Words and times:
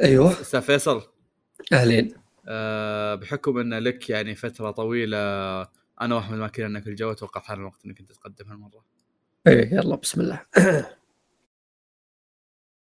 أيوه. 0.00 0.40
أستاذ 0.40 0.60
فيصل. 0.60 1.02
أهلين. 1.72 2.14
أه 2.48 3.14
بحكم 3.14 3.58
إن 3.58 3.74
لك 3.74 4.10
يعني 4.10 4.34
فترة 4.34 4.70
طويلة 4.70 5.18
أنا 6.00 6.14
واحمد 6.14 6.38
ما 6.38 6.48
كنا 6.48 6.80
في 6.80 6.90
الجو 6.90 7.12
أتوقع 7.12 7.40
حان 7.40 7.58
الوقت 7.58 7.84
إنك 7.84 8.00
أنت 8.00 8.12
تقدم 8.12 8.48
هالمرة. 8.50 8.84
إيه 9.46 9.74
يلا 9.74 9.96
بسم 9.96 10.20
الله. 10.20 10.42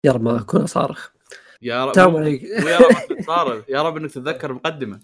يا 0.06 0.12
رب 0.12 0.22
ما 0.22 0.42
أكون 0.42 0.68
صارخ. 0.68 1.10
يا 1.62 1.86
رب. 1.86 2.00
عليكم 2.00 2.46
ويا 2.66 2.78
رب 2.78 3.22
صار 3.22 3.64
يا 3.70 3.82
رب 3.82 3.98
إنك 3.98 4.12
تتذكر 4.12 4.50
المقدمه 4.50 5.00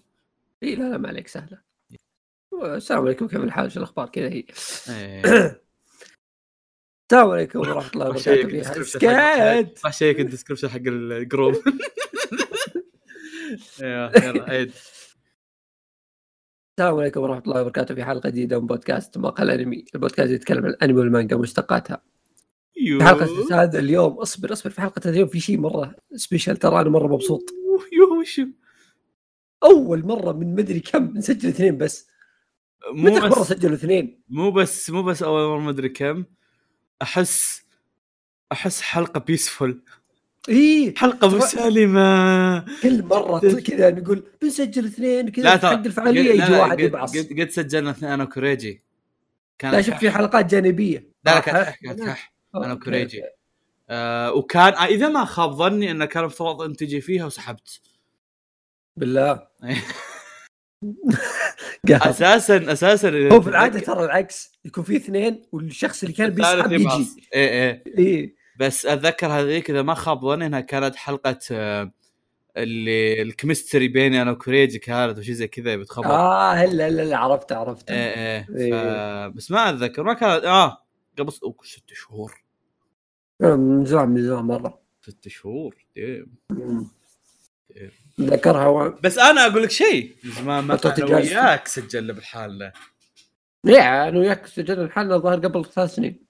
اي 0.63 0.75
لا 0.75 0.83
لا 0.83 0.97
ما 0.97 1.07
عليك 1.07 1.27
سهلة. 1.27 1.61
السلام 2.63 3.01
عليكم 3.01 3.27
كيف 3.27 3.39
الحال؟ 3.39 3.71
شو 3.71 3.79
الأخبار؟ 3.79 4.09
كذا 4.09 4.29
هي. 4.29 4.43
إيه. 4.89 5.61
السلام 7.13 7.31
عليكم 7.31 7.59
ورحمة 7.59 7.89
الله 7.93 8.09
وبركاته. 8.09 8.83
سكات 8.83 9.79
راح 9.85 9.93
شيك 9.93 10.19
ال 10.19 10.23
description 10.23 10.69
حق 10.69 10.81
الجروب. 10.85 11.53
يلا 13.81 14.43
عيد. 14.49 14.71
السلام 16.79 16.99
عليكم 16.99 17.21
ورحمة 17.21 17.43
الله 17.43 17.61
وبركاته. 17.61 17.95
في 17.95 18.03
حلقة 18.03 18.29
جديدة 18.29 18.59
من 18.59 18.67
بودكاست 18.67 19.17
مقال 19.17 19.49
انمي 19.49 19.85
البودكاست 19.95 20.31
يتكلم 20.31 20.65
عن 20.65 20.69
الأنمي 20.69 20.99
والمانجا 20.99 21.35
ومشتقاتها. 21.35 22.01
في 22.73 23.03
حلقة 23.03 23.63
هذا 23.63 23.79
اليوم 23.79 24.13
اصبر 24.13 24.53
اصبر. 24.53 24.69
في 24.69 24.81
حلقة 24.81 25.09
اليوم 25.09 25.27
في 25.27 25.39
شيء 25.39 25.57
مرة 25.57 25.95
special 26.15 26.57
ترى 26.57 26.81
أنا 26.81 26.89
مرة 26.89 27.07
مبسوط. 27.07 27.43
يوه 27.93 28.53
أول 29.63 30.05
مرة 30.05 30.31
من 30.31 30.55
مدري 30.55 30.79
كم 30.79 31.17
نسجل 31.17 31.49
اثنين 31.49 31.77
بس. 31.77 32.07
مو 32.93 33.03
متى 33.11 33.19
مرة 33.19 33.41
بس 33.41 33.47
سجلوا 33.47 33.75
اثنين؟ 33.75 34.23
مو 34.29 34.51
بس 34.51 34.89
مو 34.89 35.03
بس 35.03 35.23
أول 35.23 35.47
مرة 35.49 35.59
ما 35.59 35.69
ادري 35.69 35.89
كم. 35.89 36.25
أحس 37.01 37.63
أحس 38.51 38.81
حلقة 38.81 39.19
peaceful 39.19 39.81
إي. 40.49 40.93
حلقة 40.97 41.37
مسالمة. 41.37 42.59
كل 42.81 43.03
مرة 43.03 43.39
كذا 43.39 43.89
نقول 43.91 44.23
بنسجل 44.41 44.85
اثنين 44.85 45.29
كذا 45.29 45.57
حق 45.57 45.71
الفعالية 45.71 46.31
يجي 46.31 46.51
لا، 46.51 46.61
واحد 46.61 46.79
يبعص. 46.79 47.17
قد, 47.17 47.39
قد 47.41 47.49
سجلنا 47.49 47.91
اثنين 47.91 48.11
أنا 48.11 48.23
وكوريجي. 48.23 48.81
كان 49.59 49.71
لا 49.71 49.81
شوف 49.81 49.95
في 49.95 50.11
حلقات 50.11 50.45
جانبية. 50.45 50.97
لا 51.25 51.31
لا 51.31 51.37
آه، 51.37 51.41
كانت 51.41 52.01
كح 52.03 52.33
أنا 52.55 52.73
وكوريجي. 52.73 53.21
okay. 53.21 53.33
آه 53.89 54.33
وكان 54.33 54.73
آه 54.73 54.85
إذا 54.85 55.07
ما 55.09 55.25
خاب 55.25 55.51
ظني 55.51 55.91
انه 55.91 56.05
كان 56.05 56.23
المفترض 56.23 56.61
ان 56.61 56.75
تجي 56.75 57.01
فيها 57.01 57.25
وسحبت. 57.25 57.81
بالله. 58.97 59.47
أساسا 61.91 62.71
أساسا. 62.71 63.29
هو 63.31 63.41
في 63.41 63.49
العادة 63.49 63.79
ترى 63.79 64.05
العكس. 64.05 64.51
يكون 64.65 64.83
في 64.83 64.95
اثنين 64.95 65.41
والشخص 65.51 66.03
اللي 66.03 66.15
كان 66.15 66.29
بيسحب 66.29 66.71
يجي. 66.71 67.27
إيه 67.33 67.83
اي 67.97 68.35
بس 68.59 68.85
أتذكر 68.85 69.27
هذيك 69.27 69.69
إذا 69.69 69.81
ما 69.81 69.93
خاب 69.93 70.21
ظني 70.21 70.45
إنها 70.45 70.59
كانت 70.59 70.95
حلقة 70.95 71.39
آه، 71.51 71.91
اللي 72.57 73.21
الكيمستري 73.21 73.87
بيني 73.87 74.21
أنا 74.21 74.31
وكوريجي 74.31 74.79
كانت 74.79 75.17
وشي 75.17 75.33
زي 75.33 75.47
كذا 75.47 75.75
بتخبط. 75.75 76.05
آه 76.05 76.53
هلا 76.53 76.87
هلا 76.87 77.17
عرفت 77.17 77.51
عرفت. 77.51 77.91
إيه 77.91 77.97
إيه. 77.97 78.43
ف... 78.43 78.49
إيه. 78.73 79.27
بس 79.27 79.51
ما 79.51 79.69
أتذكر 79.69 80.03
ما 80.03 80.13
كانت 80.13 80.43
آه 80.43 80.77
قبل 81.19 81.31
ست 81.63 81.93
شهور. 81.93 82.43
آه، 83.41 83.55
من 83.55 83.85
زمان 83.85 84.09
من 84.09 84.23
زمان 84.23 84.45
مرة. 84.45 84.81
ست 85.01 85.27
شهور 85.27 85.75
ديم. 85.95 86.27
ذكرها 88.21 88.67
و... 88.67 88.89
بس 89.03 89.17
أنا 89.17 89.45
أقول 89.45 89.63
لك 89.63 89.71
شيء 89.71 90.15
زمان 90.23 90.63
ما 90.63 90.77
فترة 90.77 91.05
أنا 91.05 91.17
إجازتي. 91.17 91.35
وياك 91.35 91.67
سجلنا 91.67 92.13
بالحالة 92.13 92.73
يا 93.65 94.09
أنا 94.09 94.19
وياك 94.19 94.47
سجلنا 94.47 94.83
الحلقة 94.83 95.15
الظاهر 95.15 95.39
قبل 95.39 95.65
ثلاث 95.65 95.95
سنين. 95.95 96.25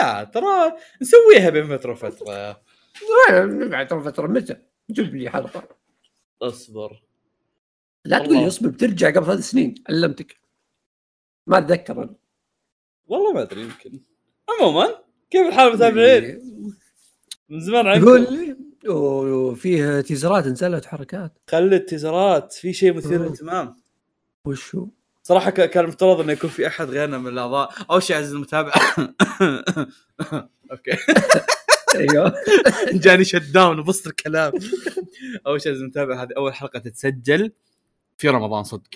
لا 0.00 0.24
ترى 0.24 0.72
نسويها 1.02 1.50
بين 1.50 1.78
فترة 1.78 1.92
وفترة. 1.92 2.62
بعد 3.68 3.88
ترى 3.88 4.02
فتره 4.04 4.26
متى؟ 4.26 4.56
جيب 4.90 5.14
لي 5.14 5.30
حلقة. 5.30 5.68
اصبر. 6.42 7.02
لا 8.04 8.18
تقول. 8.18 8.36
لي 8.36 8.46
اصبر 8.46 8.68
بترجع 8.68 9.10
قبل 9.10 9.26
ثلاث 9.26 9.50
سنين 9.50 9.74
علمتك. 9.88 10.36
ما 11.46 11.58
أتذكر 11.58 12.02
أنا. 12.02 12.14
والله 13.06 13.32
ما 13.32 13.42
أدري 13.42 13.60
يمكن. 13.60 14.00
عموما 14.48 15.04
كيف 15.30 15.46
الحال 15.46 15.72
متابعين؟ 15.72 16.40
من 17.48 17.60
زمان 17.60 17.86
عنكم 17.86 18.26
وفيه 18.88 20.00
تيزرات 20.00 20.46
نزلت 20.46 20.84
حركات. 20.84 21.38
خلي 21.50 21.76
التيزرات 21.76 22.52
في 22.52 22.72
شيء 22.72 22.92
مثير. 22.92 23.20
للاهتمام. 23.20 23.76
وش 24.44 24.74
هو؟ 24.74 24.88
صراحة 25.22 25.50
كان 25.50 25.84
المفترض 25.84 26.20
إنه 26.20 26.32
يكون 26.32 26.50
في 26.50 26.66
أحد 26.66 26.90
غيرنا 26.90 27.18
من 27.18 27.28
الأعضاء، 27.28 27.72
أول 27.90 28.02
شيء 28.02 28.16
عزيزي 28.16 28.36
المتابع. 28.36 28.72
okay. 30.72 30.90
أيوه. 31.94 32.34
جاني 33.04 33.24
shut 33.24 33.42
down 33.54 33.78
وبسط 33.78 34.06
الكلام. 34.06 34.52
أول 35.46 35.62
شيء 35.62 35.72
عزيزي 35.72 35.84
المتابع 35.84 36.22
هذه 36.22 36.30
أول 36.36 36.54
حلقة 36.54 36.78
تتسجل 36.78 37.52
في 38.18 38.28
رمضان 38.28 38.64
صدق. 38.64 38.90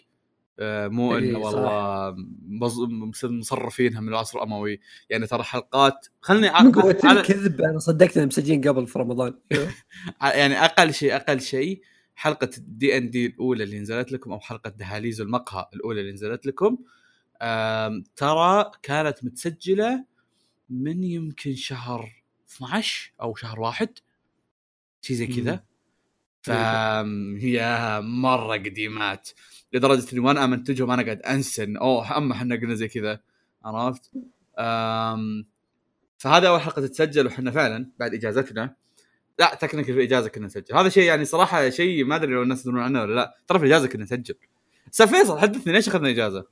مو 0.60 1.16
إيه، 1.16 1.30
إنه 1.30 1.38
والله 1.38 2.14
مص- 2.48 3.24
مصرفينها 3.24 4.00
من 4.00 4.08
العصر 4.08 4.38
الأموي. 4.38 4.80
يعني 5.10 5.26
ترى 5.26 5.42
حلقات 5.42 6.06
خلني 6.20 6.50
من 6.62 6.72
قوة 6.72 6.94
على- 7.02 7.06
الكذب 7.06 7.60
أنا 7.60 7.78
صدقت 7.78 8.16
إنهم 8.16 8.28
مسجلين 8.28 8.60
قبل 8.68 8.86
في 8.86 8.98
رمضان. 8.98 9.34
أيوه. 9.52 9.70
يعني 10.40 10.64
أقل 10.64 10.94
شيء 10.94 11.16
أقل 11.16 11.40
شيء 11.40 11.82
حلقة 12.14 12.50
الدي 12.58 12.96
ان 12.96 13.10
دي 13.10 13.26
الأولى 13.26 13.64
اللي 13.64 13.78
نزلت 13.80 14.12
لكم 14.12 14.32
أو 14.32 14.40
حلقة 14.40 14.70
دهاليز 14.70 15.20
المقهى 15.20 15.68
الأولى 15.74 16.00
اللي 16.00 16.12
نزلت 16.12 16.46
لكم 16.46 16.78
ترى 18.16 18.70
كانت 18.82 19.24
متسجلة 19.24 20.04
من 20.70 21.04
يمكن 21.04 21.54
شهر 21.54 22.22
12 22.50 23.12
أو 23.22 23.34
شهر 23.34 23.60
واحد. 23.60 23.88
شيء 25.02 25.16
زي 25.16 25.26
كذا. 25.26 25.64
فهي 26.44 28.00
مرة 28.02 28.56
قديمات. 28.56 29.28
لدرجة 29.72 30.12
إني 30.12 30.20
وأنا 30.20 30.44
امنتجهم 30.44 30.90
أنا 30.90 31.02
قاعد 31.02 31.22
انسى 31.22 31.64
إن 31.64 31.76
أوه 31.76 32.16
أما 32.16 32.34
إحنا 32.34 32.56
قلنا 32.56 32.74
زي 32.74 32.88
كذا. 32.88 33.20
عرفت؟ 33.64 34.10
فهذا 36.18 36.48
أول 36.48 36.60
حلقة 36.60 36.82
تتسجل 36.82 37.26
وحنا 37.26 37.50
فعلا 37.50 37.90
بعد 37.98 38.14
إجازتنا. 38.14 38.74
لا 39.38 39.54
تكنيكال 39.60 39.94
في 39.94 40.00
الإجازة 40.00 40.28
كنا 40.28 40.46
نسجل. 40.46 40.74
هذا 40.74 40.88
شيء 40.88 41.02
يعني 41.02 41.24
صراحة 41.24 41.70
شيء 41.70 42.04
ما 42.04 42.16
أدري 42.16 42.32
لو 42.32 42.42
الناس 42.42 42.60
يدرون 42.60 42.82
عنه 42.82 43.02
ولا 43.02 43.14
لا. 43.14 43.36
ترى 43.46 43.58
في 43.58 43.64
الإجازة 43.64 43.88
كنا 43.88 44.02
نسجل. 44.02 44.34
أستاذ 44.92 45.08
فيصل 45.08 45.38
حدثني 45.38 45.72
ليش 45.72 45.88
أخذنا 45.88 46.10
إجازة؟ 46.10 46.46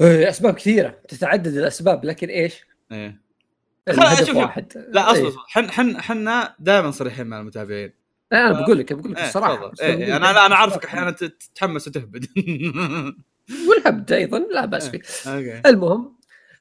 إيه، 0.00 0.28
أسباب 0.28 0.54
كثيرة. 0.54 1.00
تتعدد 1.08 1.56
الأسباب 1.56 2.04
لكن 2.04 2.28
إيش؟ 2.28 2.66
إيه. 2.92 3.22
الهدف 3.88 4.36
واحد. 4.36 4.86
لا 4.88 5.14
إيه. 5.14 5.28
أصبر. 5.28 5.42
حن 5.46 5.70
حن 5.70 6.00
حنا 6.00 6.54
دائما 6.58 6.90
صريحين 6.90 7.26
مع 7.26 7.40
المتابعين. 7.40 8.01
إيه، 8.32 8.46
أنا 8.46 8.60
بقول 8.60 8.78
لك 8.78 8.92
بقول 8.92 9.12
لك 9.12 9.18
إيه، 9.18 9.26
الصراحه. 9.26 9.66
بس 9.70 9.80
إيه 9.80 9.96
إيه، 9.96 10.16
أنا 10.16 10.32
لا 10.32 10.46
أنا 10.46 10.54
عارفك 10.54 10.84
أسباب 10.84 10.84
أحيانا 10.84 11.10
تتحمس 11.10 11.88
وتهبد. 11.88 12.26
والهبد 13.68 14.12
أيضا 14.12 14.38
لا 14.38 14.64
بأس 14.64 14.88
فيه. 14.88 15.00
okay. 15.26 15.62
المهم 15.68 16.16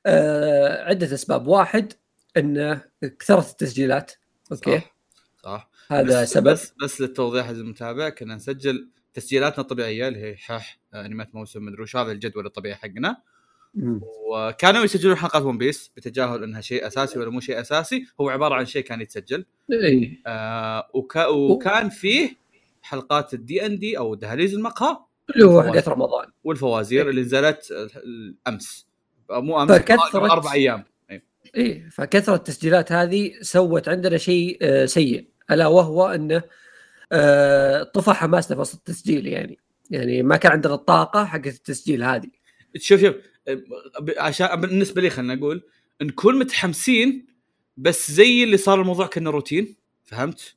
آه 0.05 0.83
عدة 0.83 1.13
أسباب. 1.13 1.47
واحد 1.47 1.93
إن 2.37 2.81
كثرت 3.19 3.49
التسجيلات. 3.51 4.11
okay؟ 4.51 4.79
صح, 4.79 4.95
صح. 5.43 5.69
هذا 5.91 6.21
بس 6.21 6.33
سبب. 6.33 6.47
بس, 6.47 6.73
بس 6.83 7.01
للتوضيح 7.01 7.45
عزيزي 7.47 7.61
المتابع 7.61 8.09
كنا 8.09 8.35
نسجل 8.35 8.89
تسجيلاتنا 9.13 9.59
الطبيعية 9.59 10.07
اللي 10.07 10.19
هي 10.19 10.37
حح 10.37 10.79
انميات 10.93 11.35
موسم 11.35 11.65
مدري 11.65 11.81
وش 11.81 11.95
هذا 11.95 12.11
الجدول 12.11 12.45
الطبيعي 12.45 12.75
حقنا. 12.75 13.17
وكانوا 13.75 14.83
يسجلون 14.83 15.15
حلقات 15.15 15.41
One 15.41 15.57
Piece 15.57 15.91
بتجاهل 15.97 16.43
انها 16.43 16.61
شيء 16.61 16.87
أساسي 16.87 17.19
ولا 17.19 17.29
مو 17.29 17.39
شيء 17.39 17.61
أساسي. 17.61 18.05
هو 18.21 18.29
عبارة 18.29 18.55
عن 18.55 18.65
شيء 18.65 18.83
كان 18.83 19.01
يتسجل. 19.01 19.45
اي 19.71 20.21
آه 20.27 20.89
وكا 20.93 21.25
وكان 21.27 21.89
فيه 21.89 22.37
حلقات 22.81 23.33
الدي 23.33 23.65
ان 23.65 23.79
دي 23.79 23.97
أو 23.97 24.15
دهاليز 24.15 24.53
المقهى. 24.53 24.97
اللي 25.35 25.45
هو 25.45 25.63
حقت 25.63 25.89
رمضان. 25.89 26.27
والفوازير 26.43 27.03
إيه. 27.03 27.09
اللي 27.09 27.21
نزلت 27.21 27.67
الأمس. 27.95 28.87
مو 29.31 29.61
أمس 29.63 29.71
فكثرت- 29.71 30.15
أربع 30.15 30.53
أيام. 30.53 30.83
إيه. 31.11 31.23
اي 31.57 31.89
فكثرة 31.91 32.35
التسجيلات 32.35 32.91
هذه 32.91 33.31
سوت 33.41 33.89
عندنا 33.89 34.17
شيء 34.17 34.57
آه 34.61 34.85
سيء. 34.85 35.27
ألا 35.51 35.67
وهو 35.67 36.07
إنه 36.07 36.41
آه 37.11 37.84
طفى 37.84 38.11
حماسنا 38.11 38.55
في 38.55 38.61
وسط 38.61 38.75
التسجيل 38.75 39.28
يعني. 39.28 39.59
يعني 39.90 40.23
ما 40.23 40.37
كان 40.37 40.51
عندنا 40.51 40.73
الطاقة 40.73 41.25
حقت 41.25 41.47
التسجيل 41.47 42.03
هذه. 42.03 42.29
شوف 42.78 43.01
شوف. 43.01 43.16
عشان 44.17 44.61
بالنسبة 44.61 45.01
لي 45.01 45.09
خلينا 45.09 45.35
نقول 45.35 45.63
نكون 46.01 46.39
متحمسين 46.39 47.25
بس 47.77 48.11
زي 48.11 48.43
اللي 48.43 48.57
صار 48.57 48.81
الموضوع 48.81 49.07
كأنه 49.07 49.29
روتين 49.29 49.75
فهمت؟ 50.03 50.55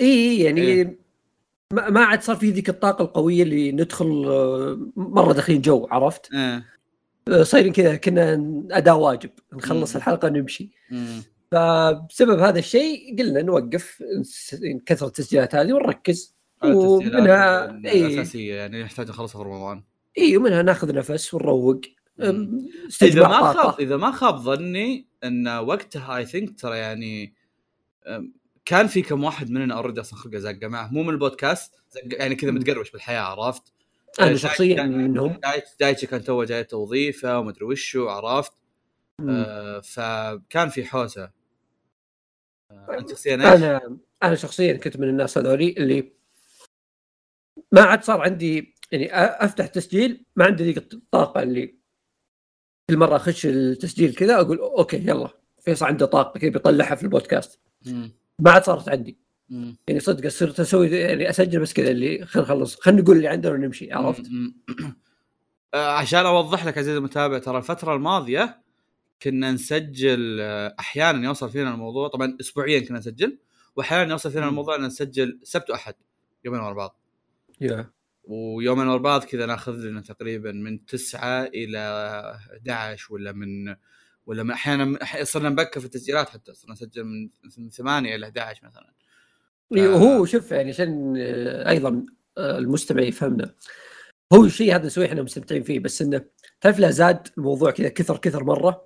إي 0.00 0.40
يعني 0.40 0.60
إيه. 0.60 0.98
ما 1.72 1.90
ما 1.90 2.04
عاد 2.04 2.22
صار 2.22 2.36
في 2.36 2.50
ذيك 2.50 2.68
الطاقة 2.68 3.02
القوية 3.02 3.42
اللي 3.42 3.72
ندخل 3.72 4.24
آه، 4.26 4.90
مرة 4.96 5.32
داخلين 5.32 5.60
جو 5.60 5.86
عرفت؟ 5.90 6.32
إيه 6.34 6.64
آه، 7.28 7.42
صايرين 7.42 7.72
كذا 7.72 7.96
كنا 7.96 8.32
أداء 8.70 8.98
واجب 8.98 9.30
نخلص 9.52 9.90
مم. 9.90 9.96
الحلقة 9.96 10.28
نمشي 10.28 10.70
مم. 10.90 11.22
فبسبب 11.50 12.38
هذا 12.38 12.58
الشيء 12.58 13.18
قلنا 13.18 13.42
نوقف 13.42 14.02
كثرة 14.86 15.06
التسجيلات 15.06 15.54
هذه 15.54 15.72
ونركز 15.72 16.36
ومنها 16.64 17.70
الأساسية 17.70 18.54
يعني 18.54 18.82
نحتاج 18.82 19.08
نخلصها 19.08 19.42
في 19.42 19.48
رمضان 19.48 19.82
إي 20.18 20.36
ومنها 20.36 20.62
ناخذ 20.62 20.94
نفس 20.94 21.34
ونروق 21.34 21.80
إذا 22.22 22.88
استجماع 22.88 23.28
ما 23.40 23.52
خاب 23.52 23.80
إذا 23.80 23.96
ما 23.96 24.10
خاب 24.10 24.36
ظني 24.36 25.08
إن 25.24 25.48
وقتها 25.48 26.16
I 26.16 26.26
think 26.26 26.60
ترى 26.60 26.78
يعني 26.78 27.34
كان 28.64 28.86
في 28.86 29.02
كم 29.02 29.24
واحد 29.24 29.50
مننا 29.50 29.74
already 29.74 30.00
أصلا 30.00 30.18
خلقه 30.18 30.38
زقه 30.38 30.68
معه 30.68 30.88
مو 30.92 31.02
من 31.02 31.08
البودكاست 31.10 31.74
يعني 32.12 32.34
كذا 32.34 32.50
مم. 32.50 32.56
متقربش 32.56 32.90
بالحياة 32.90 33.20
عرفت؟ 33.20 33.72
أنا 34.20 34.28
داي- 34.28 34.38
شخصيا 34.38 34.82
منهم 34.82 35.40
دايتشي 35.80 36.06
كان 36.06 36.24
توه 36.24 36.44
جاي 36.44 36.64
توظيفة 36.64 37.38
ومدري 37.38 37.64
وشو 37.64 38.08
عرفت؟ 38.08 38.52
آه 39.28 39.80
فكان 39.80 40.68
في 40.68 40.84
حوسة 40.84 41.30
آه 42.70 42.96
أنت 42.98 43.10
شخصيا؟ 43.10 43.34
أنا 43.34 43.98
أنا 44.22 44.34
شخصيا 44.34 44.72
كنت 44.72 44.96
من 44.96 45.08
الناس 45.08 45.38
هذولي 45.38 45.74
اللي 45.78 46.12
ما 47.72 47.82
عاد 47.82 48.04
صار 48.04 48.20
عندي 48.20 48.74
يعني 48.92 49.14
أفتح 49.14 49.66
تسجيل 49.66 50.24
ما 50.36 50.44
عندي 50.44 50.64
ذيك 50.64 50.78
الطاقه 50.94 51.42
اللي 51.42 51.79
كل 52.90 52.96
مرة 52.96 53.16
أخش 53.16 53.46
التسجيل 53.46 54.14
كذا 54.14 54.40
أقول 54.40 54.58
أوكي 54.58 54.96
يلا 54.96 55.28
فيصل 55.60 55.86
عنده 55.86 56.06
طاقة 56.06 56.38
كذا 56.38 56.50
بيطلعها 56.50 56.94
في 56.94 57.02
البودكاست. 57.02 57.60
ما 58.38 58.50
عاد 58.50 58.64
صارت 58.64 58.88
عندي 58.88 59.18
مم. 59.48 59.76
يعني 59.88 60.00
صدق 60.00 60.28
صرت 60.28 60.60
أسوي 60.60 60.90
يعني 60.90 61.30
أسجل 61.30 61.60
بس 61.60 61.72
كذا 61.72 61.90
اللي 61.90 62.26
خلينا 62.26 62.48
نخلص 62.48 62.80
خلينا 62.80 63.02
نقول 63.02 63.16
اللي 63.16 63.28
عندنا 63.28 63.52
ونمشي 63.52 63.92
عرفت؟ 63.92 64.22
آه، 65.74 65.90
عشان 65.92 66.26
أوضح 66.26 66.64
لك 66.64 66.78
عزيزي 66.78 66.98
المتابع 66.98 67.38
ترى 67.38 67.58
الفترة 67.58 67.94
الماضية 67.94 68.62
كنا 69.22 69.52
نسجل 69.52 70.38
آه، 70.40 70.74
أحيانا 70.80 71.24
يوصل 71.24 71.50
فينا 71.50 71.74
الموضوع 71.74 72.08
طبعا 72.08 72.36
اسبوعيا 72.40 72.80
كنا 72.80 72.98
نسجل 72.98 73.38
وأحيانا 73.76 74.10
يوصل 74.10 74.30
فينا. 74.30 74.48
الموضوع 74.48 74.76
إن 74.76 74.82
نسجل 74.82 75.40
سبت 75.42 75.70
وأحد 75.70 75.94
يومين 76.44 76.60
ورا 76.60 76.74
بعض 76.74 77.00
يا 77.60 77.90
ويومين 78.30 78.86
ورا 78.88 78.98
بعض 78.98 79.24
كذا 79.24 79.46
ناخذ 79.46 79.72
لنا 79.72 80.00
تقريبا 80.00 80.52
من 80.52 80.84
9 80.86 81.44
إلى 81.44 81.78
11 82.56 83.14
ولا 83.14 83.32
من 83.32 83.76
ولا 84.26 84.42
من 84.42 84.50
أحيانا 84.50 84.98
صرنا 85.22 85.48
نبكر 85.48 85.80
في 85.80 85.86
التسجيلات 85.86 86.28
حتى 86.28 86.54
صرنا 86.54 86.72
نسجل 86.72 87.04
من 87.04 87.28
من 87.58 87.70
8 87.70 88.14
إلى 88.14 88.26
11 88.26 88.60
مثلا. 88.66 88.92
إيه، 89.76 89.88
وهو 89.88 90.24
شوف 90.24 90.50
يعني 90.50 90.70
عشان 90.70 91.14
آه، 91.18 91.68
أيضا 91.68 92.06
آه، 92.38 92.58
المستمع 92.58 93.02
يفهمنا. 93.02 93.54
هو 94.32 94.44
الشيء 94.44 94.74
هذا 94.74 94.86
نسويه 94.86 95.06
إحنا 95.06 95.22
مستمتعين 95.22 95.62
فيه 95.62 95.78
بس 95.80 96.02
إنه 96.02 96.24
تعرف 96.60 96.78
لا 96.78 96.90
زاد 96.90 97.28
الموضوع 97.38 97.70
كذا 97.70 97.88
كثر 97.88 98.16
كثر 98.18 98.44
مرة. 98.44 98.84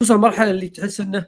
توصل 0.00 0.14
المرحله 0.14 0.50
اللي 0.50 0.68
تحس 0.68 1.00
إنه 1.00 1.26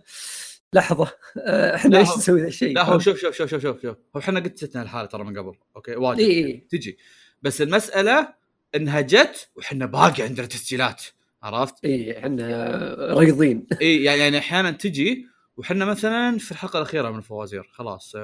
لحظة 0.75 1.09
آه، 1.39 1.75
إحنا 1.77 1.99
إيش 1.99 2.09
هو- 2.09 2.17
نسوي 2.17 2.41
ذا 2.41 2.47
الشيء؟ 2.47 2.75
لا 2.75 2.83
هو 2.85 2.99
شوف 2.99 3.19
شوف 3.19 3.35
شوف 3.37 3.51
شوف 3.51 3.63
شوف 3.63 3.83
شوف 3.83 3.97
هو 4.17 4.21
إحنا 4.21 4.41
قد 4.41 4.55
جتنا 4.55 4.83
الحالة 4.83 5.07
ترى 5.09 5.25
من 5.25 5.39
قبل 5.39 5.57
okay؟ 5.77 5.97
واجد. 5.97 6.21
اي 6.21 6.45
اي 6.47 6.67
تجي. 6.71 6.99
بس 7.43 7.63
المسألة 7.63 8.35
إنها 8.75 9.01
جت 9.01 9.49
وحنا 9.57 9.87
باقي 9.87 10.23
عندنا 10.23 10.47
تسجيلات 10.47 11.03
عرفت؟ 11.43 11.85
اي 11.85 12.19
إحنا 12.19 13.15
ريضين 13.15 13.67
اي 13.83 14.03
يعني 14.03 14.21
يعني 14.21 14.39
أحيانا 14.39 14.71
تجي 14.71 15.27
وحنا 15.57 15.85
مثلا 15.85 16.39
في 16.39 16.53
الحلقة 16.53 16.77
الأخيرة 16.77 17.11
من 17.11 17.19
الفوازير 17.19 17.71
خلاص 17.73 18.15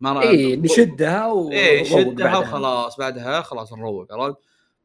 ما 0.00 0.12
را- 0.12 0.22
اي 0.22 0.56
نشدها 0.56 1.26
و 1.26 1.50
إيه 1.52 1.92
ونروق 1.92 2.00
شدها 2.12 2.26
بعدها. 2.32 2.38
وخلاص 2.38 2.96
بعدها 2.98 3.42
خلاص 3.42 3.72
نروق 3.72 4.12
عرفت؟ 4.12 4.36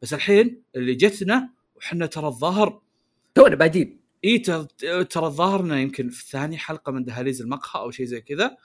بس 0.02 0.14
الحين 0.14 0.62
اللي 0.76 0.96
جتنا 0.96 1.50
وحنا 1.76 2.06
ترى 2.06 2.28
الظاهر 2.28 2.82
تونا 3.36 3.56
بادين 3.56 4.00
اي 4.26 4.38
ترى 4.40 4.68
ترى 5.10 5.26
الظاهر 5.26 5.60
إنه 5.62 5.78
يمكن 5.78 6.10
في 6.10 6.26
ثاني 6.30 6.58
حلقة 6.58 6.92
من 6.92 7.04
دهاليز 7.04 7.42
المقهى 7.42 7.82
أو 7.82 7.92
شيء 7.92 8.06
زي 8.06 8.22
كذا 8.22 8.58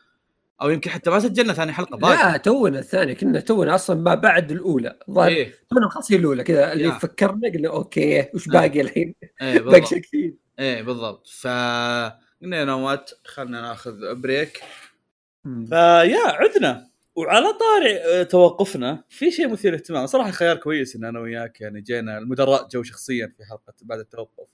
أو 0.63 0.71
يمكن 0.71 0.91
حتى 0.91 1.11
ما 1.11 1.19
سجلنا 1.21 1.53
ثاني 1.53 1.73
حلقة 1.73 1.97
باقي. 1.97 2.33
لا 2.33 2.37
تونا 2.37 2.79
الثانية 2.79 3.15
كنا 3.15 3.41
تونا 3.41 3.75
أصلا 3.75 4.01
ما 4.01 4.15
بعد 4.15 4.53
الأولى. 4.53 4.99
الظاهر 5.09 5.29
إيه. 5.29 5.55
تونا 5.71 5.87
مخلصين 5.87 6.21
الأولى 6.21 6.45
كذا 6.45 6.73
اللي 6.73 6.85
يا. 6.85 6.91
فكرنا 6.91 7.49
قلنا 7.49 7.69
okay 7.69 8.29
وش 8.35 8.49
آه. 8.49 8.53
باقي 8.53 8.81
الحين؟ 8.81 9.15
إيه 9.43 9.61
باقي 9.61 9.87
شيء 9.87 9.99
كثير 9.99 10.35
إيه 10.59 10.83
بالضبط. 10.83 11.27
ف 11.27 11.47
قلنا 12.43 12.65
نوات 12.65 13.11
خلنا 13.25 13.61
ناخذ 13.61 14.15
بريك. 14.15 14.61
فيا 15.69 16.19
عدنا. 16.27 16.91
وعلى 17.15 17.47
طاري 17.53 17.97
آه، 17.97 18.23
توقفنا. 18.23 19.05
في 19.09 19.31
شيء 19.31 19.49
مثير 19.49 19.75
اهتمام 19.75 20.07
صراحة 20.07 20.31
خيار 20.31 20.57
كويس 20.57 20.97
إن 20.97 21.05
أنا 21.05 21.21
وياك 21.21 21.61
يعني 21.61 21.81
جينا 21.81 22.19
المدراء 22.19 22.69
جو 22.69 22.83
شخصيا 22.83 23.33
في 23.37 23.45
حلقة 23.45 23.73
بعد 23.83 23.99
التوقف. 23.99 24.47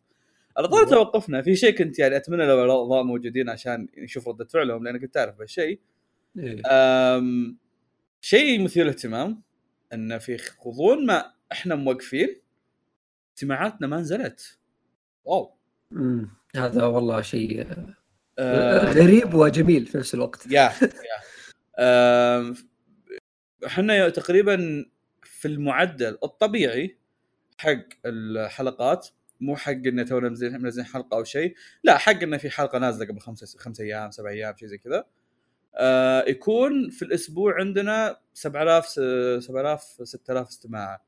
على 0.57 0.69
طاري. 0.69 0.87
توقفنا. 0.87 1.43
في 1.43 1.57
شيء 1.57 1.71
كنت 1.71 1.99
يعني 1.99 2.17
أتمنى 2.17 2.47
لو 2.47 2.65
الأعضاء 2.65 3.03
موجودين 3.03 3.49
عشان 3.51 3.89
نشوف 3.99 4.29
ردة 4.29 4.45
فعلهم 4.45 4.85
لأن 4.85 4.99
كنت 4.99 5.17
أعرف 5.17 5.35
بهالشيء. 5.37 5.81
إيه. 6.39 6.63
شيء 8.21 8.65
مثير 8.65 8.85
للاهتمام 8.85 9.43
إن 9.93 10.19
في 10.19 10.39
غضون 10.67 11.07
ما 11.07 11.33
إحنا 11.53 11.75
موقفين 11.75 12.41
اجتماعاتنا 13.33 13.87
ما 13.87 14.01
نزلت. 14.01 14.59
واو. 15.25 15.57
مم. 15.91 16.31
هذا 16.57 16.85
والله 16.85 17.23
شيء 17.23 17.67
أه، 18.39 18.85
غريب 18.93 19.35
وجميل 19.35 19.87
في 19.87 19.99
نفس 19.99 20.15
الوقت. 20.15 20.47
يا 20.47 20.73
يا. 20.83 21.21
أم، 21.79 22.55
إحنا 23.67 24.09
تقريبا 24.09 24.87
في 25.23 25.49
المعدل 25.49 26.19
الطبيعي 26.25 26.99
حق 27.59 27.85
الحلقات 28.07 29.09
مو 29.41 29.57
حق 29.57 29.71
إنه 29.73 30.03
تونا 30.03 30.29
منزلين 30.29 30.87
حلقة 30.87 31.17
أو 31.17 31.25
شيء 31.25 31.55
لا 31.85 31.99
حق 31.99 32.23
إنه 32.23 32.37
في 32.37 32.51
حلقة 32.51 32.79
نازلة 32.79 33.07
قبل 33.09 33.21
خمسة 33.21 33.59
خمسة 33.59 33.85
أيام 33.85 34.11
سبع 34.11 34.31
أيام 34.31 34.57
شيء 34.57 34.69
زي 34.69 34.79
كذا. 34.79 35.05
آه 35.77 36.25
يكون 36.29 36.91
في 36.91 37.03
الأسبوع 37.05 37.55
عندنا 37.61 38.19
7000 38.35 38.87
س- 38.89 39.01
7000 39.47 39.81
6000 40.03 40.49
استماع. 40.49 41.03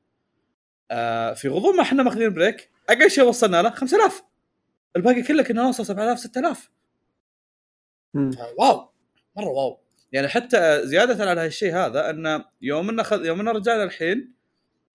آه 0.91 1.33
في 1.33 1.47
غضون 1.47 1.75
ما 1.75 1.81
إحنا 1.81 2.03
ماخذين 2.03 2.33
break 2.33 2.69
أقل 2.89 3.11
شيء 3.11 3.23
وصلنا 3.23 3.61
له 3.61 3.69
5000 3.69 4.23
الباقي 4.95 5.21
كله 5.21 5.43
كنا 5.43 5.61
نوصل 5.63 5.85
7000 5.85 6.19
6000 6.19 6.71
مم. 8.13 8.31
wow 8.57 8.89
مرة 9.37 9.47
wow. 9.49 9.79
يعني 10.11 10.27
حتى 10.27 10.87
زيادة 10.87 11.29
على 11.29 11.41
هالشيء 11.41 11.75
هذا 11.75 12.09
أن 12.09 12.43
يوم 12.61 12.89
ان 12.89 13.03
خذ 13.03 13.25
يوم 13.25 13.39
ان 13.39 13.49
رجعنا 13.49 13.83
الحين 13.83 14.33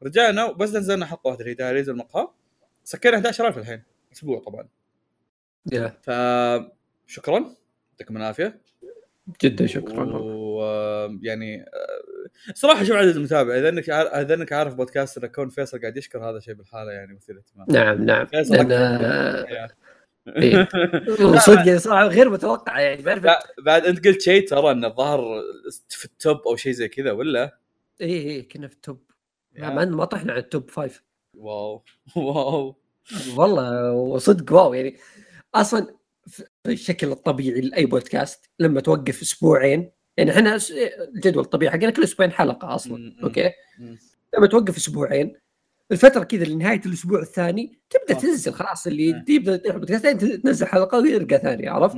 رجعنا 0.03 0.45
وبس 0.45 0.71
نزلنا 0.75 1.07
حلقه 1.07 1.29
واحدة 1.29 1.41
اللي 1.41 1.51
هي 1.51 1.55
دهاليز 1.55 1.89
المقهى 1.89 2.29
سكينا 2.85 3.17
11000 3.19 3.59
الحين 3.59 3.83
أسبوع 4.13 4.41
طبعا. 4.41 4.69
يا 5.73 5.89
فشكرا 6.03 7.55
يعطيكم 7.93 8.17
العافية. 8.17 8.61
جدا 9.43 9.67
شكرا 9.67 10.19
ويعني 10.19 11.65
صراحة 12.55 12.85
شوف 12.85 12.97
عدد 12.97 13.17
المتابع. 13.17 13.59
إذا 13.59 13.69
إنك 13.69 13.91
إذا 13.91 14.35
إنك 14.35 14.53
عارف 14.53 14.75
بودكاست 14.75 15.27
كون 15.27 15.49
فيصل 15.49 15.81
قاعد 15.81 15.97
يشكر 15.97 16.31
هذا 16.31 16.41
شيء 16.41 16.55
بالحالة 16.55 16.93
يعني 16.93 17.15
مثير 17.15 17.39
اهتمام 17.39 17.67
نعم 17.71 18.05
نعم. 18.05 18.27
فيصل 18.27 18.55
لأن 18.55 18.71
إيه. 20.29 20.69
صدق 21.47 21.67
يعني 21.67 21.79
صراحة 21.79 22.07
غير 22.07 22.31
متوقع 22.31 22.81
يعني 22.81 23.03
لا، 23.03 23.39
بعد 23.59 23.87
أنت 23.87 24.07
قلت 24.07 24.21
شيء 24.23 24.49
ترى 24.49 24.71
إن 24.71 24.85
الظاهر 24.85 25.43
في 25.89 26.05
ال 26.05 26.14
top 26.14 26.41
أو 26.47 26.57
شيء 26.57 26.73
زي 26.73 26.89
كذا 26.89 27.13
ولا؟ 27.13 27.59
اي 28.01 28.07
اي 28.07 28.13
إيه، 28.13 28.49
كنا 28.49 28.69
في 28.69 28.75
ال 28.75 28.80
top. 28.80 29.03
ما 29.53 29.75
ما 29.75 29.85
ما 29.85 30.05
طحنا 30.05 30.33
على 30.33 30.41
ال 30.41 30.48
top 30.48 30.71
five. 30.71 31.03
wow. 31.35 31.85
wow. 32.17 32.77
والله 33.37 33.93
وصدق 33.93 34.53
wow 34.53 34.75
يعني. 34.75 34.97
أصلا 35.55 35.95
الشكل 36.67 37.13
الطبيعي 37.13 37.61
لأي 37.61 37.87
بودكاست 37.87 38.51
لما 38.59 38.81
توقف 38.81 39.23
أسبوعين 39.23 39.91
يعني 40.17 40.31
إحنا 40.31 40.59
الجدول 41.15 41.45
الطبيعي 41.45 41.73
حقنا 41.73 41.91
كل 41.91 42.03
أسبوعين 42.03 42.33
حلقة 42.33 42.75
أصلا. 42.75 43.17
أوكي. 43.23 43.51
لما 44.37 44.47
توقف 44.47 44.77
أسبوعين 44.77 45.37
الفترة 45.93 46.25
كذا 46.25 46.45
لنهاية 46.45 46.81
الأسبوع 46.87 47.21
الثاني 47.21 47.79
تبدأ. 47.91 48.15
تنزل 48.21 48.53
خلاص 48.53 48.87
اللي 48.87 49.11
آه. 49.11 49.25
تبدأ 49.29 49.57
تفتح 49.57 49.77
بودكاستين 49.77 50.43
تنزل 50.43 50.67
حلقة 50.67 50.99
ويرجع 50.99 51.39
ثانية 51.39 51.71
عرفت؟ 51.71 51.97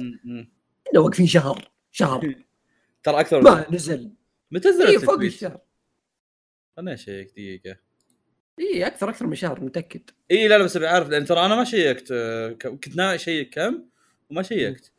إحنا 0.89 1.01
واقفين 1.01 1.27
شهر 1.27 1.71
شهر 1.91 2.35
ترى 3.05 3.21
أكثر 3.21 3.41
ما 3.41 3.67
نزل 3.71 4.13
متى 4.51 4.69
اي 4.69 4.75
نزلت 4.75 5.05
فوق؟ 5.05 5.21
الشهر 5.21 5.61
خلنا 6.77 6.95
اشيك 6.95 7.31
دقيقة 7.31 7.77
اي 8.61 8.87
أكثر 8.87 9.11
أكثر 9.11 9.27
من 9.27 9.35
شهر 9.35 9.65
متأكد 9.65 10.11
اي 10.31 10.49
لا 10.49 10.59
لا 10.59 10.65
بس 10.65 10.77
أعرف 10.77 11.09
لأن 11.09 11.25
ترى 11.25 11.47
أنا 11.47 11.57
ما 11.57 11.65
شيكت 11.65 12.09
آه، 12.13 12.53
كنت 12.53 12.97
ناوي 12.97 13.15
أشيك 13.15 13.55
كم 13.55 13.83
وما 14.31 14.43
شيكت. 14.43 14.93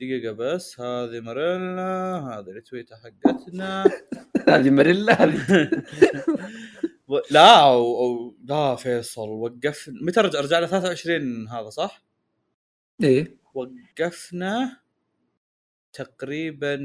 دقيقة 0.00 0.32
بس 0.32 0.80
هذه 0.80 1.20
ماريلا 1.20 2.18
هذه 2.18 2.50
التويتة 2.56 2.96
حقتنا. 2.96 3.84
هذه 4.48 4.70
ماريلا 4.70 5.22
هذه. 5.24 5.70
لا 7.30 7.60
أو... 7.60 7.98
أو... 7.98 8.36
لا 8.44 8.76
فيصل 8.76 9.28
وقف 9.28 9.90
متى 10.02 10.20
رجع 10.20 10.40
رجعنا 10.40 10.66
23 10.66 11.48
هذا 11.48 11.70
صح؟ 11.70 12.04
إيه. 13.02 13.36
وقفنا 13.54 14.80
تقريبا 15.92 16.78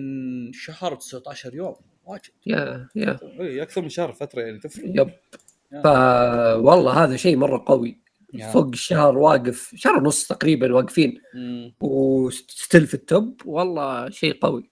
شهر 0.53 0.95
19 0.95 1.55
يوم. 1.55 1.75
واجد. 2.05 2.29
yeah 2.45 2.87
yeah. 2.95 3.19
اي 3.39 3.61
أكثر 3.61 3.81
من 3.81 3.89
شهر 3.89 4.13
فترة 4.13 4.41
يعني 4.41 4.59
تفرق. 4.59 4.85
yep. 4.85 5.09
ف 5.83 5.85
والله 6.65 7.03
هذا 7.03 7.15
شيء 7.15 7.37
مرة 7.37 7.63
قوي. 7.67 7.99
فوق 8.53 8.67
الشهر 8.67 9.17
واقف 9.17 9.71
شهر 9.75 9.97
ونص 9.97 10.27
تقريبا 10.27 10.73
واقفين. 10.73 11.21
و 11.81 11.99
still 11.99 12.87
في 12.87 12.93
ال 12.93 13.03
top. 13.03 13.41
والله 13.45 14.09
شيء 14.09 14.39
قوي. 14.41 14.71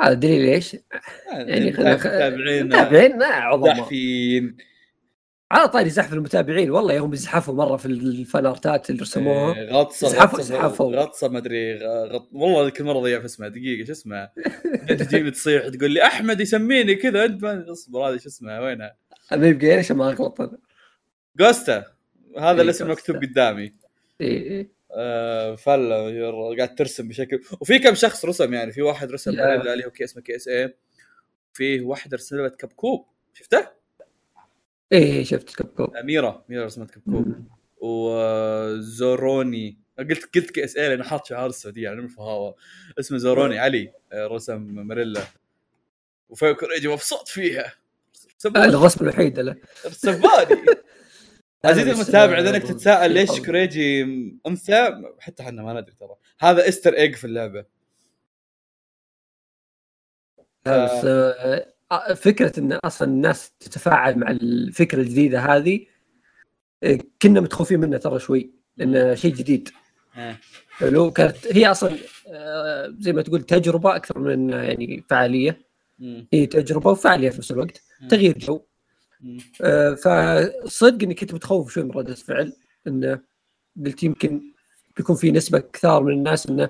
هذا 0.00 0.12
دليل 0.12 0.48
إيش؟ 0.48 0.76
يعني 1.32 1.70
متابعين 1.70 2.66
متابعين. 2.66 3.22
عظماء. 3.22 3.76
ضعفين 3.76 4.56
على 5.50 5.68
طاري 5.68 5.90
زحف 5.90 6.12
المتابعين. 6.12 6.70
والله 6.70 6.94
يوم 6.94 7.12
يزحفوا 7.12 7.54
مرة 7.54 7.76
في 7.76 7.86
الفانارتات 7.86 8.90
اللي 8.90 9.02
رسموها. 9.02 9.54
إيه، 9.54 9.72
غطسة 9.72 10.08
زحفوا- 10.08 10.22
غطسة 10.22 10.42
زحفوا. 10.42 10.96
غطسة 10.96 11.28
ما 11.28 11.38
أدري 11.38 11.78
غط... 11.84 12.28
والله 12.32 12.70
كل 12.70 12.84
مرة 12.84 12.98
ضيع 13.00 13.18
في 13.20 13.24
اسمها 13.24 13.48
دقيقة 13.48 13.86
شو 13.86 13.92
اسمها 13.92 14.32
أنت 14.90 15.02
تجيب 15.02 15.28
تصيح 15.28 15.68
تقول 15.68 15.90
لي 15.90 16.02
أحمد 16.06 16.40
يسميني 16.40 16.94
كذا. 16.94 17.24
أنت 17.24 17.42
ما 17.42 17.72
أصبر 17.72 18.00
هذه 18.00 18.16
شو 18.16 18.28
اسمها 18.28 18.60
وينها 18.60 18.96
ما 19.32 19.46
يبقى 19.46 19.94
ما 19.94 20.08
اغلط 20.08 20.40
أنا 20.40 20.58
جوستا. 21.36 21.84
هذا 22.38 22.50
إيه، 22.50 22.60
الاسم. 22.62 22.90
مكتوب 22.90 23.16
قدامي. 23.16 23.74
اي 24.20 24.26
اي 24.58 24.70
آه 24.96 25.56
ير- 26.08 26.56
قاعد 26.56 26.74
ترسم 26.74 27.08
بشكل. 27.08 27.40
وفي 27.60 27.78
كم 27.78 27.94
شخص 27.94 28.24
رسم 28.24 28.54
يعني؟ 28.54 28.72
في 28.72 28.82
واحد 28.82 29.12
رسم. 29.12 29.30
اللي 29.30 29.70
عليه 29.70 29.88
كي 29.88 30.04
اسمه 30.04 30.22
كي 30.22 30.36
إس 30.36 30.48
اي 30.48 30.74
في 31.52 31.80
واحدة 31.80 32.16
رسمت 32.16 32.56
كبكوب 32.56 33.06
شفته؟ 33.34 33.68
اي 34.92 35.24
شفت 35.24 35.56
كبكوب 35.56 35.96
اميره 35.96 36.44
اميره 36.50 36.64
رسمت 36.64 36.90
كبكوب 36.90 37.34
وزوروني 37.80 39.78
قلت 39.98 40.34
قلت 40.34 40.50
كي 40.50 40.64
إس 40.64 40.76
اي 40.76 40.88
لأنه 40.88 41.04
حاط 41.04 41.26
شعار 41.26 41.46
السعودية 41.50 41.82
يعني 41.84 41.96
من 41.96 42.04
الفهاوه 42.04 42.54
اسمه 43.00 43.18
زوروني 43.18 43.58
علي. 43.58 43.92
آه، 44.12 44.26
رسم 44.26 44.60
ماريلا. 44.60 45.20
وفيكوريجي 46.28 46.88
مبسوط 46.88 47.28
فيها. 47.28 47.72
الرسم 48.46 49.04
الوحيد 49.04 49.40
له. 49.40 49.56
سباني 49.90 50.60
عزيزي 51.64 51.92
المتابع 51.92 52.38
إذا 52.38 52.50
إنك 52.50 52.62
تتساءل 52.62 53.10
ليش 53.10 53.30
قول. 53.30 53.46
كوريجي 53.46 54.02
أنثى 54.46 55.02
حتى 55.18 55.42
إحنا 55.42 55.62
ما 55.62 55.72
ندري 55.80 55.94
ترى 56.00 56.14
هذا 56.40 56.68
إستر 56.68 56.94
إيج 56.94 57.14
في 57.14 57.24
اللعبة 57.24 57.64
بس 60.66 61.04
آه، 61.04 62.14
فكرة 62.14 62.60
إن 62.60 62.72
أصلا 62.72 63.08
الناس 63.08 63.52
تتفاعل 63.60 64.18
مع 64.18 64.30
الفكرة 64.30 65.00
الجديدة 65.00 65.40
هذه 65.40 65.86
آه، 66.82 66.98
كنا 67.22 67.40
متخوفين 67.40 67.80
منها 67.80 67.98
ترى 67.98 68.18
شوي 68.18 68.50
لأنه 68.76 69.14
شيء 69.14 69.34
جديد 69.34 69.68
آه. 70.16 70.36
حلو 70.70 71.10
كانت 71.10 71.36
هي 71.56 71.70
أصلا 71.70 71.96
آه، 72.28 72.94
زي 72.98 73.12
ما 73.12 73.22
تقول 73.22 73.42
تجربة 73.42 73.96
أكثر 73.96 74.18
من 74.18 74.50
يعني 74.50 75.04
فعالية. 75.10 75.72
هي 76.32 76.46
تجربة 76.46 76.90
وفعالية 76.90 77.30
في 77.30 77.38
نفس 77.38 77.50
الوقت. 77.50 77.82
تغيير 78.10 78.38
جو. 78.38 78.54
آه، 78.56 78.66
فصدق 79.96 81.02
إني 81.02 81.14
كنت 81.14 81.34
متخوف 81.34 81.72
شوي 81.72 81.84
من 81.84 81.90
رده 81.90 82.12
الفعل 82.12 82.52
إنه 82.86 83.20
قلت 83.86 84.02
يمكن 84.02 84.42
بيكون 84.96 85.16
في 85.16 85.30
نسبة 85.30 85.58
كثار 85.58 86.02
من 86.02 86.12
الناس 86.12 86.46
إنه 86.46 86.68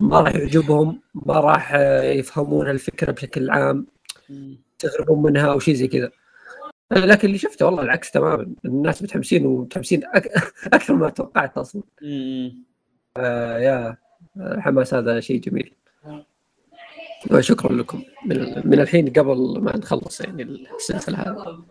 ما 0.00 0.20
راح 0.20 0.34
يعجبهم 0.34 1.00
ما 1.14 1.40
راح 1.40 1.72
آه، 1.74 2.02
يفهمون 2.02 2.70
الفكرة 2.70 3.12
بشكل 3.12 3.50
عام 3.50 3.86
مم. 4.30 4.58
تغربون 4.78 5.22
منها 5.22 5.52
أو 5.52 5.58
شيء 5.58 5.74
زي 5.74 5.88
كذا 5.88 6.10
آه، 6.92 6.94
لكن 6.94 7.28
اللي 7.28 7.38
شفته 7.38 7.66
والله 7.66 7.82
العكس 7.82 8.10
تماما 8.10 8.54
الناس 8.64 9.02
متحمسين 9.02 9.46
ومتحمسين 9.46 10.04
أك... 10.04 10.26
أكثر 10.74 10.94
ما 10.94 11.10
توقعت 11.10 11.58
أصلا. 11.58 11.82
آه 13.16 13.58
يا 13.58 13.96
آه، 14.36 14.54
الحماس 14.54 14.94
هذا 14.94 15.20
شيء 15.20 15.40
جميل 15.40 15.74
وشكرا 17.30 17.72
لكم. 17.72 18.02
من, 18.26 18.68
من 18.68 18.80
الحين 18.80 19.12
قبل 19.12 19.58
ما 19.60 19.76
نخلص 19.76 20.20
يعني 20.20 20.42
السلسلة 20.42 21.18
هذه. 21.18 21.64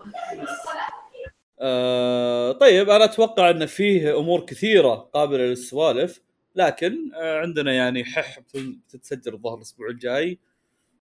آه 1.60 2.52
طيب 2.52 2.90
أنا 2.90 3.04
أتوقع 3.04 3.50
إن 3.50 3.66
فيه 3.66 4.20
أمور 4.20 4.46
كثيرة 4.46 4.96
قابلة 4.96 5.44
للسوالف 5.44 6.22
لكن 6.56 7.12
آه 7.16 7.40
عندنا 7.40 7.74
يعني 7.74 8.06
حح 8.06 8.40
بتتسجل 8.40 9.34
الظاهر 9.34 9.58
الأسبوع 9.58 9.88
الجاي 9.90 10.40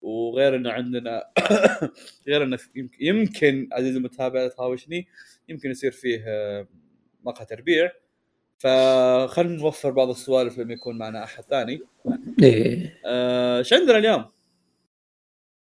وغير 0.02 0.56
انه 0.56 0.72
عندنا 0.72 1.24
غير 2.28 2.44
انه 2.44 2.58
يمكن 3.00 3.70
عزيزي 3.72 3.98
المتابع 3.98 4.42
لا 4.42 4.48
تهاوشني 4.48 5.08
يمكن 5.50 5.72
يصير 5.72 5.92
فيه 5.92 6.24
آه، 6.28 6.68
مقهى 7.24 7.46
تربيع. 7.46 7.92
فخلنا 8.58 9.56
نوفر 9.58 9.92
بعض 9.92 10.10
السوالف 10.10 10.58
لما 10.58 10.74
يكون 10.74 10.98
معنا 10.98 11.24
أحد 11.24 11.44
ثاني. 11.44 11.82
إيه. 12.44 13.00
آه، 13.06 13.58
إيش 13.58 13.74
عندنا 13.74 13.98
اليوم؟ 13.98 14.26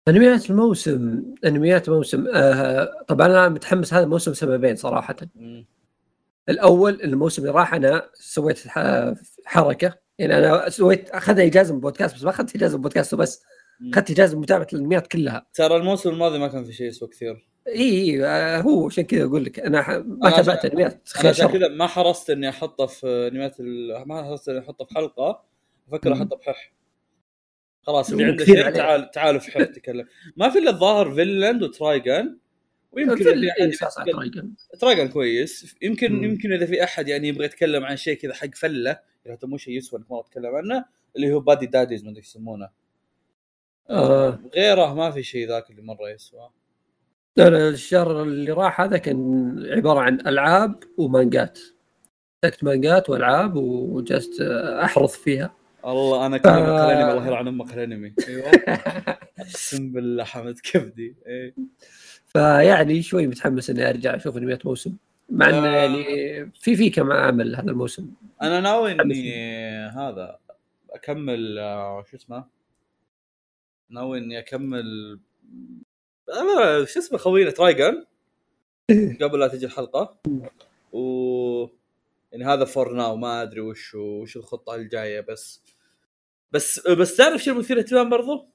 أنميات 0.07 0.50
الموسم 0.50 1.24
أنميات 1.45 1.89
موسم 1.89 2.27
آه 2.33 3.03
طبعا 3.07 3.27
أنا 3.27 3.50
متحمس 3.50 3.93
هذا 3.93 4.03
الموسم 4.03 4.33
سببين 4.33 4.75
صراحة. 4.75 5.15
مم. 5.36 5.65
الأول 6.50 7.01
الموسم 7.03 7.41
اللي 7.41 7.53
راح 7.53 7.74
أنا 7.74 8.10
سويت 8.13 8.63
حركة. 9.45 10.03
يعني 10.19 10.38
أنا 10.38 10.69
سويت 10.69 11.10
أخذت 11.10 11.39
إجازة 11.39 11.72
من 11.72 11.77
البودكاست 11.77 12.15
بس 12.15 12.24
ما 12.24 12.29
أخذت 12.29 12.55
إجازة 12.55 12.72
من 12.72 12.75
البودكاست 12.75 13.13
وبس 13.13 13.43
مم. 13.79 13.91
أخذت 13.93 14.12
إجازة 14.12 14.36
من 14.36 14.41
متابعة 14.41 14.67
الأنميات 14.74 15.07
كلها. 15.07 15.45
ترى 15.53 15.75
الموسم 15.75 16.10
الماضي 16.10 16.39
ما 16.39 16.48
كان 16.48 16.63
في 16.63 16.74
شيء 16.74 16.88
يسوى 16.88 17.10
كثير. 17.10 17.48
إي 17.67 18.25
آه 18.25 18.62
هو 18.62 18.86
عشان 18.86 19.03
كذا 19.03 19.24
أقول 19.24 19.45
لك 19.45 19.60
أنا 19.60 19.98
ما 20.00 20.27
أنا 20.27 20.36
تابعت 20.36 20.65
أنميات 20.65 21.10
أنا 21.19 21.29
عشان 21.29 21.48
كذا 21.48 21.67
ما 21.67 21.88
حرصت 21.88 22.29
إني 22.29 22.50
أحطه 22.50 22.86
في 22.86 23.29
أنميات 23.31 23.60
ال... 23.60 24.03
ما 24.07 24.24
حرصت 24.24 24.50
إني 24.50 24.60
أحطه 24.60 24.86
في 24.86 24.93
حلقة. 24.95 25.43
أفكر. 25.89 26.13
أحطه 26.13 26.36
بحح 26.38 26.73
خلاص 27.83 28.11
اللي 28.11 28.23
عنده 28.25 28.45
شيء. 28.45 28.69
تعال 28.69 29.11
تعالوا 29.11 29.39
في 29.39 29.51
حح 29.51 29.63
تكلم 29.63 30.05
ما 30.37 30.49
في 30.49 30.59
إلا 30.59 30.69
الظاهر 30.69 31.15
فينلاند 31.15 31.63
وترايجان 31.63 32.37
ويمكن 32.91 33.27
يتكلم- 33.27 33.71
ترايجن. 34.11 34.53
ترايجان 34.79 35.07
كويس 35.07 35.75
يمكن 35.81 36.13
مم. 36.13 36.23
يمكن 36.23 36.53
إذا 36.53 36.65
في 36.65 36.83
أحد 36.83 37.07
يعني 37.07 37.27
يبغى 37.27 37.45
يتكلم 37.45 37.83
عن 37.85 37.97
شيء 37.97 38.17
كذا 38.17 38.33
حق 38.33 38.55
فلة 38.55 38.99
يعني 39.25 39.39
مو 39.43 39.57
شيء 39.57 39.77
يسوى 39.77 39.99
إنك 39.99 40.11
مره 40.11 40.21
تتكلم 40.21 40.55
عنه 40.55 40.85
اللي 41.15 41.33
هو 41.33 41.39
بادي 41.39 41.65
داديز 41.65 42.03
ما 42.03 42.09
أدري 42.11 42.21
يسمونه 42.21 42.69
آه. 43.89 44.39
غيره 44.55 44.93
ما 44.93 45.11
في 45.11 45.23
شيء 45.23 45.47
ذاك 45.47 45.69
اللي 45.71 45.81
مرة 45.81 46.09
يسوى 46.09 46.49
لا 47.37 47.49
لا 47.49 47.69
الشهر 47.69 48.23
اللي 48.23 48.51
راح 48.51 48.81
هذا 48.81 48.97
كان 48.97 49.55
عبارة 49.69 49.99
عن 49.99 50.27
ألعاب 50.27 50.83
ومانجات 50.97 51.59
مسكت 52.45 52.63
مانجات 52.63 53.09
وألعاب 53.09 53.55
وجلست 53.55 54.41
احرث 54.83 55.11
فيها 55.15 55.55
الله 55.85 56.25
أنا 56.25 56.37
كلمه 56.37 56.55
آه. 56.55 56.85
الانمي 56.85 57.11
الله 57.11 57.27
يلعن 57.27 57.47
أمك 57.47 57.73
الأنمي. 57.73 58.13
أيوه. 58.27 58.51
أقسم 59.39 59.91
بالله 59.91 60.23
حمد 60.23 60.59
كبدي. 60.59 61.15
إيه. 61.27 61.55
فيعني 62.27 63.01
شوي 63.01 63.27
متحمس 63.27 63.69
إني 63.69 63.89
أرجع 63.89 64.15
أشوف 64.15 64.37
أنميات 64.37 64.65
موسم 64.65 64.95
مع 65.29 65.49
انه 65.49 65.67
آه. 65.67 65.75
يعني 65.75 66.03
في 66.59 66.75
في 66.75 66.89
كم 66.89 67.11
عمل 67.11 67.55
هذا 67.55 67.71
الموسم. 67.71 68.11
أنا 68.41 68.59
ناوي 68.59 68.91
إني 68.91 69.35
هذا 69.85 70.39
أكمل 70.89 71.59
آه، 71.59 72.03
شو 72.11 72.17
اسمه؟ 72.17 72.45
ناوي 73.89 74.17
إني 74.17 74.39
أكمل 74.39 75.19
آه، 76.29 76.85
شو 76.85 76.99
اسمه 76.99 77.17
خوينا 77.17 77.51
ترايجن. 77.51 78.05
قبل 79.21 79.39
لا 79.39 79.47
تجي 79.47 79.65
الحلقة. 79.65 80.17
و 80.93 81.67
يعني 82.31 82.45
هذا 82.45 82.65
for 82.65 82.93
now 82.93 83.15
ما 83.15 83.41
أدري 83.41 83.61
وش 83.61 83.95
وش 83.95 84.37
الخطة 84.37 84.75
الجاية 84.75 85.21
بس 85.21 85.61
بس 86.53 86.88
بس 86.88 87.17
تعرف 87.17 87.43
شو 87.43 87.53
مثير 87.53 87.79
اهتمام 87.79 88.10
برضو؟ 88.10 88.48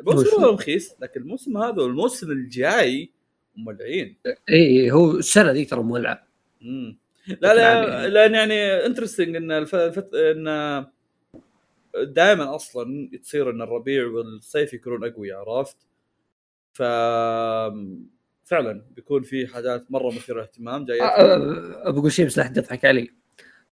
الموسم؟ 0.00 0.40
هذا 0.40 0.50
رخيص 0.50 0.96
لكن 1.00 1.20
الموسم 1.20 1.56
هذا 1.56 1.82
والموسم 1.82 2.30
الجاي 2.30 3.12
مولعين 3.56 4.16
اي 4.50 4.90
هو 4.90 5.10
السنة 5.10 5.50
ذي 5.50 5.64
ترى 5.64 5.82
مولعه 5.82 6.26
مم. 6.60 6.98
لا 7.28 7.54
لا 7.54 7.62
يعني. 7.62 8.10
لأن 8.10 8.34
يعني 8.34 8.86
انترستنج 8.86 9.36
إن 9.36 9.52
الف... 9.52 9.74
الفت... 9.74 10.14
إن 10.14 10.86
دائما 12.02 12.54
أصلا 12.54 13.10
تصير 13.22 13.50
إن 13.50 13.62
الربيع 13.62 14.06
والصيف 14.06 14.74
يكونون 14.74 15.04
أقوياء 15.04 15.50
عرفت؟ 15.50 15.76
ف 16.72 16.82
فعلا 18.44 18.84
بيكون 18.96 19.22
في 19.22 19.46
حاجات 19.46 19.92
مرة 19.92 20.08
مثيرة 20.08 20.42
اهتمام 20.42 20.84
جاية 20.84 21.02
أه، 21.02 21.90
بقول 21.90 22.12
شيء 22.12 22.26
بس 22.26 22.38
لا 22.38 22.44
حد 22.44 22.56
يضحك 22.56 22.84
علي 22.84 23.10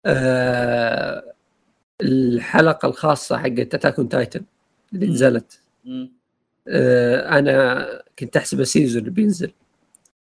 أه 0.07 1.34
الحلقة 2.03 2.89
الخاصة 2.89 3.39
حقت 3.39 3.75
اتاك 3.75 3.97
تايتن 4.11 4.45
اللي. 4.93 5.07
نزلت. 5.07 5.61
أه 6.69 7.39
أنا 7.39 8.03
كنت 8.19 8.37
أحسب 8.37 8.61
ال 8.61 8.66
season 8.66 9.01
اللي 9.01 9.11
بينزل. 9.11 9.53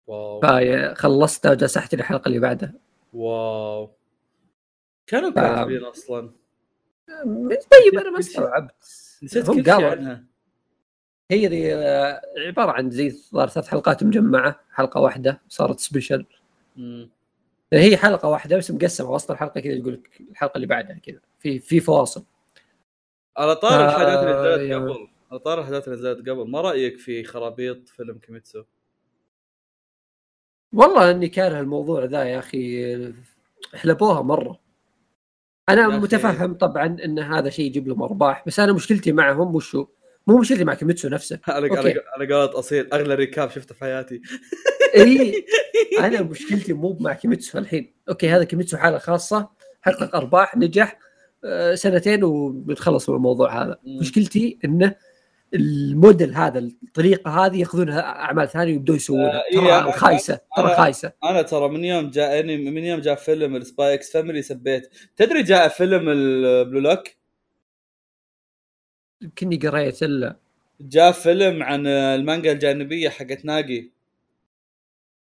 واو. 0.07 0.41
فخلصتها 0.41 1.51
وجلست 1.51 1.77
احتري 1.77 2.01
الحلقة 2.01 2.29
اللي 2.29 2.39
بعدها. 2.39 2.73
واو. 3.13 3.91
كانوا 5.07 5.31
ف- 5.31 5.35
كاتبين 5.35 5.85
أصلا. 5.85 6.31
طيب 7.49 7.99
أنا 8.01 8.11
ما 8.11 8.19
استوعبت. 8.19 8.75
نسيت 9.23 9.47
كل 9.47 9.65
شيء 9.65 9.85
عنها. 9.85 10.25
هي 11.31 11.47
ذي 11.47 11.75
آه، 11.75 12.23
عبارة 12.47 12.71
عن 12.73 12.91
زي 12.91 13.11
ثلاث 13.11 13.69
حلقات 13.69 14.05
مجمعة. 14.05 14.61
حلقة 14.73 15.01
واحدة 15.01 15.41
صارت 15.49 15.81
special. 15.81 16.25
هي 17.73 17.97
حلقة 17.97 18.29
واحدة 18.29 18.57
بس 18.57 18.71
مقسمة 18.71 19.11
وسط 19.11 19.31
الحلقة 19.31 19.61
كذا 19.61 19.73
يقول 19.73 19.93
لك 19.93 20.21
الحلقة 20.31 20.57
اللي 20.57 20.67
بعدها 20.67 20.99
كذا. 20.99 21.21
في 21.39 21.59
في 21.59 21.81
فواصل. 21.81 22.25
على 23.37 23.57
طار 23.57 23.81
آه، 23.81 23.89
الحاجات 23.89 24.19
اللي 24.19 24.35
نزلت 24.35 24.73
قبل. 24.73 25.09
على 25.31 25.41
طار 25.41 25.61
الحاجات 25.61 25.85
اللي 25.85 25.97
نزلت 25.99 26.29
قبل. 26.29 26.51
ما 26.51 26.61
رأيك 26.61 26.99
في 26.99 27.25
خرابيط 27.25 27.89
فيلم 27.89 28.19
كيميتسو؟ 28.19 28.63
والله 30.75 31.11
إني 31.11 31.29
كاره 31.29 31.61
الموضوع 31.61 32.05
ذا 32.05 32.25
يا 32.25 32.39
أخي. 32.39 33.15
حلبوها 33.75 34.23
مرة. 34.23 34.61
أنا. 35.69 35.89
متفهم 35.89 36.55
طبعا 36.55 36.97
إن 37.05 37.19
هذا 37.19 37.51
شيء 37.51 37.67
يجيب 37.67 37.89
لهم 37.89 38.03
أرباح 38.03 38.45
بس 38.47 38.61
أنا 38.61 38.73
مشكلتي 38.73 39.13
معهم 39.13 39.55
وشو؟ 39.55 39.87
مو 40.31 40.39
مشكلتي 40.39 40.65
مع 40.65 40.75
كيميتسو 40.75 41.09
نفسه. 41.09 41.39
أنا. 41.49 41.67
أنا 42.17 42.37
قالت 42.37 42.53
أصيل 42.55 42.93
أغلى 42.93 43.15
recap 43.15 43.51
شفته 43.51 43.75
في 43.75 43.81
حياتي. 43.81 44.21
إي. 44.97 45.45
أنا 46.05 46.23
مشكلتي 46.23 46.73
مو 46.73 46.97
مع 47.01 47.13
كيميتسو 47.13 47.59
الحين. 47.59 47.93
أوكي 48.09 48.29
هذا 48.29 48.45
كيميتسو 48.45 48.77
حالة 48.77 48.99
خاصة 48.99 49.49
حقق 49.83 50.17
أرباح 50.17 50.57
نجح 50.57 50.99
آه، 51.45 51.75
سنتين 51.75 52.25
وبنخلص 52.25 53.09
من 53.11 53.17
الموضوع 53.17 53.63
هذا. 53.65 53.79
مشكلتي 53.87 54.59
إنه 54.65 54.95
الموديل 55.55 56.35
هذا 56.35 56.59
الطريقة 56.59 57.31
هذه 57.47 57.61
يأخذونها 57.61 58.01
أعمال 58.01 58.49
ثانية 58.49 58.73
ويبدوا 58.73 58.97
يسوونها. 58.97 59.33
آه، 59.39 59.43
إيه، 59.53 59.61
ترى 59.61 59.93
أنا- 59.93 59.97
خايسة 59.97 60.41
ترى 60.57 60.75
خايسة. 60.77 61.13
أنا 61.25 61.43
ترى 61.43 61.69
من 61.69 61.85
يوم 61.85 62.11
جاءني 62.11 62.57
من 62.71 62.85
يوم 62.85 63.01
جاء 63.01 63.15
فيلم 63.15 63.57
السباي 63.57 63.95
إكس 63.95 64.13
فاميلي 64.13 64.43
سبيت. 64.43 64.91
تدري 65.17 65.43
جاء 65.43 65.69
فيلم 65.69 66.09
البلو 66.09 66.81
لوك 66.81 67.05
كني 69.39 69.57
قريت 69.57 70.03
الا 70.03 70.37
جاء 70.81 71.13
فيلم 71.13 71.63
عن 71.63 71.87
المانجا 71.87 72.53
الجانبية 72.53 73.09
حقت 73.09 73.45
ناجي 73.45 73.91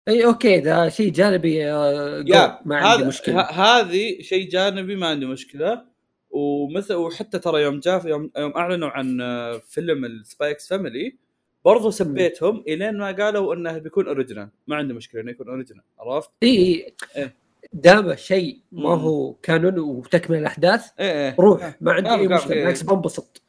إي 0.08 0.24
أوكي 0.24 0.60
ده 0.60 0.88
شيء 0.88 1.12
جانبي 1.12 1.70
آه، 1.72 2.24
يا 2.26 2.60
ما 2.64 2.76
عندي 2.76 3.02
هذا- 3.02 3.08
مشكلة 3.08 3.40
هذه 3.42 4.20
شيء 4.22 4.48
جانبي 4.50 4.96
ما 4.96 5.06
عندي 5.06 5.26
مشكلة 5.26 5.84
ومثل 6.30 6.94
وحتى 6.94 7.38
ترى 7.38 7.62
يوم 7.62 7.80
جاء 7.80 8.06
يوم 8.08 8.30
يوم 8.38 8.52
أعلنوا 8.56 8.88
عن 8.88 9.20
آه، 9.20 9.58
فيلم 9.68 10.04
السباي 10.04 10.50
إكس 10.50 10.68
فاميلي 10.68 11.16
برضو 11.64 11.90
سبيتهم 11.90 12.64
إلين 12.68 12.98
ما 12.98 13.12
قالوا 13.12 13.54
إنه 13.54 13.78
بيكون 13.78 14.06
original 14.08 14.48
ما 14.66 14.76
عندي 14.76 14.94
مشكلة 14.94 15.20
إنه 15.20 15.30
يكون 15.30 15.48
original 15.48 15.82
عرفت؟ 15.98 16.30
إي 16.42 16.48
إي 16.48 16.94
إيه. 17.16 17.34
دام 17.72 18.10
الشيء 18.10 18.58
ما. 18.72 18.88
هو 18.94 19.32
canon 19.32 19.78
وتكمل 19.78 20.38
الأحداث 20.38 20.90
إيه 21.00 21.12
إيه 21.28 21.36
روح 21.40 21.74
ما 21.80 21.92
عندي 21.92 22.10
أي 22.10 22.28
مشكلة 22.28 22.52
إيه. 22.52 22.60
بالعكس 22.60 22.82
بنبسط. 22.82 23.42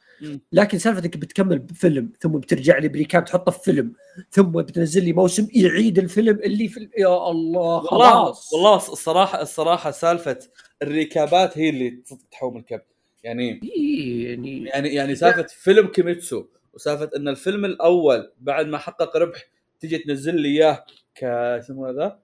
لكن 0.52 0.78
سالفة 0.78 1.00
إنك 1.04 1.16
بتكمل 1.16 1.58
بفيلم 1.58 2.12
ثم 2.20 2.28
بترجع 2.32 2.78
لي 2.78 2.88
ب 2.88 2.94
recap 2.94 3.24
تحطه 3.24 3.52
في 3.52 3.58
فيلم 3.62 3.92
ثم 4.30 4.42
بتنزل 4.50 5.04
لي 5.04 5.12
موسم 5.12 5.48
يعيد 5.54 5.98
الفيلم 5.98 6.38
اللي 6.38 6.68
في 6.68 6.88
يا 6.98 7.30
الله 7.30 7.60
والله 7.60 7.80
خلاص. 8.24 8.52
والله 8.52 8.76
الصراحة 8.76 9.42
الصراحة 9.42 9.90
سالفة 9.90 10.38
الريكابات 10.82 11.58
هي 11.58 11.68
اللي 11.68 11.98
تحوم 12.30 12.56
الكب. 12.56 12.80
يعني 13.24 13.60
إيه 13.64 14.28
يعني 14.30 14.64
يعني 14.64 14.88
يعني 14.94 15.14
سالفة 15.14 15.42
فيلم 15.42 15.86
كيميتسو 15.86 16.44
وسالفة 16.74 17.10
إن 17.16 17.28
الفيلم 17.28 17.64
الأول 17.64 18.30
بعد 18.40 18.66
ما 18.66 18.78
حقق 18.78 19.16
ربح 19.16 19.44
تجي 19.80 19.98
تنزل 19.98 20.40
لي 20.40 20.48
إياه 20.48 20.84
ك 21.14 21.24
اسمه 21.24 21.90
ذا 21.90 22.18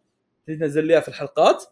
تجي 0.46 0.56
تنزل 0.56 0.84
لي 0.86 0.92
إياه 0.92 1.00
في 1.00 1.08
الحلقات؟ 1.08 1.64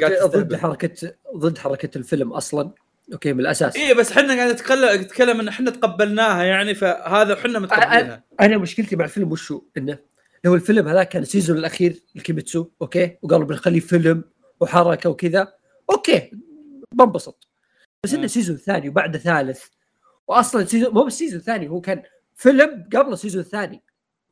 قاعد- 0.00 0.30
ضد 0.30 0.48
ضد. 0.48 0.54
حركة 0.56 1.12
ضد 1.36 1.58
حركة 1.58 1.98
الفيلم 1.98 2.32
أصلا. 2.32 2.70
أوكي 3.12 3.32
من 3.32 3.40
الاساس 3.40 3.76
إيه 3.76 3.94
بس 3.94 4.12
إحنا 4.12 4.34
قاعد 4.34 4.52
نتكلم 4.52 5.00
نتكلم 5.00 5.40
إن 5.40 5.48
إحنا 5.48 5.70
تقبلناها 5.70 6.44
يعني 6.44 6.74
فهذا 6.74 7.34
إحنا 7.34 7.58
متقبلينها. 7.58 8.24
أنا 8.40 8.58
مشكلتي 8.58 8.96
مع 8.96 9.04
الفيلم 9.04 9.32
وشو؟ 9.32 9.62
إنه 9.76 9.98
لو 10.44 10.54
الفيلم 10.54 10.88
هذا 10.88 11.04
كان 11.04 11.22
ال 11.22 11.27
season 11.27 11.58
الأخير 11.58 12.02
الكيميتسو 12.16 12.68
أوكي؟ 12.82 13.16
وقالوا 13.22 13.46
بنخليه 13.46 13.80
فيلم 13.80 14.24
وحركة 14.60 15.10
وكذا 15.10 15.52
أوكي 15.90 16.30
بنبسط. 16.92 17.48
بس 18.04 18.14
إنه. 18.14 18.26
season 18.26 18.56
ثاني 18.56 18.88
وبعده 18.88 19.18
ثالث. 19.18 19.64
واصلا 20.28 20.64
season 20.64 20.94
مو 20.94 21.04
بس 21.04 21.12
season 21.18 21.40
ثاني 21.40 21.68
هو 21.68 21.80
كان 21.80 22.02
فيلم 22.34 22.88
قبل 22.94 23.12
ال 23.12 23.16
season 23.16 23.40
الثاني. 23.42 23.82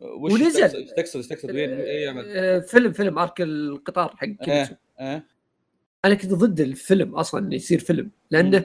ونزل. 0.01 0.61
تقصد- 0.61 0.75
إيش 0.77 0.91
تقصد 0.91 1.17
إيش 1.17 1.27
تقصد 1.29 1.55
يعمل 1.55 2.25
آه، 2.29 2.59
فيلم 2.59 2.93
فيلم 2.93 3.19
arc 3.19 3.41
القطار 3.41 4.15
حق 4.17 4.27
كيميتسو. 4.27 4.75
إيه. 5.01 5.34
أنا 6.05 6.15
كنت 6.15 6.35
ضد 6.35 6.61
الفيلم 6.61 7.15
أصلا 7.15 7.47
إنه 7.47 7.55
يصير 7.55 7.79
فيلم 7.79 8.11
لأنه 8.31 8.65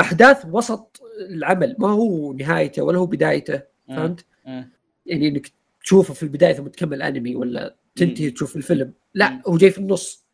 أحداث 0.00 0.44
وسط 0.50 1.00
العمل 1.30 1.76
ما 1.78 1.88
هو 1.88 2.32
نهايته 2.32 2.82
ولا 2.82 2.98
هو 2.98 3.06
بدايته 3.06 3.62
فهمت؟ 3.88 4.24
إيه. 4.46 4.70
يعني 5.06 5.28
إنك 5.28 5.52
تشوفه 5.82 6.14
في 6.14 6.22
البداية 6.22 6.52
ثم 6.52 6.66
تكمل 6.66 7.02
أنمي 7.02 7.36
ولا 7.36 7.76
تنتهي. 7.96 8.30
تشوف 8.30 8.56
الفيلم 8.56 8.92
لا. 9.14 9.42
هو 9.46 9.56
جاي 9.56 9.70
في 9.70 9.78
النص 9.78 10.24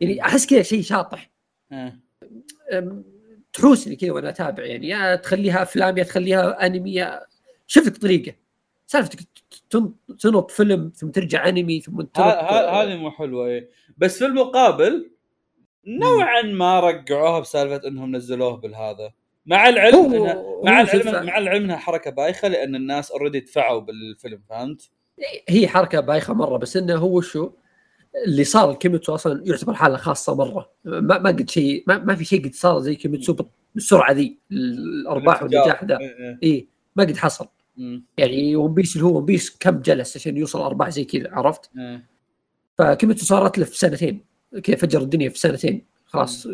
يعني 0.00 0.22
أحس 0.22 0.46
كذا 0.46 0.62
شيء 0.62 0.82
شاطح 0.82 1.30
إيه. 1.72 2.00
تحوسني 3.52 3.96
كذا 3.96 4.10
وأنا 4.12 4.28
أتابع 4.28 4.64
يعني 4.64 4.88
يا 4.88 5.14
تخليها 5.16 5.62
أفلام 5.62 5.98
يا 5.98 6.02
تخليها 6.02 6.66
أنمي 6.66 6.94
يا 6.94 7.20
شوف 7.66 7.86
لك 7.86 7.96
طريقة 7.96 8.34
سالفتك 8.86 9.18
تن- 9.70 9.92
تنط 10.18 10.50
فيلم 10.50 10.92
ثم 10.96 11.08
ترجع 11.10 11.48
أنمي 11.48 11.80
ثم 11.80 12.00
تنط 12.00 12.18
هذه 12.18 12.96
مو 12.96 13.10
حلوة 13.10 13.46
إيه 13.46 13.70
بس 13.98 14.18
في 14.18 14.26
المقابل 14.26 15.10
نوعا 15.88 16.42
ما 16.42 16.80
رقعوها 16.80 17.40
بسالفة 17.40 17.88
إنهم 17.88 18.16
نزلوه 18.16 18.56
بالهذا 18.56 19.12
مع 19.46 19.68
العلم 19.68 20.14
إنها 20.14 20.42
مع 20.64 20.80
العلم 20.80 21.26
مع 21.26 21.38
العلم 21.38 21.64
إنها 21.64 21.76
حركة 21.76 22.10
بايخة 22.10 22.48
لأن 22.48 22.74
الناس 22.74 23.10
already 23.10 23.40
دفعوا 23.40 23.80
بالفيلم 23.80 24.40
فهمت؟ 24.50 24.90
هي 25.48 25.68
حركة 25.68 26.00
بايخة 26.00 26.34
مرة 26.34 26.56
بس 26.56 26.76
إنه 26.76 26.96
هو 26.96 27.20
شو 27.20 27.50
اللي 28.26 28.44
صار 28.44 28.70
الكيميتسو 28.70 29.14
أصلا 29.14 29.42
يعتبر 29.46 29.74
حالة 29.74 29.96
خاصة 29.96 30.34
مرة 30.34 30.70
ما, 30.84 31.18
ما 31.18 31.30
قد 31.30 31.50
شيء 31.50 31.84
ما, 31.86 31.98
ما 31.98 32.14
في 32.14 32.24
شيء 32.24 32.44
قد 32.44 32.54
صار 32.54 32.80
زي 32.80 32.94
كيميتسو 32.94 33.32
بال- 33.32 33.46
بالسرعة 33.74 34.12
ذي 34.12 34.38
الأرباح 34.52 35.42
والنجاح 35.42 35.84
ذا 35.84 35.98
إيه، 36.00 36.16
إيه. 36.18 36.38
اي 36.42 36.68
ما 36.96 37.04
قد 37.04 37.16
حصل 37.16 37.48
مم. 37.76 38.04
يعني 38.18 38.56
ون 38.56 38.74
بيس 38.74 38.96
اللي 38.96 39.06
هو 39.06 39.16
ون 39.16 39.24
بيس 39.24 39.56
كم 39.60 39.80
جلس 39.80 40.16
عشان 40.16 40.36
يوصل 40.36 40.60
أرباح 40.60 40.88
زي 40.88 41.04
كذا 41.04 41.28
عرفت؟ 41.32 41.70
إيه. 41.78 42.04
فكيميتسو 42.78 43.26
صارت 43.26 43.58
له 43.58 43.64
في 43.64 43.78
سنتين 43.78 44.24
كذا 44.62 44.76
فجر 44.76 45.00
الدنيا 45.00 45.28
في 45.28 45.38
سنتين. 45.38 45.86
خلاص 46.06 46.48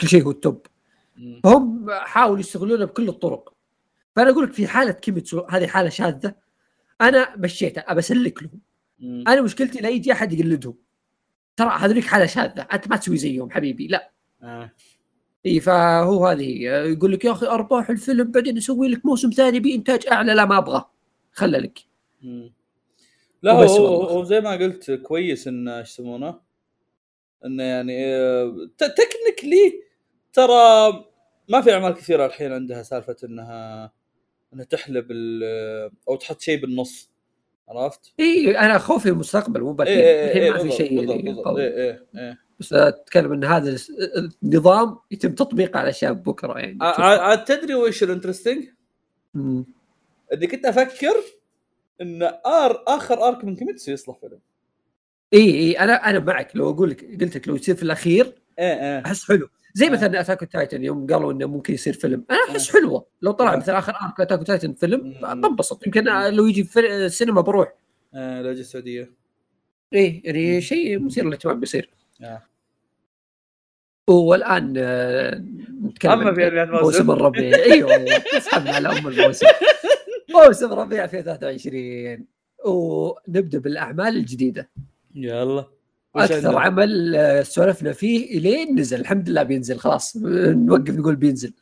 كل 0.00 0.08
شيء 0.08 0.22
هو 0.22 0.30
التوب. 0.30 0.66
فهم 1.44 1.86
حاولوا 1.90 2.40
يستغلونه 2.40 2.84
بكل 2.84 3.08
الطرق. 3.08 3.52
فأنا 4.16 4.30
أقول 4.30 4.44
لك 4.44 4.52
في 4.52 4.66
حالة 4.66 4.92
كيميتسو 4.92 5.40
هذه 5.50 5.66
حالة 5.66 5.88
شاذة 5.88 6.34
أنا 7.00 7.36
مشيتها 7.36 7.80
أبى 7.80 7.98
أسلك 7.98 8.42
لهم. 8.42 8.60
أنا 9.28 9.42
مشكلتي 9.42 9.80
لا 9.80 9.88
يجي 9.88 10.12
أحد 10.12 10.32
يقلدهم. 10.32 10.74
ترى 11.56 11.70
هذوليك 11.78 12.04
حالة 12.04 12.26
شاذة 12.26 12.66
أنت 12.72 12.88
ما 12.88 12.96
تسوي 12.96 13.16
زيهم 13.16 13.50
حبيبي 13.50 13.86
لا. 13.86 14.10
آه. 14.42 14.70
إي 15.46 15.60
فهو 15.60 16.26
هذه. 16.26 16.62
يقول 16.62 17.12
لك 17.12 17.24
يا 17.24 17.32
أخي 17.32 17.46
أرباح 17.46 17.90
الفيلم 17.90 18.30
بعدين 18.30 18.54
نسوي 18.54 18.88
لك 18.88 19.06
موسم 19.06 19.30
ثاني 19.30 19.60
بإنتاج 19.60 20.06
أعلى 20.12 20.34
لا 20.34 20.44
ما 20.44 20.58
أبغى. 20.58 20.84
خله 21.32 21.58
لك. 21.58 21.78
مم. 22.22 22.52
لا 23.42 23.52
هو 23.52 23.86
هو, 23.86 24.24
زي 24.24 24.40
ما 24.40 24.50
قلت 24.50 24.90
كويس 24.90 25.48
انه 25.48 25.78
إيش 25.78 25.88
يسمونه؟ 25.90 26.45
إنه 27.44 27.62
يعني 27.62 28.04
تكنيكلي 28.78 29.82
ترى 30.32 30.92
ما 31.48 31.60
في 31.60 31.72
أعمال 31.72 31.94
كثيرة 31.94 32.26
الحين 32.26 32.52
عندها 32.52 32.82
سالفة 32.82 33.16
إنها 33.24 33.92
إنها 34.54 34.64
تحلب 34.64 35.06
ال- 35.10 35.90
أو 36.08 36.16
تحط 36.16 36.40
شيء 36.40 36.60
بالنص. 36.60 37.10
عرفت؟ 37.68 38.12
اي 38.20 38.58
أنا 38.58 38.78
خوفي 38.78 39.08
المستقبل 39.08 39.60
مو 39.60 39.72
بالحين 39.72 39.98
إيه 39.98 40.24
الحين 40.26 40.42
إيه 40.42 40.50
ما 40.50 40.58
في 40.58 40.70
شيء 40.70 41.06
بالضبط، 41.22 41.58
يعني 41.58 42.38
بس 42.60 42.72
أتكلم 42.72 43.32
إن 43.32 43.44
هذا 43.44 43.76
النظام 44.42 44.98
يتم 45.10 45.34
تطبيقه 45.34 45.78
على 45.78 45.88
أشياء 45.88 46.12
بكرة 46.12 46.58
يعني. 46.58 46.78
عاد 46.80 47.44
تدري 47.44 47.74
وش 47.74 48.02
ال 48.02 48.07
interesting؟ 48.07 48.64
إني 49.36 50.46
كنت 50.50 50.64
أفكر 50.66 51.14
إن 52.00 52.22
arc 52.46 52.84
آخر 52.86 53.28
arc 53.28 53.44
من 53.44 53.56
كيميتسو 53.56 53.92
يصلح 53.92 54.18
فيلم. 54.20 54.40
إي 55.34 55.54
إي 55.54 55.72
أنا 55.78 56.10
أنا 56.10 56.18
معك. 56.18 56.56
لو 56.56 56.70
أقول 56.70 56.90
لك 56.90 57.20
قلت 57.22 57.36
لك 57.36 57.48
لو 57.48 57.56
يصير 57.56 57.74
في 57.74 57.82
الأخير 57.82 58.24
إيه 58.58 58.64
إيه. 58.64 59.02
أحس 59.06 59.28
حلو. 59.28 59.48
زي 59.74 59.86
آه. 59.86 59.90
مثلا 59.90 60.20
Attack 60.20 60.40
Titan 60.52 60.84
يوم 60.84 61.06
قالوا 61.06 61.32
إنه 61.32 61.46
ممكن 61.46 61.74
يصير 61.74 61.92
فيلم 61.92 62.24
أنا 62.30 62.38
أحس 62.50 62.72
حلوة. 62.72 63.06
لو 63.22 63.32
طلع 63.32 63.52
آه. 63.54 63.56
مثلا 63.56 63.78
آخر 63.78 63.92
arc 64.02 64.20
Attack 64.20 64.46
Titan 64.46 64.72
فيلم. 64.72 65.14
بنبسط 65.22 65.86
يمكن 65.86 66.04
لو 66.04 66.46
يجي 66.46 66.64
في 66.64 66.80
السينما 66.80 67.40
بروح. 67.40 67.72
إيه 68.14 68.42
لهجه 68.42 68.60
السعودية. 68.60 69.10
إيه 69.92 70.22
يعني 70.24 70.60
شيء 70.60 70.98
مثير 70.98 71.24
للاهتمام 71.24 71.60
بيصير. 71.60 71.90
آه. 72.22 72.42
والآن 74.08 74.74
آه، 74.78 75.44
نتكلم 75.84 76.10
عن 76.12 76.68
موسم. 76.70 77.10
الربيع. 77.10 77.56
أيوه 77.56 77.90
اسحبنا 78.36 78.70
على 78.74 78.88
أم 78.88 79.08
الموسم 79.08 79.46
موسم 80.34 80.72
ربيع 80.72 81.04
2023 81.04 82.26
ونبدأ 82.64 83.58
بالأعمال 83.58 84.16
الجديدة. 84.16 84.70
يلا. 85.16 85.64
أكثر؟ 86.16 86.58
عمل 86.58 87.14
آه، 87.16 87.42
سولفنا 87.42 87.92
فيه 87.92 88.38
إلين 88.38 88.78
نزل. 88.78 89.00
الحمد 89.00 89.28
لله 89.30 89.42
بينزل. 89.42 89.78
خلاص 89.78 90.16
نوقف 90.16 90.90
نقول 90.90 91.16
بينزل. 91.16 91.52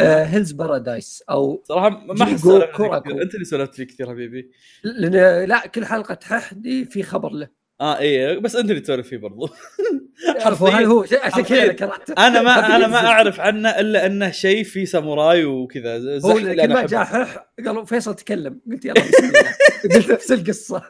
آه 0.00 0.24
Hell's 0.24 0.52
Paradise 0.52 1.24
أو 1.30 1.62
صراحة 1.68 1.88
ما. 1.88 2.24
كثير. 2.24 3.22
أنت 3.22 3.34
اللي 3.34 3.44
سولفت 3.44 3.74
فيه 3.74 3.84
كثير 3.84 4.08
حبيبي. 4.08 4.50
لأن 4.84 5.48
لا 5.48 5.66
كل 5.66 5.84
حلقة 5.84 6.14
تحدي 6.14 6.84
في 6.84 7.02
خبر 7.02 7.32
له. 7.32 7.48
آه 7.80 7.98
إيه 7.98 8.38
بس 8.38 8.56
أنت 8.56 8.70
اللي 8.70 8.80
تسولف 8.80 9.08
فيه 9.08 9.16
برضو. 9.16 9.48
عرفوا 10.44 10.68
هل 10.68 10.84
هو 10.84 11.00
عشان 11.02 11.18
كذا 11.18 11.30
حرفياً. 11.30 11.72
كرهته 11.72 12.26
أنا 12.26 12.42
ما 12.42 12.76
أنا 12.76 12.86
ما. 12.86 12.96
أعرف 12.96 13.40
عنه 13.40 13.68
إلا 13.68 14.06
أنه 14.06 14.30
شيء 14.30 14.64
في 14.64 14.86
ساموراي 14.86 15.44
وكذا. 15.44 16.20
هو 16.24 16.34
كل 16.34 16.68
ما. 16.68 16.86
جاء 16.86 17.46
قالوا 17.66 17.84
فيصل 17.84 18.14
تكلم. 18.14 18.60
قلت 18.70 18.84
يلا 18.84 19.00
بسم 19.00 19.24
الله. 19.24 19.54
قلت 19.96 20.10
نفس 20.10 20.32
القصة. 20.32 20.82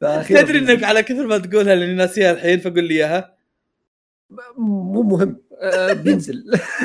تدري 0.00 0.58
إنك 0.58 0.84
على 0.84 1.02
كثر 1.02 1.26
ما 1.26 1.38
تقولها 1.38 1.74
لأني 1.74 1.94
ناسيها 1.94 2.32
الحين 2.32 2.60
فقول 2.60 2.84
لي 2.84 2.94
إياها. 2.94 3.36
مو 4.56 5.02
مهم. 5.02 5.42
آه، 5.60 5.92
بينزل. 5.92 6.44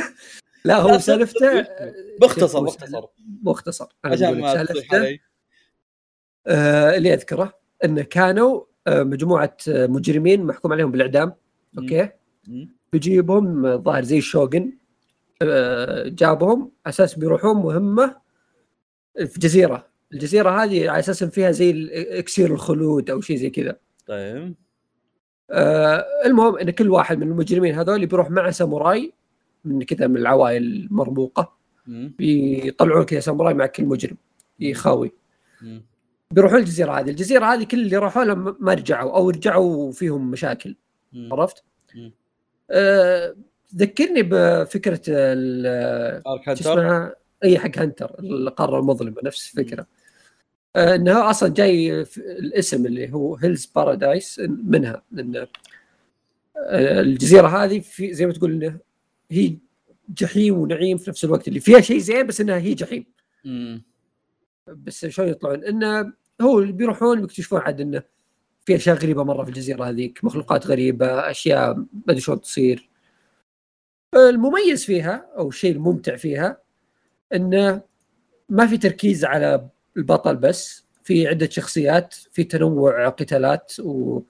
لا 0.65 0.75
هو 0.75 0.99
سالفته 0.99 1.59
آه، 1.59 1.93
باختصر 2.21 2.65
باختصر 3.25 3.87
أنا 4.05 4.13
عشان 4.13 4.41
ما 4.41 4.53
سالفته 4.53 5.19
آه، 6.47 6.95
اللي 6.97 7.13
أذكره 7.13 7.53
انه 7.83 8.01
كانوا 8.01 8.63
آه، 8.87 9.03
مجموعة 9.03 9.57
مجرمين 9.67 10.43
محكوم 10.43 10.73
عليهم 10.73 10.91
بالإعدام. 10.91 11.33
أوكي. 11.77 12.09
بيجيبهم 12.91 13.65
آه، 13.65 13.75
ظاهر 13.75 14.03
زي 14.03 14.17
الشوغن 14.17 14.73
آه، 15.41 16.07
جابهم 16.07 16.71
أساس 16.85 17.19
بيروحون 17.19 17.57
مهمة 17.57 18.21
في 19.25 19.39
جزيرة. 19.39 19.90
الجزيرة 20.13 20.63
هذه 20.63 20.89
على 20.89 20.99
أساس 20.99 21.23
إن 21.23 21.29
فيها 21.29 21.51
زي 21.51 21.89
إكسير 22.19 22.53
الخلود 22.53 23.09
أو 23.09 23.21
شيء 23.21 23.37
زي 23.37 23.49
كذا. 23.49 23.77
طيب. 24.07 24.53
آه، 25.51 26.05
المهم 26.25 26.57
إن 26.57 26.69
كل 26.69 26.89
واحد 26.89 27.17
من 27.17 27.27
المجرمين 27.27 27.75
هذول 27.75 28.05
بيروح 28.05 28.29
مع 28.29 28.51
ساموراي 28.51 29.13
من 29.65 29.83
كذا 29.83 30.07
من 30.07 30.17
العوائل 30.17 30.63
المرموقة. 30.63 31.53
بيطلعون 31.87 33.03
كذا 33.03 33.19
ساموراي 33.19 33.53
مع 33.53 33.65
كل 33.65 33.85
مجرم 33.85 34.17
يخاوي. 34.59 35.11
مم. 35.61 35.83
بيروحون 36.31 36.59
الجزيرة 36.59 36.91
هذه، 36.91 37.09
الجزيرة 37.09 37.45
هذه 37.45 37.63
كل 37.63 37.79
اللي 37.79 37.97
راحوا 37.97 38.23
لها 38.23 38.35
ما- 38.35 38.73
رجعوا 38.73 39.15
أو 39.15 39.29
رجعوا 39.29 39.91
فيهم 39.91 40.31
مشاكل. 40.31 40.75
مم. 41.13 41.33
عرفت؟ 41.33 41.63
أه 42.71 43.35
ذكرني 43.75 44.23
بفكرة 44.23 45.01
ال- 45.07 46.21
اسمها؟ 46.47 47.15
اي 47.43 47.59
حق 47.59 47.77
هنتر 47.77 48.15
القارة 48.19 48.79
المظلمة 48.79 49.15
نفس 49.23 49.51
الفكرة. 49.59 49.87
إنها 50.75 51.29
أصلا 51.29 51.49
جاي 51.49 52.05
في 52.05 52.17
الاسم 52.17 52.85
اللي 52.85 53.13
هو 53.13 53.35
Hell's 53.35 53.65
Paradise 53.65 54.39
منها 54.63 55.03
إن 55.13 55.35
آه، 56.57 57.01
الجزيرة 57.01 57.47
هذه 57.47 57.79
في 57.79 58.13
زي 58.13 58.25
ما 58.25 58.33
تقول 58.33 58.51
إنه 58.51 58.79
هي 59.31 59.57
جحيم 60.09 60.57
ونعيم 60.57 60.97
في 60.97 61.09
نفس 61.09 61.23
الوقت 61.23 61.47
اللي 61.47 61.59
فيها 61.59 61.81
شيء 61.81 61.97
زين 61.97 62.27
بس 62.27 62.41
إنها 62.41 62.57
هي 62.57 62.73
جحيم. 62.73 63.05
بس 64.67 65.05
شلون 65.05 65.27
يطلعون؟ 65.29 65.63
إنه 65.63 66.13
هو 66.41 66.59
اللي 66.59 66.73
بيروحون 66.73 67.21
بيكتشفون 67.21 67.59
عاد 67.61 67.81
إنه 67.81 68.03
في 68.65 68.75
أشياء 68.75 68.95
غريبة 68.95 69.23
مرة 69.23 69.43
في 69.43 69.49
الجزيرة 69.49 69.83
هذيك 69.83 70.23
مخلوقات 70.23 70.67
غريبة 70.67 71.31
أشياء 71.31 71.75
ما 71.75 71.85
أدري 72.09 72.21
شلون 72.21 72.41
تصير. 72.41 72.89
المميز 74.15 74.85
فيها 74.85 75.29
أو 75.37 75.49
الشيء 75.49 75.71
الممتع 75.71 76.15
فيها 76.15 76.57
إنه 77.33 77.81
ما 78.49 78.67
في 78.67 78.77
تركيز 78.77 79.25
على 79.25 79.69
البطل 79.97 80.35
بس 80.35 80.85
في 81.03 81.27
عدة 81.27 81.49
شخصيات 81.49 82.13
في 82.31 82.43
تنوع 82.43 83.09
قتالات 83.09 83.73
و 83.79 84.21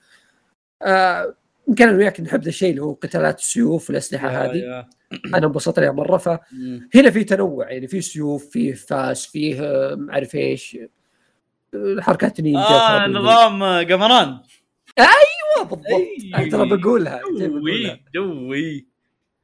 آه، 0.81 1.35
يمكن 1.67 1.87
أنا 1.87 1.97
وياك 1.97 2.21
نحب 2.21 2.41
ذا 2.41 2.49
الشيء 2.49 2.69
اللي 2.69 2.81
هو 2.81 2.93
قتالات 2.93 3.39
السيوف 3.39 3.89
والأسلحة 3.89 4.27
هذه. 4.29 4.87
أنا 5.35 5.47
انبسطت 5.47 5.79
عليها 5.79 5.91
مرة 5.91 6.17
ف 6.17 6.29
مم. 6.51 6.89
هنا 6.95 7.09
في 7.09 7.23
تنوع 7.23 7.71
يعني 7.71 7.87
في 7.87 8.01
سيوف 8.01 8.49
فيه 8.49 8.73
فاس 8.73 9.25
فيه 9.25 9.61
ما 9.95 10.13
أعرف 10.13 10.35
إيش 10.35 10.77
حركات 11.99 12.41
نينجا 12.41 12.59
آه 12.59 13.07
نظام 13.07 13.63
قمران 13.63 14.39
أيوه 14.99 15.69
بالضبط 15.69 15.85
أي. 15.87 16.31
أنا 16.35 16.49
ترى 16.49 16.77
بقولها 16.77 17.21
دوي 17.39 18.03
دوي 18.13 18.87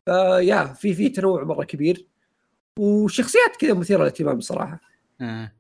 آه 0.08 0.42
يا 0.42 0.64
في 0.66 0.94
في 0.94 1.10
تنوع 1.10 1.44
مرة 1.44 1.64
كبير 1.64 2.08
وشخصيات 2.80 3.56
كذا 3.60 3.74
مثيرة 3.74 4.00
للاهتمام 4.00 4.38
بصراحه 4.38 4.82
آه. 5.22 5.52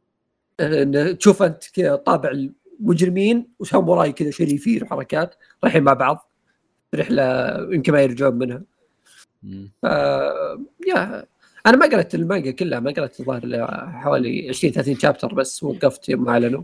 تشوف 1.20 1.44
أنت 1.44 1.64
كذا 1.74 1.96
طابع 1.96 2.32
المجرمين 2.80 3.48
وساموراي 3.60 4.12
كذا 4.12 4.32
شريفين 4.32 4.84
وحركات 4.84 5.36
رايحين 5.64 5.84
مع 5.84 5.94
بعض 5.94 6.32
رحلة 6.96 7.58
يمكن 7.74 7.94
ما 7.94 8.02
يرجعون 8.02 8.36
منها. 8.36 8.64
ف 9.82 9.86
يا 10.88 11.26
أنا 11.66 11.78
ما 11.78 11.86
قرأت 11.86 12.16
المانجا 12.16 12.52
كلها 12.52 12.80
ما 12.80 12.92
قرأت 12.92 13.20
الظاهر 13.20 13.68
حوالي 13.92 14.50
20 14.50 14.74
30 14.74 15.00
شابتر 15.00 15.34
بس 15.34 15.64
وقفت 15.64 16.10
يوم 16.10 16.24
ما 16.24 16.32
أعلنوا. 16.32 16.64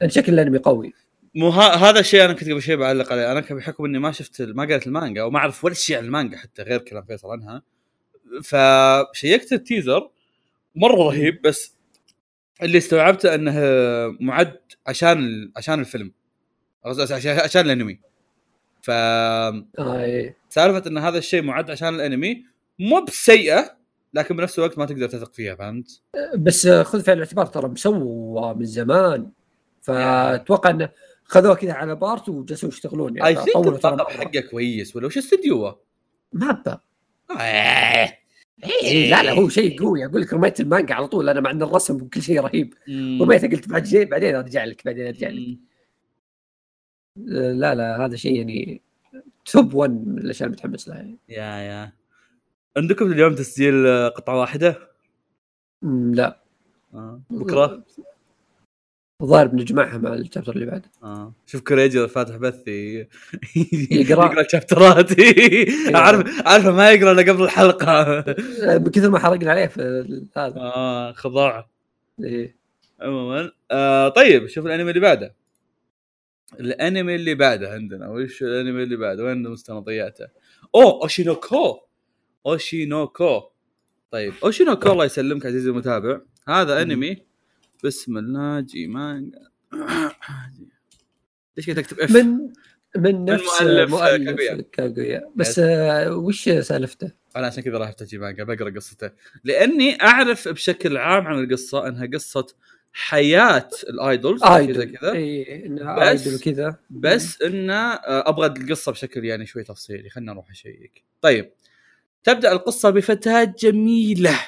لأن 0.00 0.10
شكل 0.10 0.32
الأنمي 0.32 0.58
قوي. 0.58 0.92
مو 1.34 1.48
ها 1.48 1.74
هذا 1.74 2.00
الشيء 2.00 2.24
أنا 2.24 2.32
كنت 2.32 2.50
قبل 2.50 2.62
شوي 2.62 2.76
بعلق 2.76 3.12
عليه. 3.12 3.32
أنا 3.32 3.40
بحكم 3.40 3.84
إني 3.84 3.98
ما 3.98 4.12
شفت 4.12 4.42
ما 4.42 4.64
قريت 4.64 4.86
المانجا 4.86 5.22
وما 5.22 5.38
أعرف 5.38 5.64
ولا 5.64 5.74
شيء 5.74 5.96
عن 5.96 6.04
المانجا 6.04 6.36
حتى 6.36 6.62
غير 6.62 6.78
كلام 6.78 7.04
فيصل 7.04 7.28
عنها. 7.28 7.62
فشيكت 8.42 9.52
ال 9.52 9.60
teaser 9.60 10.10
مرة 10.74 10.94
رهيب 10.94 11.42
بس 11.42 11.76
اللي 12.62 12.78
استوعبته 12.78 13.34
انه 13.34 13.52
معد 14.20 14.58
عشان 14.86 15.50
عشان 15.56 15.80
الفيلم 15.80 16.12
عشان 17.20 17.66
الانمي 17.66 18.00
ف 18.82 18.90
آه 18.90 20.34
سالفة 20.48 20.90
إن 20.90 20.98
هذا 20.98 21.18
الشيء 21.18 21.42
معد 21.42 21.70
عشان 21.70 21.94
الانمي 21.94 22.44
مو 22.78 23.04
بسيئة 23.04 23.76
لكن 24.14 24.36
بنفس 24.36 24.58
الوقت 24.58 24.78
ما 24.78 24.86
تقدر 24.86 25.08
تثق 25.08 25.34
فيها 25.34 25.54
فهمت؟ 25.54 26.00
بس 26.36 26.68
خذ 26.68 27.02
في 27.02 27.12
الاعتبار 27.12 27.46
ترى 27.46 27.68
مسوى 27.68 28.54
من 28.54 28.64
زمان 28.64 29.30
فأتوقع 29.82 30.70
انه 30.70 30.88
خذوه 31.24 31.54
كذا 31.54 31.72
على 31.72 31.94
part 31.94 32.28
وجلسوا 32.28 32.68
يشتغلون 32.68 33.22
اي 33.22 33.32
يعني 33.32 33.44
think 33.44 33.66
الطاقم 33.66 33.96
مرة. 33.96 34.24
حقه 34.24 34.40
كويس 34.40 34.96
ولا 34.96 35.06
وش 35.06 35.18
استديوه؟ 35.18 35.80
ما 36.32 36.62
آه. 37.30 38.18
إيه 38.62 39.10
لا 39.10 39.22
لا 39.22 39.32
هو 39.32 39.48
شيء 39.48 39.80
قوي 39.82 40.06
أقول 40.06 40.20
لك 40.22 40.32
رميت 40.34 40.60
المانجا 40.60 40.94
على 40.94 41.08
طول 41.08 41.28
أنا 41.28 41.40
مع 41.40 41.50
إن 41.50 41.62
الرسم 41.62 42.02
وكل 42.02 42.22
شيء 42.22 42.40
رهيب 42.40 42.74
مم. 42.88 43.22
رميته 43.22 43.48
قلت 43.48 43.68
بعد 43.68 43.86
شيء 43.86 44.04
بعدين 44.10 44.34
أرجع 44.34 44.64
لك 44.64 44.84
بعدين 44.84 45.06
أرجع 45.06 45.28
لك. 45.28 45.58
آه، 47.18 47.52
لا 47.52 47.74
لا 47.74 48.04
هذا 48.06 48.16
شيء 48.16 48.36
يعني 48.36 48.82
توب 49.44 49.74
1 49.74 49.90
من 49.90 50.18
الأشياء 50.18 50.46
اللي 50.46 50.56
متحمس 50.56 50.88
لها 50.88 50.96
يعني. 50.96 51.18
يا 51.28 51.42
يا 51.42 51.92
عندكم 52.76 53.12
اليوم 53.12 53.34
تسجيل 53.34 53.86
آه، 53.86 54.08
قطعة 54.08 54.40
واحدة؟ 54.40 54.90
لا 56.12 56.40
آه. 56.94 57.20
بكرة؟ 57.30 57.84
الظاهر 59.24 59.46
بنجمعها 59.46 59.98
مع 59.98 60.14
ال 60.14 60.19
chapter 60.19 60.52
اللي 60.52 60.66
بعده. 60.66 60.90
آه. 61.02 61.32
شوف 61.46 61.60
كوريجي 61.60 62.08
فاتح 62.08 62.36
بث 62.36 62.68
ي- 62.68 63.08
يقرأ. 63.90 64.24
يقرأ. 64.32 64.46
شابترات 64.48 65.10
عارف 65.94 66.46
عارفه 66.46 66.72
ما 66.72 66.90
يقرأ 66.90 67.12
إلا 67.12 67.32
قبل 67.32 67.42
الحلقة. 67.42 68.20
بكثر 68.62 69.10
ما 69.10 69.18
حرقنا 69.18 69.50
عليه 69.50 69.66
في 69.66 69.80
هذا. 70.36 70.54
آه 70.56 71.12
خضاع. 71.12 71.68
إيه. 72.24 72.56
عموما 73.00 73.50
آه 73.70 74.08
طيب 74.08 74.46
شوف 74.46 74.66
الأنمي 74.66 74.90
اللي 74.90 75.00
بعده. 75.00 75.34
الأنمي 76.60 77.14
اللي 77.14 77.34
بعده 77.34 77.72
عندنا. 77.72 78.08
وش 78.08 78.42
الأنمي 78.42 78.82
اللي 78.82 78.96
بعده؟ 78.96 79.24
وين 79.24 79.42
مستنطياته 79.42 80.26
أوه 80.74 81.02
أوشينوكو. 81.02 81.78
أوشينوكو. 82.46 83.42
طيب 84.10 84.32
أوشينوكو 84.44 84.92
الله 84.92 85.04
يسلمك 85.04 85.46
عزيزي 85.46 85.70
المتابع. 85.70 86.20
هذا 86.48 86.82
أنمي 86.82 87.16
بسم 87.84 88.18
الله 88.18 88.60
جي 88.60 88.86
مانجا. 88.86 89.38
ليش 91.56 91.70
قاعد 91.70 91.82
تكتب 91.82 92.00
F؟ 92.00 92.10
من 92.16 92.52
من 92.96 93.24
نفس 93.24 93.62
مؤلف 93.62 93.90
مؤلف 93.90 94.60
كاغويا. 94.72 95.30
بس 95.36 95.58
آه، 95.58 96.16
وش 96.16 96.48
سالفته؟ 96.48 97.12
أنا 97.36 97.46
عشان 97.46 97.62
كذا 97.62 97.78
راح 97.78 97.88
أفتح 97.88 98.18
مانجا 98.18 98.44
بقرأ 98.44 98.70
قصته. 98.70 99.10
لأني 99.44 100.02
أعرف 100.02 100.48
بشكل 100.48 100.96
عام 100.96 101.26
عن 101.26 101.44
القصة 101.44 101.88
أنها 101.88 102.06
قصة 102.06 102.46
حياة 102.92 103.70
ال 103.88 103.97
idols 103.97 104.42
كذا 104.42 104.84
كذا. 104.84 105.12
إي 105.12 105.64
idol 106.10 106.34
وكذا. 106.34 106.76
بس 106.90 107.42
انه 107.42 107.74
آه، 107.74 108.28
أبغى 108.28 108.46
القصة 108.46 108.92
بشكل 108.92 109.24
يعني 109.24 109.46
شوي 109.46 109.62
تفصيلي 109.62 110.10
خلينا 110.10 110.32
نروح 110.32 110.50
أشيك. 110.50 111.04
طيب 111.20 111.52
تبدأ 112.24 112.52
القصة 112.52 112.90
بفتاة 112.90 113.44
جميلة. 113.44 114.40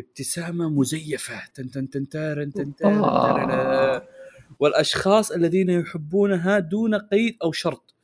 بابتسامه 0.00 0.68
مزيفة 0.68 1.42
تن 1.54 1.70
تن 1.70 1.90
تن 1.90 2.08
تن 2.08 2.74
ترنن. 2.76 2.94
آه. 2.94 4.08
والأشخاص 4.60 5.30
الذين 5.30 5.70
يحبونها 5.70 6.58
دون 6.58 6.94
قيد 6.94 7.36
أو 7.42 7.52
شرط 7.52 7.94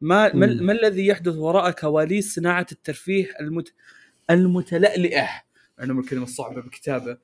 ما 0.00 0.34
ما. 0.34 0.46
ما 0.46 0.72
الذي 0.72 1.06
يحدث 1.06 1.34
وراء 1.34 1.70
كواليس 1.70 2.34
صناعة 2.34 2.66
الترفيه 2.72 3.28
المت... 3.40 3.72
المتلألئة 4.30 5.28
عندهم 5.78 6.00
الكلمة 6.00 6.22
الصعبة 6.22 6.62
بالكتابه 6.62 7.18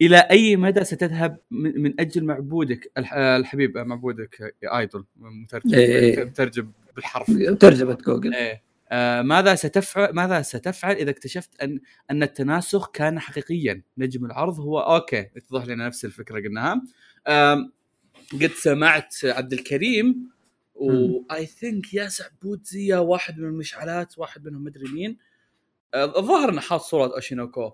إلى 0.00 0.18
أي 0.18 0.56
مدى 0.56 0.84
ستذهب 0.84 1.38
من, 1.50 1.82
من 1.82 2.00
أجل 2.00 2.24
معبودك 2.24 2.92
الح... 2.98 3.14
الحبيب 3.14 3.78
معبودك 3.78 4.54
أيدول 4.64 5.06
مترجم 5.16 5.74
إيه. 5.74 6.24
مترجم 6.24 6.72
بالحرف 6.96 7.30
ترجمه 7.60 7.94
جوجل 7.94 8.34
إيه 8.34 8.69
ماذا 9.22 9.54
ستفعل 9.54 10.14
ماذا 10.14 10.42
ستفعل 10.42 10.94
إذا 10.94 11.10
اكتشفت 11.10 11.62
ان 11.62 11.80
أن 12.10 12.22
التناسخ 12.22 12.90
كان 12.90 13.18
حقيقيا؟ 13.18 13.82
نجم 13.98 14.24
العرض 14.24 14.60
هو 14.60 14.80
أوكي 14.80 15.30
اتضح 15.36 15.66
لنا 15.66 15.86
نفس 15.86 16.04
الفكرة 16.04 16.40
قلناها. 16.40 16.82
قد 18.32 18.50
سمعت 18.54 19.16
عبد 19.24 19.52
الكريم 19.52 20.30
واي 20.74 21.46
ثينك 21.46 21.94
ياسع 21.94 22.24
بوتزي 22.42 22.94
واحد 22.94 23.38
من 23.38 23.48
المشعلات 23.48 24.18
واحد 24.18 24.44
منهم 24.44 24.64
مدري 24.64 24.92
مين. 24.92 25.18
آه، 25.94 26.18
الظاهر 26.18 26.50
إنه 26.50 26.60
حاط 26.60 26.80
صورة 26.80 27.14
أوشينوكو. 27.14 27.72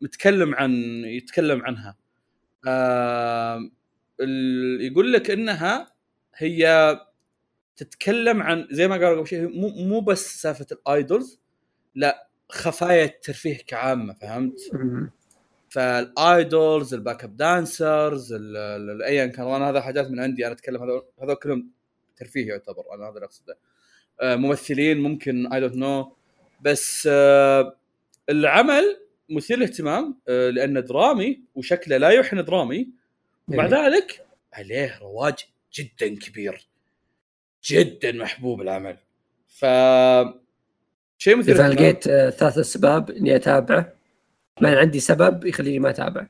متكلم 0.00 0.54
عن 0.54 0.72
يتكلم 1.04 1.62
عنها. 1.62 1.96
يقول 4.80 5.12
لك 5.12 5.30
إنها 5.30 5.92
هي 6.36 6.94
تتكلم 7.78 8.42
عن 8.42 8.68
زي 8.70 8.88
ما 8.88 8.94
قالوا 8.94 9.16
قبل 9.18 9.26
شيء 9.26 9.48
مو 9.48 9.68
مو 9.68 10.00
بس 10.00 10.42
سالفة 10.42 10.66
ال 10.72 10.83
idols 10.83 11.40
لا 11.94 12.28
خفايا 12.48 13.04
الترفيه 13.04 13.58
كعامة 13.66 14.14
فهمت؟ 14.14 14.58
فال 15.68 16.04
idols 16.04 16.94
ال 16.94 16.98
backup 16.98 17.24
dancers 17.24 18.32
ايا 19.02 19.26
كان. 19.26 19.46
أنا 19.46 19.70
هذا 19.70 19.80
حاجات 19.80 20.10
من 20.10 20.20
عندي 20.20 20.46
أنا 20.46 20.54
أتكلم 20.54 20.82
هذول 20.82 21.06
هذول 21.22 21.34
كلهم 21.34 21.70
ترفيه 22.16 22.48
يعتبر 22.48 22.84
أنا 22.94 23.04
هذا 23.04 23.14
اللي 23.14 23.24
أقصده. 23.24 23.58
آه، 24.20 24.36
ممثلين 24.36 25.00
ممكن 25.00 25.52
I 25.52 25.60
don't 25.60 25.76
know 25.76 26.16
بس 26.60 27.08
آه، 27.12 27.76
العمل 28.28 29.00
مثير 29.30 29.56
للاهتمام 29.56 30.18
آه، 30.28 30.50
لأنه 30.50 30.80
درامي 30.80 31.42
وشكله 31.54 31.96
لا 31.96 32.32
إنه 32.32 32.42
درامي. 32.42 32.88
ومع 33.48 33.64
إيه. 33.64 33.70
ذلك 33.70 34.26
عليه 34.52 34.98
رواج 34.98 35.34
جدا 35.74 36.14
كبير. 36.14 36.68
جدا 37.68 38.12
محبوب 38.12 38.60
العمل 38.60 38.96
ف 39.48 39.60
شيء 41.18 41.36
مثير 41.36 41.54
إذا. 41.54 41.68
لقيت 41.68 42.06
آه، 42.08 42.30
ثلاث 42.30 42.58
أسباب 42.58 43.10
إني 43.10 43.36
أتابعه 43.36 43.92
ما 44.60 44.78
عندي 44.78 45.00
سبب 45.00 45.44
يخليني 45.44 45.78
ما 45.78 45.90
اتابع 45.90 46.26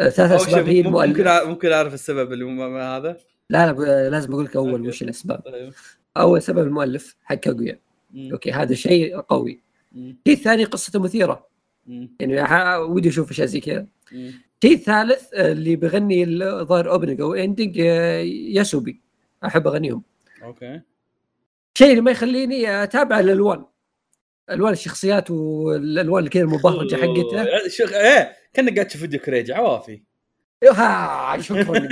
آه، 0.00 0.08
ثلاث 0.08 0.32
أسباب 0.32 0.68
هي 0.68 0.82
ممكن 0.82 0.90
ممكن 1.08 1.20
المؤلف 1.20 1.42
أع- 1.42 1.46
ممكن 1.46 1.72
أعرف 1.72 1.94
السبب 1.94 2.32
اللي 2.32 2.44
ما 2.44 2.96
هذا 2.96 3.16
لا 3.50 3.72
لا 3.72 4.10
لازم 4.10 4.32
أقول 4.32 4.44
لك 4.44 4.56
أول. 4.56 4.88
وش 4.88 5.02
الأسباب 5.02 5.38
طيب. 5.38 5.72
أول 6.16 6.42
سبب 6.42 6.58
المؤلف 6.66 7.16
حق 7.24 7.34
كاغويا. 7.34 7.78
أوكي 8.16 8.52
هذا 8.52 8.74
شيء 8.74 9.20
قوي. 9.20 9.60
الشيء 9.94 10.14
الثاني 10.28 10.64
قصته 10.64 11.00
مثيرة 11.00 11.46
مم. 11.86 12.10
يعني 12.20 12.76
ودي 12.76 13.08
أشوف 13.08 13.30
اشياء 13.30 13.46
زي 13.46 13.60
كذا. 13.60 13.86
الشيء 14.12 14.74
الثالث 14.76 15.34
آه، 15.34 15.52
اللي 15.52 15.76
بغني 15.76 16.24
الظاهر 16.24 16.90
opening 16.90 17.20
أو 17.20 17.34
ending 17.34 17.76
يواسوبي 17.76 19.00
أحب 19.44 19.66
أغنيهم 19.66 20.02
okay. 20.44 20.80
الشيء 21.74 21.90
اللي 21.90 22.00
ما 22.00 22.10
يخليني 22.10 22.82
أتابع 22.82 23.20
الألوان. 23.20 23.64
ألوان 24.50 24.72
الشخصيات 24.72 25.30
والألوان 25.30 26.18
اللي 26.18 26.30
كذا 26.30 26.42
المبهجه 26.42 26.96
حقتها 26.96 27.68
شوف 27.68 27.92
إيه 27.92 28.32
كانك 28.54 28.74
قاعد 28.74 28.86
تشوف 28.86 29.00
فيديو 29.00 29.20
كريج 29.20 29.50
عوافي. 29.50 30.02
ها 30.70 31.38
شكرا 31.40 31.88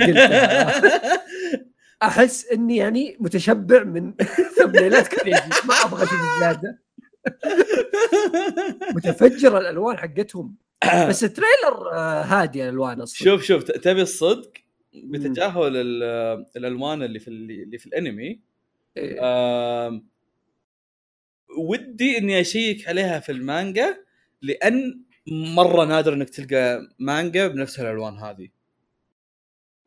أحس 2.03 2.45
إني 2.45 2.77
يعني 2.77 3.17
متشبع 3.19 3.83
من 3.83 4.13
ثمنيلات 4.57 5.07
كريجي 5.07 5.39
ما 5.65 5.73
أبغى 5.85 6.05
شيء 6.05 6.17
زيادة. 6.39 6.83
متفجره 8.95 9.57
الألوان 9.57 9.97
حقتهم. 9.97 10.55
بس 11.09 11.23
التريلر 11.23 11.91
آه، 11.93 12.21
هادي 12.21 12.63
الألوان 12.63 13.01
أصلا. 13.01 13.25
شوف 13.25 13.43
شوف 13.43 13.63
تبي 13.63 14.01
الصدق؟ 14.01 14.51
بتجاهل 14.95 15.75
ال- 15.77 16.45
الألوان 16.57 17.03
اللي 17.03 17.19
في 17.19 17.27
اللي 17.27 17.77
في 17.77 17.85
الأنمي. 17.85 18.39
إيه. 18.97 20.01
ودي 21.57 22.17
إني 22.17 22.41
أشيك 22.41 22.87
عليها 22.87 23.19
في 23.19 23.31
المانجا 23.31 24.03
لأن 24.41 25.01
مرة 25.55 25.85
نادر 25.85 26.13
إنك 26.13 26.29
تلقى 26.29 26.87
مانجا 26.99 27.47
بنفس 27.47 27.79
الألوان 27.79 28.17
هذه. 28.17 28.49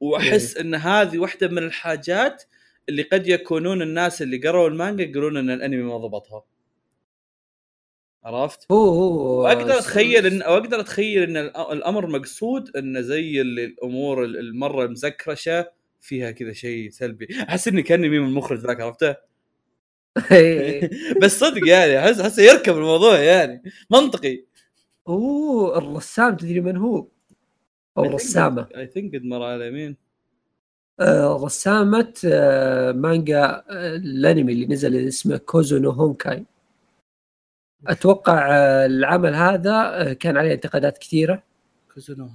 وأحس 0.01 0.57
إن 0.57 0.75
هذه 0.75 1.19
واحدة 1.19 1.49
من 1.49 1.59
الحاجات 1.59 2.45
اللي 2.89 3.03
قد 3.03 3.27
يكونون 3.29 3.83
الناس 3.83 4.23
اللي 4.23 4.37
قروا 4.49 4.69
المانجا 4.69 5.05
يقولون 5.05 5.37
إن 5.37 5.51
الأنمي 5.51 5.83
ما 5.83 5.97
ضبطها. 5.97 6.45
عرفت؟ 8.27 8.73
هو 8.73 8.89
هو 8.89 9.43
وأقدر 9.43 9.79
أتخيل 9.79 10.27
إن 10.27 10.39
وأقدر 10.43 10.81
أتخيل 10.81 11.23
إن 11.23 11.37
الأمر 11.73 12.07
مقصود 12.07 12.77
انه 12.77 13.01
زي 13.01 13.41
اللي 13.41 13.65
الأمور 13.65 14.25
ال- 14.25 14.39
المرة 14.39 14.85
المزكرشه 14.85 15.71
فيها 16.01 16.31
كذا 16.31 16.53
شيء 16.53 16.91
سلبي 16.91 17.29
أحس 17.49 17.69
إني 17.69 17.83
كأني 17.83 18.09
ميم 18.09 18.25
المخرج 18.25 18.59
ذاك 18.59 18.81
عرفته. 18.81 19.15
بس 21.23 21.39
صدق 21.41 21.69
يعني 21.69 21.99
أحس 21.99 22.21
أحس 22.21 22.39
يركب 22.39 22.77
الموضوع 22.77 23.19
يعني 23.19 23.63
منطقي 23.91 24.45
أوه 25.09 25.79
الرسام 25.79 26.37
تدري 26.37 26.61
من 26.61 26.77
هو؟ 26.77 27.07
أو 27.99 28.05
الرسامه 28.05 28.69
I 28.77 28.87
think 28.87 29.15
قد 29.15 29.25
مر 29.25 29.43
على 29.43 29.71
مين 29.71 29.97
آه، 31.01 31.41
رسامة 31.45 32.13
آه، 32.25 32.93
مانجا 32.93 33.45
آه، 33.71 33.97
الأنمي 33.97 34.53
اللي 34.53 34.67
نزل 34.67 34.97
اسمه 35.09 35.37
كوزو 35.37 35.79
نو 35.79 35.91
هونكاي 35.91 36.45
أتوقع 37.87 38.49
آه، 38.51 38.87
العمل 38.87 39.35
هذا 39.35 39.73
آه، 39.73 40.13
كان 40.13 40.37
عليه 40.37 40.53
انتقادات 40.55 40.99
كثيرة. 40.99 41.43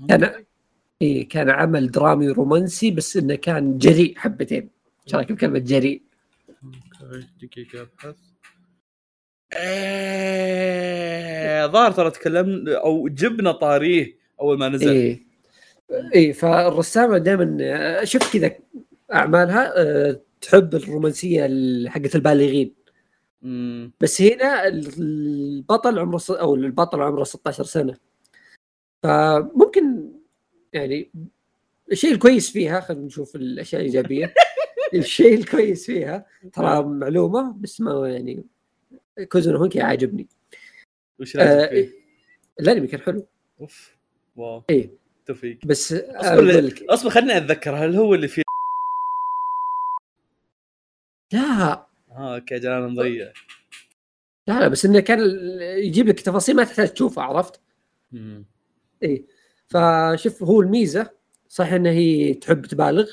كان 0.09 0.45
إيه 1.01 1.29
كان 1.29 1.49
عمل 1.49 1.91
درامي 1.91 2.27
رومانسي 2.27 2.91
بس 2.91 3.17
إنه 3.17 3.35
كان 3.35 3.77
جريء 3.77 4.13
حبتين. 4.17 4.69
إيش 5.07 5.15
رأيك 5.15 5.31
بكلمة 5.31 5.59
جريء؟ 5.59 6.01
دقيقه 7.41 7.81
ابحث 7.81 8.15
إيه 10.31 11.65
ظاهر 11.67 11.91
ترى 11.91 12.11
تكلمنا 12.11 12.77
أو 12.77 13.07
جبنا 13.07 13.51
طاريه 13.51 14.15
أول 14.41 14.57
ما 14.59 14.69
نزل. 14.69 14.89
إيه 14.89 15.19
إيه 16.15 16.31
فالرسامة 16.33 17.17
دائما 17.17 18.05
شفت 18.05 18.33
كذا 18.37 18.51
أعمالها 19.13 19.73
آه، 19.81 20.19
تحب 20.41 20.75
الرومانسية 20.75 21.45
ال- 21.45 21.89
حقت 21.89 22.15
البالغين. 22.15 22.73
مم. 23.41 23.91
بس 23.99 24.21
هنا 24.21 24.67
البطل 24.67 25.99
عمره 25.99 26.17
س- 26.17 26.31
أو 26.31 26.55
البطل 26.55 27.01
عمره 27.01 27.23
16 27.23 27.63
سنة. 27.63 27.97
فممكن 29.03 30.11
يعني 30.73 31.11
الشيء 31.91 32.11
الكويس 32.11 32.51
فيها 32.51 32.79
خلينا 32.79 33.05
نشوف 33.05 33.35
الأشياء 33.35 33.81
الإيجابية. 33.81 34.33
الشيء 34.93 35.33
الكويس 35.33 35.85
فيها 35.85 36.25
ترى 36.53 36.83
معلومة 36.83 37.53
بس 37.57 37.81
ما 37.81 38.09
يعني 38.09 38.43
كوزون 39.31 39.55
هونكي 39.55 39.81
عاجبني. 39.81 40.27
وش 41.19 41.37
آه 41.37 41.65
رايك 41.65 41.69
فيه؟ 41.89 41.93
الأنمي 42.59 42.87
كان 42.87 43.01
حلو. 43.01 43.25
أوف 43.61 43.97
wow. 44.35 44.63
إيه. 44.69 44.89
توفيق. 45.25 45.59
بس 45.65 45.93
أصبر 45.93 46.41
لي- 46.41 46.61
لك. 46.61 46.83
أصبر 46.83 47.09
خليني 47.09 47.37
أتذكر 47.37 47.75
هل 47.75 47.95
هو 47.95 48.13
اللي 48.15 48.27
فيه؟ 48.27 48.41
لا. 51.33 51.85
آه 52.11 52.35
okay 52.35 52.59
جلال 52.59 52.93
نضيع 52.93 53.31
لا 54.47 54.59
لا 54.59 54.67
بس 54.67 54.85
إنه 54.85 54.99
كان 54.99 55.19
يجيب 55.77 56.07
لك 56.07 56.19
تفاصيل 56.19 56.55
ما 56.55 56.63
تحتاج 56.63 56.93
تشوفها 56.93 57.23
عرفت؟ 57.23 57.61
مم. 58.11 58.45
إيه 59.03 59.25
فشوف 59.67 60.43
هو 60.43 60.61
الميزة 60.61 61.09
صح 61.49 61.67
انها 61.73 61.91
هي 61.91 62.33
تحب 62.33 62.65
تبالغ 62.65 63.11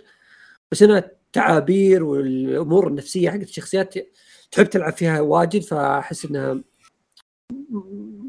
بس 0.72 0.82
انها 0.82 0.98
التعابير 0.98 2.04
والأمور 2.04 2.88
النفسية 2.88 3.30
حقت 3.30 3.42
الشخصيات 3.42 3.94
تحب 4.50 4.64
تلعب 4.66 4.92
فيها 4.92 5.20
واجد 5.20 5.62
فأحس 5.62 6.24
إنها 6.24 6.62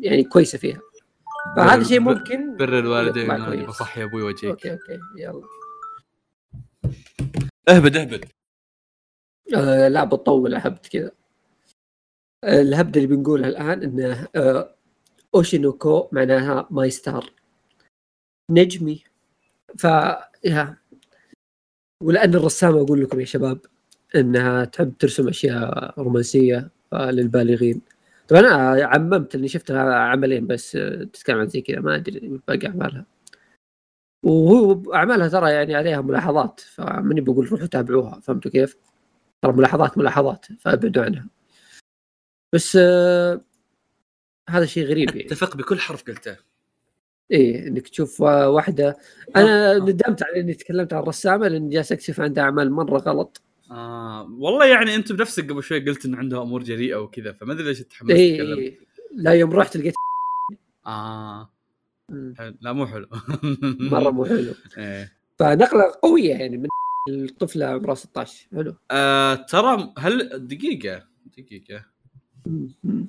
يعني 0.01 0.23
كويسة 0.23 0.57
فيها 0.57 0.81
فهذا 1.57 1.83
شيء 1.83 1.99
ممكن 1.99 2.57
بر 2.57 2.79
الوالدين. 2.79 3.65
بصحي 3.65 4.03
أبوي 4.03 4.21
وجهك 4.21 4.45
أوكي 4.45 4.71
أوكي 4.71 4.99
يلا 5.17 5.43
اهبد 7.69 7.97
اهبد 7.97 8.25
آه 9.55 9.87
لا 9.87 10.03
بتطول 10.03 10.55
هبد 10.55 10.85
كذا 10.85 11.11
آه، 12.43 12.61
الهبده 12.61 13.01
اللي 13.01 13.15
بنقولها 13.15 13.49
الآن 13.49 13.83
إنه 13.83 14.27
آه 14.35 14.75
Oshi 15.35 15.72
no 15.72 15.91
Ko 15.91 16.09
معناها 16.11 16.67
my 16.71 16.89
star 16.89 17.33
نجمي. 18.51 19.03
ف 19.77 19.83
يا. 20.45 20.77
ولأن 22.03 22.35
الرسامه 22.35 22.81
أقول 22.81 23.01
لكم 23.01 23.19
يا 23.19 23.25
شباب 23.25 23.59
إنها 24.15 24.65
تحب 24.65 24.97
ترسم 24.99 25.27
أشياء 25.27 25.93
رومانسية 26.01 26.69
آه، 26.93 27.11
للبالغين. 27.11 27.81
طبعا 28.27 28.41
أنا 28.41 28.85
عممت 28.85 29.35
إني 29.35 29.47
شفت 29.47 29.71
عملين 29.71 30.47
بس 30.47 30.75
آه، 30.75 31.03
تتكلم 31.03 31.37
عن 31.39 31.47
زي 31.47 31.61
كذا 31.61 31.79
ما 31.79 31.95
أدري 31.95 32.39
باقي 32.47 32.67
أعمالها. 32.67 33.05
وهو 34.25 34.93
أعمالها 34.93 35.27
ترى 35.27 35.51
يعني 35.51 35.75
عليها 35.75 36.01
ملاحظات 36.01 36.59
فماني 36.59 37.21
بقول 37.21 37.47
روحوا 37.51 37.67
تابعوها 37.67 38.19
فهمتوا 38.19 38.51
كيف؟ 38.51 38.77
ترى 39.41 39.53
ملاحظات 39.53 39.97
ملاحظات 39.97 40.45
فابعدوا 40.59 41.03
عنها. 41.03 41.27
بس 42.53 42.77
آه 42.81 43.41
هذا 44.49 44.65
شيء 44.65 44.85
غريب 44.85 45.09
يعني. 45.09 45.25
أتفق 45.27 45.57
بكل 45.57 45.79
حرف 45.79 46.03
قلته. 46.03 46.37
إيه 47.31 47.67
إنك 47.67 47.87
تشوف 47.87 48.21
وا- 48.21 48.45
واحدة. 48.45 48.97
أنا 49.35 49.71
آه. 49.75 49.77
ندمت 49.77 50.23
على 50.23 50.39
إني 50.39 50.53
تكلمت 50.53 50.93
عن 50.93 51.01
الرسامة 51.03 51.47
لاني 51.47 51.69
جالس 51.69 51.91
اكتشف 51.91 52.19
عندها 52.19 52.43
أعمال 52.43 52.71
مرة 52.71 52.97
غلط. 52.97 53.41
آه 53.71 54.23
والله 54.39 54.65
يعني 54.65 54.95
انت 54.95 55.11
بنفسك 55.11 55.51
قبل 55.51 55.63
شوي 55.63 55.79
قلت 55.85 56.05
إن 56.05 56.15
عندها 56.15 56.41
أمور 56.41 56.63
جريئة 56.63 56.95
وكذا 56.95 57.31
فما 57.33 57.53
أدري 57.53 57.63
ليش 57.63 57.79
تحمست 57.79 58.11
تتكلم. 58.13 58.59
إيه. 58.59 58.79
لا 59.15 59.31
يوم 59.33 59.51
رحت 59.51 59.77
لقيت 59.77 59.93
آه. 60.85 61.49
لا 62.61 62.73
مو 62.73 62.87
حلو. 62.87 63.07
مرة 63.63 64.09
مو 64.09 64.25
حلو. 64.25 64.53
إيه. 64.77 65.11
فنقلة 65.39 65.93
قوية 66.03 66.29
يعني 66.35 66.57
من 66.57 66.67
الطفلة 67.09 67.65
عمرها 67.65 67.95
16 67.95 68.47
حلو 68.55 68.75
آه 68.91 69.35
ترى 69.35 69.93
هل 69.97 70.47
دقيقة 70.47 71.03
دقيقة 71.37 71.85
مم، 72.45 72.69
مم. 72.83 73.07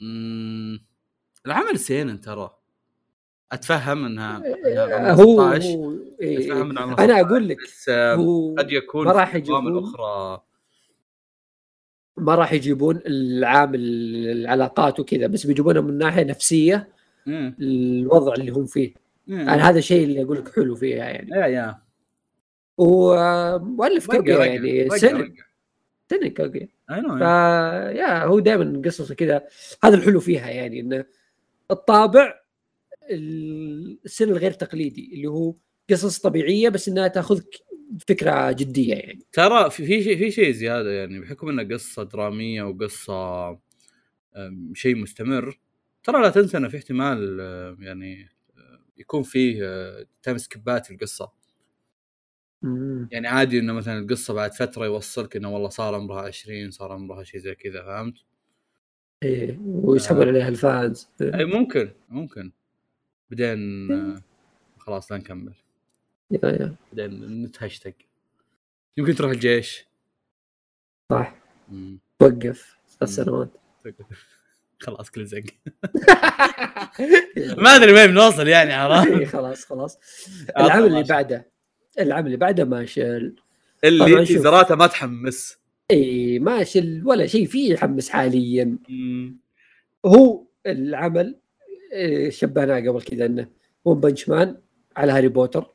مم. 0.00 0.80
العمل 1.46 1.78
سينن 1.78 2.20
ترى 2.20 2.50
أتفهم 3.52 4.04
انها, 4.04 4.36
إنها 4.36 4.82
عمرها 4.82 5.12
هو 5.12 5.54
16 5.54 5.68
هو 5.68 5.92
إيه 6.20 6.38
أتفهم 6.38 6.56
إيه. 6.56 6.70
إنها 6.70 6.82
عمرها 6.82 7.04
أنا 7.04 7.14
16 7.14 7.26
أقول 7.26 7.48
لك 7.48 7.58
آه، 7.88 8.54
قد 8.58 8.72
يكون 8.72 9.06
ما 9.06 9.12
راح 9.12 9.34
يجيبون 9.34 9.78
أخرى 9.78 10.42
ما 12.16 12.34
راح 12.34 12.52
يجيبون 12.52 13.00
العامل 13.06 13.80
العلاقات 14.26 15.00
وكذا 15.00 15.26
بس 15.26 15.46
بيجيبونها 15.46 15.80
من 15.82 15.98
ناحية 15.98 16.24
نفسية 16.24 16.88
مم. 17.26 17.56
الوضع 17.60 18.34
اللي 18.34 18.50
هم 18.50 18.66
فيه 18.66 18.94
مم. 19.26 19.40
أنا 19.40 19.68
هذا 19.68 19.78
الشيء 19.78 20.04
اللي 20.04 20.22
أقول 20.22 20.38
لك 20.38 20.54
حلو 20.56 20.74
فيها 20.74 21.04
يعني 21.04 21.30
يا 21.30 21.46
يا 21.46 21.78
ومؤلف 22.78 24.10
رقة- 24.10 24.14
يعني 24.46 24.88
I 26.90 26.94
know. 26.94 27.18
ف 27.18 27.20
يا 27.96 28.24
هو 28.24 28.38
دائما 28.38 28.82
قصصه 28.84 29.14
كذا 29.14 29.46
هذا 29.84 29.96
الحلو 29.96 30.20
فيها 30.20 30.50
يعني 30.50 30.80
إنه 30.80 31.04
الطابع 31.70 32.34
السن 33.10 34.28
الغير 34.28 34.50
تقليدي 34.52 35.10
اللي 35.14 35.26
هو 35.26 35.54
قصص 35.90 36.18
طبيعية 36.18 36.68
بس 36.68 36.88
إنها 36.88 37.08
تاخذك 37.08 37.56
فكرة 38.08 38.52
جدية 38.52 38.94
يعني. 38.94 39.22
ترى 39.32 39.70
في 39.70 39.86
في 39.86 40.02
شيء 40.02 40.16
في 40.18 40.30
شيء 40.30 40.50
زيادة 40.52 40.90
يعني 40.90 41.20
بحكم 41.20 41.48
انها 41.48 41.64
قصة 41.64 42.02
درامية 42.02 42.62
وقصة 42.62 43.50
شيء 44.74 44.96
مستمر 44.96 45.58
ترى 46.04 46.22
لا 46.22 46.30
تنسى 46.30 46.56
إنه 46.56 46.68
في 46.68 46.76
احتمال 46.76 47.38
يعني 47.80 48.28
يكون 48.96 49.22
فيه 49.22 49.62
time 50.22 50.38
skip 50.38 50.76
ات 50.76 50.86
في 50.86 50.96
القصة 52.64 53.08
يعني 53.12 53.28
عادي 53.28 53.58
إنه 53.58 53.72
مثلا 53.72 53.98
القصة 53.98 54.34
بعد 54.34 54.52
فترة 54.54 54.84
يوصلك 54.84 55.36
إنه 55.36 55.54
والله 55.54 55.68
صار 55.68 55.94
عمرها 55.94 56.22
20 56.22 56.70
صار 56.70 56.92
عمرها 56.92 57.24
شيء 57.24 57.40
زي 57.40 57.54
كذا 57.54 57.82
فهمت؟ 57.82 58.14
إيه 59.22 59.58
ويسحبون 59.64 60.28
عليها 60.28 60.48
ال 60.48 60.58
fans. 60.58 61.08
اي 61.22 61.44
ممكن 61.44 61.90
ممكن. 62.08 62.52
بعدين 63.30 63.92
أه، 63.92 64.22
خلاص 64.78 65.12
لا 65.12 65.18
نكمل. 65.18 65.52
yeah 66.30 66.38
yeah. 66.48 66.74
بعدين 66.92 67.42
نتهشتق 67.42 67.94
يمكن 68.96 69.14
تروح 69.14 69.30
الجيش. 69.30 69.84
صح. 71.10 71.34
مم. 71.68 71.98
وقف 72.20 72.76
ثلاث 72.88 73.18
مم. 73.18 73.24
سنوات. 73.24 73.50
خلاص 74.80 75.10
كل 75.10 75.26
زق. 75.26 75.42
ما 77.62 77.76
أدري 77.76 77.92
وين 77.92 78.06
بنوصل 78.06 78.48
يعني 78.48 78.72
عرفت؟ 78.72 79.10
إيه، 79.10 79.26
خلاص 79.26 79.64
خلاص. 79.64 79.98
آه، 80.56 80.66
العمل 80.66 80.86
اللي. 80.86 81.02
بعده. 81.02 81.46
العمل 81.98 82.26
اللي 82.26 82.36
بعده 82.36 82.64
ماشي 82.64 83.16
اللي. 83.84 84.26
teaser 84.26 84.62
اته 84.62 84.74
ما 84.74 84.86
تحمس. 84.86 85.58
إي 85.90 86.38
ماشي 86.38 87.02
ولا 87.04 87.26
شيء 87.26 87.46
فيه 87.46 87.72
يحمس 87.72 88.08
حاليا. 88.08 88.78
مم. 88.88 89.40
هو 90.06 90.44
العمل 90.66 91.38
شبهناه 92.28 92.80
قبل 92.80 93.02
كذا 93.02 93.26
إنه 93.26 93.48
One 93.86 93.94
Punch 93.94 94.28
Man 94.28 94.56
على 94.96 95.12
Harry 95.12 95.28
Potter. 95.28 95.74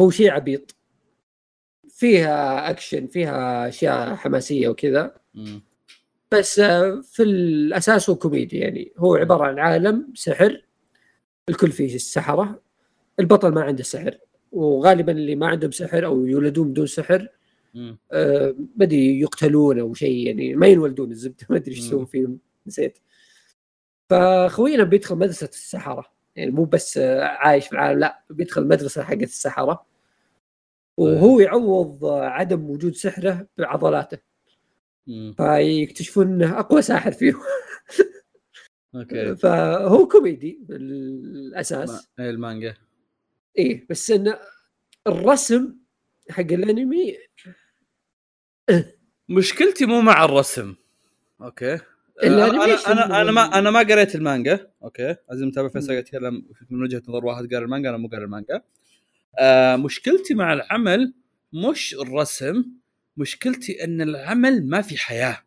هو 0.00 0.10
شيء 0.10 0.30
عبيط. 0.30 0.76
فيها 1.88 2.70
أكشن 2.70 3.06
فيها 3.06 3.68
أشياء 3.68 4.14
حماسية 4.14 4.68
وكذا. 4.68 5.14
بس 6.32 6.58
آه، 6.58 7.00
في 7.00 7.22
الأساس 7.22 8.10
هو 8.10 8.16
كوميدي 8.16 8.58
يعني. 8.58 8.92
هو 8.96 9.14
عبارة 9.14 9.44
عن 9.44 9.58
عالم 9.58 10.12
سحر. 10.14 10.62
الكل 11.48 11.72
فيه 11.72 11.94
السحرة. 11.94 12.62
البطل 13.20 13.54
ما 13.54 13.62
عنده 13.62 13.82
سحر. 13.82 14.18
وغالبا 14.56 15.12
اللي 15.12 15.34
ما 15.34 15.46
عندهم 15.46 15.70
سحر 15.70 16.06
أو 16.06 16.26
يولدون 16.26 16.70
بدون 16.70 16.86
سحر. 16.86 17.28
آه، 18.12 18.54
بدي 18.76 19.20
يقتلون 19.20 19.78
أو 19.80 19.94
شيء 19.94 20.26
يعني 20.26 20.54
ما 20.54 20.66
ينولدون 20.66 21.10
الزبدة 21.10 21.46
ما 21.50 21.56
أدري 21.56 21.70
إيش 21.70 21.78
يسوون 21.78 22.04
فيهم 22.04 22.38
نسيت. 22.66 22.98
فخوينا 24.10 24.84
بيدخل 24.84 25.16
مدرسة 25.16 25.48
السحرة 25.48 26.04
يعني 26.36 26.50
مو 26.50 26.64
بس 26.64 26.98
آه، 26.98 27.24
عايش 27.24 27.66
في 27.66 27.72
العالم 27.72 27.98
لا 28.00 28.24
بيدخل 28.30 28.66
مدرسة 28.68 29.02
حقت 29.02 29.22
السحرة. 29.22 29.86
وهو 30.96 31.40
يعوض 31.40 32.04
آه، 32.04 32.24
عدم 32.26 32.70
وجود 32.70 32.94
سحره 32.94 33.46
بعضلاته. 33.58 34.18
فيكتشفون 35.36 36.26
إنه 36.26 36.58
أقوى 36.58 36.82
ساحر 36.82 37.12
فيهم. 37.12 37.40
okay. 38.94 39.36
فهو 39.42 40.08
كوميدي 40.08 40.58
بالأساس. 40.62 42.08
إيه 42.20 42.30
المانجا. 42.30 42.74
إيه 43.58 43.86
بس 43.90 44.10
انه 44.10 44.38
الرسم 45.06 45.74
حق 46.30 46.40
الأنمي 46.52 47.16
مشكلتي 49.28 49.86
مو 49.86 50.00
مع 50.00 50.24
الرسم. 50.24 50.74
okay. 51.40 51.78
أنا 52.24 52.46
ال 52.46 52.50
animation 52.50 52.90
أنا 52.90 53.04
أنا, 53.06 53.20
أنا 53.22 53.32
ما 53.32 53.58
أنا 53.58 53.70
ما 53.70 53.78
قريت 53.78 54.14
المانجا. 54.14 54.70
okay. 54.82 55.16
عزيزي 55.30 55.44
المتابع 55.44 55.68
فيصل 55.68 55.92
يتكلم 55.92 56.46
من 56.70 56.82
وجهة 56.82 57.02
نظر 57.08 57.24
واحد 57.24 57.54
قرا 57.54 57.58
المانجا 57.64 57.88
أنا 57.88 57.96
مو 57.98 58.08
قاري 58.08 58.24
المانجا. 58.24 58.62
آه 59.38 59.76
مشكلتي 59.76 60.34
مع 60.34 60.52
العمل 60.52 61.14
مش 61.52 61.94
الرسم 61.94 62.64
مشكلتي 63.16 63.84
إن 63.84 64.00
العمل 64.00 64.66
ما 64.68 64.80
في 64.82 64.96
حياة. 64.98 65.42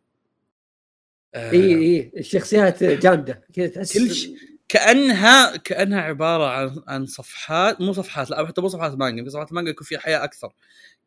آه. 1.36 1.52
اي 1.52 1.76
اي 1.76 2.12
الشخصيات 2.18 2.84
جامدة. 2.84 3.44
كذا 3.54 3.68
تحس 3.68 3.98
كل 3.98 4.12
ش- 4.16 4.30
كأنها 4.70 5.58
كأنها 5.58 6.02
عبارة 6.02 6.46
عن 6.50 6.82
عن 6.88 7.06
صفحات 7.06 7.82
مو 7.82 7.94
صفحات 7.94 8.30
لا 8.30 8.48
حتى 8.48 8.62
مو 8.62 8.68
صفحات 8.68 8.94
مانجا 8.94 9.24
في 9.24 9.30
صفحات 9.30 9.54
مانجا 9.54 9.72
يكون 9.72 9.88
فيها 9.88 10.00
حياة 10.00 10.24
أكثر. 10.24 10.54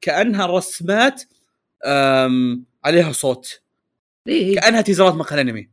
كأنها 0.01 0.46
رسمات 0.46 1.22
عليها 2.85 3.12
صوت. 3.12 3.61
إيه. 4.29 4.55
كأنها 4.57 4.81
تيزرات 4.81 5.14
مقهى 5.14 5.40
الأنمي. 5.40 5.70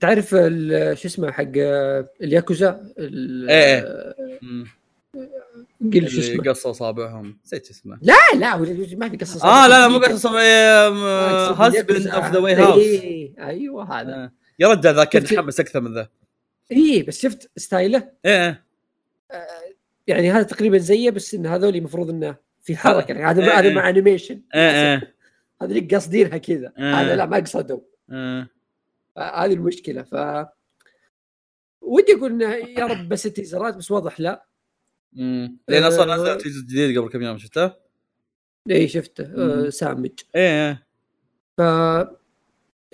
تعرف 0.00 0.28
شو 1.00 1.08
اسمه 1.08 1.30
حق 1.32 1.44
الياكوزا؟ 2.22 2.92
ال- 2.98 3.50
إيه. 3.50 3.80
قل 5.92 6.08
شو 6.08 6.20
اسمه. 6.20 6.42
قصوا 6.44 6.70
أصابعهم. 6.70 7.38
نسيت 7.44 7.70
اسمه. 7.70 7.98
لا 8.02 8.14
لا 8.38 8.56
ما 8.56 9.08
في 9.08 9.16
قصة 9.16 9.44
آه 9.48 9.66
لا 9.66 9.78
لا 9.78 9.88
مو 9.88 9.98
قصة 9.98 10.40
آه، 10.40 11.52
husband 11.52 12.06
of 12.06 12.30
the 12.32 12.38
way 12.38 12.54
house 12.54 12.78
إيه 12.82 13.32
أيوه 13.48 14.00
هذا. 14.00 14.30
يا 14.58 14.68
رجال 14.68 14.94
ذا 14.94 15.04
كان 15.04 15.22
شفت- 15.22 15.32
يتحمس 15.32 15.60
أكثر 15.60 15.80
من 15.80 15.94
ذا. 15.94 16.08
إيه 16.70 17.06
بس 17.06 17.20
شفت 17.20 17.50
style 17.56 18.01
ه 18.01 18.10
إيه 18.24 18.64
يعني 20.06 20.30
هذا 20.30 20.42
تقريبا 20.42 20.78
زيه 20.78 21.10
بس 21.10 21.34
إن 21.34 21.46
هذول 21.46 21.76
المفروض 21.76 22.10
إنه 22.10 22.36
في 22.60 22.76
حركة 22.76 23.12
يعني 23.12 23.24
هذا 23.24 23.42
إيه، 23.42 23.58
هذا 23.58 23.68
إيه. 23.68 23.74
مع 23.74 23.88
animation 23.88 24.42
إيه 24.54 25.14
هذا 25.62 25.70
اللي 25.70 25.80
قاصدينها 25.80 26.38
كذا 26.38 26.72
إيه. 26.78 26.94
هذا 26.94 27.16
لا 27.16 27.26
ما 27.26 27.36
قصدوا 27.36 27.80
إيه. 28.12 28.48
هذه 29.18 29.52
المشكلة 29.52 30.02
ف 30.02 30.14
ودي 31.80 32.14
أقول 32.14 32.32
إنه 32.32 32.54
يا 32.54 32.86
رب 32.86 33.08
بس 33.08 33.26
التيزرات 33.26 33.76
بس 33.76 33.90
واضح 33.90 34.20
لا 34.20 34.46
مم. 35.12 35.58
لأن 35.68 35.82
أصلا 35.82 36.14
آه. 36.14 36.16
نزل 36.16 36.38
تيزر 36.38 36.60
جديد 36.60 36.98
قبل 36.98 37.08
كم 37.08 37.22
يوم 37.22 37.38
شفته؟ 37.38 37.72
اي 38.70 38.88
شفته. 38.88 39.24
آه 39.36 39.68
سامج 39.68 40.10
إيه 40.36 40.86
ف 41.56 41.60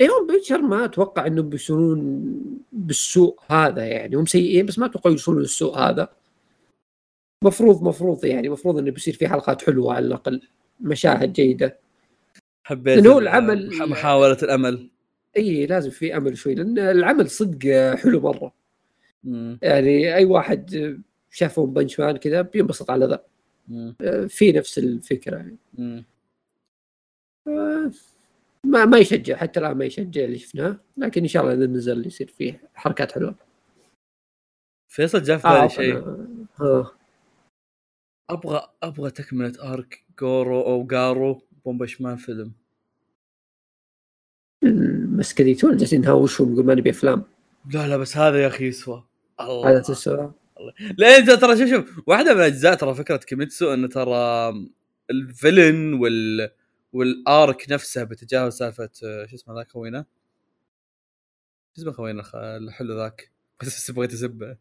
ايون 0.01 0.27
بيتشر 0.27 0.63
ما 0.63 0.85
أتوقع 0.85 1.27
انهم 1.27 1.49
بيوصلون 1.49 2.25
بالسوء 2.73 3.39
هذا 3.51 3.85
يعني 3.87 4.17
هم 4.17 4.27
سيئين 4.27 4.67
بس 4.67 4.79
ما 4.79 4.87
أتوقع 4.87 5.11
يوصلون 5.11 5.39
للسوء 5.41 5.79
هذا 5.79 6.09
مفروض 7.45 7.83
مفروض 7.83 8.25
يعني 8.25 8.49
مفروض 8.49 8.79
إنه 8.79 8.91
بيصير 8.91 9.15
في 9.15 9.29
حلقات 9.29 9.63
حلوة 9.63 9.95
على 9.95 10.07
الأقل 10.07 10.41
مشاهد 10.81 11.33
جيدة 11.33 11.79
حبيت 12.67 12.99
ال- 12.99 13.07
العمل- 13.19 13.69
مح- 13.71 13.83
محاولة 13.89 14.39
الأمل 14.43 14.89
إي 15.37 15.67
لازم 15.67 15.91
في 15.91 16.17
أمل 16.17 16.37
شوي 16.39 16.55
لأن 16.55 16.79
العمل 16.79 17.31
صدق 17.31 17.95
حلو 17.97 18.21
مرة 18.21 18.53
مم. 19.25 19.59
يعني 19.63 20.15
أي 20.15 20.25
واحد 20.25 20.97
شافه 21.31 21.67
بنش 21.67 22.01
مان 22.01 22.17
كذا 22.17 22.43
بينبسط 22.43 22.91
على 22.91 23.07
ذا 23.07 23.25
مم. 23.69 23.97
في 24.29 24.53
نفس 24.53 24.79
الفكرة 24.79 25.37
يعني 25.37 25.57
مم. 25.75 26.05
ما 28.67 28.85
ما 28.85 28.99
يشجع 28.99 29.37
حتى 29.37 29.61
الآن 29.61 29.77
ما 29.77 29.85
يشجع 29.85 30.25
اللي 30.25 30.39
شفناه 30.39 30.81
لكن 30.97 31.23
إن 31.23 31.29
شاء 31.29 31.43
الله 31.43 31.55
إذا 31.55 31.67
نزل 31.67 32.07
يصير 32.07 32.29
فيه 32.29 32.71
حركات 32.75 33.13
حلوة. 33.13 33.35
فيصل 34.89 35.23
جاء 35.23 35.39
في 35.39 35.49
آه 35.49 35.69
شيء. 35.69 35.97
آه. 36.61 36.91
أبغى 38.31 38.69
أبغى 38.83 39.11
تكملة 39.11 39.73
أرك 39.73 40.05
جورو 40.21 40.63
أو 40.63 40.87
جارو 40.87 41.43
بومبش 41.65 42.01
مان 42.01 42.17
فيلم. 42.17 42.53
المسكديتون 44.65 45.77
جالسين 45.77 46.01
نهاوشهم 46.01 46.53
نقول 46.53 46.67
ما 46.67 46.75
نبي 46.75 46.91
أفلام. 46.91 47.25
لا 47.75 47.89
لا 47.89 47.97
بس 47.97 48.17
هذا 48.17 48.43
يا 48.43 48.47
أخي 48.47 48.67
يسوى. 48.67 49.05
الله. 49.41 49.71
هذا 49.71 49.81
تسوى. 49.81 50.33
لا 50.99 51.17
انت 51.17 51.31
ترى 51.31 51.57
شوف 51.57 51.69
شوف 51.71 52.09
واحدة 52.09 52.35
من 52.35 52.41
اجزاء 52.41 52.75
ترى 52.75 52.95
فكرة 52.95 53.17
كيميتسو 53.17 53.75
انه 53.75 53.89
ترى 53.89 54.53
الفيلن 55.11 55.95
وال 55.95 56.51
والارك 56.93 57.67
نفسه 57.71 58.05
بتجاهل 58.05 58.53
سالفة 58.53 58.91
آه، 59.05 59.27
شو 59.27 59.35
اسمه 59.37 59.55
ذاك 59.55 59.69
خوينا؟ 59.69 60.05
شو 61.77 61.83
اسمه 61.83 61.93
خوينا 61.93 62.23
الحلو 62.57 62.97
ذاك؟ 62.97 63.31
بس 63.63 63.91
بغيت 63.91 64.13
أسبه. 64.13 64.57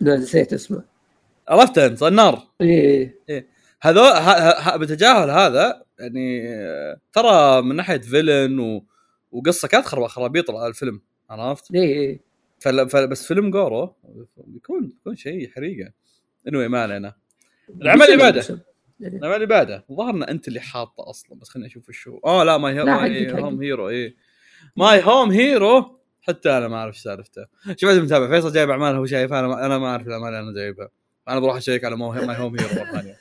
لا، 0.00 0.16
نسيت 0.16 0.52
اسمه. 0.52 0.84
عرفت 1.48 1.78
أنت؟ 1.78 2.02
النار. 2.02 2.48
إيه 2.60 3.48
هذو 3.80 4.00
ه- 4.00 4.74
ه- 4.74 4.76
بتجاهل 4.76 5.30
هذا 5.30 5.84
يعني 5.98 6.48
آه، 6.48 7.00
ترى 7.12 7.62
من 7.62 7.76
ناحية 7.76 7.98
villain 7.98 8.58
و... 8.60 8.84
وقصة 9.32 9.68
كانت 9.68 9.86
خرا- 9.86 10.06
خرابيط 10.08 10.50
الفيلم 10.50 11.00
عرفت؟ 11.30 11.74
إيه 11.74 11.80
إيه. 11.82 12.20
فل... 12.60 12.88
فل... 12.90 13.06
بس 13.08 13.26
فيلم 13.26 13.50
جورو 13.50 13.94
بيكون 14.36 14.86
بيكون 14.88 15.16
شيء 15.16 15.50
حريقة. 15.50 15.92
anyway 16.48 16.68
ما 16.68 16.82
علينا. 16.82 17.14
العمل 17.82 18.02
اللي 18.02 18.42
اللي 19.00 19.46
بعده. 19.46 19.84
الظاهر 19.90 20.10
ان 20.14 20.22
أنت 20.22 20.48
اللي 20.48 20.60
حاطة 20.60 21.10
أصلا 21.10 21.38
بس 21.38 21.48
خليني 21.48 21.68
أشوف 21.68 21.88
وش 21.88 22.08
هو 22.08 22.18
آه 22.24 22.44
لا 22.44 22.58
My 22.58 22.74
لا، 22.74 22.84
My 22.84 23.32
Home. 23.32 23.62
Hero 23.62 23.88
اي 23.88 24.16
My 24.76 25.02
Home 25.04 25.30
Hero 25.30 25.98
حتى 26.22 26.50
أنا 26.58 26.68
ما 26.68 26.76
أعرف 26.76 26.96
سالفته. 26.96 27.46
شوف 27.76 27.90
عندي 27.90 28.00
متابع. 28.02 28.28
فيصل 28.28 28.52
جايب 28.52 28.70
أعمال 28.70 28.94
هو 28.96 29.06
شايفها 29.06 29.40
أنا 29.40 29.48
ما, 29.48 29.66
أنا 29.66 29.78
ما 29.78 29.86
أعرف 29.86 30.06
الأعمال 30.06 30.28
اللي 30.28 30.38
أنا 30.40 30.54
جايبها. 30.54 30.88
أنا 31.28 31.40
بروح 31.40 31.56
اشيك 31.56 31.84
على 31.84 31.96
My 31.96 32.08
Home 32.18 32.30
Hero 32.60 32.74
مرة 32.74 32.92
ثانية. 33.00 33.16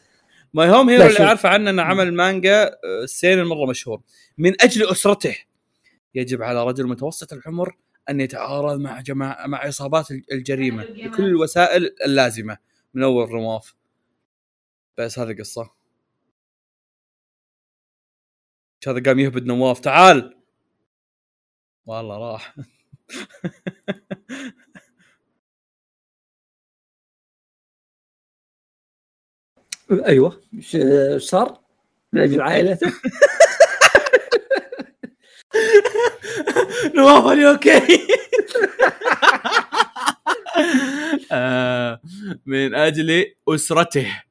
My 0.53 0.69
Home 0.69 0.89
Hero 0.89 1.05
اللي. 1.05 1.19
أعرفه 1.19 1.49
عنه 1.49 1.69
إنه 1.69 1.81
عمل 1.81 2.13
مانجا 2.13 2.63
آه، 2.65 3.05
سينن 3.05 3.43
مرة 3.43 3.65
مشهور. 3.69 4.01
من 4.37 4.53
أجل 4.61 4.91
أسرته. 4.91 5.35
يجب 6.15 6.41
على 6.41 6.63
رجل 6.65 6.87
متوسط 6.87 7.33
العمر 7.33 7.75
أن 8.09 8.21
يتعارض 8.21 8.79
مع 8.79 9.01
جماعة 9.01 9.47
مع 9.47 9.57
عصابات 9.57 10.07
الجريمة 10.31 10.85
بكل 10.85 11.23
الوسائل 11.23 11.95
اللازمة. 12.05 12.57
من 12.93 13.03
أول 13.03 13.31
رماف 13.31 13.73
بس 14.97 15.19
هذه 15.19 15.35
قصة. 15.39 15.69
هذا 18.87 19.03
قام 19.05 19.19
يهبد 19.19 19.45
نواف. 19.45 19.79
تعال! 19.79 20.33
والله 21.85 22.17
راح. 22.17 22.55
أيوه. 30.05 30.41
إيش 30.53 30.77
صار؟ 31.23 31.59
من 32.13 32.21
أجل 32.21 32.41
عائلته 32.41 32.93
نواف 36.95 37.25
اري 37.25 37.49
okay 37.49 37.81
آه، 41.31 42.01
من 42.45 42.75
أجل 42.75 43.25
أسرته. 43.49 44.26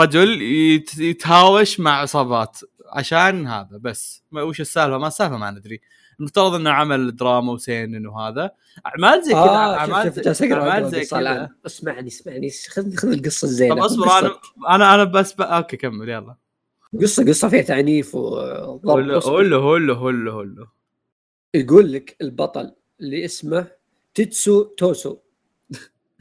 رجل 0.00 0.42
يت- 0.42 0.98
يتهاوش 0.98 1.80
مع 1.80 2.00
عصابات 2.00 2.58
عشان 2.92 3.46
هذا 3.46 3.78
بس. 3.80 4.22
ما 4.32 4.42
وش 4.42 4.60
السالفة؟ 4.60 4.98
ما 4.98 5.06
السالفة 5.06 5.36
ما 5.36 5.50
ندري. 5.50 5.80
المفترض 6.20 6.54
إنه 6.54 6.70
عمل 6.70 7.16
دراما 7.16 7.52
وسينن 7.52 8.06
وهذا 8.06 8.50
أعمال 8.86 9.24
زي 9.24 9.32
كذا 9.32 9.40
آه 9.40 9.74
أعمال 9.76 10.22
أقرأ 10.52 10.70
أعمال 10.70 10.90
زي 10.90 11.04
كذا. 11.04 11.48
اسمعني 11.66 12.08
اسمعني. 12.08 12.50
خذ 12.70 12.94
خذ 12.96 13.08
القصة 13.12 13.44
الزينة. 13.46 13.74
طب 13.74 13.80
اصبر 13.82 14.18
أنا 14.18 14.34
أنا 14.68 14.94
أنا 14.94 15.04
بس 15.04 15.32
ب... 15.32 15.40
okay 15.40 15.76
كمل 15.76 16.08
يلا. 16.08 16.36
قصة 17.00 17.24
قصة 17.26 17.48
فيها 17.48 17.62
تعنيف 17.62 18.14
وضرب 18.14 18.90
هولو 18.90 19.18
أصبر. 19.18 19.32
هولو 19.32 19.60
هولو 19.60 19.94
هولو 19.94 20.32
هولو 20.32 20.66
يقول 21.54 21.92
لك 21.92 22.16
البطل 22.20 22.74
اللي 23.00 23.24
اسمه 23.24 23.66
تيتسو 24.14 24.62
توسو. 24.62 25.16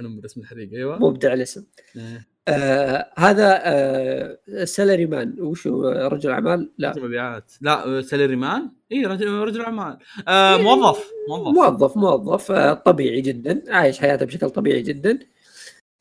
أنا 0.01 0.09
من 0.09 0.25
اسم 0.25 0.41
الحريق 0.41 0.73
أيوه. 0.73 0.99
مبدع 0.99 1.33
الاسم. 1.33 1.65
إيه. 1.95 2.27
آه 2.47 3.13
هذا 3.17 3.59
آه 3.63 4.63
salary 4.63 5.05
man. 5.05 5.35
وش 5.39 5.67
هو؟ 5.67 5.89
رجل 5.89 6.29
أعمال؟ 6.29 6.71
لا. 6.77 6.93
مبيعات. 6.97 7.53
لا 7.61 8.01
salary 8.01 8.35
man؟ 8.35 8.71
اي 8.91 9.05
رجل 9.05 9.27
رجل 9.27 9.61
أعمال. 9.61 9.97
آه 10.27 10.57
موظف. 10.57 11.11
موظف. 11.29 11.53
موظف 11.55 11.97
موظف 11.97 12.51
آه 12.51 12.73
طبيعي 12.73 13.21
جدا. 13.21 13.63
عايش 13.67 13.99
حياته 13.99 14.25
بشكل 14.25 14.49
طبيعي 14.49 14.81
جدا. 14.81 15.19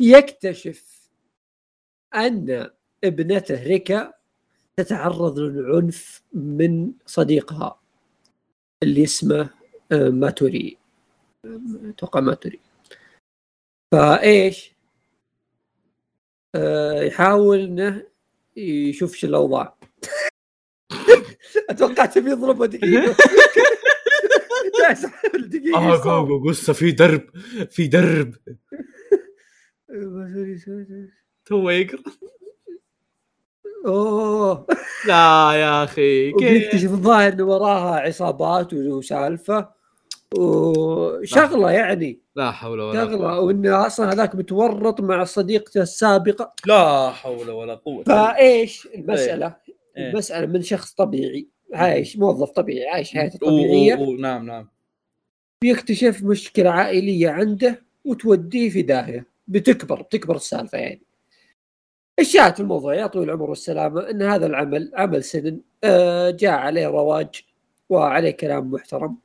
يكتشف 0.02 1.08
أن 2.14 2.70
ابنته 3.04 3.62
ريكا 3.62 4.12
تتعرض 4.76 5.38
للعنف 5.38 6.22
من 6.32 6.92
صديقها 7.06 7.80
اللي 8.82 9.04
اسمه 9.04 9.50
آه، 9.92 10.08
ماتوري. 10.08 10.76
آه، 11.46 11.60
أتوقع 11.90 12.20
ماتوري. 12.20 12.60
فايش؟ 13.90 14.76
آه، 16.54 17.02
يحاول 17.02 17.60
إنه 17.60 18.06
يشوف 18.56 19.14
شو 19.14 19.26
الأوضاع. 19.26 19.78
أتوقع 21.70 22.06
تبي 22.06 22.30
يضربه 22.30 22.66
دقيقة. 22.66 23.16
دقيقة. 25.50 25.78
آه 25.78 25.94
يصاب. 25.94 26.26
جو 26.26 26.38
جو 26.38 26.48
قصة 26.48 26.72
في 26.72 26.92
درب 26.92 27.30
في 27.70 27.86
درب. 27.86 28.34
تو 31.46 31.70
يقرأ. 31.70 32.02
أوه. 33.86 34.66
لا 35.06 35.50
يا 35.54 35.84
أخي 35.84 36.32
كيف؟ 36.32 36.36
وبيكتشف 36.36 36.90
الظاهر 36.90 37.32
إنه 37.32 37.44
وراها 37.44 38.00
عصابات 38.00 38.74
وسالفة. 38.74 39.68
وشغلة 40.38 41.70
يعني. 41.70 42.20
لا 42.40 42.50
حول 42.50 42.80
ولا 42.80 43.04
قوة. 43.04 43.40
وإنه 43.40 43.86
أصلا 43.86 44.12
هذاك 44.12 44.34
متورط 44.34 45.00
مع 45.00 45.24
صديقته 45.24 45.82
السابقه 45.82 46.52
لا 46.66 47.10
حول 47.10 47.50
ولا 47.50 47.74
قوة. 47.74 48.04
فإيش؟ 48.04 48.88
المسألة؟ 48.94 49.56
إيه. 49.96 50.10
المسألة 50.10 50.46
من 50.46 50.62
شخص 50.62 50.92
طبيعي. 50.92 51.48
عايش 51.74 52.16
موظف 52.16 52.50
طبيعي 52.50 52.88
عايش 52.88 53.12
حياته 53.12 53.38
طبيعيه 53.38 53.94
أوه، 53.94 54.06
أوه، 54.06 54.16
نعم 54.16 54.46
نعم. 54.46 54.68
بيكتشف 55.62 56.22
مشكلة 56.22 56.70
عائلية 56.70 57.30
عنده 57.30 57.82
وتوديه 58.04 58.70
في 58.70 58.82
داهية. 58.82 59.26
بتكبر 59.48 60.02
بتكبر 60.02 60.36
السالفة 60.36 60.78
يعني. 60.78 61.02
الشاهد 62.20 62.54
في 62.54 62.60
الموضوع 62.60 62.94
يا 62.94 63.06
طويل 63.06 63.28
العمر 63.28 63.50
والسلامه 63.50 64.10
إن 64.10 64.22
هذا 64.22 64.46
العمل 64.46 64.92
عمل 64.94 65.24
سنن 65.24 65.60
آه، 65.84 66.30
جاء 66.30 66.52
عليه 66.52 66.86
رواج 66.86 67.42
وعليه 67.88 68.30
كلام 68.30 68.70
محترم. 68.70 69.16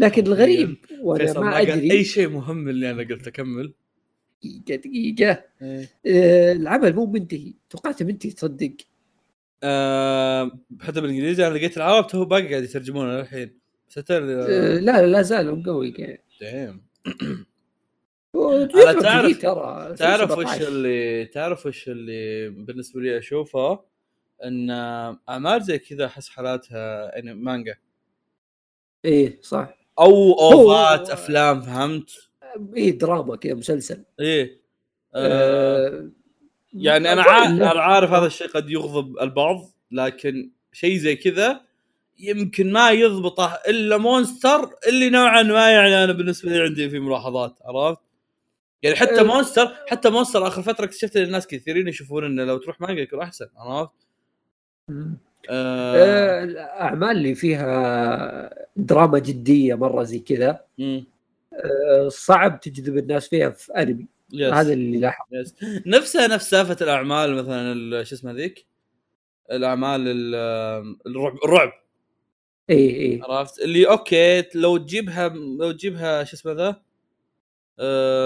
لكن 0.00 0.26
الغريب 0.26 0.76
وأنا 1.02 1.40
ما 1.40 1.60
أدري. 1.60 1.92
أي 1.92 2.04
شيء 2.04 2.28
مهم 2.28 2.68
اللي 2.68 2.90
أنا 2.90 3.02
قلت 3.02 3.26
أكمل. 3.26 3.72
دقيقة 4.44 4.76
دقيقة. 4.80 5.44
آه، 5.62 6.52
العمل 6.52 6.94
مو 6.94 7.06
منتهي. 7.06 7.54
توقعته 7.70 8.04
منتهي 8.04 8.30
تصدق؟ 8.30 8.72
آه، 9.62 10.50
حتى 10.80 11.00
بالإنجليزي 11.00 11.46
أنا 11.46 11.54
لقيت 11.54 11.76
العرب 11.76 12.06
تو 12.06 12.24
باقي 12.24 12.48
قاعد 12.48 12.62
يترجمونه 12.64 13.18
للحين 13.18 13.58
ستر 13.88 14.22
آه، 14.42 14.78
لا 14.78 15.06
لا 15.06 15.22
زال 15.22 15.58
مقوي 15.58 15.94
يعني 15.98 16.24
دايم. 16.40 16.82
يترك 18.36 19.02
تعرف- 19.02 19.42
ترى. 19.42 19.94
تعرف 19.98 20.30
وش 20.30 20.46
17. 20.46 20.68
اللي 20.68 21.24
تعرف 21.26 21.66
وش 21.66 21.88
اللي 21.88 22.48
بالنسبة 22.48 23.00
لي 23.00 23.18
أشوفه؟ 23.18 23.80
إن 24.44 24.70
اعمال 25.28 25.62
زي 25.62 25.78
كذا 25.78 26.06
أحس 26.06 26.28
حالاتها 26.28 27.10
يعني 27.14 27.34
مانجا. 27.34 27.74
إيه 29.04 29.38
صح. 29.42 29.79
أو 30.00 30.32
أوفات 30.32 31.10
أفلام 31.10 31.60
فهمت؟ 31.60 32.10
إيه 32.76 32.98
دراما 32.98 33.36
كذا 33.36 33.54
مسلسل 33.54 34.04
إيه 34.20 34.60
آه 35.14 35.88
آه، 35.88 36.10
يعني 36.72 37.12
أنا 37.12 37.46
أنا 37.46 37.80
عارف 37.80 38.10
هذا 38.10 38.26
الشيء 38.26 38.48
قد 38.48 38.70
يغضب 38.70 39.18
البعض 39.20 39.70
لكن 39.90 40.50
شيء 40.72 40.96
زي 40.96 41.16
كذا 41.16 41.60
يمكن 42.18 42.72
ما 42.72 42.90
يضبطه 42.90 43.58
إلا 43.68 43.96
مونستر 43.96 44.70
اللي 44.88 45.10
نوعا 45.10 45.42
ما 45.42 45.70
يعني 45.70 46.04
أنا 46.04 46.12
بالنسبة 46.12 46.50
لي 46.50 46.62
عندي 46.62 46.90
في 46.90 46.98
ملاحظات 46.98 47.58
عرفت؟ 47.64 48.00
يعني 48.82 48.96
حتى 48.96 49.20
أه. 49.20 49.22
Monster 49.22 49.76
حتى 49.88 50.10
Monster 50.10 50.46
آخر 50.46 50.62
فترة 50.62 50.84
اكتشفت 50.84 51.16
إن 51.16 51.22
الناس 51.22 51.46
كثيرين 51.46 51.88
يشوفون 51.88 52.24
إنه 52.24 52.44
لو 52.44 52.58
تروح 52.58 52.80
مانجا 52.80 53.02
يكون 53.02 53.20
أحسن 53.20 53.46
عرفت؟ 53.56 53.92
آه 55.50 56.44
الأعمال 56.44 57.10
اللي 57.16 57.34
فيها 57.34 58.66
دراما 58.76 59.18
جدية 59.18 59.74
مرة 59.74 60.02
زي 60.02 60.18
كذا. 60.18 60.60
آه، 61.52 62.08
صعب 62.08 62.60
تجذب 62.60 62.96
الناس 62.98 63.28
فيها 63.28 63.50
في 63.50 63.72
أنمي 63.72 64.06
yes. 64.32 64.52
هذا 64.52 64.72
اللي 64.72 64.98
لاحظ 65.00 65.24
yes. 65.32 65.54
نفسها 65.86 66.26
نفس 66.26 66.50
سالفة 66.50 66.76
الأعمال 66.80 67.34
مثلا 67.34 68.02
شو 68.04 68.14
اسمها 68.14 68.32
ذيك؟ 68.32 68.66
الأعمال 69.52 70.00
ال- 70.08 70.96
الرعب 71.06 71.36
الرعب 71.44 71.72
إي 72.70 72.90
إي 73.00 73.20
عرفت 73.28 73.58
اللي 73.62 73.88
okay 73.88 74.44
لو 74.54 74.76
تجيبها 74.76 75.28
لو 75.60 75.72
تجيبها 75.72 76.24
شو 76.24 76.36
اسمه 76.36 76.52
ذا 76.52 76.72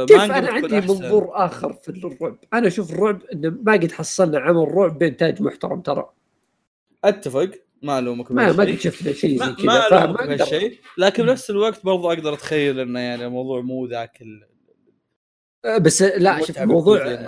شوف 0.08 0.18
مانجا 0.18 0.38
أنا 0.38 0.50
عندي 0.50 0.78
أحسن. 0.78 0.92
منظور 0.94 1.30
آخر 1.32 1.72
في 1.72 1.88
الرعب 1.88 2.38
أنا 2.52 2.66
أشوف 2.66 2.92
الرعب 2.92 3.22
إنه 3.32 3.58
ما 3.62 3.72
قد 3.72 3.92
حصلنا 3.92 4.38
عمل 4.38 4.68
رعب 4.74 4.98
بانتاج 4.98 5.42
محترم 5.42 5.80
ترى 5.80 6.10
أتفق 7.08 7.50
ما 7.82 7.98
ألومك 7.98 8.32
ما 8.32 8.52
ما. 8.52 8.76
شفنا 8.76 9.12
شيء 9.12 9.38
زي 9.46 9.52
كذا 9.52 9.66
ما 9.66 10.04
ألومك 10.04 10.22
بهالشيء 10.28 10.78
لكن 10.98 11.22
بنفس 11.26 11.50
الوقت 11.50 11.84
برضو 11.84 12.08
أقدر 12.12 12.34
أتخيل 12.34 12.80
إنه 12.80 13.00
يعني 13.00 13.26
الموضوع 13.26 13.60
مو 13.60 13.86
ذاك 13.86 14.22
ال- 14.22 14.46
آه، 15.64 15.78
بس 15.78 16.02
لا 16.02 16.42
شوف 16.44 16.58
موضوع. 16.58 17.18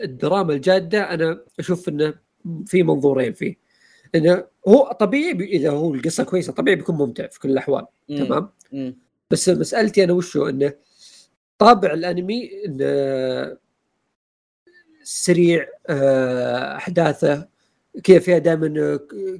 الدراما 0.00 0.52
الجادة 0.52 1.14
أنا 1.14 1.44
أشوف 1.58 1.88
إنه 1.88 2.14
في 2.66 2.82
منظورين 2.82 3.32
فيه 3.32 3.56
إنه 4.14 4.44
هو 4.68 4.92
طبيعي 5.00 5.32
بي- 5.34 5.44
إذا 5.48 5.70
هو 5.70 5.94
القصة 5.94 6.24
كويسة 6.24 6.52
طبيعي 6.52 6.76
بيكون 6.76 6.94
ممتع 6.94 7.26
في 7.26 7.40
كل 7.40 7.50
الأحوال 7.50 7.86
مم. 8.08 8.18
تمام 8.24 8.50
مم. 8.72 8.98
بس 9.30 9.48
مسألتي 9.48 10.04
أنا 10.04 10.12
وشو 10.12 10.48
إنه 10.48 10.72
طابع 11.58 11.92
الأنمي 11.92 12.50
إنه 12.66 13.56
سريع 15.02 15.66
آه، 15.88 16.76
أحداثه 16.76 17.48
كذا 18.04 18.18
فيها 18.18 18.38
دائما 18.38 18.98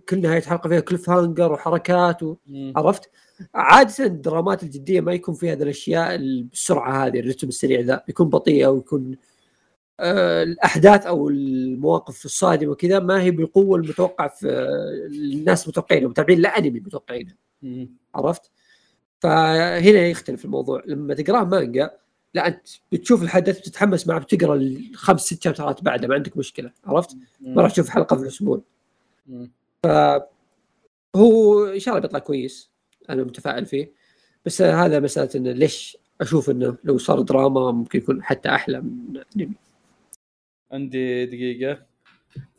كل 0.09 0.21
نهاية 0.21 0.41
حلقة 0.41 0.69
فيها 0.69 0.81
cliffhanger 0.81 1.53
وحركات 1.53 2.23
و... 2.23 2.37
عرفت؟ 2.77 3.11
عادة 3.55 4.05
الدرامات 4.05 4.63
الجدية 4.63 5.01
ما 5.01 5.13
يكون 5.13 5.35
فيها 5.35 5.53
هذه 5.53 5.63
الأشياء 5.63 6.17
بالسرعه 6.17 7.07
هذه 7.07 7.21
الرتم 7.21 7.49
السريع 7.49 7.81
ذا 7.81 8.05
يكون 8.09 8.29
بطيء 8.29 8.67
أو 8.67 8.79
يكون 8.79 9.17
آه، 10.01 10.43
الأحداث 10.43 11.07
أو 11.07 11.29
المواقف 11.29 12.25
الصادمة 12.25 12.71
وكذا 12.73 12.99
ما 12.99 13.23
هي 13.23 13.31
بالقوة 13.31 13.77
المتوقع 13.79 14.29
في 14.29 14.49
الناس 15.07 15.69
متوقعينها 15.69 16.09
متابعين 16.09 16.39
الانمي 16.39 16.81
متوقعينها. 16.81 17.37
عرفت؟ 18.15 18.51
فهنا 19.21 20.07
يختلف 20.07 20.45
الموضوع 20.45 20.83
لما 20.87 21.15
تقرأه 21.15 21.45
مانجا 21.45 21.91
لا 22.35 22.47
أنت 22.47 22.69
بتشوف 22.93 23.23
الحدث 23.23 23.59
بتتحمس 23.59 24.07
معه 24.09 24.21
بتقرأ 24.21 24.55
الخمس 24.55 25.21
ست 25.21 25.43
شابترات 25.45 25.83
بعده 25.83 26.09
ما 26.09 26.15
عندك 26.15 26.37
مشكلة 26.37 26.73
عرفت؟ 26.85 27.17
ما 27.41 27.63
راح 27.63 27.71
تشوف 27.73 27.89
حلقة 27.89 28.17
في 28.17 28.23
الأسبوع. 28.23 28.61
مم. 29.27 29.51
هو 31.17 31.65
إن 31.65 31.79
شاء 31.79 31.95
الله 31.95 32.07
بيطلع 32.07 32.19
كويس 32.19 32.71
أنا 33.11 33.25
متفائل 33.25 33.67
فيه. 33.67 33.93
بس 34.45 34.63
هذا 34.63 35.01
مسألة 35.01 35.31
إنه 35.35 35.53
ليش 35.53 35.97
أشوف 36.21 36.51
إنه 36.51 36.77
لو 36.85 36.99
صار 36.99 37.21
دراما 37.21 37.71
ممكن 37.71 37.99
يكون 37.99 38.23
حتى 38.23 38.49
أحلى 38.49 38.81
من 38.81 39.23
انمي 39.37 39.55
عندي 40.73 41.27
دقيقة 41.27 41.87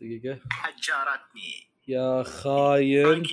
دقيقة. 0.01 0.39
حجرتني. 0.49 1.71
يا 1.87 2.23
خاين 2.23 3.23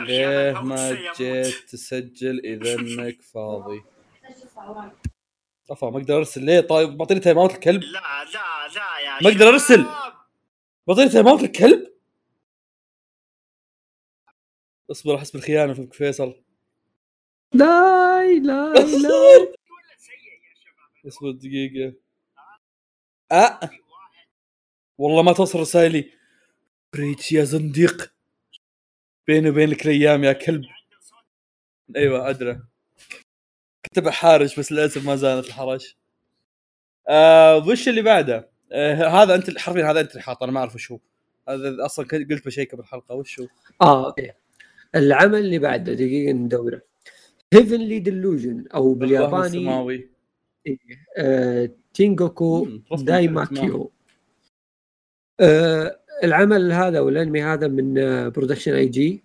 ليه 0.00 0.52
يا 0.52 0.60
ما. 0.60 1.12
جيت 1.16 1.54
تسجل 1.68 2.40
اذا 2.44 2.74
انك 2.74 3.22
فاضي 3.22 3.82
افا 5.70 5.90
ما 5.90 5.98
أقدر 5.98 6.16
ارسل. 6.16 6.44
ليه؟ 6.44 6.60
طيب 6.60 6.98
معطيني 6.98 7.20
timeout 7.20 7.54
الكلب 7.54 7.82
لا 7.82 7.90
لا 7.90 8.68
لا 8.74 8.98
يا 8.98 9.22
ما 9.22 9.30
أقدر 9.30 9.48
أرسل. 9.48 9.82
شباب. 9.82 10.12
معطيني 10.88 11.08
timeout 11.08 11.42
الكلب 11.42 11.92
اصبر 14.90 15.16
احس 15.16 15.30
بالخيانة 15.30 15.74
في 15.74 15.88
فيصل. 15.92 16.42
لا 17.52 18.26
لا 18.26 18.72
لا 18.72 19.54
اصبر. 21.08 21.30
دقيقة. 21.30 21.94
أه 23.32 23.70
والله 24.98 25.22
ما 25.22 25.32
توصل 25.32 25.60
رسائلي. 25.60 26.12
بريتش 26.92 27.32
يا 27.32 27.44
زنديق. 27.44 28.14
بيني 29.26 29.50
وبينك 29.50 29.86
الأيام 29.86 30.24
يا 30.24 30.32
كلب. 30.32 30.64
أيوه 31.96 32.30
أدرى. 32.30 32.62
كتب 33.92 34.08
حارش 34.08 34.58
بس 34.58 34.72
للأسف 34.72 35.06
ما 35.06 35.16
زالت 35.16 35.46
الحرش 35.46 35.96
آه 37.08 37.68
وش 37.68 37.88
اللي 37.88 38.02
بعده؟ 38.02 38.48
آه 38.72 38.94
هذا 38.94 39.34
أنت 39.34 39.58
حرفيا 39.58 39.90
هذا 39.90 40.00
أنت 40.00 40.10
اللي 40.10 40.22
حاطه 40.22 40.44
أنا 40.44 40.52
ما 40.52 40.60
أعرف 40.60 40.74
وش 40.74 40.92
هو. 40.92 40.98
هذا 41.48 41.84
أصلا 41.84 42.06
قلت 42.06 42.46
بشيكة 42.46 42.76
بالحلقة 42.76 43.14
وش 43.14 43.40
هو؟ 43.40 43.46
آه 43.82 44.06
okay. 44.06 44.32
العمل 44.94 45.38
اللي 45.38 45.58
بعده 45.58 45.92
دقيقة 45.92 46.32
ندورة. 46.32 46.82
Heavenly 47.52 47.98
Delusion 47.98 48.64
أو 48.74 48.94
بالياباني 48.94 49.46
السماوي. 49.46 50.08
آه 51.16 51.70
Tengoku 51.94 52.68
Daimakyou 52.92 53.92
آه 55.40 56.00
العمل 56.24 56.72
هذا 56.72 57.00
والأنمي 57.00 57.42
هذا 57.42 57.68
من 57.68 57.98
آه 57.98 58.28
Production 58.28 58.74
I.G 58.74 59.24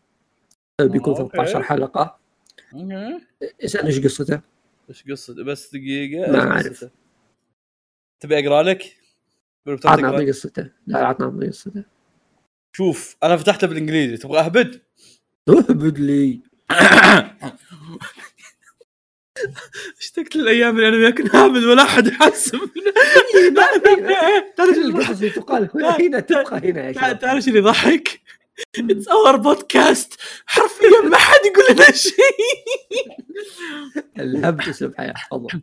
آه 0.79 0.83
بيكون 0.85 1.13
آه، 1.13 1.19
okay. 1.19 1.37
13 1.37 1.63
حلقة. 1.63 2.19
okay. 2.73 3.19
اسال 3.65 3.85
إيش 3.85 3.99
قصته؟ 3.99 4.52
إيش 4.89 5.03
قصته 5.11 5.43
بس 5.43 5.75
دقيقة 5.75 6.31
ما. 6.31 6.57
قصته؟ 6.57 6.89
تبي 8.19 8.39
أقرأ 8.39 8.63
لك؟ 8.63 8.97
عطنا؟ 9.67 10.07
عطنا 10.07 10.27
قصته 10.27 10.69
لا 10.87 11.07
عطنا 11.07 11.25
عطنا 11.27 11.47
قصته 11.47 11.83
شوف 12.75 13.15
أنا 13.23 13.37
فتحته 13.37 13.67
بالإنجليزي 13.67 14.17
تبغى 14.17 14.39
أهبد؟ 14.39 14.81
أهبد 15.49 15.99
لي 15.99 16.39
اشتقت 19.99 20.35
للأيام 20.35 20.75
اللي 20.75 20.87
أنا 20.87 20.97
ما 20.97 21.09
كنت 21.09 21.35
هابد 21.35 21.63
ولا 21.63 21.83
أحد 21.83 22.07
يحسب 22.07 22.59
تعرف 24.57 24.77
القصص 24.77 25.09
اللي 25.09 25.29
تقال 25.29 25.69
هنا 25.73 26.19
تبقى 26.19 26.69
هنا 26.69 27.13
تعرف 27.13 27.47
اللي 27.47 27.59
يضحك؟ 27.59 28.21
it's 28.77 29.07
our 29.07 29.35
podcast 29.35 30.19
حرفيا 30.45 31.01
ما 31.09 31.17
حد 31.17 31.39
يقول 31.45 31.75
لنا 31.75 31.91
شيء. 31.91 32.13
الهبد 34.19 34.69
اسلوب 34.69 34.95
حياه 34.95 35.13
تفضل 35.13 35.61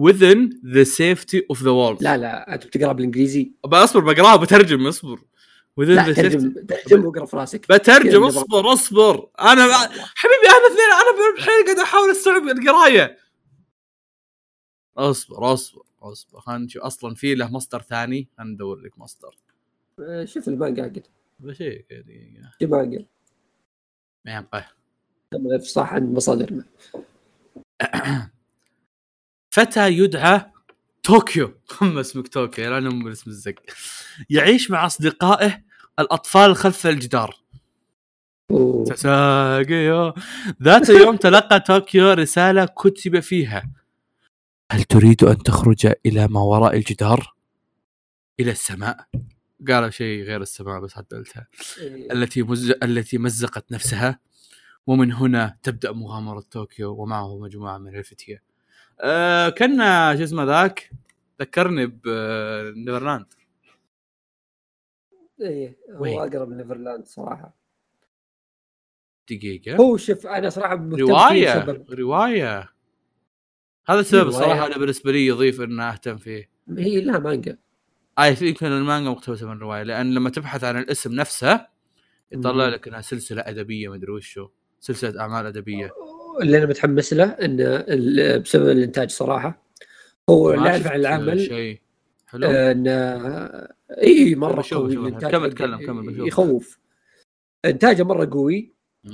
within 0.00 0.50
the 0.64 0.84
safety 0.84 1.40
of 1.52 1.58
the 1.58 1.72
wall. 1.72 2.02
لا 2.02 2.16
لا 2.16 2.54
أنت 2.54 2.66
بتقرأ 2.66 2.92
بالإنجليزي. 2.92 3.52
أصبر 3.64 4.00
بقراه 4.00 4.36
بترجم 4.36 4.86
أصبر. 4.86 5.18
Within 5.80 5.88
لا 5.88 6.04
the 6.04 6.16
safety. 6.16 6.16
ترجم 6.16 6.52
ترجم 6.66 7.04
وأقرأ 7.04 7.26
في 7.26 7.36
راسك. 7.36 7.72
بترجم 7.72 8.24
أصبر 8.24 8.72
أصبر. 8.72 9.28
أنا 9.40 9.78
حبيبي 10.14 10.48
أنا 10.48 10.66
اثنين 10.66 10.90
أنا 10.92 11.34
بالحين 11.34 11.64
قاعد 11.64 11.78
أحاول 11.78 12.10
أستوعب 12.10 12.48
القراية. 12.48 13.18
أصبر 14.96 15.52
أصبر 15.52 15.82
أصبر. 16.02 16.40
خلينا 16.40 16.64
نشوف. 16.64 16.82
أصلا 16.82 17.14
في 17.14 17.34
له 17.34 17.52
مصدر 17.52 17.82
ثاني. 17.82 18.28
خلينا 18.38 18.52
ندور 18.52 18.80
لك 18.80 18.98
مصدر. 18.98 19.36
شوف 20.24 20.48
المانجا 20.48 20.82
حقته 20.82 21.21
دقيقة. 21.42 21.84
في 22.58 22.66
مانجا 22.66 23.06
ما 24.26 24.46
كمل 25.32 25.62
صح 25.62 25.92
عند 25.92 26.16
مصادرنا 26.16 26.64
فتى 29.50 29.88
يدعى 29.88 30.52
طوكيو. 31.02 31.54
هم 31.80 31.98
اسمك 31.98 32.28
طوكيو 32.28 32.70
لا 32.70 32.80
نم 32.80 33.08
اسم 33.08 33.30
الزق. 33.30 33.54
يعيش 34.30 34.70
مع 34.70 34.86
أصدقائه 34.86 35.64
الأطفال 35.98 36.56
خلف 36.56 36.86
الجدار. 36.86 37.42
ذات 40.62 40.88
يوم 40.88 41.16
تلقى 41.16 41.60
طوكيو 41.60 42.12
رسالة 42.12 42.64
كتب 42.64 43.20
فيها. 43.20 43.72
هل 44.72 44.82
تريد 44.82 45.24
أن 45.24 45.38
تخرج 45.38 45.92
إلى 46.06 46.28
ما 46.28 46.40
وراء 46.40 46.76
الجدار؟ 46.76 47.34
إلى 48.40 48.50
السماء. 48.50 49.08
قالوا 49.68 49.90
شيء 49.90 50.22
غير 50.22 50.42
السماء 50.42 50.80
بس 50.80 50.98
عدلتها 50.98 51.46
إيه. 51.80 52.12
التي 52.12 52.42
مز... 52.42 52.70
التي 52.70 53.18
مزقت 53.18 53.72
نفسها 53.72 54.20
ومن 54.86 55.12
هنا 55.12 55.58
تبدأ 55.62 55.92
مغامرة 55.92 56.40
طوكيو 56.40 57.02
ومعه 57.02 57.38
مجموعة 57.38 57.78
من 57.78 57.96
الفتية. 57.96 58.42
أه 59.00 59.48
كنا 59.48 60.16
شو 60.16 60.22
اسمه 60.22 60.44
ذاك؟ 60.44 60.90
ذكرني 61.40 61.86
ب 61.86 62.00
Neverland 62.00 63.26
إيه 65.40 65.76
وين؟ 65.88 66.14
هو 66.14 66.24
اقرب 66.24 66.50
Neverland 66.50 67.06
صراحة. 67.06 67.56
دقيقة. 69.30 69.76
هو 69.76 69.96
شوف 69.96 70.26
أنا 70.26 70.50
فيه 70.50 71.02
رواية 71.02 71.84
رواية. 71.90 72.72
هذا 73.86 74.00
السبب. 74.00 74.28
الصراحة 74.28 74.66
أنا 74.66 74.78
بالنسبة 74.78 75.12
لي 75.12 75.26
يضيف 75.26 75.60
إن 75.60 75.80
أهتم 75.80 76.16
فيه. 76.16 76.50
هي 76.78 77.00
لها 77.00 77.18
مانجا 77.18 77.58
اي 78.18 78.36
يمكن 78.40 78.66
المانجا 78.66 79.10
مقتبسة 79.10 79.46
من 79.46 79.52
الروايه 79.52 79.82
لأن 79.82 80.14
لما 80.14 80.30
تبحث 80.30 80.64
عن 80.64 80.78
الاسم 80.78 81.12
نفسه 81.12 81.66
يطلع. 82.32 82.68
لك 82.68 82.88
إنها 82.88 83.00
سلسلة 83.00 83.42
أدبية 83.46 83.88
مدري 83.88 84.12
وشو 84.12 84.48
سلسلة 84.80 85.20
أعمال 85.20 85.46
أدبية 85.46 85.90
اللي 86.42 86.58
أنا 86.58 86.66
متحمس 86.66 87.12
له 87.12 87.24
انه 87.24 87.84
بسبب 88.38 88.68
الإنتاج 88.68 89.10
صراحة 89.10 89.62
هو 90.30 90.48
ما 90.48 90.54
اللي 90.54 90.70
اعرف 90.70 90.86
عن 90.86 91.00
العمل 91.00 91.40
شيء 91.40 91.80
حلو 92.26 92.46
انه 92.50 92.92
إي 94.02 94.34
مرة 94.34 94.64
قوي 94.72 94.88
بشوف. 94.88 95.06
الانتاج 95.06 95.30
كمل، 95.30 95.40
حقه 95.42 95.48
تكلم، 95.48 95.86
كمل، 95.86 96.12
بشوف. 96.12 96.26
يخوف 96.26 96.78
إنتاجه 97.64 98.02
مرة 98.02 98.28
قوي. 98.32 98.72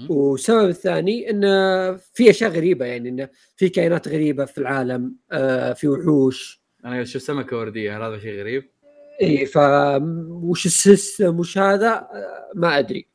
والسبب 0.08 0.68
الثاني 0.68 1.30
انه 1.30 1.48
في 1.96 2.30
أشياء 2.30 2.50
غريبة 2.50 2.86
يعني 2.86 3.08
انه 3.08 3.28
في 3.56 3.68
كائنات 3.68 4.08
غريبة 4.08 4.44
في 4.44 4.58
العالم 4.58 5.16
آه 5.32 5.72
في 5.72 5.88
وحوش 5.88 6.62
أنا 6.84 7.04
شفت 7.04 7.24
سمكة 7.24 7.56
وردية 7.56 7.96
هل 7.96 8.02
هذا 8.02 8.18
شيء 8.18 8.40
غريب؟ 8.40 8.70
اي 9.22 9.46
ف 9.46 9.58
وش 10.28 10.66
ال 10.66 10.77
system 10.77 11.38
وش 11.38 11.58
هذا؟ 11.58 11.88
آه، 11.88 12.50
ما 12.54 12.78
أدري. 12.78 13.08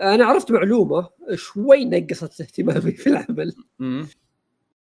أنا 0.00 0.24
عرفت 0.24 0.50
معلومة 0.50 1.10
شوي 1.34 1.84
نقصت 1.84 2.40
اهتمامي 2.40 2.92
في 2.92 3.06
العمل. 3.06 3.54
امم 3.80 4.08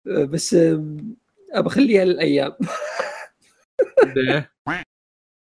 آه، 0.07 0.24
بس 0.26 0.53
ابى 0.53 1.67
أخليها 1.67 2.05
للأيام؟ 2.05 2.51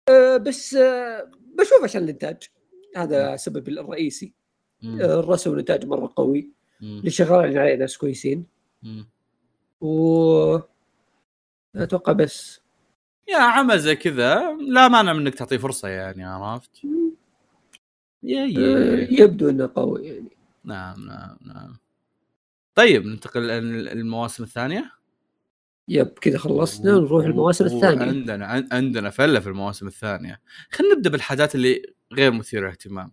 آه، 0.08 0.36
بس 0.36 0.74
بشوف 1.58 1.82
عشان 1.84 2.02
الإنتاج. 2.02 2.42
هذا 2.96 3.34
السبب 3.34 3.68
الرئيسي. 3.68 4.32
الرسم 4.84 5.50
والإنتاج 5.50 5.86
مرة 5.86 6.12
قوي. 6.16 6.50
اللي 6.82 7.10
شغالين 7.10 7.58
عليه 7.58 7.74
ناس 7.76 7.98
كويسين. 7.98 8.46
و 9.80 10.58
أتوقع 11.76 12.12
بس. 12.12 12.60
يا 13.28 13.38
عمل 13.38 13.78
زي 13.78 13.96
كذا 13.96 14.56
لا 14.68 14.88
مانع 14.88 15.12
منك 15.12 15.34
تعطيه 15.34 15.56
فرصة 15.56 15.88
يعني 15.88 16.24
عرفت؟ 16.24 16.70
يا 18.22 18.42
آه، 18.44 18.46
يا 18.46 19.06
يبدو 19.22 19.48
إنه 19.48 19.70
قوي 19.76 20.06
يعني. 20.06 20.28
نعم 20.64 21.06
نعم 21.06 21.36
نعم. 21.46 21.76
طيب 22.74 23.06
ننتقل 23.06 23.40
للمواسم 23.42 24.42
الثانية؟ 24.44 24.90
yep 25.88 26.06
كذا 26.08 26.38
خلصنا 26.38 26.92
نروح 26.92 27.24
المواسم 27.24 27.64
الثانية. 27.64 28.02
عندنا 28.02 28.46
عن- 28.46 28.68
عندنا 28.72 29.10
فلة 29.10 29.40
في 29.40 29.46
المواسم 29.46 29.86
الثانية. 29.86 30.40
خلينا 30.70 30.94
نبدأ 30.94 31.10
بالحاجات 31.10 31.54
اللي 31.54 31.82
غير 32.12 32.32
مثيرة 32.32 32.60
للاهتمام 32.60 33.12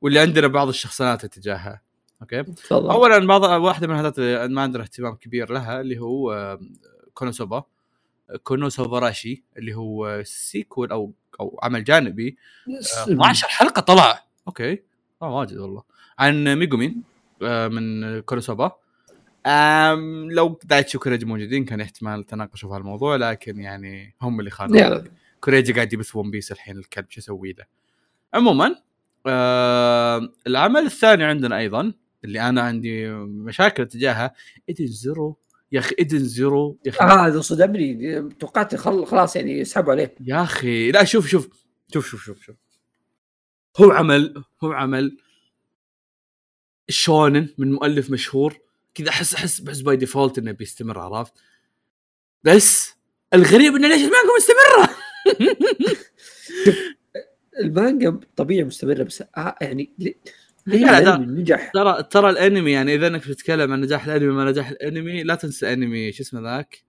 واللي 0.00 0.18
عندنا 0.20 0.46
بعض 0.46 0.68
الشخصنات 0.68 1.24
اتجاهها 1.24 1.82
okay؟ 2.22 2.42
تفضل. 2.42 2.90
اولا 2.90 3.26
بعض 3.26 3.42
واحدة 3.62 3.86
من 3.86 3.92
الحاجات 3.92 4.18
اللي 4.18 4.48
ما 4.48 4.62
عندنا 4.62 4.82
اهتمام 4.82 5.14
كبير 5.14 5.52
لها 5.52 5.80
اللي 5.80 5.98
هو 5.98 6.32
آه، 6.32 6.60
كونوسوبا 8.26 8.38
كونوسوباراشي 8.44 9.44
اللي 9.58 9.74
هو 9.74 10.22
sequel 10.24 10.90
أو 10.90 11.12
أو 11.40 11.58
عمل 11.62 11.84
جانبي. 11.84 12.36
آه، 12.98 13.04
12 13.12 13.48
حلقة 13.48 13.80
طلع. 13.80 14.24
okay. 14.48 14.82
آه 15.22 15.34
واجد 15.36 15.56
والله. 15.56 15.82
عن 16.18 16.54
ميجومين 16.58 17.02
آه، 17.42 17.68
من 17.68 18.20
كونوسوبا 18.20 18.72
آم 19.46 20.30
لو 20.30 20.58
دايتشي 20.64 20.96
وكوريجي 20.98 21.26
موجودين 21.26 21.64
كان 21.64 21.80
احتمال 21.80 22.24
تناقشوا 22.26 22.68
في 22.68 22.74
هالموضوع 22.74 23.16
لكن 23.16 23.60
يعني 23.60 24.14
هم 24.22 24.40
اللي 24.40 24.50
خانوا. 24.50 24.76
كوريجي 25.40 25.72
قاعد 25.72 25.92
يبث 25.92 26.16
One 26.16 26.30
Piece 26.30 26.52
الحين 26.52 26.78
الكلب 26.78 27.06
شو 27.10 27.20
أسوي 27.20 27.52
له؟ 27.52 27.64
عموما 28.34 28.76
آه 29.26 30.28
العمل 30.46 30.80
الثاني 30.80 31.24
عندنا 31.24 31.58
أيضا 31.58 31.92
اللي 32.24 32.40
أنا 32.40 32.60
عندي 32.62 33.08
مشاكل 33.14 33.86
تجاهها 33.86 34.34
Edens 34.68 34.86
Zero 34.86 35.36
يا 35.72 35.78
أخي 35.80 35.94
Edens 35.98 36.18
Zero 36.18 36.78
يا 36.86 36.90
أخي 36.90 37.04
آه، 37.04 37.26
هذا 37.26 37.40
صدمني 37.40 38.22
توقعت 38.22 38.74
خل... 38.74 39.06
خلاص 39.06 39.36
يعني 39.36 39.58
يسحبوا 39.58 39.92
عليه. 39.92 40.14
يا 40.20 40.42
أخي 40.42 40.90
لا 40.90 41.04
شوف 41.04 41.26
شوف 41.26 41.48
شوف 41.92 42.06
شوف 42.06 42.22
شوف 42.24 42.42
شوف. 42.42 42.56
هو 43.76 43.90
عمل 43.90 44.44
هو 44.64 44.72
عمل 44.72 45.16
شونن 46.88 47.48
من 47.58 47.72
مؤلف 47.72 48.10
مشهور. 48.10 48.64
كذا 48.94 49.08
أحس 49.08 49.34
أحس 49.34 49.60
بس 49.60 49.80
by 49.80 49.96
default 49.96 50.38
إنه 50.38 50.52
بيستمر 50.52 50.98
عرفت؟ 50.98 51.32
بس 52.44 52.94
الغريب 53.34 53.74
إنه 53.74 53.88
ليش 53.88 54.02
المانجا 54.02 54.30
مستمرة؟ 54.36 54.96
المانجا 57.60 58.20
طبيعي 58.36 58.64
مستمرة 58.64 59.02
بس 59.02 59.22
آه 59.36 59.56
يعني 59.60 60.16
الأنمي 60.68 61.40
نجح. 61.40 61.70
ترى 61.74 62.02
ترى 62.02 62.30
الأنمي 62.30 62.72
يعني 62.72 62.94
إذا 62.94 63.06
إنك 63.06 63.28
بتتكلم 63.28 63.72
عن 63.72 63.80
نجاح 63.80 64.06
الأنمي 64.06 64.32
ما 64.32 64.44
نجاح 64.44 64.70
الأنمي 64.70 65.22
لا 65.22 65.34
تنسى 65.34 65.72
أنمي 65.72 66.12
شو 66.12 66.22
اسمه 66.22 66.40
ذاك؟ 66.40 66.84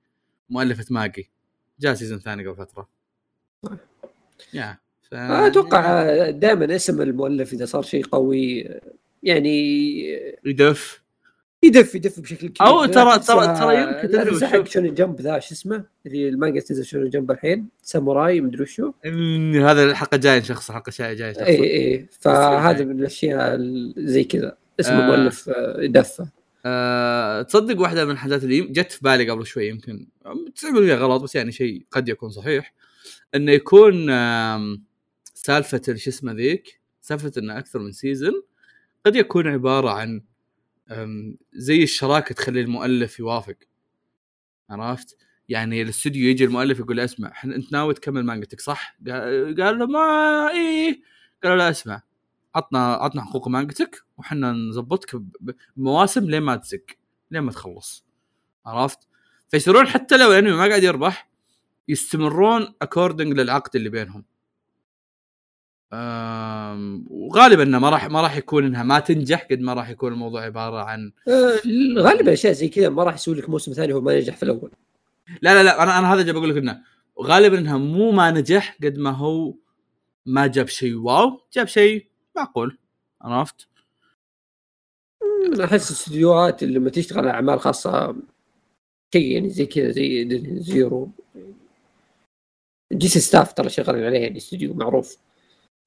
مؤلفة 0.49 0.85
ماجي. 0.89 1.29
جاء 1.79 1.93
season 1.93 2.19
ثاني 2.19 2.47
قبل 2.47 2.55
فترة. 2.55 2.89
يا 4.53 4.77
ف... 5.11 5.13
أتوقع 5.13 6.29
دائما 6.29 6.75
اسم 6.75 7.01
المؤلف 7.01 7.53
إذا 7.53 7.65
صار 7.65 7.81
شيء 7.81 8.05
قوي 8.05 8.69
يعني 9.23 10.01
يدف. 10.45 11.04
يدف 11.65 11.95
يدف 11.95 12.19
بشكل 12.19 12.47
كبير. 12.47 12.67
لا 12.69 12.87
ترى- 12.87 13.19
ترى- 13.21 13.59
ترى 13.59 13.81
يمكن 13.81 14.07
تدري 14.07 14.47
حق 14.47 14.67
Shonen 14.67 14.93
Jump 14.93 15.21
ذا 15.21 15.39
شو 15.39 15.53
اسمه؟ 15.55 15.85
اللي 16.05 16.29
المانجا 16.29 16.59
تنزل 16.59 16.85
Shonen 16.85 17.09
Jump 17.09 17.31
الحين 17.31 17.67
ساموراي 17.81 18.41
مدري 18.41 18.63
وشو. 18.63 18.91
هذا 19.55 19.83
الحلقة 19.83 20.17
جاية 20.17 20.39
نشخص 20.39 20.69
الحلقة 20.69 20.89
الجايه 20.89 21.13
جاية 21.13 21.31
نشخص. 21.31 21.41
اي 21.43 21.63
اي 21.63 22.07
فهذا 22.19 22.83
من 22.85 22.99
الأشياء 22.99 23.55
ال- 23.55 23.93
زي 23.97 24.23
كذا. 24.23 24.57
اسم 24.79 24.93
آه. 24.93 24.99
المؤلف 25.15 25.49
آه، 25.49 25.81
يدف. 25.81 26.25
أه 26.65 27.41
تصدق 27.41 27.79
واحدة 27.81 28.05
من 28.05 28.11
الحاجات 28.11 28.43
اللي 28.43 28.61
جت 28.61 28.91
في 28.91 28.99
بالي 29.03 29.29
قبل 29.29 29.45
شوي 29.45 29.67
يمكن 29.67 30.07
90% 30.55 30.93
غلط 30.93 31.23
بس 31.23 31.35
يعني 31.35 31.51
شيء 31.51 31.85
قد 31.91 32.09
يكون 32.09 32.29
صحيح. 32.29 32.73
إنه 33.35 33.51
يكون 33.51 33.93
سالفة 35.33 35.81
ال- 35.87 35.99
شو 35.99 36.09
اسمه 36.09 36.31
ذيك؟ 36.33 36.79
سالفة 37.01 37.31
إنه 37.37 37.57
أكثر 37.57 37.79
من 37.79 37.91
season 37.91 38.43
قد 39.05 39.15
يكون 39.15 39.47
عبارة 39.47 39.89
عن 39.89 40.21
زي 41.53 41.83
الشراكة 41.83 42.35
تخلي 42.35 42.61
المؤلف 42.61 43.19
يوافق 43.19 43.55
عرفت؟ 44.69 45.17
يعني 45.49 45.81
الاستوديو 45.81 46.29
يجي 46.29 46.45
المؤلف 46.45 46.79
يقول 46.79 46.97
له 46.97 47.03
اسمع 47.03 47.33
أنت 47.45 47.71
ناوي 47.71 47.93
تكمل 47.93 48.25
مانجتك 48.25 48.61
صح؟ 48.61 48.97
قال 49.07 49.79
له 49.79 49.85
ما 49.85 50.49
إيه 50.51 51.01
قال 51.43 51.57
له 51.57 51.69
اسمع 51.69 52.01
عطنا 52.55 52.93
عطنا 52.93 53.21
حقوق 53.21 53.47
مانجتك 53.47 54.03
وحنا 54.17 54.51
نظبطك 54.51 55.21
بمواسم 55.77 56.29
لين 56.29 56.41
ما 56.41 56.55
تزق 56.55 56.85
لين 57.31 57.41
ما 57.41 57.51
تخلص 57.51 58.05
عرفت؟ 58.65 58.99
فيصيرون 59.49 59.87
حتى 59.87 60.17
لو 60.17 60.31
الأنمي 60.31 60.51
ما 60.51 60.67
قاعد 60.67 60.83
يربح 60.83 61.29
يستمرون 61.87 62.73
according 62.81 63.39
للعقد 63.39 63.75
اللي 63.75 63.89
بينهم. 63.89 64.25
وغالبا 67.09 67.63
إنه 67.63 67.79
ما 67.79 67.89
راح 67.89 68.09
ما 68.09 68.21
راح 68.21 68.37
يكون 68.37 68.65
إنها 68.65 68.83
ما 68.83 68.99
تنجح 68.99 69.47
قد 69.51 69.59
ما 69.59 69.73
راح 69.73 69.89
يكون 69.89 70.13
الموضوع 70.13 70.41
عبارة 70.41 70.83
عن 70.83 71.11
آه، 71.27 71.59
غالبا 71.97 72.33
اشياء 72.33 72.53
زي 72.53 72.67
كذا 72.67 72.89
ما 72.89 73.03
راح 73.03 73.13
يسوي 73.13 73.35
لك 73.35 73.49
موسم 73.49 73.73
ثاني 73.73 73.93
هو 73.93 74.01
ما 74.01 74.19
نجح 74.19 74.37
في 74.37 74.43
الأول. 74.43 74.71
لا 75.41 75.53
لا 75.53 75.63
لا 75.63 75.83
أنا 75.83 75.99
أنا 75.99 76.13
هذا 76.13 76.21
جاي 76.21 76.33
بقول 76.33 76.49
لك 76.49 76.57
إنه 76.57 76.81
غالبا 77.21 77.59
إنها 77.59 77.77
مو 77.77 78.11
ما 78.11 78.31
نجح 78.31 78.77
قد 78.83 78.97
ما 78.97 79.09
هو 79.11 79.53
ما 80.25 80.47
جاب 80.47 80.67
شيء 80.67 80.95
wow 80.95 81.41
جاب 81.53 81.67
شيء 81.67 82.07
معقول 82.35 82.77
عرفت؟ 83.21 83.67
أحس 85.63 85.91
الاستديوهات 85.91 86.63
اللي 86.63 86.79
لما 86.79 86.89
تشتغل 86.89 87.19
على 87.19 87.29
أعمال 87.29 87.59
خاصة 87.59 88.15
شيء 89.13 89.31
يعني 89.31 89.49
زي 89.49 89.65
كذا 89.65 89.91
زي 89.91 90.27
Zero 90.59 91.09
J.C.Staff 92.93 93.53
ترى 93.53 93.69
شغالين 93.69 94.03
عليه 94.03 94.19
يعني 94.19 94.37
استوديو 94.37 94.73
معروف. 94.73 95.17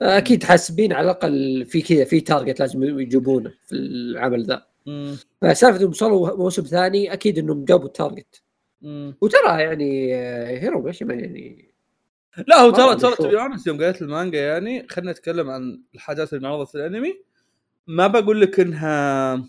أكيد 0.02 0.44
حاسبين 0.44 0.92
على 0.92 1.04
الأقل 1.04 1.66
في 1.66 1.82
كذا 1.82 2.04
في 2.04 2.20
target 2.20 2.60
لازم 2.60 3.00
يجيبونه 3.00 3.52
في 3.66 3.72
العمل 3.74 4.44
ذا. 4.44 4.66
فسالفة 5.42 5.78
إنهم 5.78 5.90
وصلوا 5.90 6.36
موسم 6.36 6.62
ثاني 6.62 7.12
أكيد 7.12 7.38
إنهم 7.38 7.64
جابوا 7.64 7.86
ال 7.86 7.94
target 7.94 8.42
وترى 9.20 9.62
يعني 9.62 10.14
آه، 10.16 10.58
Hiro 10.58 10.82
Mashima 10.82 11.14
يعني. 11.14 11.74
لا 12.46 12.60
هو 12.60 12.70
ترى 12.70 12.96
ترى. 12.96 13.14
تبي 13.16 13.40
honest 13.40 13.66
يوم 13.66 13.76
قريت 13.78 14.02
المانجا 14.02 14.40
يعني 14.40 14.86
خلينا 14.88 15.12
نتكلم 15.12 15.50
عن 15.50 15.80
الحاجات 15.94 16.32
اللي 16.32 16.46
انعرضت 16.48 16.68
في 16.68 16.74
الأنمي. 16.74 17.14
ما 17.86 18.06
بقول 18.06 18.40
لك 18.40 18.60
إنها 18.60 19.44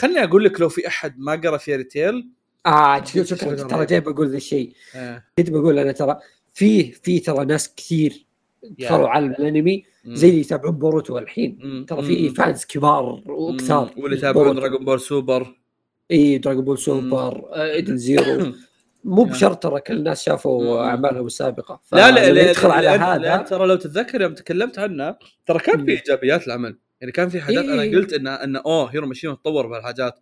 خليني 0.00 0.24
أقول 0.24 0.44
لك 0.44 0.60
لو 0.60 0.68
في 0.68 0.86
أحد 0.88 1.18
ما 1.18 1.32
قرأ 1.32 1.56
Fairy 1.56 1.84
Tail 1.84 2.28
آه 2.66 3.04
شوف 3.04 3.26
شوف 3.26 3.44
رهيب. 3.44 3.68
ترى 3.68 3.86
جاي 3.86 4.00
بقول 4.00 4.30
ذا 4.30 4.36
الشيء. 4.36 4.74
آه. 4.96 5.24
كنت 5.38 5.50
بقول 5.50 5.78
أنا 5.78 5.92
ترى 5.92 6.18
في 6.52 6.92
في 6.92 7.20
ترى 7.20 7.44
ناس 7.44 7.74
كثير 7.74 8.26
دخلوا 8.70 9.08
عالم 9.08 9.30
الانمي 9.30 9.84
زي 10.06 10.28
اللي 10.28 10.40
يتابعون 10.40 10.78
Boruto 10.78 11.18
الحين. 11.18 11.86
ترى 11.88 12.02
في 12.02 12.28
fans 12.28 12.64
كبار 12.64 13.22
وكثار. 13.26 13.92
واللي 13.96 14.16
يتابعون. 14.16 14.56
Dragon 14.56 14.84
Ball 14.84 15.00
Super. 15.00 15.60
إي 16.10 16.38
Dragon 16.38 16.64
Ball 16.64 16.78
Super 16.78 17.48
آه، 17.52 17.72
Edens 17.72 17.96
Zero. 17.96 18.52
مو. 19.04 19.24
بشرط 19.24 19.62
ترى 19.62 19.80
كل 19.80 19.96
الناس 19.96 20.22
شافوا. 20.22 20.84
أعمالهم 20.84 21.26
السابقة. 21.26 21.80
لا 21.92 22.10
لا 22.10 22.32
لا 22.32 22.50
يدخل 22.50 22.70
على 22.70 22.88
هذا 22.88 23.36
ترى 23.36 23.66
لو 23.66 23.76
تتذكر 23.76 24.22
يوم 24.22 24.34
تكلمت 24.34 24.78
عنه 24.78 25.16
ترى 25.46 25.58
كان 25.58 25.84
في. 25.84 25.90
إيجابيات 25.92 26.46
العمل. 26.46 26.78
يعني 27.00 27.12
كان 27.12 27.28
في 27.28 27.40
حاجات 27.40 27.64
أنا. 27.64 27.82
قلت 27.82 28.12
انه 28.12 28.30
انه 28.30 28.62
أوه 28.66 28.86
Hiro 28.86 29.06
Mashima 29.06 29.36
تطور 29.36 29.66
بهالحاجات 29.66 30.18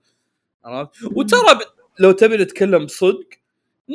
عرفت؟ 0.64 0.90
وترى 1.16 1.58
لو 1.98 2.12
تبي 2.12 2.36
نتكلم 2.36 2.84
بصدق 2.84 3.28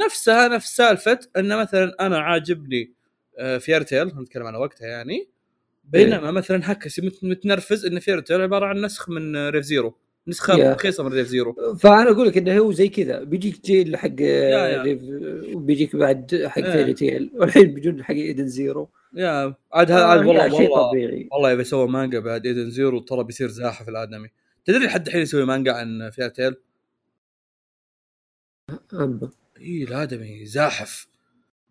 نفسها 0.06 0.48
نفس 0.48 0.76
سالفة 0.76 1.20
إن 1.38 1.58
مثلا 1.58 1.96
أنا 2.00 2.20
عاجبني 2.20 2.82
آه، 2.82 2.97
Fairy 3.60 3.87
Tail 3.87 4.08
نتكلم 4.08 4.46
على 4.48 4.58
وقتها 4.58 4.88
يعني. 4.88 5.28
بينما 5.84 6.32
مثلا 6.32 6.72
هكسي 6.72 7.02
مت- 7.02 7.24
متنرفز 7.24 7.86
إن 7.86 8.00
Fairy 8.00 8.23
Tail 8.23 8.42
عبارة 8.42 8.66
عن 8.66 8.82
نسخ 8.86 9.10
من 9.10 9.36
آه، 9.36 9.50
Rave 9.50 9.64
Zero 9.66 9.96
نسخه. 10.28 10.74
رخيصه 10.74 11.04
من 11.04 11.14
ريف 11.14 11.28
زيرو 11.28 11.76
فأنا 11.76 12.12
أقول 12.12 12.28
لك 12.28 12.38
إنه 12.38 12.58
هو 12.58 12.72
زي 12.72 12.90
كذا 12.90 13.24
بيجيك 13.24 13.66
جيل 13.66 13.98
حق. 13.98 14.10
Rave 14.84 15.02
وبيجيك 15.56 15.96
بعد 15.96 16.44
حق 16.46 16.64
إيه. 16.64 16.72
Fairy 16.72 16.94
Tail 16.94 17.32
والحين 17.34 17.74
بيجون 17.74 18.04
حق 18.04 18.14
Edens 18.14 18.48
Zero 18.48 18.90
يا 19.16 19.56
عاد 19.74 19.92
هذا 19.92 20.04
عاد 20.06 20.20
آه، 20.20 20.28
والله 20.28 20.50
شيء 20.50 20.70
والله. 20.72 20.90
طبيعي. 20.92 21.30
والله 21.32 21.52
يبي 21.52 21.62
يسوي 21.62 21.88
مانجا 21.88 22.20
بعد 22.20 22.46
Edens 22.46 22.70
Zero 22.70 23.00
ترى 23.00 23.24
بيصير 23.24 23.48
زاحف 23.48 23.90
الآدمي. 23.90 24.28
تدري 24.66 24.86
لحد 24.86 25.08
الحين 25.08 25.22
يسوي 25.22 25.46
مانجا 25.46 25.72
عن 25.74 26.10
Fairy 26.10 26.33
Tail. 26.33 26.56
اي 29.62 29.84
الآدمي 29.84 30.46
زاحف. 30.46 31.08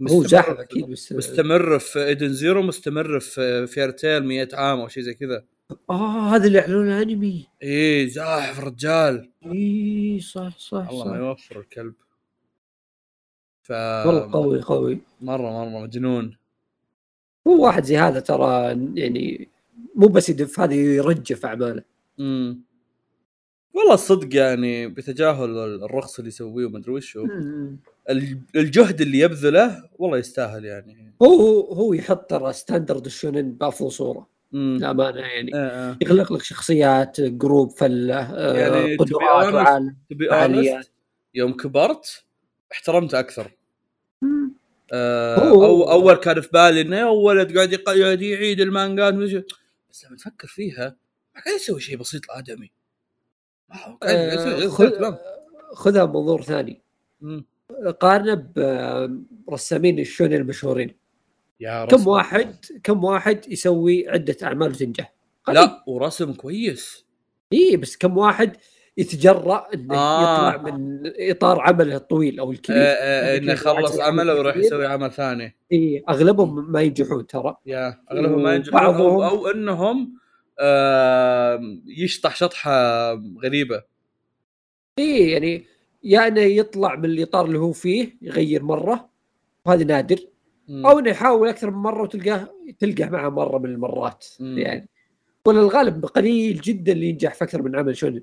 هو 0.03 0.23
زاحف 0.23 0.59
أكيد 0.59 0.87
بس 0.91 1.13
مستمر 1.13 1.79
في 1.79 2.05
Edens 2.07 2.29
Zero 2.29 2.63
مستمر 2.63 3.21
في 3.21 3.67
Fairy 3.67 3.99
Tail 3.99 4.25
100 4.25 4.49
عام 4.53 4.81
أو 4.81 4.89
شيء 4.89 5.03
زي 5.03 5.15
كذا. 5.15 5.45
آه 5.91 6.35
هذا 6.35 6.47
اللي 6.47 6.59
يعلنونه 6.59 7.03
أنمي. 7.03 7.47
اي 7.63 8.09
زاحف 8.09 8.65
رجال. 8.65 9.31
اي 9.47 10.21
صح 10.21 10.59
صح 10.59 10.89
الله 10.89 11.05
ما 11.05 11.11
صح 11.13 11.17
يوفر 11.19 11.61
الكلب. 11.61 11.95
ف 13.63 13.71
والله 13.71 14.33
قوي 14.33 14.61
قوي. 14.63 14.99
مرة 15.21 15.51
مرة 15.51 15.81
مجنون. 15.83 16.37
هو 17.47 17.65
واحد 17.65 17.85
زي 17.85 17.97
هذا 17.97 18.21
ترى 18.21 18.69
يعني 18.97 19.49
مو 19.95 20.07
بس 20.09 20.29
يدف 20.29 20.61
هذا 20.61 20.75
يرجف 20.75 21.47
اعماله 21.47 21.83
امم 22.21 22.61
والله 23.75 23.95
الصدق 23.95 24.37
يعني 24.37 24.89
بتجاهل 24.89 25.51
الرخص 25.85 26.19
اللي 26.19 26.29
يسويه 26.29 26.67
وشو. 26.89 27.25
ال- 27.25 27.77
الجهد 28.57 29.01
اللي 29.01 29.19
يبذله 29.19 29.89
والله 29.99 30.19
يستاهل 30.19 30.65
يعني. 30.65 31.15
هو 31.23 31.61
هو 31.61 31.93
يحط 31.93 32.31
ترى 32.31 32.53
standard 32.53 33.05
الشونن 33.07 33.53
بأفضل 33.53 33.93
صورة. 33.93 34.29
امم 34.55 34.77
للامانه 34.77 35.21
يعني. 35.21 35.55
آه 35.55 35.59
آه. 35.91 35.97
يخلق 36.03 36.33
لك 36.33 36.43
شخصيات 36.43 37.21
group 37.21 37.71
فلة 37.71 38.21
آه، 38.21 38.57
يعني 38.57 38.97
to 38.97 39.01
be 39.01 39.01
قدرات 39.01 39.47
honest- 39.51 39.55
وعالم 39.55 39.97
honest 40.81 40.87
يوم 41.35 41.53
كبرت 41.57 42.25
احترمته 42.73 43.19
أكثر. 43.19 43.53
آه 44.93 45.37
أو 45.51 45.91
أول 45.91 46.15
كان 46.15 46.41
في 46.41 46.49
بالي 46.53 46.81
إنه 46.81 46.97
يا 46.97 47.05
ولد 47.05 47.57
قاعد 47.57 47.73
يق- 47.73 47.91
قاعد 47.91 48.23
يعيد 48.23 48.61
المانجات 48.61 49.15
بس 49.91 50.05
لما 50.07 50.17
تفكر 50.17 50.49
فيها 50.49 50.97
ما 51.37 51.43
قاعد 51.43 51.57
يسوي 51.57 51.81
شيء 51.81 51.97
بسيط 51.97 52.23
الادمي 52.31 52.71
ما 53.71 53.77
هو 53.77 53.97
قاعد 53.97 54.17
قاعد 54.17 54.59
يسوي- 54.63 55.07
آه،. 55.07 55.19
خذها 55.75 56.05
بمنظور 56.05 56.43
ثاني. 56.43 56.83
مم. 57.21 57.45
قارنه 58.01 58.47
برسامين 59.49 59.99
الشونن 59.99 60.33
المشهورين. 60.33 60.97
يا 61.61 61.85
كم 61.85 61.97
رسم 61.97 62.09
واحد 62.09 62.55
كم 62.83 63.05
واحد 63.05 63.53
يسوي 63.53 64.09
عدة 64.09 64.37
أعمال 64.43 64.71
وتنجح. 64.71 65.15
لا 65.49 65.85
ورسم 65.87 66.33
كويس. 66.33 67.07
إي 67.53 67.77
بس 67.77 67.97
كم 67.97 68.19
واحد 68.19 68.57
يتجرأ 68.97 69.69
إنه 69.75 69.95
آه. 69.97 70.49
يطلع 70.49 70.63
من 70.63 71.01
إطار 71.31 71.61
عمله 71.61 71.97
الطويل 71.97 72.41
أو 72.41 72.49
آه، 72.49 72.53
الكبير؟ 72.53 72.79
آه، 72.81 73.37
إنه 73.37 73.53
يخلص 73.53 74.01
عمله 74.01 74.35
ويروح. 74.35 74.57
يسوي 74.57 74.87
عمل 74.87 75.13
ثاني. 75.13 75.57
إي 75.73 76.05
أغلبهم 76.09 76.73
ما 76.73 76.83
ينجحون 76.83 77.27
ترى. 77.27 77.57
يا 77.67 78.03
أغلبهم 78.13 78.43
ما 78.43 78.55
ينجحون 78.55 78.81
أو, 78.81 79.25
أو 79.25 79.47
إنهم 79.47 80.19
آه 80.61 81.61
يشطح 81.87 82.37
شطحة 82.37 83.13
غريبة. 83.45 83.83
إي 84.99 85.31
يعني 85.31 85.65
يا 86.07 86.27
إنه 86.29 86.41
يطلع 86.41 86.97
من 86.97 87.05
الإطار 87.05 87.45
اللي 87.47 87.59
هو 87.59 87.73
فيه 87.73 88.17
يغير 88.23 88.63
مرة 88.63 89.11
وهذا 89.65 89.85
نادر. 89.85 90.19
مم. 90.69 90.87
أو 90.87 90.99
إنه 90.99 91.11
يحاول 91.11 91.49
أكثر 91.49 91.71
من 91.71 91.77
مرة 91.77 92.03
وتلقاه 92.03 92.49
تلقاه 92.79 93.09
معه 93.09 93.29
مرة 93.29 93.59
من 93.59 93.71
المرات. 93.71 94.27
مم. 94.41 94.59
يعني 94.59 94.89
ولا 95.47 95.61
الغالب 95.61 96.07
قليل 96.07 96.61
جدا 96.61 96.93
اللي 96.93 97.09
ينجح 97.09 97.35
في 97.35 97.45
أكثر 97.45 97.63
من 97.63 97.77
عمل 97.77 97.97
شونن 97.97 98.23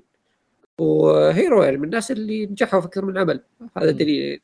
وهيرو 0.78 1.62
يعني 1.62 1.76
من 1.76 1.84
الناس 1.84 2.10
اللي 2.10 2.46
نجحوا 2.46 2.80
في 2.80 2.86
أكثر 2.86 3.04
من 3.04 3.18
عمل. 3.18 3.40
هذا. 3.76 3.90
دليل. 3.90 4.40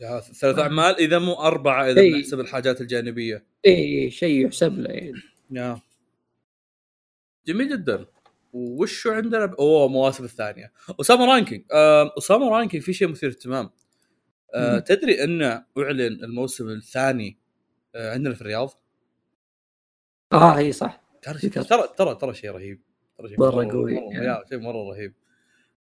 يا 0.00 0.20
ثلاث 0.20 0.58
أعمال 0.58 0.96
إذا 0.98 1.18
مو 1.18 1.34
أربعة 1.34 1.90
إذا 1.90 2.00
إي. 2.00 2.12
بنحسب 2.12 2.40
الحاجات 2.40 2.80
الجانبية. 2.80 3.44
إي 3.66 4.10
شيء 4.10 4.46
يحسب 4.46 4.78
له 4.78 4.90
يعني. 4.90 5.22
يا. 5.50 5.80
جميل 7.46 7.68
جدا. 7.68 8.06
وشو 8.52 9.10
عندنا 9.10 9.46
ب... 9.46 9.54
أوه 9.54 9.88
مواسم 9.88 10.24
الثانية. 10.24 10.72
Ousama 11.00 11.26
Ranking. 11.34 11.64
Ousama 12.18 12.50
Ranking 12.50 12.82
في 12.82 12.92
شيء 12.92 13.08
مثير 13.08 13.28
اهتمام. 13.28 13.70
مم. 14.56 14.78
تدري 14.78 15.24
انه 15.24 15.64
أعلن 15.78 16.24
الموسم 16.24 16.68
الثاني 16.68 17.38
آه، 17.94 18.12
عندنا 18.12 18.34
في 18.34 18.40
الرياض؟ 18.40 18.70
آه 20.32 20.56
إي 20.56 20.72
صح. 20.72 21.02
ترى. 21.22 21.48
ترى 21.48 21.88
ترى 21.96 22.14
ترى 22.14 22.34
شيء 22.34 22.50
رهيب. 22.50 22.82
ترى 23.18 23.28
شيء 23.28 23.40
مرة 23.40 23.70
قوي. 23.70 23.94
يا 23.94 24.44
شيء 24.48 24.58
مرة 24.58 24.90
رهيب. 24.90 25.14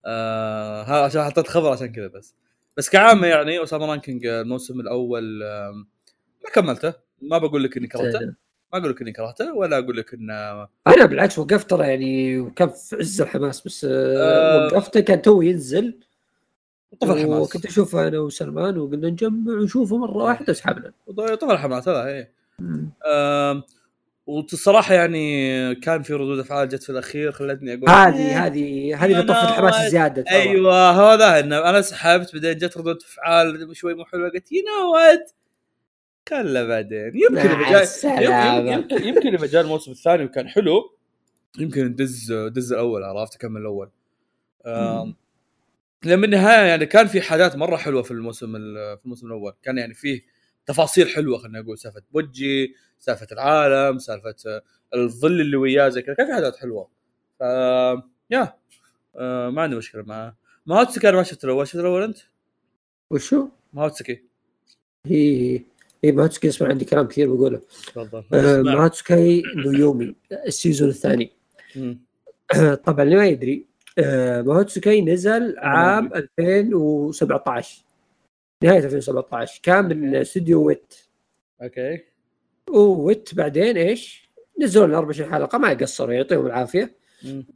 آه 0.06 0.84
ها 0.84 1.06
عشان 1.06 1.24
حطيت 1.24 1.48
خبر 1.48 1.72
عشان 1.72 1.92
كذا 1.92 2.08
بس. 2.08 2.36
بس 2.78 2.90
كعامة 2.90 3.28
يعني 3.28 3.64
Ousama 3.64 3.86
Ranking 3.86 4.26
الموسم 4.26 4.80
الأول 4.80 5.40
ما 6.44 6.50
كملته. 6.54 6.94
ما 7.22 7.38
بقول 7.38 7.64
لك 7.64 7.78
إني 7.78 7.88
كرهته. 7.88 8.36
ما 8.74 8.80
أقول 8.80 8.90
لك 8.90 9.02
إني 9.02 9.12
كرهته 9.12 9.54
ولا 9.54 9.78
أقول 9.78 9.98
لك 9.98 10.14
إنه 10.14 10.68
أنا 10.88 11.06
بالعكس 11.06 11.40
وقفت 11.40 11.70
ترى 11.70 11.88
يعني 11.88 12.40
وكان 12.40 12.70
في 12.70 12.96
عز 12.96 13.22
الحماس 13.22 13.62
بس 13.68 13.86
آه 13.90 14.18
آه. 14.18 14.66
وقفته 14.66 15.00
كان 15.00 15.22
تو 15.22 15.42
ينزل. 15.42 16.00
طفى 17.00 17.12
الحماس. 17.12 17.48
وكنت 17.48 17.66
أشوفه 17.66 18.08
أنا 18.08 18.20
وسلمان 18.20 18.78
وقلنا 18.78 19.10
نجمع 19.10 19.54
ونشوفه 19.54 19.98
مرة 19.98 20.18
واحدة 20.18 20.54
سحبنا 20.54 20.92
طفى 21.36 21.52
الحماس 21.54 21.88
هذا 21.88 22.04
آم، 23.08 23.64
والصراحه 24.28 24.94
يعني 24.94 25.76
كان 25.76 26.02
في 26.04 26.14
ردود 26.14 26.40
أفعال 26.40 26.70
جت 26.70 26.84
في 26.84 26.90
الأخير 26.90 27.32
خلتني 27.32 27.74
أقول 27.74 27.90
هذه 27.90 28.18
إيه، 28.18 28.46
هذه 28.46 28.96
هذه 29.06 29.12
اللي 29.12 29.24
طفت 29.24 29.44
الحماس 29.44 29.76
ترى. 29.76 30.30
أيوه 30.30 30.92
هذا 31.14 31.40
إنه 31.40 31.70
أنا 31.70 31.82
سحبت 31.82 32.34
بعدين 32.34 32.58
جت 32.58 32.78
ردود 32.78 32.98
أفعال 32.98 33.76
شوي 33.76 33.94
مو 33.94 34.06
حلوة 34.06 34.30
قلت 34.30 34.52
you 34.52 34.62
know 34.64 34.94
what 34.94 35.32
كلا 36.32 36.64
بعدين. 36.68 37.12
يمكن 37.16 37.52
مع 37.52 37.82
السلامة. 37.82 38.72
يمكن 38.72 39.04
يمكن, 39.08 39.36
اذا 39.36 39.48
جاء 39.48 39.62
الموسم 39.62 39.92
الثاني 39.92 40.24
وكان 40.24 40.48
حلو. 40.48 40.96
يمكن 41.60 41.86
ندز 41.86 42.34
دز 42.34 42.74
الأول 42.74 43.04
عرفت؟ 43.04 43.36
أكمل 43.36 43.62
الأول. 43.62 43.90
لأن 46.04 46.22
بالنهايه 46.22 46.66
يعني 46.68 46.86
كان 46.86 47.08
في 47.08 47.22
حاجات 47.22 47.56
مرة 47.56 47.76
حلوة 47.78 48.02
في 48.02 48.12
الموسم 48.12 48.56
ال- 48.56 48.98
في 48.98 49.06
الموسم 49.06 49.28
الأول. 49.28 49.54
كان 49.64 49.78
يعني 49.78 49.94
فيه 49.94 50.22
تفاصيل 50.66 51.10
حلوة 51.10 51.38
خلينا 51.38 51.62
نقول. 51.62 51.78
سالفة 51.78 52.02
بوجي 52.12 52.76
سالفة 53.00 53.28
العالم 53.32 54.00
سالفة 54.00 54.36
الظل 54.96 55.42
اللي 55.42 55.58
وياه 55.58 55.90
زي 55.90 56.02
كذا. 56.02 56.16
كان 56.16 56.26
في 56.28 56.34
حاجات 56.34 56.56
حلوة. 56.58 56.90
ف 57.40 57.42
يا 58.32 58.54
آه، 59.16 59.50
ما 59.50 59.62
عندي 59.62 59.76
مشكلة 59.76 60.04
معاه 60.04 60.36
ماهوتسكي 60.66 61.10
أنا 61.10 61.18
ما 61.18 61.24
شفت 61.24 61.44
الأول. 61.44 61.68
شفت 61.68 61.76
الأول 61.76 62.04
أنت؟ 62.04 62.18
وشو؟ 63.10 63.48
Mahoutsukai 63.74 64.24
هي 65.06 65.62
هي 66.04 66.12
Mahoutsukai 66.12 66.48
أسمع 66.48 66.68
عندي 66.68 66.86
كلام 66.86 67.08
كثير 67.08 67.34
بقوله. 67.34 67.62
تفضل. 67.88 68.24
آه. 68.34 68.62
Mahoutsukai 68.62 69.44
no 69.56 69.76
Yome 69.76 70.16
ال 70.32 70.40
season 70.40 70.90
الثاني. 70.90 71.32
طبعا 72.86 73.04
اللي 73.04 73.16
ما 73.16 73.28
يدري 73.28 73.66
آه 74.00 74.42
Mahoutsukai 74.42 75.02
نزل 75.02 75.56
عام 75.60 76.12
2017 76.40 77.84
نهاية 78.64 78.80
2017 78.80 79.60
كان 79.64 79.86
من 80.00 80.16
استوديو 80.16 80.64
Wit. 80.64 80.94
okay. 81.62 82.00
و 82.70 82.86
Wit 82.86 83.36
بعدين 83.36 83.78
إيش؟ 83.78 84.32
نزلوا 84.62 84.88
لنا 84.88 84.98
24 84.98 85.32
حلقه 85.34 85.58
ما 85.58 85.74
قصروا 85.74 86.14
يعطيهم 86.14 86.46
العافية. 86.46 86.96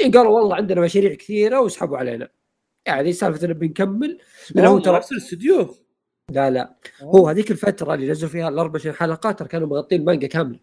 قالوا 0.02 0.40
والله 0.40 0.56
عندنا 0.56 0.82
مشاريع 0.82 1.14
كثيرة 1.14 1.62
وسحبوا 1.62 1.98
علينا. 1.98 2.30
يعني 2.86 3.14
سالفة 3.14 3.46
إنه 3.46 3.54
بنكمل. 3.54 4.20
لأنه 4.56 4.70
هو 4.70 4.80
ترى 4.80 4.98
نفس 4.98 5.12
الاستوديو. 5.12 5.76
لا 6.32 6.50
لا. 6.50 6.76
هو 7.02 7.28
هذيك 7.28 7.52
الفترة 7.52 7.94
اللي 7.94 8.12
نزلوا 8.12 8.30
فيها 8.30 8.50
ال 8.50 8.60
24 8.60 8.96
حلقه 8.96 9.32
ترى 9.32 9.48
كانوا 9.48 9.68
مغطين 9.68 10.00
المانجا 10.00 10.28
كاملة. 10.28 10.60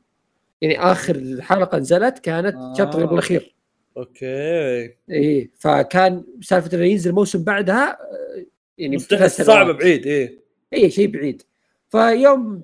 يعني 0.61 0.81
آخر 0.81 1.37
حلقة 1.41 1.79
نزلت 1.79 2.19
كانت 2.19 2.55
آه. 2.55 2.75
chapter 2.79 3.03
قبل 3.03 3.15
الأخير. 3.15 3.55
أوكي. 3.97 4.85
إي 5.11 5.51
فكان 5.59 6.25
سالفة 6.41 6.77
إنه 6.77 6.85
ينزل 6.85 7.13
موسم 7.13 7.45
بعدها 7.45 7.91
آه، 7.93 8.47
يعني. 8.79 8.99
صعبه 8.99 9.73
بعيد 9.73 10.07
إيه 10.07 10.43
إي 10.73 10.91
شيء 10.91 11.07
بعيد. 11.11 11.43
فيوم 11.91 12.63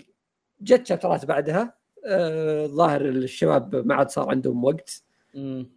جت 0.61 0.87
شابترات 0.87 1.25
بعدها 1.25 1.75
آه، 2.07 2.65
الظاهر 2.65 3.09
الشباب 3.09 3.87
ما 3.87 3.95
عاد 3.95 4.11
صار 4.11 4.31
عندهم 4.31 4.65
وقت. 4.65 5.03
مم. 5.35 5.71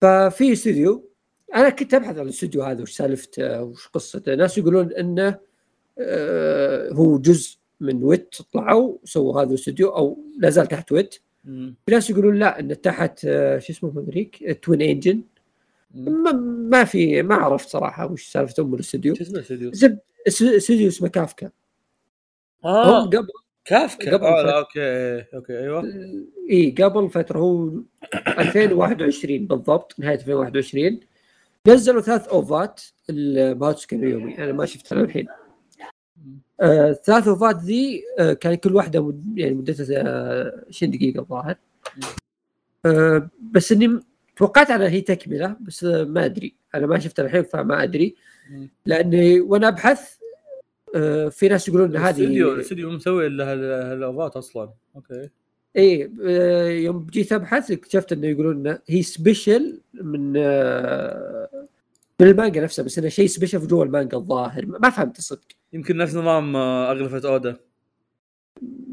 ففي 0.00 0.52
استوديو 0.52 1.10
أنا 1.54 1.68
كنت 1.68 1.94
أبحث 1.94 2.16
عن 2.16 2.24
الاستوديو 2.24 2.62
هذا 2.62 2.82
وش 2.82 2.92
سالفته 2.92 3.62
وش 3.62 3.88
قصته. 3.88 4.34
ناس 4.34 4.58
يقولون 4.58 4.92
إنه 4.92 5.28
آه، 5.28 5.40
هو 6.92 7.18
جزء 7.18 7.56
من 7.80 8.04
Wit 8.04 8.34
طلعوا 8.52 8.98
سووا 9.04 9.42
هذا 9.42 9.48
الاستوديو 9.48 9.88
أو 9.88 10.18
لا 10.38 10.50
زال 10.50 10.66
تحت 10.66 10.92
Wit. 10.92 11.14
في 11.86 11.90
ناس 11.90 12.10
يقولون 12.10 12.38
لا 12.38 12.60
انه 12.60 12.74
تحت 12.74 13.24
آه، 13.24 13.58
شو 13.58 13.72
اسمه 13.72 14.04
هذيك 14.08 14.58
Twin 14.62 14.82
Engine. 14.82 15.22
ما, 15.94 16.32
ما 16.70 16.84
في 16.84 17.22
ما 17.22 17.34
عرفت 17.34 17.68
صراحة 17.68 18.12
وش 18.12 18.28
سالفة 18.28 18.62
أم 18.62 18.74
الاستوديو. 18.74 19.14
شو 19.14 19.22
اسمه 19.22 19.36
الاستوديو؟ 19.38 19.70
استوديو 20.28 20.88
اسمه 20.88 21.08
كافكا. 21.08 21.50
آه 22.64 23.02
هم 23.02 23.06
قبل 23.06 23.28
كافكا. 23.64 24.12
قبل. 24.12 24.24
لا، 24.24 24.58
okay 24.58 25.24
okay 25.34 25.58
أيوه. 25.58 25.84
إي 26.50 26.74
قبل 26.78 27.10
فترة 27.10 27.38
هو 27.38 27.70
2021 28.38 29.46
بالضبط 29.46 29.94
نهاية 29.98 30.14
2021 30.14 31.00
نزلوا 31.68 32.00
ثلاث 32.00 32.28
أوفات 32.28 32.80
الماهوتسوكاي 33.10 33.96
يومي. 33.96 34.38
أنا 34.38 34.52
ما 34.52 34.66
شفتها 34.66 35.02
للحين 35.02 35.26
آه، 36.60 36.90
الثلاث 36.90 37.28
اوفات 37.28 37.56
ذي 37.62 38.02
آه، 38.18 38.32
كان 38.32 38.54
كل 38.54 38.74
واحدة 38.76 39.06
مد... 39.06 39.38
يعني 39.38 39.54
مدتها 39.54 39.86
آه، 40.00 40.64
20 40.68 40.92
دقيقة 40.92 41.20
الظاهر. 41.20 41.56
آه، 42.86 43.28
بس 43.52 43.72
إني 43.72 44.00
توقعت 44.36 44.70
أنها 44.70 44.88
هي 44.88 45.00
تكملة 45.00 45.56
بس 45.60 45.84
آه، 45.84 46.04
ما 46.04 46.24
أدري. 46.24 46.54
أنا 46.74 46.86
ما 46.86 46.98
شفتها 46.98 47.24
الحين 47.24 47.42
فما 47.42 47.82
أدري. 47.82 48.14
لأني 48.86 49.40
وأنا 49.40 49.68
أبحث 49.68 50.16
آه، 50.94 51.28
في 51.28 51.48
ناس 51.48 51.68
يقولون 51.68 51.90
ان 51.90 52.02
هذه 52.02 52.24
الاستوديو 52.24 52.90
مسوي 52.90 53.26
إلا 53.26 53.52
هال- 53.52 53.90
هالأوفات 53.92 54.36
أصلا. 54.36 54.70
أوكي. 54.96 55.28
إي 55.76 56.12
آه، 56.26 56.68
يوم 56.68 57.06
جيت 57.10 57.32
أبحث 57.32 57.70
اكتشفت 57.70 58.12
إنه 58.12 58.26
يقولون 58.26 58.56
إنه 58.66 58.78
هي 58.88 59.02
special 59.02 59.80
من 59.94 60.34
آه، 60.36 61.61
من 62.20 62.26
المانجا 62.28 62.60
نفسها 62.60 62.82
بس 62.82 62.98
إنه 62.98 63.08
شيء 63.08 63.26
special 63.26 63.60
في 63.60 63.66
جوا 63.66 63.84
المانجا 63.84 64.16
الظاهر. 64.16 64.66
ما 64.66 64.90
فهمت 64.90 65.18
الصدق. 65.18 65.46
يمكن 65.72 65.96
نفس 65.96 66.14
نظام 66.14 66.56
اغلفه 66.56 67.28
اودا 67.28 67.56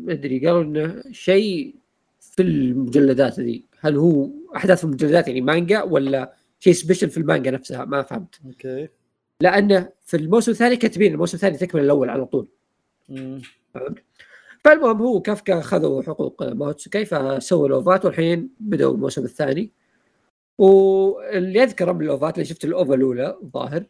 ما 0.04 0.14
أدري 0.14 0.48
قالوا 0.48 0.64
إنه 0.64 1.04
شيء 1.12 1.76
في 2.20 2.42
المجلدات 2.42 3.40
ذي 3.40 3.64
هل 3.80 3.98
هو 3.98 4.30
أحداث 4.56 4.84
المجلدات 4.84 5.28
يعني 5.28 5.42
مانجا 5.42 5.82
ولا 5.82 6.34
شيء 6.60 6.74
special 6.74 7.10
في 7.10 7.18
المانجا 7.18 7.52
نفسها؟ 7.52 7.86
ما 7.86 8.02
فهمت. 8.02 8.40
okay. 8.46 8.88
لأنه 9.42 9.90
في 10.06 10.18
الموسم 10.18 10.52
الثاني 10.52 10.76
كاتبين 10.76 11.14
الموسم 11.14 11.36
الثاني 11.36 11.58
تكمل 11.58 11.82
الأول 11.82 12.10
على 12.10 12.26
طول. 12.26 12.48
فالمهم 14.64 15.02
هو 15.02 15.22
كافكا 15.22 15.62
خذوا 15.62 16.02
حقوق 16.02 16.44
ماهوتسوكاي 16.44 17.06
فسووا 17.06 17.68
الاوفات 17.68 18.06
والحين 18.06 18.50
بدأوا 18.60 18.94
الموسم 18.94 19.24
الثاني. 19.24 19.72
واللي 20.60 21.64
اذكره 21.64 21.92
من 21.92 22.02
الأوفات 22.02 22.34
اللي 22.34 22.46
شفت 22.46 22.66
الأوفا 22.66 22.94
الأولى 22.94 23.38
الظاهر 23.44 23.84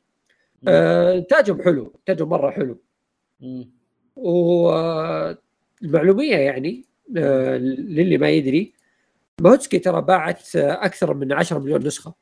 آه، 0.67 1.25
حلو 1.63 1.93
انتاجهم 1.95 2.29
مرة 2.29 2.51
حلو. 2.51 2.81
والمعلومية 4.15 6.35
يعني 6.35 6.85
آه، 7.17 7.57
للي 7.57 8.17
ما 8.17 8.29
يدري 8.29 8.73
ماهوتسوكاي 9.41 9.79
ترى 9.79 10.01
باعت 10.01 10.55
أكثر 10.55 11.13
من 11.13 11.33
10 11.33 11.59
مليون 11.59 11.87
نسخة. 11.87 12.13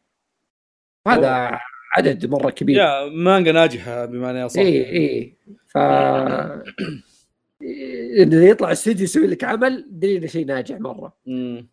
هذا 1.08 1.60
عدد 1.98 2.26
مرة 2.26 2.50
كبير. 2.50 2.78
يا 2.78 3.10
مانجا 3.10 3.52
ناجحة 3.52 4.06
بمعنى 4.06 4.45
أصح. 4.45 4.60
اي 4.60 4.89
اي 4.89 5.36
ف 5.68 5.78
انه 8.22 8.45
يطلع 8.45 8.72
استوديو 8.72 9.04
يسوي 9.04 9.28
لك 9.28 9.43
عمل 9.43 9.86
دليل 9.89 10.30
شيء 10.30 10.45
ناجح 10.45 10.80
مرة. 10.80 11.14
مم. 11.26 11.68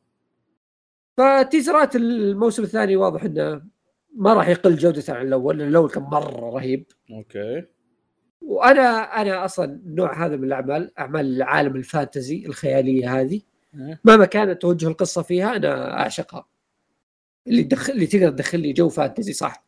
فتيزرات 1.16 1.96
الموسم 1.96 2.62
الثاني 2.62 2.96
واضح 2.96 3.24
إنه 3.24 3.62
ما 4.16 4.34
راح 4.34 4.48
يقل 4.48 4.76
جودة 4.76 5.02
عن 5.08 5.26
الأول 5.26 5.58
لأن 5.58 5.68
الأول 5.68 5.90
كان 5.90 6.02
مرة 6.02 6.50
رهيب. 6.50 6.86
okay. 7.10 7.64
وأنا 8.40 8.82
أنا 9.22 9.44
أصلا 9.44 9.64
النوع 9.64 10.26
هذا 10.26 10.36
من 10.36 10.44
الأعمال 10.44 10.98
أعمال 10.98 11.36
العالم 11.36 11.76
ال 11.76 11.85
fantasy 11.85 12.46
الخيالية 12.46 13.20
هذه. 13.20 13.40
إيه. 13.74 14.00
مهما 14.04 14.24
كانت 14.24 14.62
توجه 14.62 14.88
القصة 14.88 15.22
فيها 15.22 15.56
أنا 15.56 16.00
أعشقها. 16.00 16.48
اللي 17.46 17.64
تدخل 17.64 17.92
اللي 17.92 18.06
تقدر 18.06 18.30
تدخل 18.30 18.60
لي 18.60 18.72
جو 18.72 18.88
fantasy 18.88 19.32
صح. 19.32 19.64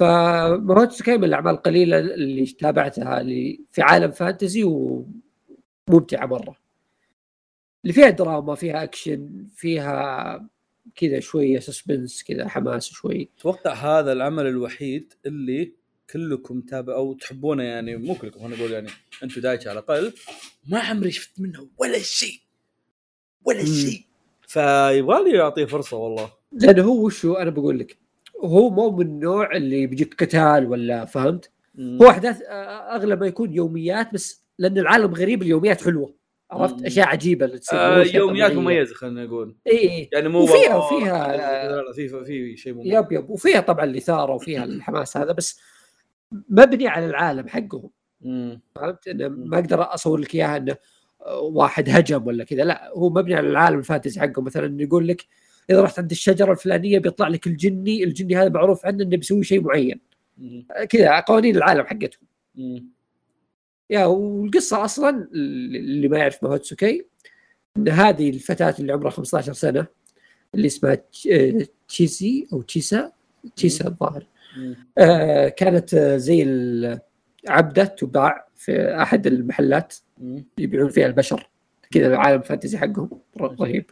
فماهوتسوكاي 0.00 1.18
من 1.18 1.24
الأعمال 1.24 1.54
القليلة 1.54 1.98
اللي 1.98 2.46
تابعتها 2.46 3.20
اللي 3.20 3.64
في 3.72 3.82
عالم 3.82 4.10
fantasy 4.10 4.64
وممتعة 4.64 6.26
مرة. 6.26 6.67
اللي 7.84 7.92
فيها 7.92 8.10
دراما 8.10 8.54
فيها 8.54 8.82
أكشن 8.82 9.46
فيها 9.56 10.48
كذا 10.96 11.20
شوية 11.20 11.58
suspense 11.58 12.22
كذا 12.22 12.48
حماس 12.48 12.88
شوي. 12.88 13.28
أتوقع 13.38 13.72
هذا 13.72 14.12
العمل 14.12 14.46
الوحيد 14.46 15.12
اللي 15.26 15.72
كلكم 16.12 16.60
تابع 16.60 16.94
أو 16.94 17.14
تحبونه 17.14 17.62
يعني 17.62 17.96
مو 17.96 18.14
كلكم 18.14 18.44
أنا 18.44 18.56
أقول 18.56 18.72
يعني 18.72 18.88
أنتم 19.22 19.40
دايتش 19.40 19.66
على 19.66 19.78
الأقل. 19.78 20.12
ما 20.68 20.78
عمري 20.78 21.10
شفت 21.10 21.40
منه 21.40 21.68
ولا 21.78 21.98
شيء 21.98 22.40
ولا. 23.44 23.64
شيء. 23.64 24.02
فيبغى 24.46 25.30
لي 25.32 25.40
أعطيه 25.40 25.64
فرصة 25.64 25.96
والله. 25.96 26.32
لأنه 26.52 26.82
هو 26.82 27.06
وشو 27.06 27.34
أنا 27.34 27.50
بقول 27.50 27.78
لك 27.78 27.98
هو 28.44 28.70
مو 28.70 28.90
من 28.90 29.06
النوع 29.06 29.56
اللي 29.56 29.86
بيجيك 29.86 30.22
قتال 30.24 30.66
ولا 30.66 31.04
فهمت؟ 31.04 31.50
مم. 31.74 31.98
هو 32.02 32.10
أحداث 32.10 32.42
اغلب 32.92 33.20
ما 33.20 33.26
يكون 33.26 33.54
يوميات 33.54 34.14
بس 34.14 34.44
لأن 34.58 34.78
العالم 34.78 35.14
غريب 35.14 35.42
اليوميات 35.42 35.84
حلوة. 35.84 36.17
عرفت؟ 36.50 36.74
مم. 36.80 36.86
أشياء 36.86 37.06
عجيبة 37.06 37.46
اللي 37.46 37.58
تصير 37.58 37.78
آه 37.78 38.04
يوميات. 38.04 38.52
مميزه 38.52 38.94
خلينا 38.94 39.24
نقول. 39.24 39.56
إي 39.66 39.78
إي. 39.78 40.08
يعني 40.12 40.28
مو 40.28 40.40
وفيها- 40.42 40.76
وفيها- 40.76 41.36
لا 41.36 41.82
لا 41.82 41.92
في 41.92 42.08
في 42.24 42.56
شيء 42.56 42.74
مميز. 42.74 42.86
يب 42.94 43.12
يب. 43.12 43.30
وفيها 43.30 43.60
طبعا 43.60 43.84
الإثارة 43.84 44.34
وفيها 44.34 44.64
الحماس 44.64 45.16
هذا 45.16 45.32
بس 45.32 45.60
مبني 46.50 46.88
على 46.88 47.06
العالم 47.06 47.48
حقهم. 47.48 47.90
فهمت 48.74 49.08
إنه 49.08 49.28
ما 49.28 49.58
أقدر 49.58 49.94
أصور 49.94 50.18
لك 50.18 50.34
إياها 50.34 50.56
إنه 50.56 50.76
آه، 51.26 51.40
واحد 51.40 51.88
هجم 51.88 52.26
ولا 52.26 52.44
كذا 52.44 52.64
لا 52.64 52.90
هو 52.96 53.10
مبني 53.10 53.34
على 53.34 53.48
العالم 53.48 53.78
الفانتزي 53.78 54.20
حقهم. 54.20 54.44
مثلا 54.44 54.82
يقول 54.82 55.08
لك 55.08 55.24
إذا 55.70 55.82
رحت 55.82 55.98
عند 55.98 56.10
الشجرة 56.10 56.52
الفلانية 56.52 56.98
بيطلع 56.98 57.28
لك 57.28 57.46
الجني 57.46 58.04
الجني 58.04 58.36
هذا 58.36 58.48
معروف 58.48 58.86
عنه 58.86 59.04
إنه 59.04 59.16
بيسوي 59.16 59.44
شيء 59.44 59.60
معين. 59.60 60.00
آه، 60.76 60.84
كذا 60.84 61.20
قوانين 61.20 61.56
العالم 61.56 61.84
حقتهم. 61.86 62.28
يا 63.90 64.04
والقصة 64.04 64.84
أصلا 64.84 65.28
اللي 65.32 66.08
ما 66.08 66.18
يعرف 66.18 66.44
ماهوتسوكي 66.44 67.06
ان 67.76 67.88
هذه 67.88 68.30
الفتاة 68.30 68.74
اللي 68.78 68.92
عمرها 68.92 69.10
15 69.10 69.52
سنة 69.52 69.86
اللي 70.54 70.66
اسمها 70.66 70.94
تش- 70.94 71.28
تشيسي 71.88 72.48
أو 72.52 72.62
تشيسا 72.62 73.12
تشيسا 73.56 73.88
الظاهر. 73.88 74.26
آه، 74.98 75.48
كانت 75.48 75.94
زي 75.96 76.42
ال- 76.42 77.00
عبده 77.48 77.84
تباع 77.84 78.48
في 78.56 79.02
أحد 79.02 79.26
المحلات. 79.26 79.94
يبيعون 80.58 80.90
فيها 80.90 81.06
البشر. 81.06 81.50
كذا 81.90 82.06
العالم 82.06 82.40
الفانتزي 82.40 82.78
حقهم 82.78 83.10
رهيب. 83.40 83.90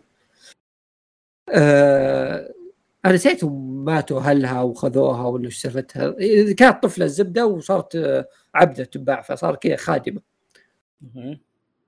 أنا 3.06 3.14
نسيت 3.14 3.44
ماتوا 3.44 4.20
أهلها 4.20 4.62
وخذوها 4.62 5.26
ولا 5.26 5.44
إيش 5.44 5.56
سالفتها 5.62 6.10
كانت 6.52 6.82
طفلة 6.82 7.04
الزبدة 7.04 7.46
وصارت 7.46 8.26
عبدة 8.54 8.84
تباع 8.84 9.22
فصار 9.22 9.56
كذا 9.56 9.76
خادمة. 9.76 10.20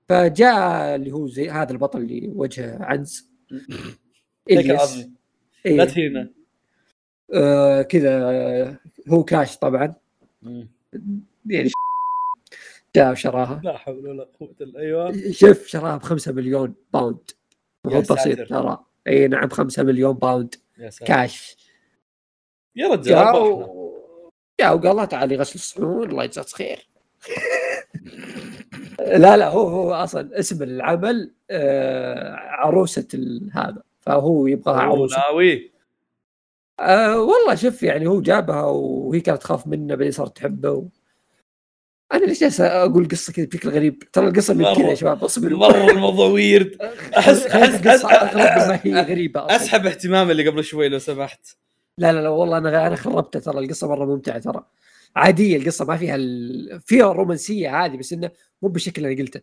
فجاء 0.09 0.95
اللي 0.95 1.11
هو 1.11 1.27
زي 1.27 1.49
هذا 1.49 1.71
البطل 1.71 1.99
اللي 1.99 2.31
وجهه 2.35 2.83
عنز. 2.83 3.29
العظمي 4.51 5.11
إيه. 5.65 5.77
لا 5.77 5.85
تهينا 5.85 6.29
آه 7.33 7.81
كذا 7.81 8.29
آه، 8.29 8.79
هو 9.09 9.23
كاش 9.23 9.57
طبعا. 9.57 9.93
يعني 11.45 11.69
جاء 12.95 13.11
وشراها. 13.11 13.61
لا 13.63 13.77
حول 13.77 14.07
ولا 14.07 14.27
قوة 14.39 14.55
إلا 14.61 14.79
أيوه. 14.79 15.31
شوف 15.31 15.67
شراها 15.67 15.97
ب 15.97 16.03
5 16.03 16.31
مليون 16.31 16.73
باوند 16.93 17.31
مو 17.85 17.99
بسيط. 18.01 18.49
ترى. 18.49 18.85
اي 19.07 19.27
نعم 19.27 19.49
5 19.49 19.83
مليون 19.83 20.13
باوند 20.13 20.55
يا 20.79 20.89
ساتر. 20.89 21.05
كاش. 21.05 21.57
يا 22.75 22.87
رجال 22.87 23.03
جاء. 23.03 23.69
جاء 24.59 24.75
وقال 24.75 24.95
لا 24.95 25.05
تعالي 25.05 25.35
غسل 25.35 25.55
الصحون 25.55 26.09
الله 26.09 26.23
يجزاك 26.23 26.45
خير. 26.45 26.89
لا 28.99 29.37
لا 29.37 29.49
هو 29.49 29.67
هو 29.67 29.93
أصلا 29.93 30.39
اسم 30.39 30.63
العمل 30.63 31.33
آه 31.49 32.35
عروسة 32.35 33.07
هذا. 33.53 33.83
فهو 33.99 34.47
يبغاها 34.47 34.79
عروسة. 34.79 35.17
ناوي. 35.17 35.71
آه 36.79 37.21
والله 37.21 37.55
شوف 37.55 37.83
يعني 37.83 38.07
هو 38.07 38.21
جابها 38.21 38.61
وهي 38.63 39.19
كانت 39.19 39.41
تخاف 39.41 39.67
منه 39.67 39.95
بعدين 39.95 40.11
صارت 40.11 40.37
تحبه. 40.37 40.89
أنا 42.13 42.25
ليش 42.25 42.39
جالس 42.41 42.61
أقول 42.61 43.07
قصة 43.07 43.33
كذا 43.33 43.45
بشكل 43.45 43.69
غريب؟ 43.69 44.03
ترى 44.13 44.27
القصة 44.27 44.53
من 44.53 44.65
كذا 44.75 44.89
يا 44.89 44.95
شباب 44.95 45.23
اصبروا. 45.23 45.59
مرة 45.59 45.91
الموضوع 45.91 46.27
ويرد 46.27 46.77
القصة 47.17 47.49
أحس- 47.49 48.11
اغلب 48.13 48.67
ما 48.69 48.79
هي 48.83 49.01
غريبة 49.01 49.45
أصلاً. 49.45 49.55
اسحب 49.55 49.85
اهتمامي 49.85 50.31
اللي 50.31 50.47
قبل 50.49 50.63
شوي 50.63 50.89
لو 50.89 50.99
سمحت. 50.99 51.47
لا 51.97 52.11
لا 52.13 52.21
لا 52.21 52.29
والله 52.29 52.57
أنا 52.57 52.87
أنا 52.87 52.95
خربته 52.95 53.39
ترى 53.39 53.59
القصة 53.59 53.87
مرة 53.87 54.05
ممتعة 54.05 54.39
ترى. 54.39 54.65
عادية 55.15 55.57
القصة 55.57 55.85
ما 55.85 55.97
فيها 55.97 56.15
ال... 56.15 56.81
فيها 56.85 57.11
الرومانسيه 57.11 57.85
هذه 57.85 57.97
بس 57.97 58.13
إنه 58.13 58.31
مو 58.61 58.69
بالشكل 58.69 59.05
اللي 59.05 59.21
قلته. 59.21 59.41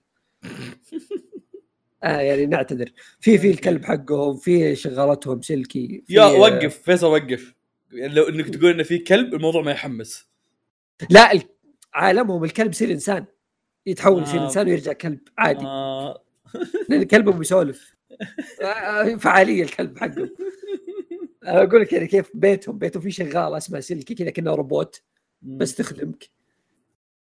آه 2.04 2.20
يعني 2.20 2.46
نعتذر. 2.46 2.92
في 3.20 3.38
في 3.38 3.50
الكلب 3.50 3.84
حقهم 3.84 4.36
في 4.36 4.76
شغالتهم 4.76 5.42
سلكي 5.42 6.04
يا 6.08 6.24
وقف 6.24 6.78
فيصل 6.82 7.06
وقف. 7.06 7.54
يعني 7.92 8.14
لو 8.14 8.28
إنك 8.28 8.48
تقول 8.48 8.70
إنه 8.70 8.82
في 8.82 8.98
كلب 8.98 9.34
الموضوع 9.34 9.62
ما 9.62 9.70
يحمس. 9.70 10.26
لا 11.10 11.40
عالمهم 11.96 12.44
الكلب 12.44 12.70
يصير 12.70 12.90
إنسان. 12.90 13.24
يتحول 13.86 14.22
يصير 14.22 14.40
آه. 14.40 14.44
إنسان 14.44 14.66
ويرجع 14.68 14.92
كلب 14.92 15.20
عادي. 15.38 15.64
آه. 15.64 16.22
لأن 16.88 17.02
كلبهم 17.02 17.40
يسولف. 17.42 17.96
آه، 18.62 19.14
فعالية 19.16 19.62
الكلب 19.62 19.98
حقهم. 19.98 20.30
أنا 21.44 21.62
أقول 21.62 21.80
لك 21.80 21.92
يعني 21.92 22.06
كيف 22.06 22.30
بيتهم. 22.34 22.78
بيتهم 22.78 23.02
في 23.02 23.10
شغاله 23.10 23.56
اسمها 23.56 23.80
سلكي 23.80 24.14
كذا 24.14 24.30
كانها 24.30 24.54
روبوت. 24.54 25.02
بس 25.42 25.74
تخدمك. 25.74 26.28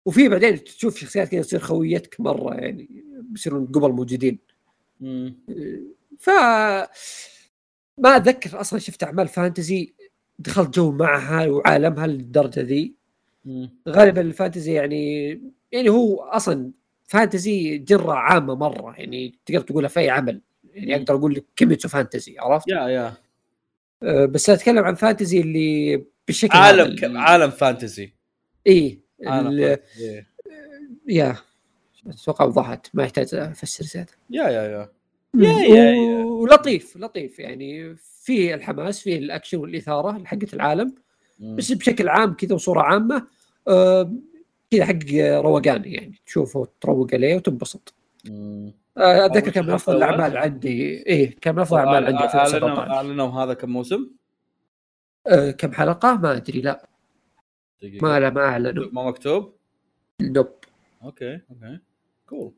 وفي 0.05 0.29
بعدين 0.29 0.65
تشوف 0.65 0.99
شخصيات 0.99 1.29
كذا 1.29 1.43
تصير 1.43 1.61
خويتك 1.61 2.21
مرة 2.21 2.55
يعني 2.55 3.05
بيصيرون 3.21 3.67
قبل 3.67 3.93
موجودين. 3.93 4.39
ف 6.19 6.31
ما 7.99 8.17
أتذكر 8.17 8.61
أصلا 8.61 8.79
شفت 8.79 9.03
أعمال 9.03 9.29
fantasy 9.29 9.95
دخلت 10.39 10.75
جو 10.75 10.93
معها 10.93 11.47
وعالمها 11.47 12.07
للدرجة 12.07 12.61
ذي. 12.61 13.00
غالبا 13.89 14.21
ال 14.21 14.27
fantasy 14.27 14.73
يعني 14.73 15.31
يعني 15.73 15.89
هو 15.89 16.17
أصلا 16.23 16.71
fantasy 17.05 17.79
genre 17.79 18.13
عامة 18.13 18.55
مرة 18.55 18.95
يعني 18.99 19.39
تقدر 19.47 19.61
تقولها 19.61 19.89
في 19.89 20.01
أي 20.01 20.11
عمل. 20.11 20.41
يعني 20.75 20.97
أقدر 20.97 21.15
أقول 21.15 21.35
لك 21.35 21.45
كيميتسو 21.57 21.89
fantasy 21.89 22.39
عرفت؟ 22.39 22.69
yeah 22.69 22.89
yeah. 22.89 23.13
أه، 24.03 24.25
بس 24.27 24.51
أتكلم 24.51 24.85
عن 24.85 24.95
فانتزي 24.95 25.41
اللي 25.41 25.95
هذا 25.97 26.05
عالم 26.55 26.81
اللي- 26.87 26.97
ك... 26.97 27.05
عالم 27.17 27.51
فانتزي. 27.51 28.13
إيه 28.67 28.99
عالم 29.27 29.49
ال- 29.49 29.77
فانتزي. 29.77 30.25
يا. 31.09 31.37
أتوقع 32.07 32.45
وضحت 32.45 32.87
ما 32.95 33.03
يحتاج 33.03 33.35
أفسر 33.35 33.85
زيادة. 33.85 34.13
يا 34.31 34.43
يا 34.49 34.63
يا. 34.63 34.89
يا 35.35 35.49
يا 35.59 35.91
يا. 35.91 36.25
ولطيف 36.25 36.97
لطيف. 36.97 37.39
يعني 37.39 37.97
في 37.97 38.55
الحماس 38.55 39.01
في 39.01 39.19
الأكشن 39.19 39.59
والإثارة 39.59 40.25
حقت 40.25 40.55
العالم. 40.55 40.95
بس 41.41 41.73
بشكل 41.73 42.09
عام 42.09 42.35
كذا 42.35 42.55
وصورة 42.55 42.81
عامة 42.81 43.27
آه، 43.69 44.13
كذا 44.71 44.85
حق 44.85 44.95
روقان 45.41 45.83
يعني. 45.85 46.21
تشوفه 46.27 46.61
وتروق 46.61 47.15
عليه 47.15 47.37
وتنبسط. 47.37 47.95
آه، 48.31 49.27
أتذكر 49.27 49.51
كان 49.51 49.65
من 49.67 49.71
أفضل. 49.71 49.97
الأعمال 49.97 50.37
عندي. 50.37 51.07
إيه 51.07 51.37
كان 51.41 51.55
من 51.55 51.61
أفضل 51.61 51.79
الأعمال 51.81 52.05
عندي 52.07 52.19
اعلنوا 52.19 52.43
2017 52.43 52.91
أعلنوا 52.91 53.29
هذا 53.31 53.55
كم 53.55 53.71
موسم؟ 53.71 54.11
آه، 55.27 55.51
كم 55.51 55.73
حلقة؟ 55.73 56.15
ما 56.17 56.37
أدري 56.37 56.61
لا. 56.61 56.89
دقيقة. 57.83 58.07
ما 58.07 58.21
لا 58.21 58.31
ما 58.31 58.41
أعلنوا. 58.41 58.87
ما 58.93 59.09
مكتوب؟ 59.09 59.55
nope. 60.21 60.49
okay 61.05 61.41
okay. 61.51 61.79
cool 62.27 62.53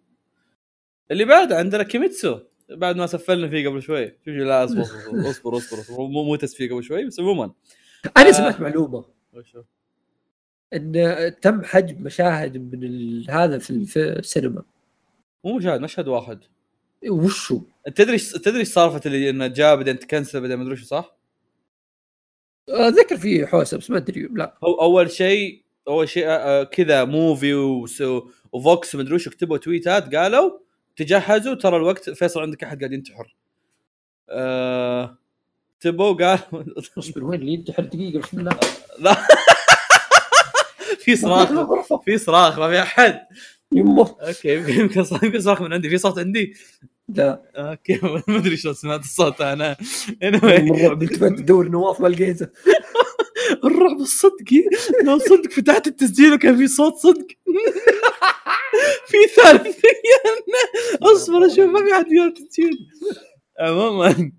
اللي 1.10 1.24
بعد 1.24 1.52
عندنا 1.52 1.82
كيميتسو. 1.82 2.38
بعد 2.70 2.96
ما 2.96 3.06
سفلنا 3.06 3.48
فيه 3.48 3.68
قبل 3.68 3.82
شوي. 3.82 4.06
شوف 4.24 4.28
لا 4.34 4.64
اصبر 4.64 4.82
اصبر 4.82 5.30
اصبر 5.30 5.56
اصبر, 5.56 5.80
أصبر. 5.80 5.96
مو 6.06 6.22
مو 6.24 6.36
تسفيه 6.36 6.70
قبل 6.70 6.84
شوي 6.84 7.04
بس 7.04 7.20
عموما. 7.20 7.52
أنا 8.16 8.28
آه. 8.28 8.32
سمعت 8.32 8.60
معلومة 8.60 9.04
وش 9.32 9.56
هو؟ 9.56 9.64
إن 10.74 11.34
تم 11.42 11.64
حجب 11.64 12.00
مشاهد 12.00 12.56
من 12.56 12.84
ال- 12.84 13.30
هذا 13.30 13.58
في 13.58 13.70
السينما 13.96 14.62
مو 15.44 15.56
مشاهد 15.56 15.80
مشهد 15.80 16.08
واحد 16.08 16.40
وشو؟ 17.10 17.60
تدري 17.94 18.18
تدري 18.18 18.58
إيش 18.60 18.68
سالفة 18.68 19.00
اللي 19.06 19.30
إنه 19.30 19.46
جاء 19.46 19.76
بعدين 19.76 19.98
تكنسل 19.98 20.40
بعدين 20.40 20.56
ما 20.56 20.62
أدري 20.62 20.72
وش 20.72 20.84
صح؟ 20.84 21.16
أتذكر 22.68 23.16
في 23.16 23.46
حوسة 23.46 23.78
بس 23.78 23.90
ما 23.90 23.96
أدري 23.96 24.22
لا 24.22 24.58
هو 24.64 24.80
أول 24.80 25.10
شيء 25.10 25.62
أول 25.88 26.08
شيء 26.08 26.26
آه، 26.26 26.30
آه، 26.60 26.64
كذا 26.64 27.04
موفي 27.04 27.54
وفوكس 28.52 28.94
مدري 28.94 29.14
وش 29.14 29.28
كتبوا 29.28 29.56
تويتات 29.58 30.14
قالوا 30.14 30.58
تجهزوا 30.96 31.54
ترى 31.54 31.76
الوقت 31.76 32.10
فيصل 32.10 32.40
عندك 32.40 32.64
أحد 32.64 32.78
قاعد 32.78 32.92
ينتحر. 32.92 33.36
آه 34.30 35.18
كتبوا 35.82 36.12
قال 36.12 36.38
اصبر 36.98 37.24
وين 37.24 37.40
اللي 37.40 37.52
ينتحر 37.52 37.82
دقيقة 37.82 38.18
بسم 38.20 38.40
الله. 38.40 38.60
لا. 38.98 39.16
في 41.04 41.16
صراخ. 41.16 41.48
في 42.04 42.18
صراخ 42.18 42.58
ما 42.58 42.68
في 42.68 42.82
أحد. 42.82 43.20
يمه. 43.72 44.16
okay 44.20 44.54
يمكن 44.54 45.04
صراخ 45.04 45.24
يمكن 45.24 45.40
صراخ 45.40 45.62
من 45.62 45.72
عندي. 45.72 45.88
في 45.88 45.98
صوت 45.98 46.18
عندي؟ 46.18 46.54
لا. 47.08 47.42
okay 47.56 48.00
ما 48.02 48.22
أدري 48.38 48.56
شلون 48.56 48.74
سمعت 48.74 49.00
الصوت 49.00 49.40
أنا. 49.40 49.76
Anyway. 50.24 50.44
الرعب. 50.44 51.02
التفت 51.02 51.38
تدور 51.38 51.68
نواف 51.68 52.00
ما 52.00 52.08
لقيته. 52.08 52.48
الرعب 53.64 54.00
الصدق. 54.00 54.50
لو 55.04 55.18
صدق 55.18 55.50
فتحت 55.50 55.86
التسجيل 55.86 56.32
وكان 56.34 56.56
في 56.56 56.66
صوت 56.68 56.94
صدق. 56.94 57.26
في 59.10 59.16
ثانية 59.36 60.22
أصبر 61.02 61.46
أشوف 61.46 61.58
ما 61.58 61.84
في 61.84 61.92
أحد 61.92 62.06
في 62.08 62.24
التسجيل. 62.24 62.88
عموما 63.60 64.32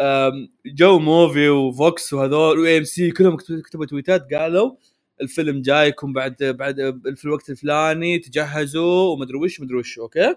أم، 0.00 0.48
جو 0.66 0.98
موفي 0.98 1.48
وفوكس 1.48 2.12
وهذول 2.12 2.58
واي 2.60 2.78
ام 2.78 2.84
سي 2.84 3.10
كلهم 3.10 3.36
كتبوا 3.38 3.86
تويتات 3.86 4.34
قالوا 4.34 4.76
الفيلم 5.22 5.62
جايكم 5.62 6.12
بعد 6.12 6.36
بعد 6.44 6.76
في 7.16 7.24
الوقت 7.24 7.50
الفلاني 7.50 8.18
تجهزوا 8.18 9.12
ومدري 9.14 9.38
وش 9.38 9.60
مدري 9.60 9.76
وش 9.78 9.98
أوكي؟ 9.98 10.34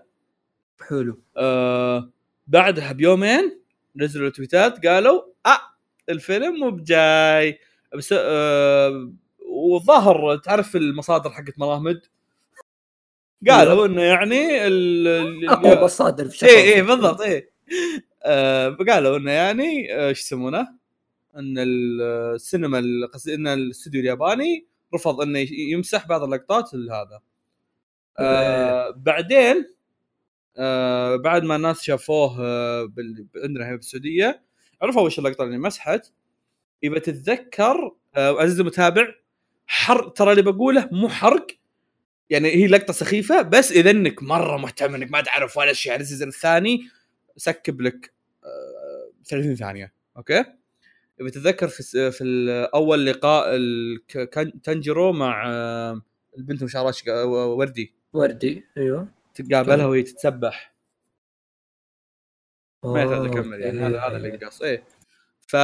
حلو. 0.90 1.22
آه 1.38 2.12
بعدها 2.48 2.92
بيومين 2.92 3.62
نزلوا 3.96 4.30
تويتات 4.30 4.88
قالوا 4.88 5.22
آه 5.46 5.60
الفيلم 6.10 6.56
مو 6.60 6.72
بجاي. 6.72 7.60
بس 7.98 8.14
آه 8.18 9.14
وظهر 9.50 10.38
تعرف 10.38 10.76
المصادر 10.76 11.32
حقت 11.32 11.60
مراهمد 11.60 12.02
قالوا 13.50 13.86
إنه 13.86 14.02
يعني 14.04 14.68
ال 14.68 15.50
اقوى 15.50 15.86
مصادر 15.86 16.26
في 16.30 16.46
اي 16.46 16.76
اي 16.76 16.82
بالضبط 16.84 17.22
اي 17.22 17.52
آه 18.24 18.70
قالوا 18.70 19.18
إنه 19.18 19.32
يعني 19.32 19.96
آه، 19.96 20.08
إيش 20.10 20.20
يسمونه؟ 20.20 20.60
إن 21.36 21.58
ال- 21.58 22.02
السينما 22.36 22.80
ال- 22.80 23.12
قصدي 23.14 23.36
إن 23.36 23.48
الاستوديو 23.48 24.02
الياباني 24.02 24.68
رفض 24.94 25.22
إنه 25.22 25.40
يمسح 25.52 26.08
بعض 26.08 26.24
اللقطات 26.24 26.76
هذا 26.76 27.20
آه 28.20 28.90
بعدين 28.98 29.74
آه 30.58 31.16
بعد 31.16 31.44
ما 31.44 31.56
الناس 31.56 31.82
شافوه 31.82 32.38
آه 32.42 32.84
بال- 32.86 33.28
عندنا 33.44 33.68
هنا 33.70 33.76
بالسعودية 33.76 34.44
عرفوا 34.82 35.02
وش 35.02 35.20
اللقطة 35.20 35.44
اللي 35.44 35.58
مسحت؟ 35.58 36.12
إذا 36.84 37.00
تتذكر 37.00 37.96
آه 38.16 38.42
عزيزي 38.42 38.62
المتابع 38.62 39.08
حرق 39.68 40.14
ترى 40.14 40.32
اللي 40.32 40.42
بقوله 40.42 40.90
مو 40.92 41.10
حرق 41.10 41.48
يعني 42.30 42.50
هي 42.50 42.68
لقطة 42.68 42.94
سخيفة 42.94 43.42
بس 43.42 43.72
اذا 43.72 43.92
انك 43.92 44.24
مرة 44.24 44.58
مهتم 44.58 44.96
إنك 44.96 45.12
ما 45.12 45.22
تعرف 45.22 45.58
ولا 45.58 45.74
شيء 45.74 45.94
عن 45.94 46.02
السيزون 46.02 46.28
الثاني 46.28 46.90
skip 47.40 47.82
لك 47.82 48.14
آه 48.44 49.12
30 49.26 49.56
ثانية 49.56 49.94
okay؟ 50.18 50.46
إذا 51.22 51.30
تتذكر 51.30 51.68
في 51.68 52.12
في 52.12 52.24
اول 52.74 53.06
لقاء 53.06 53.58
تنجرو 54.64 55.12
مع 55.14 55.44
آه، 55.48 56.02
البنت 56.38 56.64
ام 56.64 56.69
شعرات 56.69 56.96
شق- 56.96 57.26
وردي. 57.26 57.94
وردي 58.14 58.64
أيوه. 58.78 59.08
تقابلها 59.36 59.86
وهي 59.86 60.04
تتسبح. 60.04 60.74
ما 62.84 63.04
آه، 63.04 63.26
اكمل 63.26 63.62
يعني 63.62 63.80
هذا 63.80 64.00
هذا 64.00 64.18
اللي. 64.18 64.38
قص 64.38 64.62
إيه. 64.62 64.84
ف 65.48 65.56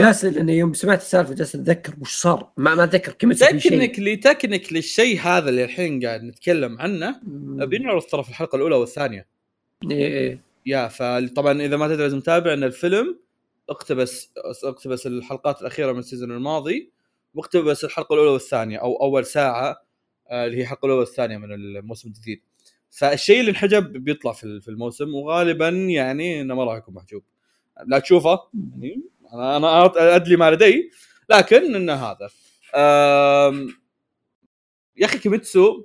جالس 0.00 0.24
لأن 0.24 0.48
يوم 0.48 0.74
سمعت 0.74 0.98
السالفة 1.00 1.34
جالس 1.34 1.54
أتذكر 1.54 1.94
وش 2.00 2.16
صار؟ 2.16 2.50
ما 2.56 2.74
ما 2.74 2.84
أتذكر 2.84 3.12
كلمة 3.12 3.34
technically 3.34 4.16
technically 4.16 4.78
الشيء 4.78 5.20
هذا 5.20 5.48
اللي 5.48 5.64
الحين 5.64 6.06
قاعد 6.06 6.22
نتكلم 6.22 6.80
عنه. 6.80 7.20
بينعرض 7.66 8.02
ترى 8.02 8.22
في 8.22 8.28
الحلقة 8.28 8.56
الأولى 8.56 8.76
والثانية. 8.76 9.26
إيه 9.90 10.06
إيه. 10.06 10.45
يا 10.66 10.88
فطبعا 10.88 11.62
إذا 11.62 11.76
ما 11.76 11.86
تدري 11.86 12.02
لازم 12.02 12.20
تتابع 12.20 12.52
إن 12.52 12.64
الفيلم 12.64 13.20
اقتبس 13.68 14.32
اقتبس 14.64 15.06
الحلقات 15.06 15.60
الأخيرة 15.60 15.92
من 15.92 15.98
السيزون 15.98 16.30
الماضي 16.32 16.92
واقتبس 17.34 17.84
الحلقة 17.84 18.14
الأولى 18.14 18.30
والثانية 18.30 18.78
أو 18.78 19.02
أول 19.02 19.26
ساعة 19.26 19.86
آه، 20.30 20.46
اللي 20.46 20.56
هي 20.56 20.62
الحلقة 20.62 20.86
الأولى 20.86 21.00
والثانية 21.00 21.36
من 21.36 21.52
الموسم 21.52 22.08
الجديد. 22.08 22.42
فالشيء 22.90 23.40
اللي 23.40 23.50
انحجب 23.50 23.92
بيطلع 23.92 24.32
في 24.32 24.68
الموسم 24.68 25.14
وغالبا 25.14 25.68
يعني 25.68 26.40
إنه 26.40 26.54
ما 26.54 26.64
راح 26.64 26.76
يكون 26.76 26.94
محجوب. 26.94 27.22
لا 27.86 27.98
تشوفه 27.98 28.38
يعني 28.54 29.02
أنا 29.32 29.56
أنا 29.56 30.16
ادلي 30.16 30.36
ما 30.36 30.50
لدي 30.50 30.90
لكن 31.30 31.74
إنه 31.74 31.94
هذا. 31.94 32.28
يا 34.96 35.06
أخي 35.06 35.18
كيميتسو 35.18 35.84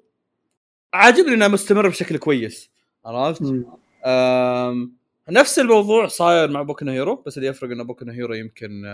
عاجبني 0.94 1.34
إنه 1.34 1.48
مستمر 1.48 1.88
بشكل 1.90 2.18
كويس 2.18 2.72
عرفت؟ 3.06 3.42
نفس 5.30 5.60
الموضوع 5.60 6.08
صاير 6.08 6.50
مع 6.52 6.62
بوكو 6.62 6.86
هيرو 6.86 7.16
بس 7.16 7.38
اللي 7.38 7.50
يفرق 7.50 7.72
ان 7.72 7.84
بوكو 7.84 8.06
هيرو 8.10 8.34
يمكن 8.34 8.86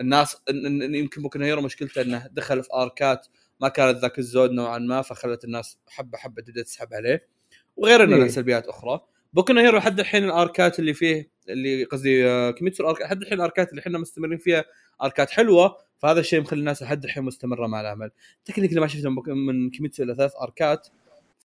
الناس 0.00 0.36
يمكن 0.80 1.22
بوكو 1.22 1.38
هيرو 1.38 1.62
مشكلته 1.62 2.02
إنه 2.02 2.26
دخل 2.32 2.62
في 2.62 2.68
arc 2.74 3.13
ات 3.13 3.26
ما 3.60 3.68
كانت 3.68 3.98
ذاك 3.98 4.18
الزود 4.18 4.52
نوعا 4.52 4.78
ما 4.78 5.02
فخلت 5.02 5.44
الناس 5.44 5.78
حبة 5.88 6.18
حبة 6.18 6.42
تبدأ 6.42 6.62
تسحب 6.62 6.94
عليه. 6.94 7.28
وغير 7.76 8.04
إنه 8.04 8.16
له 8.16 8.22
إيه. 8.22 8.28
سلبيات 8.28 8.66
أخرى. 8.66 9.00
بوكو 9.32 9.52
هيرو 9.52 9.78
لحد 9.78 10.00
الحين 10.00 10.24
ال 10.24 10.35
arc 10.35 10.67
ات 10.67 10.78
اللي 10.78 10.94
فيه 10.94 11.30
اللي 11.48 11.84
قصدي 11.84 12.26
آه، 12.28 12.50
كيميتسو 12.50 12.92
لحد 12.92 13.22
الحين 13.22 13.38
ال 13.38 13.44
arc 13.44 13.64
ات 13.64 13.70
اللي 13.70 13.80
إحنا 13.80 13.98
مستمرين 13.98 14.38
فيها 14.38 14.64
arc 15.02 15.23
ات 15.23 15.30
حلوة 15.30 15.76
فهذا 15.98 16.20
الشيء 16.20 16.40
مخلي 16.40 16.60
الناس 16.60 16.82
لحد 16.82 17.04
الحين 17.04 17.22
مستمرة 17.22 17.66
مع 17.66 17.80
العمل. 17.80 18.10
technically 18.44 18.80
ما 18.80 18.86
شفت 18.86 19.06
من 19.06 19.70
كيميتسو 19.70 20.02
إلا 20.02 20.14
ثلاث 20.14 20.32
arc 20.42 20.76
ات 20.76 20.88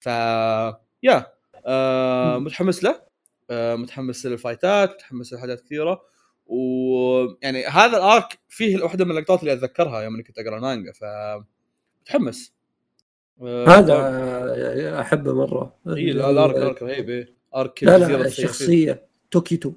ف 0.01 0.07
yeah 1.03 1.27
آه. 1.67 2.39
متحمس 2.39 2.85
له 2.85 3.03
آه 3.51 3.77
متحمس 3.77 4.27
لل 4.27 4.44
fight 4.44 4.86
ات 4.86 4.95
متحمس 4.95 5.33
لحاجات 5.33 5.61
كثيرة 5.61 6.03
ويعني 6.47 7.67
هذا 7.67 7.97
ال 7.97 8.07
arc 8.07 8.39
فيه 8.49 8.83
واحدة 8.83 9.05
من 9.05 9.11
اللقطات 9.11 9.41
اللي 9.41 9.53
أتذكرها 9.53 10.03
يوم 10.03 10.15
اني 10.15 10.23
كنت 10.23 10.39
أقرأ 10.39 10.57
المانجا 10.57 10.93
ف 10.93 11.05
متحمس 12.03 12.53
آه،. 13.43 13.69
هذا 13.69 15.01
أحبه 15.01 15.35
مرة 15.35 15.77
اي 15.89 16.13
لا 16.13 16.31
ال 16.31 16.37
arc 16.37 16.57
ال 16.57 16.63
arc 16.63 16.83
رهيب 16.83 17.11
إيه. 17.11 17.35
arc 17.57 17.85
لا 17.85 17.97
الجزيرة 17.97 18.17
لا 18.17 18.27
السياسية. 18.27 18.45
الشخصية 18.45 19.07
توكيتو 19.31 19.73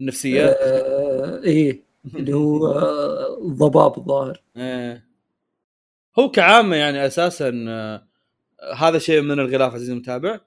النفسية 0.00 0.44
آه 0.46 1.42
إيه 1.42 1.82
اللي 2.14 2.34
هو 2.34 2.66
آه، 2.66 3.38
ضباب 3.42 3.98
الظاهر 3.98 4.42
إيه. 4.56 5.06
هو 6.18 6.30
كعامة 6.30 6.76
يعني 6.76 7.06
أساسا 7.06 7.50
هذا 8.76 8.98
شيء 8.98 9.20
من 9.20 9.40
الغلاف 9.40 9.74
عزيزي 9.74 9.92
المتابع 9.92 10.40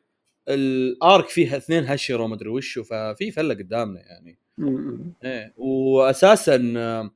الارك 0.49 1.27
فيها 1.27 1.57
اثنين 1.57 1.85
هشروا 1.87 2.27
ما 2.27 2.35
أدري 2.35 2.49
وشو 2.49 2.83
ففي 2.83 3.31
فلة 3.31 3.53
قدامنا 3.53 3.99
يعني. 3.99 4.37
إيه 5.23 5.53
واساسا 5.57 6.73
آه، 6.77 7.11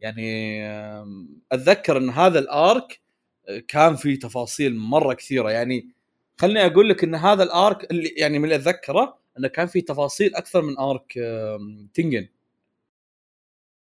يعني 0.00 0.62
آه، 0.66 1.26
أتذكر 1.52 1.96
إن 1.96 2.10
هذا 2.10 2.38
الارك 2.38 3.00
آه، 3.48 3.58
كان 3.68 3.96
فيه 3.96 4.18
تفاصيل 4.18 4.76
مرة 4.76 5.14
كثيرة 5.14 5.50
يعني 5.50 5.88
خلني 6.36 6.66
أقول 6.66 6.88
لك 6.88 7.04
إن 7.04 7.14
هذا 7.14 7.42
الارك 7.42 7.90
اللي 7.90 8.08
يعني 8.08 8.38
من 8.38 8.44
اللي 8.44 8.56
أتذكره 8.56 9.18
إنه 9.38 9.48
كان 9.48 9.66
فيه 9.66 9.84
تفاصيل 9.84 10.34
أكثر 10.34 10.62
من 10.62 10.78
ارك 10.78 11.18
آه، 11.18 11.58
تنجن 11.94 12.28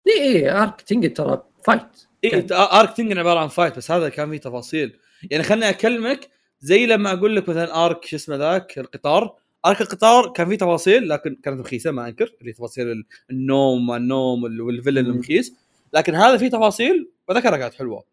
إيه 0.07 0.21
إيه 0.21 0.63
arc 0.63 0.81
تنجن 0.81 1.13
ترى 1.13 1.43
fight 1.63 1.81
اي 2.23 2.29
كان. 2.29 2.47
arc 2.51 2.97
تنجن 2.97 3.17
عبارة 3.17 3.39
عن 3.39 3.47
fight 3.47 3.77
بس 3.77 3.91
هذا 3.91 4.09
كان 4.09 4.29
فيه 4.29 4.37
تفاصيل 4.37 4.97
يعني 5.31 5.43
خلني 5.43 5.69
أكلمك 5.69 6.29
زي 6.65 6.85
لما 6.85 7.13
أقول 7.13 7.35
لك 7.35 7.49
مثلا 7.49 7.85
arc 7.85 8.05
شو 8.05 8.15
اسمه 8.15 8.35
ذاك؟ 8.35 8.77
القطار. 8.79 9.35
arc 9.65 9.81
القطار 9.81 10.29
كان 10.33 10.49
فيه 10.49 10.55
تفاصيل 10.55 11.09
لكن 11.09 11.35
كانت 11.43 11.59
رخيصة 11.59 11.91
ما 11.91 12.07
أنكر. 12.07 12.35
اللي 12.41 12.53
تفاصيل 12.53 12.91
ال- 12.91 13.05
النوم 13.29 13.87
ما 13.87 13.97
النوم 13.97 14.43
وال- 14.43 14.61
وال 14.61 14.68
villain. 14.68 14.97
المخيس 14.97 15.53
لكن 15.93 16.15
هذا 16.15 16.37
فيه 16.37 16.47
تفاصيل 16.47 17.09
وذكرها 17.29 17.57
كانت 17.57 17.73
حلوة. 17.73 18.03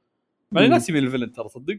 مع. 0.53 0.65
الناس 0.65 0.89
يبين 0.89 1.05
ال 1.05 1.08
villain 1.08 1.33
ترى 1.33 1.49
صدق 1.49 1.79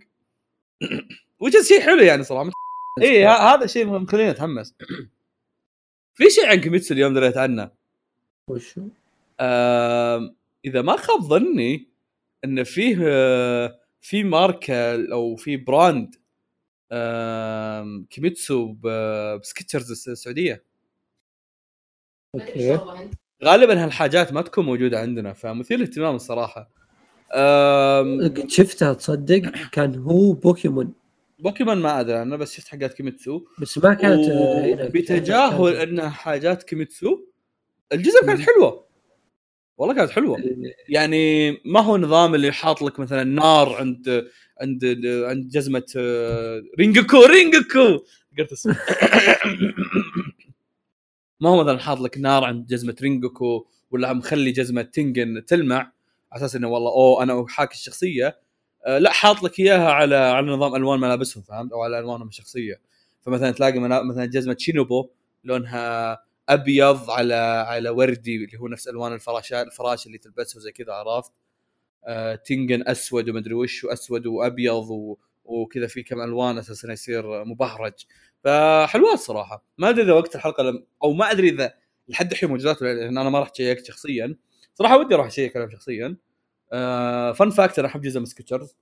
وجه 1.40 1.62
شيء 1.70 1.82
حلو 1.82 2.02
يعني 2.04 2.24
صراحة. 2.24 2.50
اي 3.02 3.26
ه- 3.26 3.30
هذا 3.54 3.66
شيء 3.68 3.86
مخليني 3.86 4.30
اتحمس 4.30 4.76
في 6.18 6.30
شيء 6.30 6.46
عن 6.48 6.56
كيميتسو 6.56 6.94
اليوم 6.94 7.14
دريت 7.14 7.38
عنه؟ 7.38 7.72
وشو؟ 8.50 8.82
آم، 9.40 10.36
إذا 10.66 10.82
ما 10.82 10.98
خاب 10.98 11.22
ظني 11.22 11.88
إن 12.46 12.64
فيه 12.64 12.98
آه، 13.04 13.80
في 14.02 14.24
ماركة 14.24 15.12
أو 15.12 15.36
في 15.36 15.58
brand 15.58 16.16
كيميتسو 18.10 18.74
ب 18.84 18.96
Skechers 18.96 19.92
الس- 19.92 20.08
السعودية. 20.08 20.64
okay. 22.36 22.80
غالبا 23.44 23.84
هالحاجات 23.84 24.34
ما 24.34 24.42
تكون 24.42 24.66
موجودة 24.66 25.00
عندنا 25.00 25.34
فمثير 25.34 25.78
للاهتمام 25.78 26.16
الصراحة. 26.16 26.70
قد 28.24 28.46
شفتها 28.48 28.94
تصدق 28.94 29.52
كان 29.72 29.96
هو 29.96 30.34
بوكيمون. 30.34 30.94
بوكيمون 31.40 31.78
ما 31.78 32.00
أدري 32.00 32.22
أنا 32.22 32.38
بس 32.38 32.54
شفت 32.54 32.68
حاجات 32.68 32.94
كيميتسو. 32.94 33.46
بس 33.60 33.78
ما 33.78 33.94
كانت 33.94 34.30
آه، 34.30 34.66
هنا 34.66 34.86
بتجاهل 34.88 35.76
انها 35.76 36.10
حاجات 36.10 36.64
كيميتسو 36.64 37.20
الجزم 37.94 38.26
كانت 38.26 38.42
حلوة. 38.42 38.88
والله 39.78 39.96
كانت 39.96 40.10
حلوة. 40.10 40.38
يعني 40.90 41.52
ما 41.66 41.80
هو 41.80 41.98
نظام 41.98 42.36
اللي 42.36 42.52
حاط 42.52 42.82
لك 42.82 43.00
مثلا 43.00 43.24
نار 43.24 43.74
عند 43.76 44.28
عند 44.62 44.86
عند 45.06 45.50
جزمة 45.50 45.86
آه، 45.98 46.62
رينجوكو 46.80 47.24
رينجوكو 47.26 48.04
قلت 48.40 48.52
اسمه. 48.52 48.78
ما 51.40 51.50
هو 51.50 51.64
مثلا 51.64 51.80
حاط 51.80 52.00
لك 52.00 52.18
نار 52.18 52.44
عند 52.44 52.68
جزمة 52.68 52.96
رينجوكو 53.02 53.68
ولا 53.92 54.14
مخلي 54.14 54.52
جزمة 54.52 54.82
تنجن 54.82 55.46
تلمع؟ 55.46 55.92
على 56.32 56.40
أساس 56.40 56.56
إنه 56.56 56.68
والله 56.68 56.92
أوه 56.92 57.24
أنا 57.24 57.46
حاكي 57.48 57.76
الشخصية. 57.76 58.40
آه، 58.86 58.98
لا 58.98 59.12
حاط 59.12 59.44
لك 59.44 59.60
إياها 59.60 59.92
على 59.92 60.16
على 60.16 60.52
نظام 60.52 60.76
ألوان 60.76 61.00
ملابسهم 61.00 61.44
فهمت؟ 61.44 61.72
أو 61.72 61.82
على 61.84 62.00
ألوانهم 62.00 62.28
الشخصية. 62.28 62.82
فمثلا 63.22 63.52
تلاقي 63.52 63.80
مثلا 63.80 64.26
جزمة 64.26 64.56
شينوبو 64.60 65.10
لونها 65.44 66.20
أبيض 66.50 67.10
على 67.10 67.34
على 67.68 67.90
وردي 67.90 68.36
اللي 68.36 68.60
هو 68.60 68.68
نفس 68.68 68.88
ألوان 68.88 69.14
الفراشات 69.14 69.68
الفراش 69.68 70.08
اللي 70.08 70.18
تلبسه 70.18 70.60
زي 70.60 70.72
كذا 70.72 70.94
عرفت؟ 70.94 71.32
تنجن 72.46 72.84
أسود 72.88 73.30
ومدري 73.30 73.54
وش 73.54 73.84
وأسود 73.84 74.28
وأبيض 74.28 74.90
و... 74.90 75.18
وكذا 75.46 75.88
في 75.88 76.04
كم 76.04 76.22
ألوان 76.22 76.58
أساسا 76.58 76.92
يصير 76.92 77.46
مبهرج. 77.46 77.94
فحلوات 78.44 79.20
صراحة. 79.20 79.64
ما 79.78 79.90
أدري 79.90 80.04
إذا 80.04 80.14
وقت 80.14 80.36
الحلقة 80.36 80.64
لم... 80.64 80.86
أو 81.04 81.14
ما 81.14 81.32
أدري 81.32 81.50
إذا 81.50 81.74
لحد 82.08 82.32
الحين 82.32 82.50
موجودات 82.50 82.82
لأن 82.82 83.18
أنا 83.18 83.30
ما 83.30 83.40
رحت 83.40 83.56
شيكت 83.56 83.86
شخصيا. 83.86 84.36
صراحة 84.74 84.98
ودي 84.98 85.16
أروح 85.16 85.26
أشيك 85.28 85.56
عليهم 85.56 85.70
شخصيا. 85.70 86.18
آه 86.74 87.32
fun 87.32 87.50
fact 87.50 87.80
أنا 87.80 87.88
أحب 87.88 88.02
جزء 88.02 88.24
سكتشرز 88.24 88.76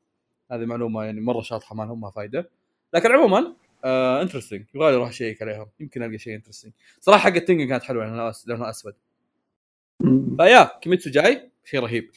هذه 0.52 0.66
معلومة 0.66 1.04
يعني 1.04 1.22
مرة 1.22 1.42
شاطحة 1.42 1.76
ما 1.76 1.84
لهم 1.84 2.12
فايدة. 2.12 2.50
لكن 2.94 3.12
عموما 3.12 3.56
آه 3.86 4.22
interesting 4.22 4.66
يبغى 4.76 4.92
لي 4.92 4.96
أروح 4.98 5.10
أشيك 5.10 5.42
عليهم. 5.42 5.68
يمكن 5.80 6.04
ألقى 6.04 6.18
شيء 6.18 6.36
interesting 6.36 6.74
صراحة 7.00 7.20
حق 7.30 7.36
التنجن 7.36 7.68
كانت 7.68 7.84
حلوة 7.84 8.06
لانها 8.06 8.32
أس- 8.32 8.48
لونها 8.48 8.70
أسود. 8.70 8.94
ف 10.38 10.46
yeah 10.46 10.80
كيميتسو 10.82 11.10
جاي؟ 11.10 11.52
شيء 11.66 11.80
رهيب. 11.80 12.12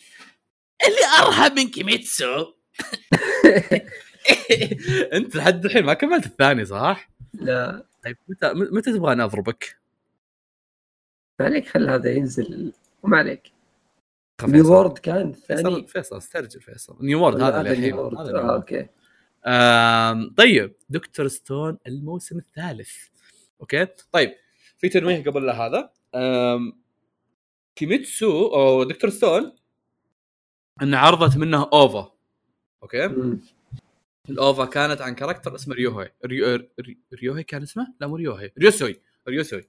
اللي 0.86 1.26
أرهب 1.26 1.52
من 1.52 1.70
كيميتسو. 1.70 2.46
أنت 5.12 5.36
لحد 5.36 5.64
الحين 5.64 5.84
ما 5.84 5.94
كملت 5.94 6.26
الثاني 6.26 6.64
صح؟ 6.64 7.10
لا. 7.34 7.86
طيب 8.04 8.16
متى 8.28 8.52
متى 8.54 8.92
تبغاني 8.92 9.24
أضربك؟ 9.24 9.78
ما 11.40 11.46
عليك 11.46 11.68
خل 11.68 11.88
هذا 11.88 12.12
ينزل. 12.12 12.72
وما 13.02 13.16
عليك. 13.18 13.52
New 14.42 14.72
World 14.72 14.98
كان 14.98 15.32
فيصل 15.32 15.62
ثاني؟ 15.62 15.86
فيصل 15.86 16.16
استرجل 16.16 16.60
فيصل. 16.60 16.96
New 17.00 17.22
World 17.22 17.40
هذا 17.42 17.60
اللي 17.60 17.70
الحين. 17.70 17.84
New 17.84 18.02
World. 18.02 18.18
هذا 18.18 18.32
New 18.32 18.40
آه، 18.40 18.44
World. 18.44 18.54
okay. 18.54 18.86
آم، 19.46 20.34
طيب 20.36 20.74
دكتور 20.88 21.28
ستون 21.28 21.78
الموسم 21.86 22.38
الثالث. 22.38 22.92
okay؟ 23.60 23.86
طيب 24.12 24.34
في 24.78 24.88
تنويه 24.88 25.24
قبل 25.24 25.46
لا 25.46 25.52
هذا 25.52 25.90
كيميتسو 27.76 28.46
أو 28.46 28.84
دكتور 28.84 29.10
ستون 29.10 29.52
انعرضت 30.82 31.36
منه 31.36 31.68
OVA. 31.72 32.12
okay. 32.82 33.08
مم. 33.08 33.40
ال 34.28 34.37
OVA 34.37 34.64
كانت 34.64 35.00
عن 35.00 35.14
character 35.14 35.54
اسمه 35.54 35.74
ريوهي 35.74 36.12
ريو... 36.26 36.68
ري- 36.80 36.98
ريوهي 37.14 37.42
كان 37.42 37.62
اسمه؟ 37.62 37.94
لا 38.00 38.06
مو 38.06 38.16
ريوهي 38.16 38.52
ريوسوي. 38.58 39.00
ريوسوي. 39.28 39.68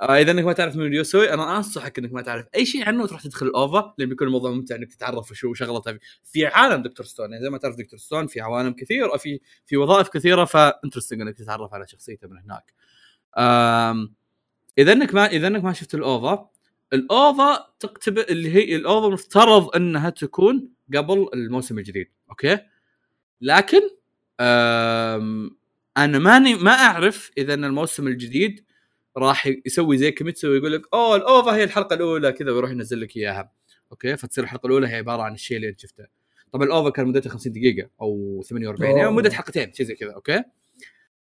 آه 0.00 0.20
إذا 0.20 0.30
إنك 0.30 0.44
ما 0.44 0.52
تعرف 0.52 0.76
من 0.76 0.82
ريوسوي 0.82 1.34
أنا 1.34 1.56
أنصحك 1.56 1.98
إنك 1.98 2.12
ما 2.12 2.22
تعرف 2.22 2.46
أي 2.54 2.66
شيء 2.66 2.88
عنه 2.88 3.02
وتروح 3.02 3.22
تدخل 3.22 3.46
ال 3.46 3.58
OVA 3.58 3.94
لأن 3.98 4.08
بيكون 4.08 4.26
الموضوع 4.26 4.50
ممتع 4.50 4.76
إنك 4.76 4.94
تتعرف 4.94 5.30
وشو 5.30 5.54
شغلته 5.54 5.92
في, 5.92 5.98
في 6.24 6.46
عالم 6.46 6.82
دكتور 6.82 7.06
ستون. 7.06 7.32
يعني 7.32 7.44
زي 7.44 7.50
ما 7.50 7.58
تعرف 7.58 7.76
دكتور 7.76 7.98
ستون 7.98 8.26
في 8.26 8.40
عوالم 8.40 8.72
كثير 8.72 9.18
في 9.18 9.40
في 9.66 9.76
وظائف 9.76 10.08
كثيرة 10.08 10.44
ف 10.44 10.50
interesting 10.50 11.20
إنك 11.20 11.36
تتعرف 11.36 11.74
على 11.74 11.86
شخصيته 11.88 12.28
من 12.28 12.38
هناك. 12.38 12.72
آم... 13.38 14.14
إذا 14.78 14.92
إنك 14.92 15.14
ما 15.14 15.26
إذا 15.26 15.46
إنك 15.46 15.64
ما 15.64 15.72
شفت 15.72 15.94
ال 15.94 16.08
OVA 16.08 16.50
ال 16.92 17.11
OVA 17.11 17.66
تكتب 17.80 18.18
اللي 18.18 18.54
هي 18.54 18.76
ال 18.76 18.84
OVA 18.84 19.08
مفترض 19.08 19.76
أنها 19.76 20.10
تكون 20.10 20.68
قبل 20.94 21.28
الموسم 21.34 21.78
الجديد 21.78 22.08
okay؟ 22.30 22.58
لكن 23.40 23.80
أنا 25.96 26.18
ماني 26.18 26.54
ما 26.54 26.72
أعرف 26.72 27.30
إذا 27.38 27.54
إن 27.54 27.64
الموسم 27.64 28.06
الجديد 28.08 28.64
راح 29.16 29.50
يسوي 29.66 29.98
زي 29.98 30.10
كيميتسو 30.10 30.48
ويقول 30.48 30.72
لك 30.72 30.82
أوه 30.94 31.16
ال 31.16 31.25
OVA 31.25 31.54
هي 31.54 31.64
الحلقة 31.64 31.94
الأولى. 31.94 32.32
كذا 32.32 32.52
ويروح 32.52 32.70
ينزل 32.70 33.00
لك 33.00 33.16
إياها 33.16 33.52
okay؟ 33.92 34.16
فتصير 34.16 34.44
الحلقة 34.44 34.66
الأولى 34.66 34.88
هي 34.88 34.94
عبارة 34.94 35.22
عن 35.22 35.34
الشيء 35.34 35.56
اللي 35.56 35.68
أنت 35.68 35.80
شفته. 35.80 36.04
طبعا 36.52 36.66
ال 36.66 36.72
OVA 36.72 36.90
كان 36.90 37.06
مدتها 37.06 37.30
50 37.30 37.52
دقيقة 37.52 37.90
أو 38.00 38.42
48 38.44 38.96
يعني. 38.98 39.10
مدة 39.10 39.30
حلقتين 39.30 39.72
شيء 39.72 39.86
زي 39.86 39.94
كذا 39.94 40.12
okay؟ 40.12 40.42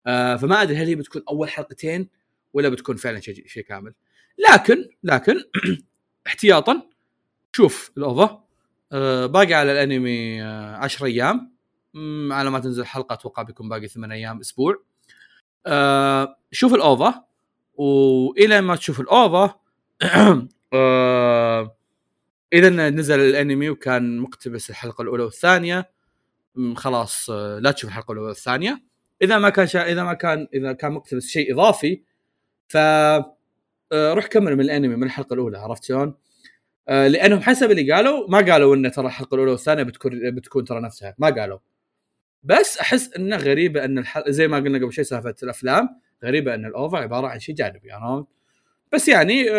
آه 0.07 0.35
فما 0.35 0.61
أدري 0.61 0.75
هل 0.77 0.87
هي 0.87 0.95
بتكون 0.95 1.21
أول 1.29 1.49
حلقتين 1.49 2.09
ولا 2.53 2.69
بتكون 2.69 2.95
فعلا 2.95 3.19
شيء 3.19 3.47
شيء 3.47 3.63
كامل. 3.63 3.93
لكن 4.49 4.85
لكن 5.03 5.35
احتياطا 6.27 6.81
شوف 7.55 7.91
ال 7.97 8.09
OVA 8.09 8.43
آه 8.91 9.25
باقي 9.25 9.53
على 9.53 9.71
الأنمي 9.71 10.41
10 10.41 11.05
أيام. 11.05 11.51
مم، 11.93 12.33
على 12.33 12.49
ما 12.49 12.59
تنزل 12.59 12.85
حلقة 12.85 13.13
أتوقع 13.13 13.43
بيكون 13.43 13.69
باقي 13.69 13.87
ثمان 13.87 14.11
أيام 14.11 14.39
أسبوع. 14.39 14.83
آه 15.65 16.35
شوف 16.51 16.73
ال 16.73 16.86
OVA 16.86 17.23
وإلى 17.73 18.61
ما 18.61 18.75
تشوف 18.75 18.99
ال 18.99 19.13
OVA 19.13 19.55
آه 20.73 21.75
اذا 22.53 22.69
نزل 22.89 23.19
الأنمي 23.19 23.69
وكان 23.69 24.17
مقتبس 24.19 24.69
الحلقة 24.69 25.01
الأولى 25.01 25.23
والثانية. 25.23 25.91
خلاص 26.75 27.29
آه 27.29 27.59
لا 27.59 27.71
تشوف 27.71 27.89
الحلقة 27.89 28.11
الأولى 28.11 28.27
والثانية. 28.29 28.83
إذا 29.21 29.37
ما 29.37 29.49
كان 29.49 29.67
شا... 29.67 29.91
إذا 29.91 30.03
ما 30.03 30.13
كان 30.13 30.47
إذا 30.53 30.73
كان 30.73 30.91
مقتبس 30.91 31.27
شيء 31.27 31.53
إضافي 31.53 32.01
ف 32.67 32.77
آه، 32.77 33.37
روح 33.93 34.27
كمل 34.27 34.55
من 34.55 34.61
الانمي 34.61 34.95
من 34.95 35.03
الحلقة 35.03 35.33
الأولى 35.33 35.57
عرفت 35.57 35.83
شلون؟ 35.83 36.15
آه، 36.89 37.07
لأنهم 37.07 37.39
حسب 37.41 37.71
اللي 37.71 37.93
قالوا 37.93 38.29
ما 38.29 38.37
قالوا 38.51 38.75
إن 38.75 38.91
ترى 38.91 39.05
الحلقة 39.07 39.35
الأولى 39.35 39.51
والثانية 39.51 39.83
بتكون 39.83 40.31
بتكون 40.31 40.65
ترى 40.65 40.81
نفسها 40.81 41.15
ما 41.17 41.29
قالوا 41.29 41.59
بس 42.43 42.77
أحس 42.77 43.13
إنه 43.13 43.37
غريبة 43.37 43.85
إن 43.85 43.97
الحلقة 43.97 44.31
زي 44.31 44.47
ما 44.47 44.57
قلنا 44.57 44.77
قبل 44.77 44.93
شوي 44.93 45.03
سالفة 45.03 45.35
الأفلام 45.43 46.01
غريبة 46.23 46.55
إن 46.55 46.65
ال 46.65 46.73
OVA 46.73 46.97
عبارة 46.97 47.27
عن 47.27 47.39
شيء 47.39 47.55
جانبي 47.55 47.91
عرفت؟ 47.91 48.27
بس 48.93 49.07
يعني 49.07 49.49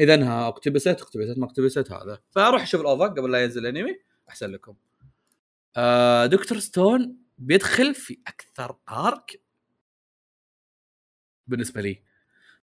إذا 0.00 0.14
انها 0.14 0.48
اقتبست 0.48 1.00
اقتبست 1.00 1.38
ما 1.38 1.44
اقتبست 1.46 1.92
هذا 1.92 2.18
فأروح 2.30 2.62
أشوف 2.62 2.80
ال 2.80 2.86
OVA 2.86 3.04
قبل 3.04 3.32
لا 3.32 3.42
ينزل 3.42 3.66
الأنمي 3.66 3.96
أحسن 4.28 4.50
لكم. 4.50 4.74
آه، 5.76 6.26
دكتور 6.26 6.58
ستون 6.58 7.16
بيدخل 7.38 7.94
في 7.94 8.18
أكثر 8.26 8.76
arc 8.88 9.40
بالنسبة 11.46 11.80
لي 11.80 12.02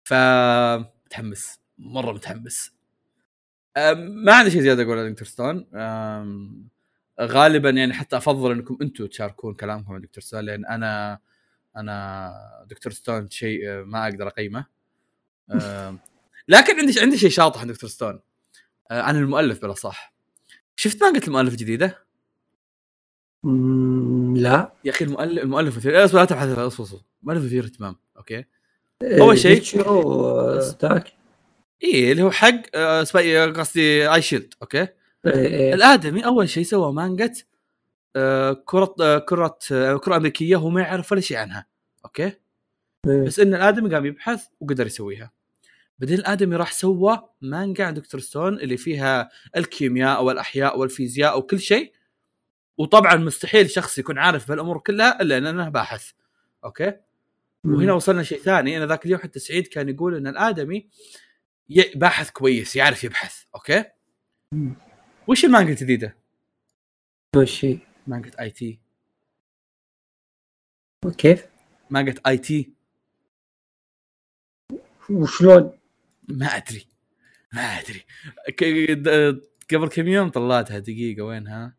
فمتحمس 0.04 1.60
مرة 1.78 2.12
متحمس. 2.12 2.72
أم، 3.76 4.24
ما 4.24 4.34
عندي 4.34 4.50
شيء 4.50 4.60
زيادة 4.60 4.82
اقوله 4.82 5.00
عن 5.00 5.12
Doctor 5.12 5.28
Stone. 5.28 5.66
أم، 5.74 6.68
غالبا 7.20 7.70
يعني 7.70 7.92
حتى 7.94 8.16
أفضل 8.16 8.52
إنكم 8.52 8.78
أنتم 8.82 9.06
تشاركون 9.06 9.54
كلامكم 9.54 9.92
عن 9.92 10.00
Doctor 10.00 10.22
Stone 10.24 10.40
لأن 10.40 10.66
أنا 10.66 11.18
أنا 11.76 12.32
Doctor 12.70 12.92
Stone 12.92 13.30
شيء 13.30 13.68
أه، 13.70 13.82
ما 13.82 14.04
أقدر 14.04 14.26
أقيمه. 14.28 14.66
لكن 16.48 16.80
عندي 16.80 17.00
عندي 17.00 17.18
شيء 17.18 17.30
شاطح 17.30 17.60
عن 17.60 17.66
Doctor 17.66 17.90
Stone. 17.90 18.20
أه، 18.90 19.02
عن 19.02 19.16
المؤلف 19.16 19.62
بلا 19.62 19.74
صح. 19.74 20.14
شفت 20.76 21.02
مانجة 21.02 21.26
المؤلف 21.26 21.52
الجديده؟ 21.52 21.98
لا. 24.36 24.72
يا 24.84 24.90
أخي 24.90 25.04
المؤلف 25.04 25.42
المؤلف 25.42 25.76
مثير 25.76 26.04
أصبر 26.04 26.18
لا 26.18 26.24
تبحث 26.24 26.48
أصبر 26.48 26.84
أصبر. 26.84 27.00
المؤلف 27.22 27.44
مثير 27.44 27.64
اهتمام 27.64 27.96
okay؟ 28.16 28.44
أول 29.02 29.38
شيء- 29.38 29.54
ريتشيرو، 29.54 30.28
آه، 30.38 30.76
ذاك 30.82 31.12
إيه 31.82 32.12
اللي 32.12 32.22
هو 32.22 32.30
حق 32.30 32.60
أه، 32.74 33.04
Spy 33.04 33.50
قصدي 33.52 34.14
Eyeshield 34.14 34.54
okay؟ 34.62 34.78
إيه، 34.78 34.88
إيه. 35.26 35.74
الآدمي 35.74 36.24
أول 36.26 36.48
شيء 36.48 36.64
سوى 36.64 36.92
مانجا 36.92 37.32
آه، 38.16 38.62
كرة 38.64 38.94
آه، 39.00 39.18
كرة 39.18 39.58
آه، 39.72 39.96
كرة 39.96 40.16
أمريكية 40.16 40.56
هو 40.56 40.68
ما 40.70 40.80
يعرف 40.80 41.12
ولا 41.12 41.20
شيء 41.20 41.36
عنها 41.36 41.66
okay؟ 42.04 42.32
إيه. 43.06 43.22
بس 43.24 43.40
إن 43.40 43.54
الآدمي 43.54 43.94
قام 43.94 44.06
يبحث 44.06 44.44
وقدر 44.60 44.86
يسويها. 44.86 45.32
بعدين 45.98 46.18
الآدمي 46.18 46.56
راح 46.56 46.72
سوى 46.72 47.28
مانجا 47.40 47.84
عن 47.84 47.94
Doctor 47.94 48.20
Stone 48.20 48.54
اللي 48.54 48.76
فيها 48.76 49.30
الكيمياء 49.56 50.24
والأحياء 50.24 50.78
والفيزياء 50.78 51.38
وكل 51.38 51.60
شيء. 51.60 51.92
وطبعا 52.78 53.14
مستحيل 53.16 53.70
شخص 53.70 53.98
يكون 53.98 54.18
عارف 54.18 54.48
بهالأمور 54.48 54.78
كلها 54.78 55.22
إلا 55.22 55.38
انه 55.38 55.68
باحث 55.68 56.10
okay؟ 56.64 56.92
وهنا 57.64 57.92
وصلنا 57.92 58.22
شيء 58.22 58.38
ثاني 58.38 58.76
أنا 58.76 58.86
ذاك 58.86 59.06
اليوم 59.06 59.20
حتى 59.20 59.38
سعيد 59.38 59.66
كان 59.66 59.88
يقول 59.88 60.14
إن 60.16 60.26
الآدمي 60.26 60.88
باحث 61.94 62.30
كويس 62.30 62.76
يعرف 62.76 63.04
يبحث 63.04 63.44
okay 63.54 63.84
مم. 64.52 64.74
وش 65.28 65.44
المانجا 65.44 65.70
الجديدة؟ 65.70 66.16
وش 67.36 67.64
هي؟ 67.64 67.78
مانجا 68.06 68.30
IT 68.40 68.78
كيف؟ 71.18 71.46
مانجا 71.90 72.14
IT 72.26 72.72
وشلون؟ 75.10 75.78
ما 76.28 76.46
أدري 76.46 76.86
ما 77.52 77.62
أدري 77.62 78.04
قبل 79.70 79.88
كم 79.88 80.08
يوم 80.08 80.28
طلعتها 80.28 80.78
دقيقة 80.78 81.22
وينها؟ 81.22 81.76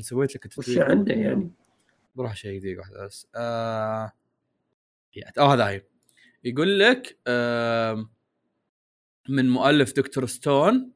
سويت 0.00 0.36
لك 0.36 0.44
وش 0.46 0.68
التتويج. 0.68 0.78
عنده 0.78 1.14
يعني؟ 1.14 1.50
بروح 2.14 2.36
شيء 2.36 2.60
دقيقة 2.60 2.78
واحدة 2.78 3.06
بس 3.06 3.26
آه... 3.36 4.12
آه 5.38 5.54
هذا 5.54 5.68
هي. 5.68 5.82
يقول 6.44 6.78
لك. 6.78 7.18
من 9.28 9.50
مؤلف 9.50 9.96
دكتور 9.96 10.26
ستون 10.26 10.92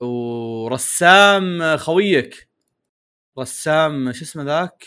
ورسام 0.00 1.76
خويك. 1.76 2.48
رسام 3.38 4.12
شو 4.12 4.24
اسمه 4.24 4.42
ذاك؟ 4.42 4.86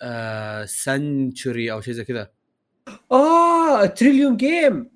آه... 0.00 0.64
سنتشوري 0.64 1.72
أو 1.72 1.80
شيء 1.80 1.94
زي 1.94 2.04
كذا. 2.04 2.30
آه 3.12 3.86
تريليون 3.86 4.36
جيم 4.36 4.90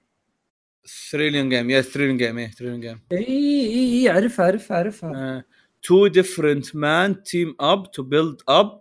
ثريليون 1.10 1.48
جيم 1.48 1.70
يا 1.70 1.80
ثريليون 1.80 2.16
جيم 2.16 2.38
إيه 2.38 2.51
ثريليون 2.51 2.80
جيم 2.80 3.01
إي 3.12 3.18
إي 3.18 4.01
إي 4.01 4.10
اعرفها 4.10 4.44
اعرفها 4.46 4.76
اعرفها 4.76 5.44
two 5.82 6.06
different 6.06 6.76
men 6.76 7.22
team 7.22 7.56
up 7.60 7.90
to 7.90 8.02
build 8.02 8.43
a 8.48 8.81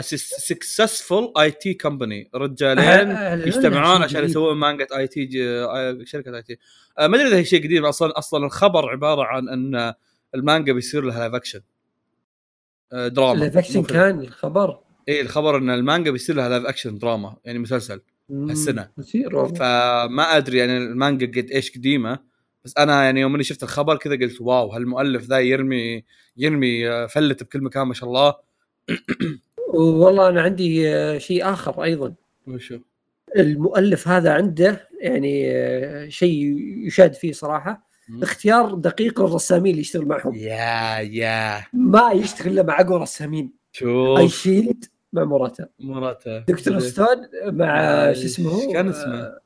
successful 0.00 1.40
IT 1.40 1.74
company 1.74 2.30
رجالين 2.34 3.10
آه، 3.10 3.34
يجتمعون 3.34 4.02
عشان. 4.02 4.24
يسوون 4.24 4.56
مانجا 4.56 4.86
IT 4.96 5.28
شركة 6.04 6.36
IT 6.36 6.58
ما 6.98 7.16
أدري 7.16 7.28
إذا 7.28 7.36
هي 7.36 7.44
شيء 7.44 7.64
قديم 7.64 7.84
أصلا 7.84 8.18
أصلا 8.18 8.46
الخبر 8.46 8.90
عبارة 8.90 9.22
عن 9.22 9.48
إن 9.48 9.94
المانجا 10.34 10.72
بيصير 10.72 11.04
لها 11.04 11.18
live 11.18 11.34
action 11.34 11.60
آه، 12.92 13.08
دراما 13.08 13.38
live 13.38 13.58
action. 13.58 13.82
كان 13.82 14.20
الخبر؟ 14.20 14.78
اي 15.08 15.20
الخبر 15.20 15.56
إن 15.56 15.70
المانجا 15.70 16.10
بيصير 16.10 16.36
لها 16.36 16.48
live 16.48 16.66
action 16.66 16.98
دراما 16.98 17.36
يعني 17.44 17.58
مسلسل 17.58 18.00
والله. 19.34 19.54
فما 19.54 20.36
أدري 20.36 20.58
يعني 20.58 20.76
المانجا 20.76 21.26
قد 21.26 21.50
إيش 21.50 21.78
قديمة 21.78 22.18
بس 22.64 22.74
أنا 22.78 23.04
يعني 23.04 23.20
يوم 23.20 23.34
إني 23.34 23.44
شفت 23.44 23.62
الخبر 23.62 23.96
كذا 23.96 24.14
قلت 24.14 24.40
wow 24.40 24.72
هالمؤلف 24.72 25.24
ذا 25.24 25.38
يرمي 25.38 26.04
يرمي 26.36 26.88
آه، 26.88 27.06
فلت 27.06 27.42
بكل 27.42 27.62
مكان 27.62 27.82
ما 27.82 27.94
شاء 27.94 28.08
الله. 28.08 28.34
والله 29.74 30.28
أنا 30.28 30.42
عندي 30.42 30.88
آه، 30.88 31.18
شيء 31.18 31.52
آخر 31.52 31.82
أيضا. 31.84 32.14
وشو؟ 32.46 32.78
المؤلف 33.36 34.08
هذا 34.08 34.32
عنده 34.32 34.88
يعني 35.00 35.50
آه، 35.50 36.08
شيء 36.08 36.56
يشاد 36.86 37.14
فيه 37.14 37.32
صراحة. 37.32 37.86
اختيار 38.22 38.74
دقيق 38.74 39.20
للرسامين 39.22 39.70
اللي 39.70 39.80
يشتغل 39.80 40.06
معهم. 40.06 40.34
yeah 40.34 40.98
yeah. 40.98 41.64
ما 41.72 42.10
يشتغل 42.12 42.52
إلا 42.52 42.62
مع 42.62 42.80
اقوى 42.80 43.00
رسامين 43.00 43.44
أي 43.44 43.50
شوف 43.72 44.34
Shield 44.34 44.84
مع 45.12 45.24
موراتا. 45.24 45.68
موراتا 45.80 46.38
Doctor 46.38 46.78
Stone 46.78 47.06
مع 47.44 47.80
آه، 47.80 48.12
شو 48.12 48.24
اسمه؟ 48.24 48.72
كان 48.72 48.88
اسمه؟ 48.88 49.38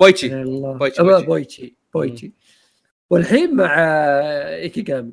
بويتشي. 0.00 0.42
الله 0.42 0.72
بويتشي، 0.72 1.02
بويتشي. 1.02 1.26
بويتشي 1.26 1.74
بويتشي. 1.94 2.32
والحين 3.10 3.56
مع 3.56 3.76
آه، 3.78 4.56
إيكيغامي. 4.56 5.12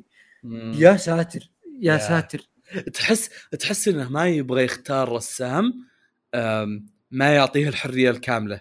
يا 0.78 0.96
ساتر 0.96 1.50
يا 1.80 1.92
يا. 1.92 1.98
ساتر. 1.98 2.48
تحس 2.92 3.30
تحس 3.58 3.88
إنه 3.88 4.08
ما 4.08 4.28
يبغى 4.28 4.64
يختار 4.64 5.12
رسام 5.12 5.86
ما 7.10 7.34
يعطيه 7.34 7.68
الحرية 7.68 8.10
الكاملة. 8.10 8.60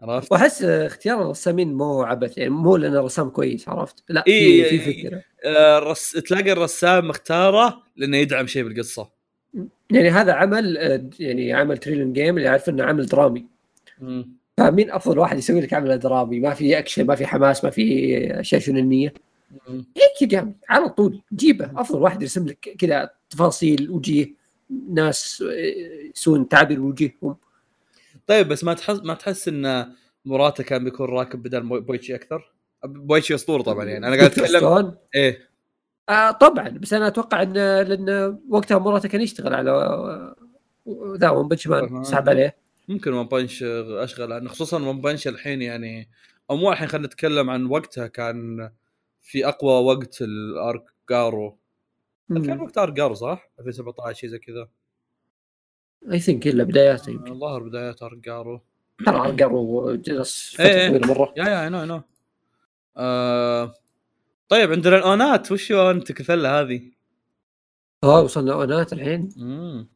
عرفت؟ 0.00 0.32
وأحس 0.32 0.62
اختيار 0.62 1.22
الرسامين 1.22 1.74
مو 1.74 2.02
عبث 2.02 2.38
يعني 2.38 2.50
مو 2.50 2.76
لأنه 2.76 3.00
رسام 3.00 3.28
كويس 3.28 3.68
عرفت؟ 3.68 4.04
لا 4.08 4.22
في 4.22 4.30
إيه، 4.30 4.78
في 4.78 4.90
إيه. 4.90 5.08
فكرة. 5.08 5.22
آه، 5.44 5.78
رس... 5.78 6.10
تلاقي 6.10 6.52
الرسام 6.52 7.08
مختاره 7.08 7.82
لأنه 7.96 8.16
يدعم 8.16 8.46
شيء 8.46 8.64
بالقصة. 8.64 9.10
يعني 9.90 10.10
هذا 10.10 10.32
عمل 10.32 10.76
يعني 11.20 11.52
عمل 11.52 11.78
Trillion 11.78 12.12
Game 12.12 12.38
اللي 12.38 12.48
عارف 12.48 12.68
إنه 12.68 12.84
عمل 12.84 13.06
درامي. 13.06 13.46
فمين 14.56 14.90
أفضل 14.90 15.18
واحد 15.18 15.38
يسوي 15.38 15.60
لك 15.60 15.74
عمل 15.74 15.98
درامي؟ 15.98 16.40
ما 16.40 16.54
في 16.54 16.78
أكشن 16.78 17.06
ما 17.06 17.14
في 17.14 17.26
حماس 17.26 17.64
ما 17.64 17.70
في 17.70 18.40
أشياء 18.40 18.60
شونينيه 18.60 19.14
مم. 19.68 19.84
ايكيغامي 19.96 20.54
على 20.68 20.88
طول. 20.88 21.22
جيبه 21.34 21.70
أفضل 21.76 21.98
واحد 21.98 22.22
يرسم 22.22 22.46
لك 22.46 22.76
كذا 22.78 23.10
تفاصيل 23.30 23.90
وجيه 23.90 24.34
ناس 24.90 25.44
آه، 25.46 26.10
يسوون 26.16 26.48
تعابير 26.48 26.80
وجيههم 26.80 27.36
طيب 28.26 28.48
بس 28.48 28.64
ما 28.64 28.74
تحس 28.74 29.00
ما 29.02 29.14
تحس 29.14 29.48
إن 29.48 29.92
موراتا 30.24 30.64
كان 30.64 30.84
بيكون 30.84 31.08
راكب 31.08 31.42
بدل 31.42 31.80
بويتشي 31.80 32.14
أكثر؟ 32.14 32.52
بويتشي 32.84 33.34
أسطورة 33.34 33.62
طبعا 33.62 33.84
يعني. 33.84 34.06
أنا 34.06 34.16
قاعد 34.16 34.30
أتكلم 34.30 34.94
إيه. 35.14 35.48
آه 36.08 36.30
طبعا. 36.30 36.68
بس 36.68 36.92
أنا 36.92 37.06
أتوقع 37.06 37.42
إن 37.42 37.52
لأن 37.82 38.38
وقتها 38.48 38.78
موراتا 38.78 39.08
كان 39.08 39.20
يشتغل 39.20 39.54
على 39.54 39.70
آه، 39.70 40.36
ذا 41.16 41.30
One 41.30 41.48
Punch 41.48 41.66
Man. 41.66 42.04
سحب 42.04 42.28
عليه. 42.28 42.56
ممكن 42.88 43.12
One 43.12 43.26
Punch 43.26 43.62
أشغل 43.62 44.48
خصوصا 44.48 44.82
One 44.82 45.00
Punch 45.00 45.28
الحين 45.28 45.62
يعني 45.62 46.08
أو 46.50 46.56
مو 46.56 46.72
الحين 46.72 46.88
خلينا 46.88 47.06
نتكلم 47.06 47.50
عن 47.50 47.66
وقتها 47.66 48.06
كان 48.06 48.70
في 49.28 49.48
أقوى 49.48 49.84
وقت 49.84 50.22
ال 50.22 50.38
arc 50.38 50.84
جارو. 51.10 51.58
كان 52.28 52.60
وقت 52.60 52.78
arc 52.78 52.92
جارو 52.92 53.14
صح؟ 53.14 53.50
2017 53.58 54.18
شيء 54.18 54.30
زي 54.30 54.38
كذا. 54.38 54.68
I 56.12 56.18
think 56.18 56.46
إلا 56.46 56.64
بداياته 56.64 57.10
يمكن. 57.10 57.32
الظاهر 57.32 57.62
بدايات 57.62 58.02
arc 58.02 58.18
جارو. 58.18 58.60
ترى 59.06 59.42
قروا 59.44 59.96
جلس 59.96 60.60
إيه، 60.60 60.66
فترة 60.66 60.80
إيه. 60.80 60.88
طويلة 60.88 61.06
مرة. 61.06 61.34
yeah 61.36 61.44
yeah 61.44 61.68
no 61.68 61.84
no 61.84 62.02
آه 62.96 63.74
طيب 64.48 64.72
عندنا 64.72 64.96
الأونات. 64.96 65.52
وش 65.52 65.72
اونتك 65.72 66.20
الفله 66.20 66.60
هذه؟ 66.60 66.82
آه 68.04 68.22
وصلنا 68.22 68.52
أونات 68.52 68.92
الحين. 68.92 69.28
امم 69.38 69.88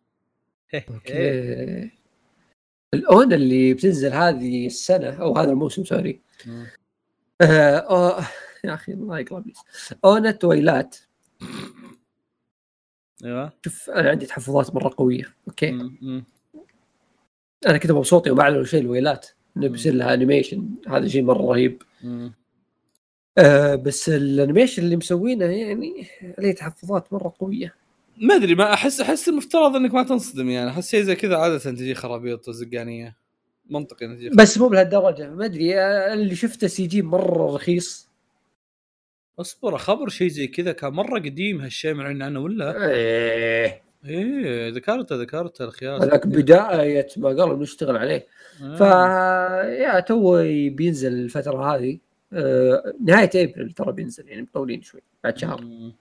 أوكي. 0.74 1.90
الأون 2.94 3.32
اللي 3.32 3.74
بتنزل 3.74 4.12
هذه 4.12 4.66
السنة 4.66 5.22
أو 5.22 5.36
هذا 5.36 5.50
الموسم 5.50 5.84
سوري. 5.84 6.20
آه 7.40 7.76
أوه 7.76 8.26
يا 8.64 8.74
أخي 8.74 8.92
الله 8.92 9.18
يقرب 9.18 9.46
لي 9.46 9.52
اونة 10.04 10.38
ويلات 10.44 10.96
أيوه. 13.24 13.52
شوف 13.64 13.90
أنا 13.90 14.10
عندي 14.10 14.26
تحفظات 14.26 14.74
مرة 14.74 14.94
قوية. 14.96 15.34
أوكي. 15.48 15.70
مم،. 15.70 16.24
أنا 17.66 17.78
كذا 17.78 17.94
مبسوط 17.94 18.26
يوم 18.26 18.40
اعلنوا 18.40 18.64
شيء 18.64 18.80
الويلات. 18.80 19.28
انه. 19.56 19.68
بيصير 19.68 19.94
لها 19.94 20.14
animation 20.14 20.68
هذا 20.88 21.08
شيء 21.08 21.22
مرة 21.22 21.42
رهيب. 21.42 21.82
مم. 22.02 22.32
آه 23.38 23.74
بس 23.74 24.08
ال 24.08 24.16
animation 24.16 24.82
اللي 24.82 24.96
مسوينه 24.96 25.44
يعني 25.44 26.06
عليه 26.38 26.52
تحفظات 26.52 27.12
مرة 27.12 27.34
قوية. 27.38 27.74
ما 28.16 28.34
أدري 28.34 28.54
ما 28.54 28.72
أحس 28.74 29.00
أحس 29.00 29.28
المفترض 29.28 29.76
إنك 29.76 29.94
ما 29.94 30.02
تنصدم 30.02 30.48
يعني. 30.50 30.70
أحس 30.70 30.90
شيء 30.90 31.02
زي 31.02 31.16
كذا 31.16 31.36
عادة 31.36 31.58
تجي 31.58 31.94
خرابيط 31.94 32.50
زقانيه 32.50 33.16
منطقي 33.70 34.06
تجي 34.06 34.30
بس 34.30 34.58
مو 34.58 34.68
بهالدرجة. 34.68 35.30
ما 35.30 35.44
أدري 35.44 35.80
اللي 36.12 36.34
شفته 36.34 36.66
CG 36.66 37.02
مرة 37.02 37.54
رخيص. 37.54 38.11
اصبر 39.40 39.78
خبر 39.78 40.08
شيء 40.08 40.28
زي 40.28 40.46
كذا 40.46 40.72
كان 40.72 40.92
مرة 40.92 41.18
قديم 41.18 41.60
هالشيء 41.60 41.94
معلن 41.94 42.22
عنه 42.22 42.40
ولا؟ 42.40 42.90
إيه. 42.90 43.82
إيه 44.04 44.68
ذكرته 44.72 45.16
ذكرته 45.16 45.64
الخياس 45.64 46.02
هذاك 46.02 46.26
بداية 46.26 47.06
ما 47.16 47.28
قالوا 47.28 47.62
نشتغل 47.62 47.96
عليه. 47.96 48.26
آه. 48.62 48.76
ف 48.76 48.80
يا 49.80 50.00
تو 50.00 50.42
بينزل 50.70 51.12
الفترة 51.12 51.74
هذه 51.76 51.98
آه، 52.32 52.94
نهاية 53.04 53.30
أبريل 53.34 53.72
ترى 53.72 53.92
بينزل 53.92 54.28
يعني 54.28 54.42
مطولين 54.42 54.82
شوي 54.82 55.02
بعد 55.24 55.38
شهر. 55.38 55.60
مم. 55.60 55.92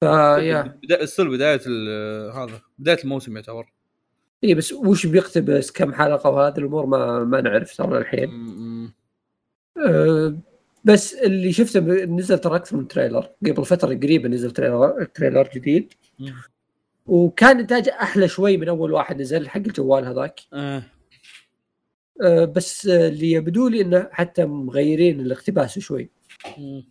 ف 0.00 0.16
yeah 0.16 0.78
بدا 0.82 1.02
السل 1.02 1.28
بدايه 1.28 1.60
ال- 1.66 2.30
هذا 2.32 2.60
بداية 2.78 2.98
الموسم 3.04 3.36
يعتبر. 3.36 3.72
اي 4.44 4.54
بس 4.54 4.72
وش 4.72 5.06
بيقتبس؟ 5.06 5.70
كم 5.70 5.92
حلقة؟ 5.94 6.30
وهذه 6.30 6.58
الأمور 6.58 6.86
ما 6.86 7.24
ما 7.24 7.40
نعرف 7.40 7.76
ترى 7.76 7.98
الحين. 7.98 8.30
مم. 8.30 8.92
بس 10.84 11.14
اللي 11.14 11.52
شفته 11.52 11.80
نزل 12.04 12.38
ترى 12.38 12.56
أكثر 12.56 12.76
من 12.76 12.88
trailer 12.88 13.28
قبل 13.46 13.64
فترة 13.64 13.94
قريبة 13.94 14.28
نزل 14.28 14.50
trailer 14.50 15.04
trailer 15.04 15.48
جديد. 15.54 15.92
وكان 17.06 17.58
انتاجه 17.58 17.96
أحلى 18.02 18.28
شوي 18.28 18.56
من 18.56 18.68
أول 18.68 18.92
واحد 18.92 19.20
نزل 19.20 19.48
حق 19.48 19.56
الجوال 19.56 20.04
هذاك 20.04 20.40
آه. 20.52 20.82
أه 22.22 22.44
بس 22.44 22.86
آه، 22.86 23.08
اللي 23.08 23.30
يبدو 23.30 23.68
لي 23.68 23.80
إنه 23.80 24.08
حتى 24.12 24.44
مغيرين 24.44 25.20
الاقتباس 25.20 25.78
شوي 25.78 26.10
مم. 26.58 26.84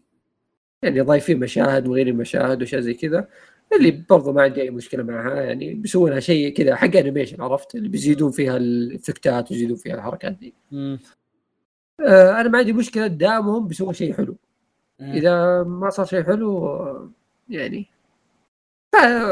يعني 0.83 1.01
ضايفين 1.01 1.39
مشاهد 1.39 1.87
مغيرين 1.87 2.15
مشاهد 2.15 2.61
واشياء 2.61 2.81
زي 2.81 2.93
كذا 2.93 3.27
اللي 3.73 3.91
برضو 4.09 4.33
ما 4.33 4.41
عندي 4.41 4.61
أي 4.61 4.69
مشكلة 4.69 5.03
معها 5.03 5.41
يعني 5.41 5.73
بيسوونها 5.73 6.19
شيء 6.19 6.53
كذا 6.53 6.75
حق 6.75 6.95
animation 6.95 7.41
عرفت 7.41 7.75
اللي 7.75 7.89
بيزيدون 7.89 8.31
فيها 8.31 8.57
الإفكتات 8.57 9.51
ويزيدون 9.51 9.77
فيها 9.77 9.95
الحركات 9.95 10.31
دي 10.31 10.53
مم. 10.71 10.99
آه 12.07 12.41
أنا 12.41 12.49
ما 12.49 12.57
عندي 12.57 12.73
مشكلة 12.73 13.07
دامهم 13.07 13.67
بيسوون 13.67 13.93
شيء 13.93 14.13
حلو. 14.13 14.35
إذا 15.01 15.63
ما 15.63 15.89
صار 15.89 16.05
شيء 16.05 16.23
حلو 16.23 17.11
يعني 17.49 17.87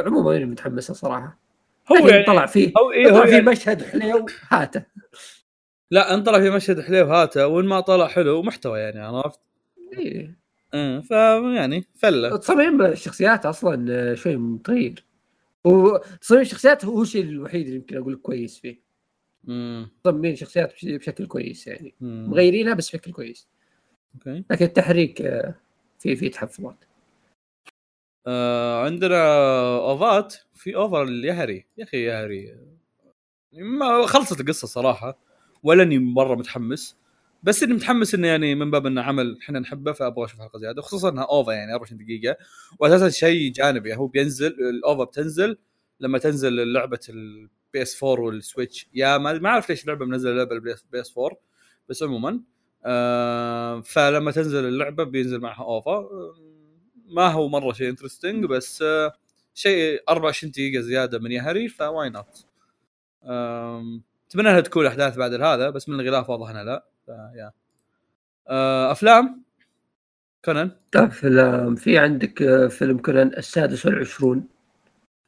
عموما 0.06 0.38
أنا 0.38 0.45
متحمس 0.45 0.89
الصراحه 0.89 1.39
هو 1.91 2.07
يعني 2.07 2.23
طلع 2.23 2.45
فيه 2.45 2.73
هو 2.77 2.91
إيه 2.91 3.10
طلع 3.10 3.19
هو 3.19 3.26
فيه 3.26 3.31
يعني 3.31 3.45
مشهد 3.45 3.84
حليو 3.84 4.26
هاته 4.49 4.84
لا 5.91 6.14
إن 6.14 6.23
طلع 6.23 6.39
في 6.39 6.49
مشهد 6.49 6.81
حليو 6.81 7.06
هاته 7.06 7.48
وإن 7.48 7.65
ما 7.65 7.80
طلع 7.80 8.07
حلو 8.07 8.41
محتوى 8.41 8.80
يعني 8.80 8.99
عرفت؟ 8.99 9.39
إيه. 9.98 10.38
آه. 10.73 10.99
فيعني 10.99 11.84
فله 11.95 12.38
تصميم 12.38 12.81
الشخصيات 12.81 13.45
أصلا 13.45 14.15
شوي 14.15 14.38
متغير 14.38 15.06
وتصميم 15.64 16.41
الشخصيات 16.41 16.85
هو 16.85 17.02
الشيء 17.02 17.23
الوحيد 17.23 17.65
اللي 17.65 17.76
يمكن 17.76 17.98
أقول 17.98 18.14
لك 18.14 18.19
كويس 18.19 18.60
فيه 18.60 18.86
مم. 19.48 19.90
تصميم 20.03 20.36
شخصيات 20.36 20.74
بش- 20.74 20.86
بشكل 20.86 21.28
كويس 21.28 21.68
يعني. 21.68 21.94
مم. 22.02 22.28
مغيرينها 22.30 22.74
بس 22.74 22.90
بشكل 22.90 23.11
كويس. 23.11 23.48
okay. 24.15 24.44
لكن 24.52 24.65
التحريك 24.65 25.22
آه، 25.22 25.56
في 25.99 26.15
في 26.15 26.30
تحفظات. 26.30 26.78
آه 28.28 28.86
عندنا 28.86 29.18
أوفات 29.78 30.36
في 30.53 30.76
OVA 30.76 30.97
ال 30.97 31.03
Yahari 31.03 31.65
يا 31.78 31.84
أخي 31.84 31.98
Yahari 32.06 32.56
ما 33.53 34.06
خلصت 34.06 34.40
القصة 34.41 34.68
صراحة 34.68 35.18
ولا 35.64 35.84
أني 35.84 35.99
مرة 35.99 36.36
متحمس. 36.36 36.98
بس 37.44 37.64
أني 37.64 37.74
متحمس 37.74 38.15
إنه 38.15 38.28
يعني 38.28 38.56
من 38.56 38.72
باب 38.72 38.86
إنه 38.86 39.02
عمل 39.02 39.38
إحنا 39.41 39.60
نحبه 39.60 39.91
فأبغى 39.94 40.26
أشوف 40.26 40.40
حلقة 40.40 40.60
زيادة. 40.60 40.82
خصوصا 40.82 41.10
إنها 41.10 41.24
OVA 41.23 41.52
يعني 41.52 41.74
24 41.74 42.06
دقيقة. 42.06 42.38
واساسا 42.80 43.10
شيء 43.10 43.52
جانبي 43.52 43.95
هو 43.95 44.07
بينزل 44.07 44.48
ال 44.69 44.78
OVA 44.78 45.03
بتنزل 45.03 45.57
لما 45.99 46.18
تنزل 46.18 46.74
لعبة 46.74 46.99
ال 47.77 47.81
PS 47.84 48.03
4 48.04 48.26
وال 48.26 48.39
Switch. 48.39 48.88
yeah 48.94 49.18
ما 49.18 49.34
ما 49.34 49.49
أعرف 49.49 49.70
ليش 49.70 49.84
اللعبة 49.84 50.06
منزلة 50.06 50.34
لعبة 50.34 50.56
ال 50.56 50.73
PS 50.73 51.18
4 51.18 51.38
بس 51.90 52.04
عموما 52.04 52.41
آه 52.86 53.82
فلما 53.82 54.32
تنزل 54.32 54.66
اللعبة 54.66 55.04
بينزل 55.04 55.40
معها 55.40 55.64
OVA. 55.64 55.91
آه، 55.91 56.34
ما 57.08 57.28
هو 57.28 57.48
مرة 57.49 57.74
شيء 57.74 57.90
interesting 57.89 58.45
بس 58.45 58.82
آه 58.82 59.14
شيء 59.54 60.04
24 60.10 60.52
دقيقة 60.52 60.82
زيادة 60.82 61.20
من 61.20 61.32
Yahari 61.31 61.68
ف 61.68 62.10
why 62.10 62.27
not 62.27 62.45
أتمنى 64.30 64.49
إنها 64.49 64.62
تكون 64.62 64.86
احداث 64.86 65.18
بعد 65.18 65.34
هذا 65.34 65.70
بس 65.70 65.90
من 65.90 65.99
الغلاف 65.99 66.30
واضح 66.30 66.49
إنها 66.49 66.64
لا 66.64 66.86
ف 67.06 67.15
yeah 67.15 67.52
آه 68.48 68.91
أفلام؟ 68.91 69.44
كونان؟ 70.45 70.72
أفلام. 70.95 71.76
في 71.76 71.98
عندك 71.98 72.41
آه، 72.41 72.68
فيلم 72.68 72.98
كونان 72.98 73.28
السادس 73.38 73.86
والعشرون. 73.86 74.48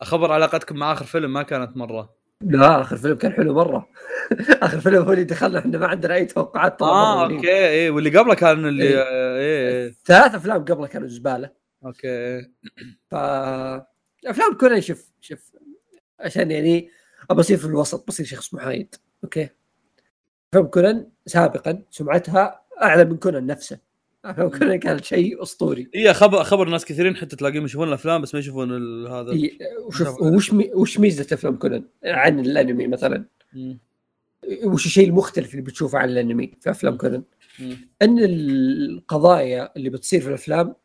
أخبر 0.02 0.32
علاقتكم 0.32 0.76
مع 0.76 0.92
آخر 0.94 1.06
فيلم 1.06 1.34
ما 1.34 1.44
كانت 1.44 1.78
مرة. 1.78 2.19
لا 2.41 2.82
آخر 2.82 2.98
فيلم 2.98 3.16
كان 3.16 3.32
حلو 3.34 3.53
مرة. 3.53 3.90
آخر 4.64 4.80
فيلم 4.80 5.03
هو 5.03 5.11
اللي 5.11 5.24
دخلنا 5.24 5.60
إحنا 5.60 5.78
ما 5.78 5.88
عندنا 5.88 6.14
أي 6.16 6.26
توقعات 6.26 6.82
آه 6.82 7.28
مرة 7.28 7.36
okay. 7.36 7.48
إيه 7.48 7.91
واللي 7.91 8.18
قبله 8.18 8.34
كان 8.36 8.66
اللي 8.66 8.84
إيه. 8.84 8.98
آه، 9.02 9.38
إيه 9.38 9.70
إيه. 9.86 9.95
ثلاث 10.06 10.36
أفلام 10.36 10.66
قبله 10.66 10.88
كانوا 10.88 11.07
زبالة. 11.07 11.49
okay. 11.86 12.41
ف 13.11 13.16
أفلام 14.26 14.57
كونان 14.60 14.82
شوف 14.82 15.11
شوف 15.22 15.52
عشان 16.20 16.52
يعني 16.52 16.90
ابى 17.32 17.40
أصير 17.40 17.57
في 17.57 17.66
الوسط 17.66 18.07
بصير 18.07 18.26
شخص 18.26 18.53
محايد. 18.53 18.95
okay. 19.24 19.49
أفلام 20.53 20.68
كونان 20.68 21.10
سابقا 21.26 21.84
سمعتها 21.91 22.61
أعلى 22.82 23.06
من 23.06 23.18
كونان 23.18 23.45
نفسه. 23.45 23.89
كانت 24.84 25.04
شيء 25.04 25.44
أسطوري. 25.44 25.90
اي 25.96 26.14
خبر 26.14 26.44
خبر 26.44 26.70
ناس 26.70 26.86
كثيرين 26.86 27.16
حتى 27.16 27.36
تلاقيهم 27.36 27.66
يشوفون 27.66 27.88
الأفلام 27.88 28.22
بس 28.22 28.34
ما 28.34 28.40
يشوفون 28.40 28.72
ال- 28.72 29.08
هذا. 29.08 29.32
إي، 29.32 29.60
وشوف 29.86 30.22
وش 30.22 30.54
مي 30.54 30.72
وش 30.74 31.00
ميزة 31.00 31.36
أفلام 31.36 31.56
كونان؟ 31.56 31.84
عن 32.06 32.40
الأنمي 32.40 32.88
مثلا. 32.88 33.26
مم. 33.54 33.80
وش 34.64 34.86
الشيء 34.86 35.08
المختلف 35.08 35.52
اللي 35.52 35.62
بتشوفه 35.62 36.00
عن 36.00 36.10
الأنمي 36.10 36.54
في 36.62 36.70
أفلام 36.70 36.98
كونان. 36.98 37.24
أن 38.02 38.20
القضايا 38.20 39.72
اللي 39.78 39.90
بتصير 39.90 40.22
في 40.22 40.28
الأفلام 40.28 40.76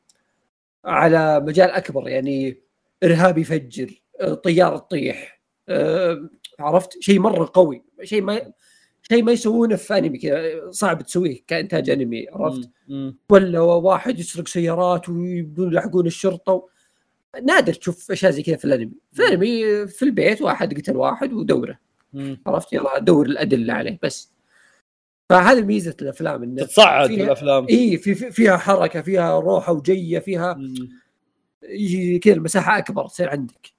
على 0.84 1.40
مجال 1.40 1.70
أكبر 1.70 2.08
يعني 2.08 2.60
ارهاب 3.04 3.38
يفجر 3.38 4.02
طياره 4.44 4.76
تطيح 4.76 5.40
آه، 5.68 6.28
عرفت؟ 6.60 6.96
شيء 7.02 7.18
مرة 7.20 7.50
قوي 7.54 7.84
شيء 8.02 8.22
ما 8.22 8.52
شيء 9.08 9.22
ما 9.22 9.32
يسوونه 9.32 9.76
في 9.76 9.98
انمي 9.98 10.18
كذا 10.18 10.70
صعب 10.70 11.02
تسويه 11.02 11.40
كإنتاج 11.46 11.90
أنمي 11.90 12.26
عرفت. 12.28 12.70
ولا 13.30 13.60
واحد 13.60 14.18
يسرق 14.18 14.48
سيارات 14.48 15.08
ويبدون 15.08 15.72
يلحقون 15.72 16.06
الشرطة 16.06 16.52
و... 16.52 16.68
نادر 17.42 17.72
تشوف 17.74 18.10
أشياء 18.10 18.30
زي 18.32 18.42
كذا 18.42 18.56
في 18.56 18.64
الأنمي 18.64 18.92
في 19.12 19.22
الأنمي 19.22 19.86
في 19.86 20.04
البيت 20.04 20.42
واحد 20.42 20.74
قتل 20.78 20.96
واحد 20.96 21.32
ودوره 21.32 21.78
مم. 22.12 22.40
عرفت 22.46 22.72
يلا 22.72 22.98
دور 22.98 23.26
الأدلة 23.26 23.74
عليه 23.74 23.98
بس 24.02 24.32
فهذه 25.30 25.62
ميزة 25.62 25.96
الأفلام 26.02 26.42
انه 26.42 26.62
تتصعد 26.62 27.08
فيها- 27.08 27.22
بالافلام 27.24 27.66
إي 27.70 27.96
في 27.98 28.14
في- 28.14 28.30
فيها 28.30 28.56
حركة 28.56 29.00
فيها 29.02 29.40
روحة 29.40 29.72
وجية 29.72 30.18
فيها. 30.18 30.58
يجي 31.62 32.18
كذا 32.18 32.34
المساحه 32.34 32.78
أكبر 32.78 33.06
تصير 33.08 33.30
عندك. 33.30 33.72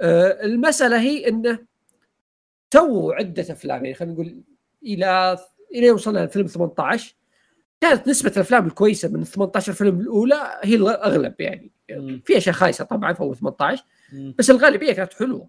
آه، 0.00 0.44
المسألة 0.44 1.00
هي 1.00 1.28
إنه 1.28 1.58
سووا 2.74 3.14
عدة 3.14 3.42
أفلام 3.42 3.84
يعني 3.84 3.94
خلينا 3.94 4.14
نقول 4.14 4.42
إلى 4.82 5.38
إلى 5.74 5.90
وصلنا 5.90 6.26
لفيلم 6.26 6.46
18 6.46 7.14
كانت 7.80 8.08
نسبة 8.08 8.30
الأفلام 8.30 8.66
الكويسة 8.66 9.08
من 9.08 9.24
18 9.24 9.72
فيلم 9.72 10.00
الأولى 10.00 10.60
هي 10.62 10.74
الاغلب 10.74 11.34
يعني. 11.40 11.72
في 12.24 12.36
أشياء 12.36 12.54
خايسة 12.54 12.84
طبعا 12.84 13.12
في 13.12 13.20
اول 13.20 13.36
18 13.36 13.84
مم. 14.12 14.34
بس 14.38 14.50
الغالبية 14.50 14.92
كانت 14.92 15.12
حلوة. 15.12 15.48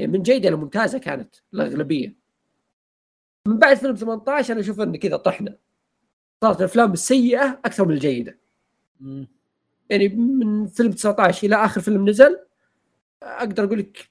يعني 0.00 0.12
من 0.12 0.22
جيدة 0.22 0.50
لممتازه 0.50 0.98
كانت 0.98 1.34
الأغلبية. 1.54 2.16
من 3.46 3.58
بعد 3.58 3.76
فيلم 3.76 3.94
18 3.94 4.52
أنا 4.52 4.60
أشوف 4.60 4.80
إن 4.80 4.96
كذا 4.96 5.16
طحنا. 5.16 5.56
صارت 6.42 6.58
الأفلام 6.58 6.92
السيئة 6.92 7.60
أكثر 7.64 7.84
من 7.84 7.94
الجيدة. 7.94 8.38
يعني 9.90 10.08
من 10.08 10.66
فيلم 10.66 10.90
19 10.92 11.46
إلى 11.46 11.56
آخر 11.64 11.80
فيلم 11.80 12.08
نزل 12.08 12.38
أقدر 13.22 13.64
أقول 13.64 13.78
لك 13.78 14.10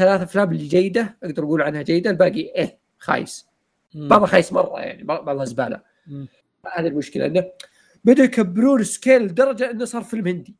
ثلاث 0.00 0.20
أفلام 0.20 0.52
اللي 0.52 0.66
جيدة 0.68 1.16
أقدر 1.22 1.42
أقول 1.44 1.62
عنها 1.62 1.82
جيدة 1.82 2.10
الباقي 2.10 2.40
إيه 2.40 2.78
خايس 2.98 3.46
بعضها 3.94 4.26
خايس 4.26 4.52
مرة 4.52 4.80
يعني 4.80 5.02
بعض- 5.02 5.24
بعضها 5.24 5.44
زبالة. 5.44 5.80
هذه 6.74 6.86
المشكلة 6.86 7.26
إنه 7.26 7.44
بدأوا 8.04 8.26
يكبرون 8.26 8.84
سكيل 8.84 9.22
لدرجة 9.22 9.70
إنه 9.70 9.84
صار 9.84 10.02
فيلم 10.02 10.26
هندي. 10.26 10.56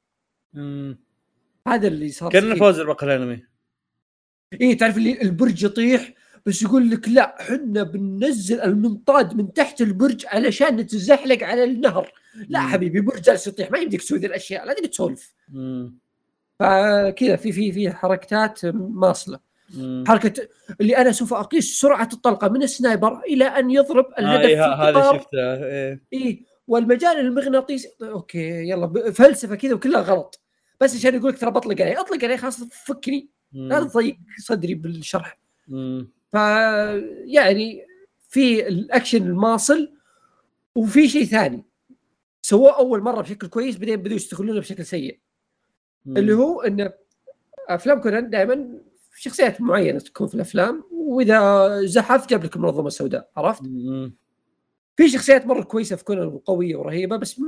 هذا 1.68 1.88
اللي 1.88 2.08
صار 2.08 2.30
كان. 2.32 2.58
فوز 2.58 2.78
البقر 2.80 3.16
الأنمي 3.16 3.42
إيه 4.60 4.78
تعرف 4.78 4.96
اللي 4.96 5.22
البرج 5.22 5.64
يطيح 5.64 6.12
بس 6.46 6.62
يقول 6.62 6.90
لك 6.90 7.08
لا 7.08 7.36
حنا 7.42 7.82
بننزل 7.82 8.60
المنطاد 8.60 9.36
من 9.36 9.52
تحت 9.52 9.80
البرج 9.80 10.26
علشان 10.26 10.76
نتزحلق 10.76 11.42
على 11.42 11.64
النهر 11.64 12.12
لا. 12.48 12.60
حبيبي 12.60 13.00
برج 13.00 13.20
جالس 13.20 13.46
يطيح 13.46 13.70
ما 13.70 13.78
يمديك 13.78 14.00
تسوي 14.00 14.18
ذي 14.18 14.26
الأشياء 14.26 14.66
لا 14.66 14.72
تقدر 14.72 14.88
تسولف. 14.88 15.34
فكذا 16.61 17.37
في 17.37 17.53
في 17.53 17.73
في 17.73 17.91
حركات 17.91 18.66
ماصلة. 18.74 19.41
مم. 19.74 20.05
حركة 20.09 20.49
اللي 20.81 20.97
أنا 20.97 21.12
سوف 21.12 21.35
أقيس 21.35 21.81
سرعة 21.81 22.09
الطلقة 22.12 22.49
من 22.49 22.62
ال 22.62 22.71
sniper 22.71 23.20
إلى 23.20 23.45
أن 23.45 23.70
يضرب 23.70 24.07
آه، 24.07 24.20
الهدف 24.20 24.45
إيه، 24.49 24.57
في 24.57 24.61
ه- 24.62 24.74
هذا 24.74 25.19
شفته 25.19 25.65
إيه. 25.66 26.03
إيه 26.12 26.41
والمجال 26.69 27.19
المغناطيسي 27.19 27.89
okay 28.02 28.68
يلا 28.69 29.11
فلسفة 29.12 29.55
كذا 29.55 29.74
وكلها 29.74 30.01
غلط. 30.01 30.41
بس 30.81 30.97
عشان 30.97 31.15
يقول 31.15 31.32
لك 31.32 31.39
ترى 31.39 31.51
بطلق 31.51 31.81
عليه 31.82 32.01
أطلق 32.01 32.24
عليه 32.24 32.37
خلاص 32.37 32.65
فكني. 32.65 33.28
لا. 33.53 33.81
تضيق 33.81 34.16
صدري 34.39 34.74
بالشرح. 34.74 35.39
ف 36.32 36.35
يعني 37.24 37.87
في 38.28 38.69
الأكشن 38.69 39.23
الماصل 39.27 39.93
وفي 40.74 41.09
شيء 41.09 41.24
ثاني. 41.24 41.65
سووه 42.43 42.78
أول 42.78 43.03
مرة 43.03 43.20
بشكل 43.23 43.47
كويس 43.47 43.77
بعدين 43.77 43.97
بدوا 43.97 44.16
يستغلونه 44.16 44.61
بشكل 44.61 44.87
سيء. 44.87 45.20
مم. 46.06 46.16
اللي 46.16 46.32
هو 46.32 46.60
إن 46.60 46.90
أفلام 47.68 48.01
كونان 48.01 48.31
دائما 48.31 48.68
شخصيات 49.16 49.60
معينة 49.60 49.98
تكون 49.98 50.27
في 50.27 50.35
الأفلام 50.35 50.85
وإذا 50.93 51.81
زحف 51.85 52.28
جاب 52.28 52.44
لك 52.44 52.56
المنظمه 52.56 52.86
السوداء 52.86 53.31
عرفت؟ 53.36 53.62
مم. 53.62 54.14
في 54.97 55.09
شخصيات 55.09 55.47
مرة 55.47 55.62
كويسة 55.62 55.97
في 55.97 56.05
كونان 56.05 56.27
وقوية 56.27 56.77
ورهيبة 56.77 57.16
بس 57.16 57.40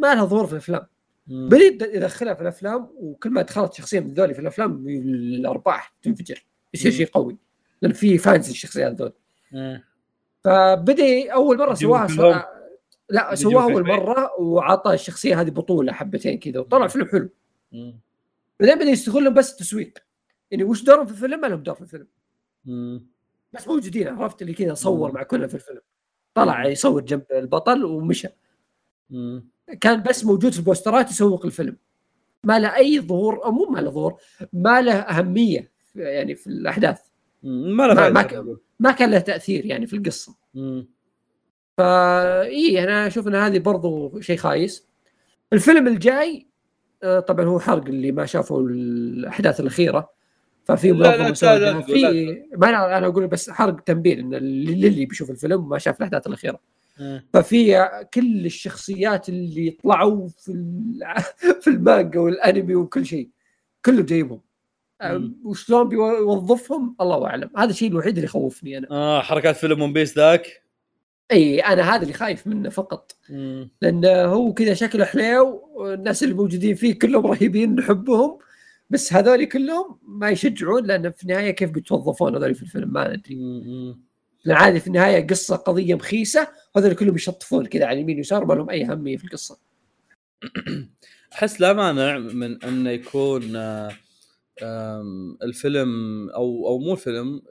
ما 0.00 0.14
لها 0.14 0.24
ظهور 0.24 0.46
في 0.46 0.52
الأفلام. 0.52 0.86
بدا 1.26 1.96
يدخلها 1.96 2.34
في 2.34 2.42
الأفلام 2.42 2.88
وكل 2.96 3.30
ما 3.30 3.42
دخلت 3.42 3.72
شخصية 3.72 4.00
من 4.00 4.14
ذولي 4.14 4.34
في 4.34 4.40
الأفلام 4.40 4.88
الأرباح 4.88 5.94
تنفجر 6.02 6.46
يصير. 6.74 6.92
شيء 6.92 7.06
قوي 7.06 7.36
لأن 7.82 7.92
في 7.92 8.18
فانز 8.18 8.50
الشخصيات 8.50 8.94
ذول. 8.94 9.12
فبدأ 10.44 11.32
أول 11.32 11.58
مرة 11.58 11.74
سواها 11.74 12.06
ص... 12.06 12.44
لا 13.10 13.34
سواها 13.34 13.64
أول. 13.64 13.86
مرة 13.86 14.40
وعطى 14.40 14.94
الشخصية 14.94 15.40
هذه 15.40 15.50
بطولة 15.50 15.92
حبتين 15.92 16.38
كذا 16.38 16.60
وطلع 16.60 16.86
فيلم 16.86 17.06
حلو. 17.06 17.28
بعدين 17.72 18.78
بدا 18.78 18.90
يستغلهم 18.90 19.34
بس 19.34 19.56
تسويق 19.56 19.98
يعني 20.50 20.64
وش 20.64 20.82
دورهم 20.84 21.06
في 21.06 21.12
الفيلم؟ 21.12 21.40
ما 21.40 21.46
لهم 21.46 21.62
دور 21.62 21.74
في 21.74 21.80
الفيلم 21.82 22.06
مم. 22.64 23.06
بس 23.52 23.68
موجودين 23.68 24.08
عرفت 24.08 24.42
اللي 24.42 24.52
كذا 24.54 24.74
صور. 24.74 25.12
مع 25.12 25.22
كلنا 25.22 25.46
في 25.46 25.54
الفيلم 25.54 25.80
طلع 26.34 26.66
يصور 26.66 27.00
جنب 27.02 27.22
البطل 27.32 27.84
ومشى 27.84 28.28
مم. 29.10 29.48
كان 29.80 30.02
بس 30.02 30.24
موجود 30.24 30.52
في 30.52 30.58
البوسترات 30.58 31.10
يسوق 31.10 31.44
الفيلم 31.46 31.76
ما 32.44 32.58
له 32.58 32.76
أي 32.76 33.00
ظهور 33.00 33.44
أو 33.44 33.52
مو 33.52 33.64
ما 33.66 33.78
له 33.80 33.90
ظهور 33.90 34.20
ما 34.52 34.80
له 34.82 34.92
أهمية 34.94 35.70
في- 35.92 36.00
يعني 36.00 36.34
في 36.34 36.46
الأحداث. 36.46 37.00
ما 37.42 37.82
له 37.86 37.94
ما- 37.94 38.08
ما 38.10 38.22
ك- 38.22 38.44
ما 38.80 38.92
كان 38.92 39.10
له 39.10 39.18
تأثير 39.18 39.66
يعني 39.66 39.86
في 39.86 39.96
القصة. 39.96 40.34
فا 41.78 42.42
اي 42.42 42.84
أنا 42.84 43.06
أشوف 43.06 43.28
ان 43.28 43.34
هذه 43.34 43.58
برضو 43.58 44.20
شيء 44.20 44.36
خايس 44.36 44.88
الفيلم 45.52 45.88
الجاي 45.88 46.46
طبعا 47.26 47.44
هو 47.44 47.60
حرق 47.60 47.86
اللي 47.86 48.12
ما 48.12 48.26
شافوا 48.26 48.60
الأحداث 48.60 49.60
الأخيرة. 49.60 50.10
ففي 50.64 50.90
لا، 50.90 51.16
لا، 51.16 51.28
لا، 51.58 51.80
في 51.80 52.42
ما 52.56 52.68
أنا 52.68 52.98
أنا 52.98 53.06
أقول 53.06 53.26
بس 53.26 53.50
حرق 53.50 53.80
تنبيه 53.80 54.14
إن 54.20 54.34
اللي 54.34 54.88
اللي 54.88 55.06
بيشوف 55.06 55.30
الفيلم 55.30 55.64
وما 55.64 55.78
شاف 55.78 55.96
الأحداث 55.96 56.26
الأخيرة. 56.26 56.60
إيه. 57.00 57.24
ففي 57.32 57.88
كل 58.14 58.46
الشخصيات 58.46 59.28
اللي 59.28 59.70
طلعوا 59.70 60.28
في 60.28 60.52
في 61.62 61.70
المانجا 61.70 62.20
والأنمي 62.20 62.74
وكل 62.74 63.06
شيء 63.06 63.28
كله 63.84 64.02
جايبهم. 64.02 64.40
مم. 65.02 65.36
وشلون 65.44 65.88
بيوظفهم؟ 65.88 66.96
الله 67.00 67.26
أعلم. 67.26 67.50
هذا 67.56 67.70
الشيء 67.70 67.90
الوحيد 67.90 68.14
اللي 68.14 68.24
يخوفني 68.24 68.78
أنا. 68.78 68.86
آه 68.90 69.20
حركات 69.22 69.56
فيلم 69.56 69.82
ون 69.82 69.92
بيس 69.92 70.16
ذاك. 70.16 70.62
إي 71.32 71.60
أنا 71.60 71.94
هذا 71.94 72.02
اللي 72.02 72.12
خايف 72.12 72.46
منه 72.46 72.68
فقط 72.68 73.16
مم. 73.30 73.70
لأن 73.82 74.04
هو 74.04 74.54
كذا 74.54 74.74
شكله 74.74 75.04
حليو 75.04 75.70
والناس 75.74 76.22
اللي 76.22 76.34
موجودين 76.34 76.74
فيه 76.74 76.98
كلهم 76.98 77.26
رهيبين 77.26 77.74
نحبهم 77.74 78.38
بس 78.90 79.12
هذول 79.12 79.44
كلهم 79.44 79.98
ما 80.02 80.30
يشجعون 80.30 80.86
لأن 80.86 81.10
في 81.10 81.22
النهاية 81.22 81.50
كيف 81.50 81.70
بيتوظفون 81.70 82.36
هذول 82.36 82.54
في 82.54 82.62
الفيلم 82.62 82.92
ما 82.92 83.08
ندري. 83.08 83.34
لأن 84.44 84.56
عادي 84.56 84.80
في 84.80 84.86
النهاية 84.86 85.26
قصة 85.26 85.56
قضية 85.56 85.94
مخيسة 85.94 86.48
هذول 86.76 86.94
كلهم 86.94 87.14
يشطفون 87.14 87.66
كذا 87.66 87.86
على 87.86 87.96
اليمين 87.96 88.16
ويسار 88.16 88.44
ما 88.44 88.54
لهم 88.54 88.70
أي 88.70 88.84
أهمية 88.84 89.16
في 89.16 89.24
القصة 89.24 89.58
أحس 91.32 91.60
لا 91.60 91.72
مانع 91.72 92.18
من 92.18 92.64
انه 92.64 92.90
يكون 92.90 93.42
الفيلم 95.42 95.88
أو 96.30 96.68
أو 96.68 96.78
مو 96.78 96.92
الفيلم 96.92 97.42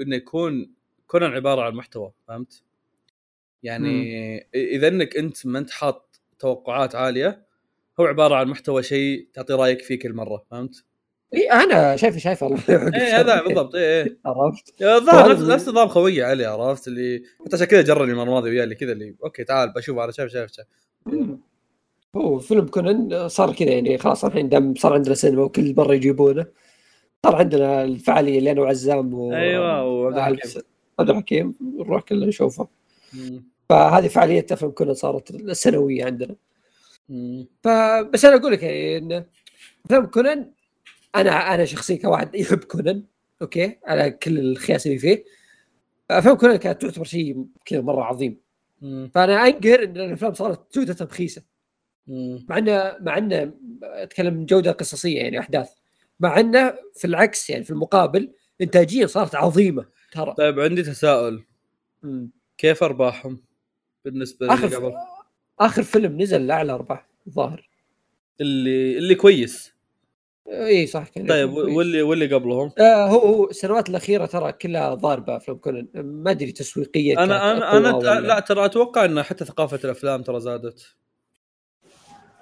إنه 0.00 0.16
يكون 0.16 0.72
كونان 1.06 1.32
عبارة 1.32 1.62
عن 1.62 1.74
محتوى 1.74 2.12
فهمت؟ 2.28 2.62
يعني 3.62 4.46
إذا 4.54 4.88
إنك 4.88 5.16
أنت 5.16 5.46
ما 5.46 5.58
أنت 5.58 5.70
حاط 5.70 6.20
توقعات 6.38 6.94
عالية 6.94 7.46
هو 8.00 8.04
عبارة 8.04 8.34
عن 8.34 8.48
محتوى 8.48 8.82
شيء 8.82 9.28
تعطي 9.32 9.52
رأيك 9.52 9.82
فيه 9.82 9.98
كل 9.98 10.12
مرة 10.12 10.44
فهمت؟ 10.50 10.84
إي 11.34 11.50
أنا 11.52 11.96
شايف 11.96 12.16
شايف 12.18 12.42
والله 12.42 12.58
إيه 12.68 13.20
هذا 13.20 13.42
بالضبط. 13.42 13.74
إيه 13.74 14.02
إيه. 14.04 14.18
عرفت. 14.26 14.82
الظاهر 14.82 15.32
نفس 15.32 15.42
نفس 15.42 15.68
نظام 15.68 15.88
خويه 15.88 16.24
علي 16.24 16.44
عرفت؟ 16.44 16.88
اللي 16.88 17.22
حتى 17.46 17.56
عشان 17.56 17.66
كذا 17.66 17.82
جرني 17.82 18.12
المرة 18.12 18.24
الماضية 18.24 18.50
وياه 18.50 18.64
اللي 18.64 18.74
كذا 18.74 18.92
اللي 18.92 19.14
okay 19.24 19.44
تعال 19.44 19.72
بشوف 19.72 19.98
أنا 19.98 20.12
شايف 20.12 20.32
شايف 20.32 20.52
شايف. 20.52 20.66
هو 22.16 22.38
فيلم 22.38 22.66
كونان 22.66 23.28
صار 23.28 23.52
كذا 23.54 23.68
يعني 23.70 23.98
خلاص 23.98 24.24
الحين 24.24 24.48
دام 24.48 24.74
صار 24.74 24.92
عندنا 24.94 25.14
سينما 25.14 25.42
وكل 25.42 25.74
مره 25.76 25.94
يجيبونه 25.94 26.46
صار 27.26 27.36
عندنا 27.36 27.84
الفعالية 27.84 28.38
اللي 28.38 28.50
أنا 28.50 28.60
وعزام 28.60 29.14
و 29.14 29.32
أيوه 29.34 29.84
وعبد 29.84 30.16
الحكيم. 30.18 30.62
عبد 30.98 31.10
الحكيم 31.10 31.54
نروح 31.78 32.02
كلنا 32.02 32.26
نشوفه. 32.26 32.68
فهذه 33.68 34.08
فعالية 34.08 34.46
افلام 34.52 34.70
كونان 34.70 34.94
صارت 34.94 35.30
السنويه 35.30 36.04
عندنا. 36.04 36.36
فبس 37.62 38.24
أنا 38.24 38.36
أقول 38.36 38.52
لك 38.52 38.62
يعني 38.62 38.98
إن 38.98 39.24
افلام 39.84 40.06
كونان 40.06 40.50
أنا 41.16 41.54
أنا 41.54 41.64
شخصيا 41.64 41.96
كواحد 41.96 42.34
يحب 42.34 42.64
كونان 42.64 43.04
أوكي؟ 43.42 43.78
على 43.86 44.10
كل 44.10 44.38
الخياس 44.38 44.86
اللي 44.86 44.98
فيه. 44.98 45.24
افلام 46.10 46.36
كونان 46.36 46.56
كانت 46.56 46.82
تعتبر 46.82 47.04
شيء 47.04 47.46
كذا 47.64 47.80
مرة 47.80 48.02
عظيم. 48.02 48.40
مم. 48.82 49.10
فأنا 49.14 49.46
انقهر 49.46 49.82
إن 49.84 49.96
الأفلام 49.96 50.34
صارت 50.34 50.76
جودتها 50.76 51.04
رخيصه. 51.04 51.42
مع 52.48 52.58
إنه 52.58 52.96
مع 53.00 53.18
إنه 53.18 53.52
أتكلم 53.82 54.44
جودة 54.44 54.72
قصصية 54.72 55.18
يعني 55.18 55.38
أحداث. 55.38 55.70
مع 56.20 56.40
إنه 56.40 56.74
في 56.94 57.06
العكس 57.06 57.50
يعني 57.50 57.64
في 57.64 57.70
المقابل 57.70 58.32
انتاجيا 58.60 59.06
صارت 59.06 59.34
عظيمة 59.34 59.86
ترى. 60.12 60.34
طيب 60.38 60.60
عندي 60.60 60.82
تساؤل. 60.82 61.44
مم. 62.02 62.30
كيف 62.58 62.82
أرباحهم 62.82 63.42
بالنسبة 64.04 64.54
اخر 64.54 64.66
قبل؟ 64.76 64.92
آخر 65.60 65.82
فيلم 65.82 66.20
نزل 66.22 66.46
لأعلى 66.46 66.72
أرباح 66.72 67.06
الظاهر. 67.26 67.68
اللي 68.40 68.98
اللي 68.98 69.14
كويس. 69.14 69.72
اي 70.48 70.86
صح 70.86 71.08
كان 71.08 71.26
طيب 71.26 71.50
كويس. 71.54 71.76
واللي 71.76 72.02
واللي 72.02 72.34
قبلهم؟ 72.34 72.72
آه 72.78 73.06
هو 73.08 73.18
هو 73.18 73.50
السنوات 73.50 73.88
الأخيرة 73.88 74.26
ترى 74.26 74.52
كلها 74.52 74.94
ضاربة 74.94 75.36
افلام 75.36 75.56
كونان 75.58 75.88
ما 75.94 76.30
أدري 76.30 76.52
تسويقيا 76.52 77.24
أنا 77.24 77.52
أنا 77.52 77.76
أنا 77.76 77.94
ولا- 77.96 78.20
لا. 78.20 78.40
ترى 78.40 78.64
أتوقع 78.64 79.04
إن 79.04 79.22
حتى 79.22 79.44
ثقافة 79.44 79.80
الأفلام 79.84 80.22
ترى 80.22 80.40
زادت. 80.40 80.96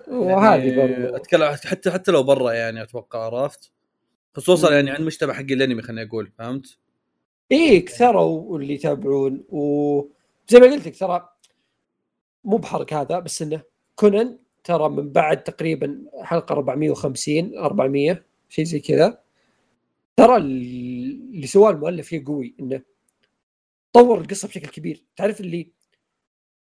وهذه 0.09 0.69
يعني 0.69 0.77
برضو. 1.05 1.17
اتكلم 1.17 1.53
حتى 1.65 1.91
حتى 1.91 2.11
لو 2.13 2.23
برا 2.23 2.53
يعني 2.53 2.83
أتوقع 2.83 3.19
عرفت؟ 3.27 3.73
خصوصا. 4.35 4.73
يعني 4.75 4.91
عند 4.91 5.01
مجتمع 5.01 5.33
حق 5.35 5.41
الأنمي 5.41 5.83
خليني 5.83 6.09
أقول 6.09 6.33
فهمت؟ 6.39 6.79
اي 7.53 7.81
كثروا 7.81 8.41
واللي 8.41 8.75
يتابعون. 8.75 9.45
وزي 9.49 10.61
ما 10.61 10.67
قلت 10.67 10.87
لك 10.87 10.99
ترى 10.99 11.29
مو 12.45 12.57
بحرق 12.57 12.93
هذا 12.95 13.19
بس 13.19 13.43
إنه 13.43 13.63
كونان 13.97 14.39
ترى 14.65 14.89
من 14.89 15.13
بعد 15.13 15.43
تقريبا 15.45 16.05
حلقة 16.23 16.53
450 16.53 17.59
400 17.59 18.25
شيء 18.49 18.65
زي 18.65 18.81
كذا 18.81 19.19
ترى 20.17 20.37
ال- 20.37 21.31
اللي 21.35 21.47
سواه 21.47 21.71
المؤلف 21.71 22.07
فيه 22.09 22.25
قوي 22.27 22.55
إنه 22.61 22.83
طور 23.93 24.21
القصة 24.21 24.49
بشكل 24.49 24.67
كبير. 24.69 25.05
تعرف 25.17 25.41
اللي 25.41 25.69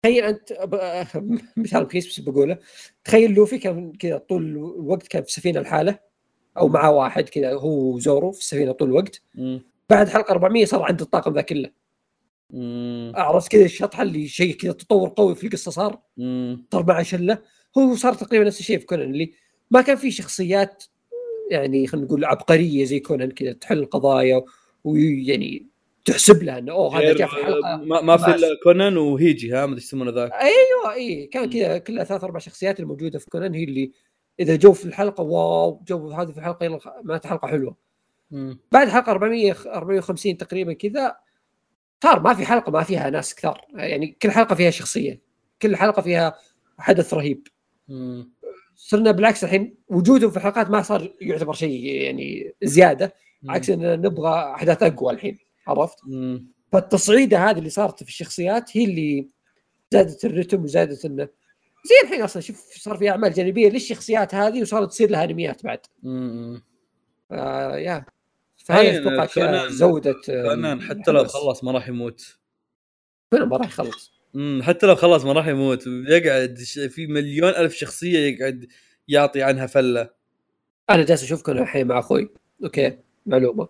تخيل 0.03 0.25
أنت 0.25 0.53
مثال 1.57 1.83
رخيص 1.83 2.07
بس 2.09 2.21
بقوله 2.21 2.59
تخيل 3.05 3.31
لوفي 3.35 3.59
كان 3.59 3.93
كذا 3.93 4.19
طول 4.19 4.43
الوقت 4.57 5.07
كان 5.09 5.23
في 5.23 5.33
سفينة 5.33 5.61
لحاله 5.61 5.99
أو 6.59 6.69
معاه 6.69 6.91
واحد 6.91 7.29
كذا 7.29 7.53
هو 7.55 7.95
وزورو 7.95 8.33
في 8.33 8.41
السفينة 8.41 8.73
طول 8.73 8.89
الوقت. 8.89 9.23
بعد 9.91 10.09
حلقة 10.09 10.33
400 10.33 10.65
صار 10.65 10.83
عنده 10.83 11.05
الطاقم 11.05 11.35
ذا 11.35 11.41
كله. 11.41 11.71
عرفت 13.15 13.53
كذا 13.53 13.65
الشطحه 13.65 14.03
اللي 14.03 14.29
شيء 14.29 14.55
كذا 14.55 14.73
تطور 14.73 15.09
قوي 15.09 15.35
في 15.35 15.47
القصة 15.47 15.71
صار. 15.71 16.01
صار 16.73 16.87
مع 16.87 17.03
شلة. 17.03 17.39
هو 17.79 17.95
صار 17.95 18.15
تقريبا 18.15 18.45
نفس 18.45 18.61
الشيء 18.61 18.79
في 18.79 18.87
كونان 18.87 19.11
اللي 19.11 19.33
ما 19.71 19.81
كان 19.81 19.97
في 19.97 20.11
شخصيات 20.11 20.85
يعني 21.51 21.87
خلينا 21.87 22.07
نقول 22.07 22.25
عبقرية 22.25 22.85
زي 22.85 23.01
كونان 23.01 23.31
كذا 23.31 23.53
تحل 23.53 23.79
القضايا 23.79 24.45
ويعني 24.85 25.67
تحسب 26.05 26.43
لها 26.43 26.59
إنه 26.59 26.73
أوه 26.73 26.99
هذا 26.99 27.15
جاء 27.15 27.29
في 27.29 27.35
حلقة. 27.35 27.77
ما, 27.77 28.01
ما 28.01 28.17
في. 28.17 28.35
إلا 28.35 28.49
كونان 28.63 28.97
وهيجي 28.97 29.53
ها؟ 29.53 29.57
ما 29.57 29.65
أدري 29.65 29.75
إيش 29.75 29.85
يسمونه 29.85 30.11
ذاك. 30.11 30.33
أيوه 30.33 30.95
اي 30.95 31.27
كان 31.27 31.51
كذا 31.51 31.79
كلها 31.79 32.05
ثلاث 32.05 32.25
أربع 32.25 32.39
شخصيات 32.39 32.81
الموجودة 32.81 33.19
في 33.19 33.27
كونان 33.27 33.55
هي 33.55 33.65
اللي 33.65 33.93
إذا 34.41 34.57
جو 34.57 34.73
في 34.73 34.85
الحلقة 34.85 35.23
wow 35.23 35.83
جو 35.89 36.11
هذه 36.11 36.31
في 36.33 36.39
الحلقة 36.39 36.65
يلا 36.65 36.81
معناتها 37.05 37.29
حلقة 37.29 37.49
حلوة. 37.49 37.88
مم. 38.31 38.59
بعد 38.73 38.89
حلقة 38.89 39.13
400 39.13 39.57
450 39.67 40.37
تقريبا 40.37 40.73
كذا 40.73 41.17
صار 42.03 42.21
ما 42.21 42.35
في 42.35 42.47
حلقة 42.47 42.73
ما 42.73 42.83
فيها 42.83 43.11
ناس 43.11 43.35
كثار 43.35 43.65
يعني 43.75 44.17
كل 44.23 44.31
حلقة 44.31 44.55
فيها 44.55 44.71
شخصية 44.71 45.21
كل 45.63 45.77
حلقة 45.77 46.03
فيها 46.03 46.35
حدث 46.79 47.15
رهيب 47.15 47.47
مم. 47.89 48.33
صرنا 48.75 49.11
بالعكس 49.11 49.45
الحين 49.45 49.75
وجودهم 49.89 50.31
في 50.31 50.37
الحلقات 50.37 50.71
ما 50.71 50.83
صار 50.83 51.15
يعتبر 51.21 51.53
شيء 51.53 51.85
يعني 51.85 52.55
زيادة 52.63 53.15
عكس 53.49 53.71
إننا 53.71 53.97
نبغى 53.97 54.55
أحداث 54.55 54.83
أقوى 54.83 55.13
الحين 55.13 55.39
عرفت؟ 55.67 55.99
مم. 56.07 56.53
فالتصعيدة 56.73 57.51
هذه 57.51 57.59
اللي 57.59 57.71
صارت 57.71 58.03
في 58.03 58.09
الشخصيات 58.09 58.77
هي 58.77 58.85
اللي 58.85 59.29
زادت 59.93 60.25
الرتم 60.25 60.65
وزادت 60.65 61.05
إنه 61.05 61.29
زي 61.85 61.95
الحين 62.05 62.23
أصلا 62.23 62.43
شوف 62.43 62.73
صار 62.77 62.97
في 62.97 63.11
أعمال 63.11 63.33
جانبية 63.33 63.69
للشخصيات 63.71 64.35
هذه 64.35 64.63
وصارت 64.63 64.89
تصير 64.89 65.11
لها 65.11 65.25
أنميات 65.25 65.65
بعد 65.65 65.79
مم. 66.03 66.63
آه 67.33 67.77
يا 67.77 68.05
فهذه 68.69 68.99
أتوقع 68.99 69.69
زودت 69.69 70.31
كونان 70.31 70.83
حتى 70.83 71.11
لو. 71.11 71.25
خلص 71.25 71.65
ما 71.65 71.73
راح 71.73 71.89
يموت. 71.89 72.39
كونان 73.33 73.49
ما 73.49 73.57
راح 73.57 73.67
يخلص. 73.67 74.13
مم. 74.35 74.61
حتى 74.63 74.87
لو 74.87 74.95
خلص 74.95 75.25
ما 75.25 75.33
راح 75.33 75.47
يموت. 75.47 75.85
يقعد 75.87 76.59
في 76.91 77.07
مليون 77.07 77.51
ألف 77.51 77.75
شخصية 77.75 78.19
يقعد 78.19 78.69
يعطي 79.09 79.43
عنها 79.43 79.67
فلة. 79.67 80.11
أنا 80.91 81.05
جالس 81.05 81.23
أشوف 81.23 81.43
كونان 81.43 81.63
الحين 81.63 81.87
مع 81.87 81.99
أخوي. 81.99 82.31
okay 82.65 82.99
معلومة. 83.27 83.69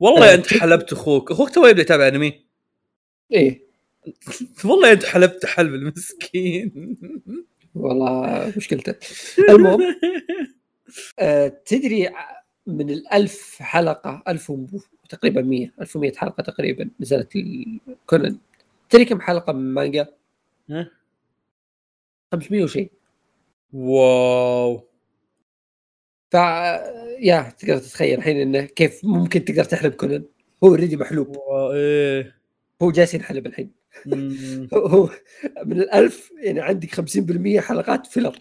والله 0.00 0.32
آه، 0.32 0.34
أنت 0.34 0.46
حلبت 0.54 0.92
أخوك. 0.92 1.30
أخوك 1.30 1.50
تو 1.50 1.66
يبدأ 1.66 1.82
يتابع 1.82 2.08
أنمي؟ 2.08 2.44
إيه. 3.32 3.62
والله 4.64 4.92
أنت 4.92 5.04
حلبت 5.04 5.46
حلب 5.46 5.74
المسكين. 5.74 6.96
والله 7.74 8.52
مشكلته. 8.56 8.94
المهم 9.50 9.96
آه 11.18 11.48
تدري 11.66 12.10
من 12.66 12.90
الألف 12.90 13.56
حلقة 13.62 14.22
ألف 14.28 14.52
تقريبا 15.08 15.42
100 15.42 15.72
1100 15.80 16.12
حلقة 16.16 16.42
تقريبا 16.42 16.90
نزلت 17.00 17.36
ال- 17.36 17.80
كونان 18.06 18.38
تدري 18.90 19.04
كم 19.04 19.20
حلقة 19.20 19.52
من 19.52 19.74
مانجا؟ 19.74 20.06
ها؟ 20.70 20.90
500 22.32 22.64
وشيء 22.64 22.90
واو 23.72 24.88
ف 26.30 26.34
يا 27.18 27.54
تقدر 27.58 27.78
تتخيل 27.78 28.18
الحين 28.18 28.36
إنه 28.36 28.60
كيف 28.64 29.04
ممكن 29.04 29.44
تقدر 29.44 29.64
تحلب 29.64 29.92
كونان 29.92 30.24
هو 30.64 30.68
already 30.68 30.96
محلوب 30.96 31.36
wow، 31.36 31.72
إيه 31.72 32.36
هو 32.82 32.90
جالس 32.90 33.14
ينحلب 33.14 33.46
الحين. 33.46 33.70
هو- 34.74 35.10
من 35.64 35.80
الألف 35.80 36.32
يعني 36.42 36.60
عندك 36.60 36.94
50% 36.94 37.60
حلقات 37.60 38.06
فيلر. 38.06 38.36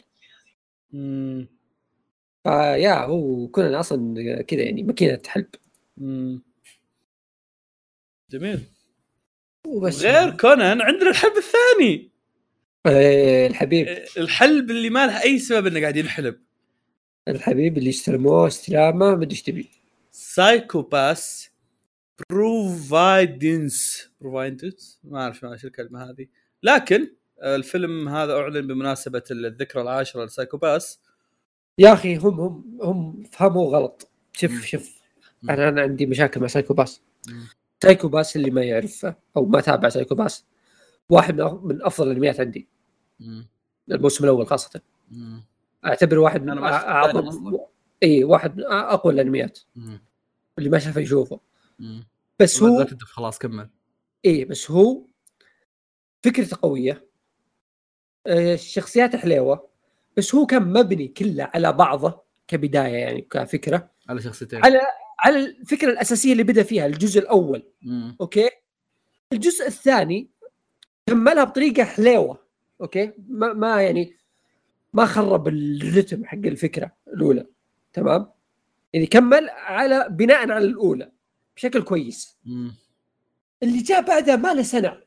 فيا 2.44 3.06
هو 3.06 3.48
كونان 3.48 3.74
أصلا 3.74 4.42
كذا 4.42 4.62
يعني 4.62 4.84
ماكينة 4.84 5.22
حلب. 5.28 5.48
مم. 5.98 6.42
جميل. 8.32 8.60
وبس. 9.68 10.02
غير 10.04 10.38
كونان 10.38 10.82
عندنا 10.82 11.10
الحلب 11.10 11.34
الثاني. 11.38 12.12
آه، 12.86 13.48
الحبيب. 13.48 13.88
الحلب 14.18 14.72
اللي 14.72 14.90
ما 14.90 15.08
له 15.08 15.24
أي 15.24 15.40
سبب 15.40 15.68
إنه 15.68 15.82
قاعد 15.82 15.98
ينحلب. 15.98 16.40
الحبيب 17.28 17.78
اللي 17.78 17.90
استلموه 17.90 18.48
استلامه 18.48 19.16
ما 19.16 19.24
أدري 19.24 19.32
إيش 19.32 19.42
تبي. 19.42 19.70
Psycho-Pass 20.12 21.52
Providence 22.30 24.10
Providence 24.22 25.00
ما 25.04 25.22
أعرف 25.22 25.40
شو 25.40 25.68
الكلمة 25.68 26.10
هذه. 26.10 26.28
لكن 26.64 27.08
الفيلم 27.44 28.10
هذا 28.10 28.34
أعلن 28.34 28.68
بمناسبة 28.68 29.24
الذكرى 29.32 29.82
العاشرة 29.82 30.26
ل 30.26 30.32
Psycho-Pass 30.32 31.00
يا 31.82 31.94
أخي 31.94 32.16
هم 32.16 32.40
هم 32.40 32.80
هم 32.82 33.24
فهموا 33.32 33.78
غلط. 33.78 34.10
شوف 34.34 34.52
مم. 34.52 34.62
شوف. 34.62 35.02
أنا 35.50 35.70
أنا 35.70 35.82
عندي 35.82 36.06
مشاكل 36.06 36.42
مع 36.42 36.48
Psycho-Pass. 36.48 37.02
مم. 37.28 37.48
Psycho-Pass 37.84 38.36
اللي 38.36 38.52
ما 38.52 38.64
يعرفه 38.64 39.16
أو 39.38 39.46
ما 39.46 39.62
تابع 39.62 39.90
Psycho-Pass 39.90 40.46
واحد 41.10 41.42
من 41.42 41.84
أفضل 41.86 42.08
الانميات 42.08 42.40
عندي. 42.40 42.68
الموسم 43.92 44.24
الأول 44.24 44.48
خاصة. 44.48 44.82
اعتبره 45.86 46.20
واحد 46.20 46.44
من 46.44 46.58
اعظم. 46.64 47.58
إي 48.04 48.24
واحد 48.24 48.58
من 48.58 48.64
أقوى 48.64 49.14
الانميات 49.14 49.60
اللي 50.58 50.70
ما 50.70 50.80
شافه 50.80 51.02
يشوفه. 51.02 51.40
بس 52.40 52.64
هو 52.64 52.88
خلاص 53.00 53.40
كمل. 53.40 53.70
إيه 54.26 54.46
بس 54.46 54.72
هو 54.72 55.06
فكرته 56.24 56.58
قوية. 56.62 57.08
آه، 58.28 58.54
الشخصيات 58.54 59.16
حليوة. 59.16 59.71
بس 60.18 60.36
هو 60.36 60.46
كان 60.46 60.74
مبني 60.74 61.08
كله 61.08 61.50
على 61.54 61.74
بعضه 61.74 62.22
كبداية 62.48 62.96
يعني 62.96 63.22
كفكرة. 63.22 63.92
على 64.10 64.22
شخصيتين. 64.22 64.66
على 64.66 64.80
على 65.20 65.40
الفكرة 65.40 65.90
الأساسية 65.92 66.32
اللي 66.32 66.44
بدأ 66.44 66.64
فيها 66.64 66.86
الجزء 66.86 67.20
الأول. 67.20 67.64
مم. 67.82 68.16
okay؟ 68.22 68.50
الجزء 69.34 69.68
الثاني 69.68 70.30
كملها 71.08 71.44
بطريقة 71.44 71.84
حليوة. 71.84 72.38
okay؟ 72.82 73.12
ما, 73.28 73.54
ما 73.54 73.82
يعني 73.82 74.18
ما 74.94 75.06
خرب 75.06 75.48
الرتم 75.48 76.26
حق 76.26 76.38
الفكرة 76.38 76.92
الأولى. 77.08 77.46
تمام؟ 77.94 78.32
يعني 78.94 79.06
كمل 79.06 79.50
على 79.50 80.08
بناء 80.10 80.52
على 80.52 80.66
الأولى 80.66 81.12
بشكل 81.56 81.82
كويس. 81.82 82.38
مم. 82.46 82.76
اللي 83.64 83.82
جاء 83.82 84.02
بعدها 84.02 84.36
ما 84.36 84.54
له 84.54 84.62
سنع. 84.62 85.02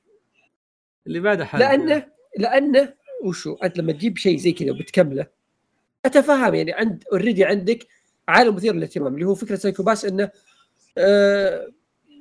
اللي 1.07 1.21
بعده 1.21 1.45
حل 1.45 1.59
لأنه 1.59 2.07
لأنه 2.39 2.95
وشو 3.25 3.55
أنت 3.55 3.79
لما 3.79 3.93
تجيب 3.93 4.19
شيء 4.19 4.39
زي 4.39 4.53
كذا 4.53 4.71
وبتكمله 4.71 5.27
أتفهم 6.05 6.55
يعني 6.55 6.73
عند 6.73 7.05
already 7.13 7.45
عندك 7.45 7.87
عالم 8.29 8.55
مثير 8.55 8.75
للاهتمام 8.75 9.15
اللي 9.15 9.25
هو 9.27 9.35
فكرة 9.35 9.57
Psycho-Pass 9.57 10.05
إنه 10.05 10.31
آه 10.99 11.69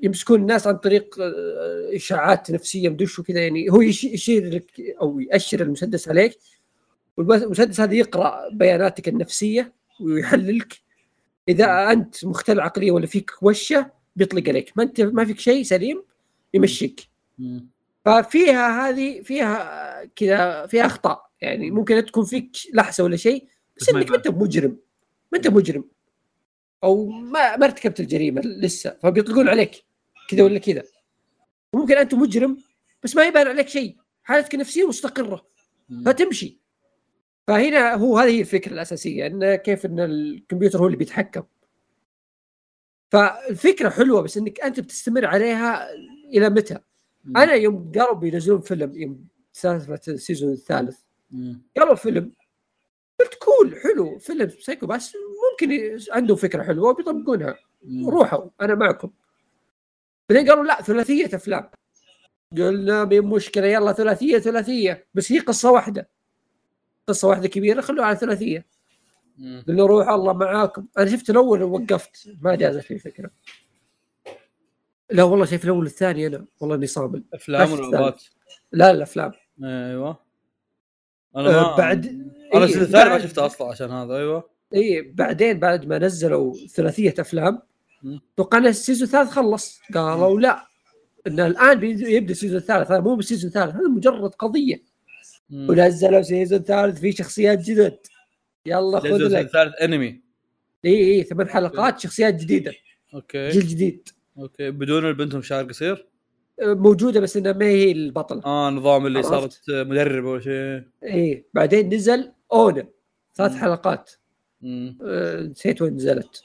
يمسكون 0.04 0.42
الناس 0.42 0.68
عن 0.68 0.78
طريق 0.78 1.16
آه 1.22 1.96
إشاعات 1.96 2.52
نفسية 2.52 2.90
مدري 2.90 3.07
وش 3.07 3.20
وكذا 3.20 3.40
يعني 3.44 3.70
هو 3.70 3.82
يش- 3.82 4.04
يشير 4.04 4.50
لك 4.50 4.82
أو 5.02 5.20
يأشر 5.20 5.62
المسدس 5.62 6.10
عليك 6.10 6.38
والمسدس 7.18 7.80
هذا 7.82 7.94
يقرأ 7.94 8.50
بياناتك 8.54 9.08
النفسية 9.08 9.74
ويحللك. 10.02 10.74
إذا 11.50 11.92
أنت 11.92 12.26
مختل 12.26 12.60
عقليا 12.60 12.92
ولا 12.92 13.06
فيك 13.06 13.32
وشة 13.42 13.92
بيطلق 14.16 14.50
عليك. 14.50 14.72
ما 14.76 14.84
أنت 14.84 15.02
ما 15.02 15.26
فيك 15.26 15.40
شيء 15.40 15.64
سليم 15.64 16.04
يمشيك. 16.54 17.08
ففيها 18.06 18.90
هذه 18.90 19.22
فيها 19.22 20.06
كذا 20.06 20.68
فيها 20.68 20.86
أخطاء. 20.86 21.30
يعني 21.42 21.72
ممكن 21.72 22.06
تكون 22.06 22.26
فيك 22.26 22.58
لحسة 22.74 23.04
ولا 23.04 23.18
شيء 23.18 23.48
بس 23.78 23.84
بس 23.84 23.96
إنك 23.96 24.10
ما 24.10 24.16
أنت 24.16 24.28
مجرم. 24.28 24.78
ما 25.32 25.38
أنت 25.38 25.48
مجرم. 25.48 25.90
أو 26.84 27.06
ما 27.06 27.58
ما 27.58 27.66
ارتكبت 27.66 28.00
الجريمة 28.00 28.42
لسه. 28.42 28.98
فبيطلقون 29.04 29.50
عليك. 29.50 29.84
كذا 30.30 30.44
ولا 30.44 30.60
كذا. 30.60 30.84
وممكن 31.74 31.98
أنت 31.98 32.14
مجرم 32.14 32.58
بس 33.04 33.16
ما 33.16 33.26
يبان 33.26 33.48
عليك 33.48 33.68
شيء. 33.68 33.98
حالتك 34.24 34.54
النفسية 34.54 34.88
مستقرة. 34.88 35.46
فتمشي. 36.06 36.60
فهنا 37.48 37.94
هو 37.94 38.18
هذه 38.18 38.30
هي 38.30 38.42
الفكرة 38.42 38.74
الأساسية 38.74 39.28
إن 39.28 39.56
كيف 39.56 39.86
إن 39.86 40.00
الكمبيوتر 40.00 40.80
هو 40.80 40.86
اللي 40.86 40.98
بيتحكم. 40.98 41.44
فالفكرة 43.12 43.90
حلوة 43.90 44.22
بس 44.22 44.38
إنك 44.38 44.62
أنت 44.62 44.80
بتستمر 44.80 45.26
عليها 45.26 45.94
إلى 46.34 46.50
متى؟ 46.50 46.80
أنا 47.28 47.54
يوم 47.54 47.92
قالوا 47.96 48.14
بينزلون 48.14 48.62
فيلم 48.62 48.94
يوم 48.96 49.28
سالفة 49.54 50.00
ال 50.08 50.14
season 50.14 50.52
الثالث. 50.54 51.00
قالوا 51.78 51.96
فيلم 51.96 52.32
قلت 53.20 53.34
cool 53.34 53.76
حلو 53.84 54.20
فيلم 54.20 54.50
Psycho-Pass 54.50 55.18
ممكن 55.52 55.98
عندهم 56.12 56.38
فكرة 56.38 56.64
حلوة 56.64 56.90
وبيطبقونها. 56.90 57.56
روحوا 58.06 58.50
الله 58.62 58.76
معكم. 58.76 59.12
بعدين 60.30 60.50
قالوا 60.50 60.64
لا 60.64 60.82
ثلاثية 60.82 61.36
أفلام. 61.36 61.70
قلنا 62.58 63.06
مشكلة 63.06 63.68
يلا 63.68 63.94
ثلاثية 63.94 64.40
ثلاثية. 64.40 65.08
بس 65.14 65.32
هي 65.32 65.40
قصة 65.40 65.72
واحدة. 65.72 66.10
قصة 67.08 67.28
واحدة 67.28 67.48
كبيرة 67.48 67.82
خلوها 67.82 68.06
على 68.06 68.18
ثلاثية. 68.18 68.66
قلنا 69.68 69.86
روح 69.86 70.10
الله 70.10 70.34
معاكم. 70.34 70.88
أنا 70.98 71.12
شفت 71.12 71.30
الأول 71.30 71.64
ووقفت 71.64 72.30
ما 72.42 72.56
جازت 72.56 72.82
في 72.82 73.00
فكرة. 73.00 73.30
لا 75.14 75.24
والله 75.24 75.46
شايف 75.46 75.64
الأول 75.64 75.84
والثاني 75.84 76.28
أنا. 76.28 76.46
والله 76.60 76.76
إني 76.76 76.88
صامل 76.88 77.24
أفلام 77.34 77.74
بس 77.74 77.80
ونوبات 77.80 78.24
لا 78.72 78.92
الافلام 78.92 79.32
أيوه. 79.64 80.20
أنا 81.36 81.50
آه، 81.50 81.52
ما 81.52 81.78
بعد 81.78 82.06
أنا 82.06 82.34
إيه، 82.54 82.64
ال 82.64 82.67
season 82.67 82.84
الثاني 82.84 83.10
ما 83.10 83.20
شفته 83.20 83.46
أصلا 83.46 83.68
عشان 83.68 83.92
هذا 83.92 84.16
أيوه. 84.16 84.50
اي 84.76 85.02
بعدين 85.02 85.60
بعد 85.60 85.86
ما 85.86 86.00
نزلوا 86.00 86.54
ثلاثية 86.68 87.14
أفلام 87.20 87.62
مم. 88.04 88.22
توقعنا 88.38 88.70
ال 88.70 88.75
season 88.75 89.08
الثالث 89.08 89.30
خلص. 89.30 89.80
قالوا 89.94 90.40
لا 90.40 90.68
إن 91.28 91.40
الآن 91.40 91.84
يبدأ 91.84 92.32
ال 92.32 92.35
season 92.35 92.58
الثالث. 92.58 92.92
هذا 92.92 93.00
مو 93.00 93.16
بال 93.16 93.24
season 93.24 93.48
الثالث 93.48 93.76
هذا 93.76 93.88
مجرد 93.90 94.36
قضية. 94.36 94.84
مم. 95.50 95.70
ونزلوا 95.70 96.22
season 96.22 96.60
ثالث 96.60 97.00
في 97.00 97.12
شخصيات 97.12 97.60
جدد. 97.60 97.98
يلا 98.66 99.00
خذ 99.00 99.10
لك. 99.10 99.46
الثالث 99.46 99.74
أنمي. 99.82 100.22
اي 100.86 100.96
اي 100.96 101.24
ثمان 101.24 101.50
حلقات 101.50 102.00
شخصيات 102.00 102.34
جديدة. 102.34 102.74
أوكي. 103.14 103.50
جيل 103.50 103.68
جديد. 103.68 104.10
أوكي 104.38 104.72
بدون 104.72 105.06
البنت 105.06 105.40
شعر 105.40 105.64
قصير 105.64 106.08
موجودة 106.62 107.20
بس 107.20 107.38
إنها 107.38 107.52
ما 107.54 107.66
هي 107.66 107.92
البطله 107.92 108.46
آه 108.46 108.70
نظام 108.70 109.06
اللي 109.06 109.20
عرفت. 109.20 109.30
صارت 109.30 109.62
مدربه 109.88 110.30
ولا 110.30 110.42
شيء 110.42 110.84
اي 111.04 111.46
بعدين 111.54 111.94
نزل 111.94 112.32
ONA 112.54 112.88
ثلاث. 113.36 113.56
حلقات. 113.56 114.12
آه، 115.02 115.42
نسيت 115.42 115.82
وين 115.82 115.94
نزلت 115.96 116.44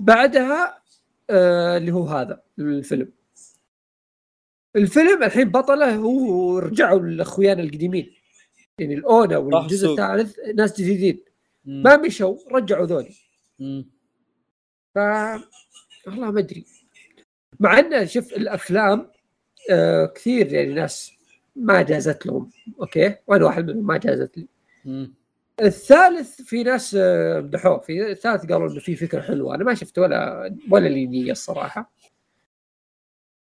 بعدها 0.00 0.82
آه 1.30 1.76
اللي 1.76 1.92
هو 1.92 2.04
هذا 2.06 2.42
الفيلم 2.58 3.12
الفيلم 4.76 5.22
الحين 5.22 5.48
بطله 5.50 5.94
هو 5.94 6.58
رجعوا 6.58 7.00
لأخويانا 7.00 7.62
القديمين 7.62 8.12
يعني 8.78 8.94
الأونا 8.94 9.36
والجزء. 9.38 9.90
الثالث 9.90 10.38
ناس 10.54 10.80
جديدين. 10.80 11.24
ما 11.64 11.96
مشوا 11.96 12.36
رجعوا 12.52 12.86
ذولي. 12.86 13.14
ف 14.94 14.98
والله 16.08 16.30
ما 16.30 16.40
أدري. 16.40 16.64
مع 17.60 17.78
إن 17.78 18.06
شوف 18.06 18.32
الأفلام 18.32 19.10
آه 19.70 20.06
كثير 20.06 20.52
يعني 20.52 20.74
ناس 20.74 21.12
ما 21.56 21.82
جازت 21.82 22.26
لهم 22.26 22.50
أوكي؟ 22.80 23.16
وأنا 23.26 23.44
واحد 23.44 23.70
منهم 23.70 23.86
ما 23.86 23.96
جازت 23.96 24.38
لي. 24.38 24.48
مم. 24.84 25.14
الثالث 25.62 26.42
في 26.42 26.62
ناس 26.62 26.96
آه، 27.00 27.40
مدحوه 27.40 27.78
في 27.78 28.10
الثالث 28.10 28.46
قالوا 28.46 28.70
إنه 28.70 28.80
في 28.80 28.96
فكرة 28.96 29.20
حلوة. 29.20 29.54
أنا 29.54 29.64
ما 29.64 29.74
شفت 29.74 29.98
ولا 29.98 30.54
ولا 30.70 30.88
لي 30.88 31.06
نية 31.06 31.32
الصراحة. 31.32 31.92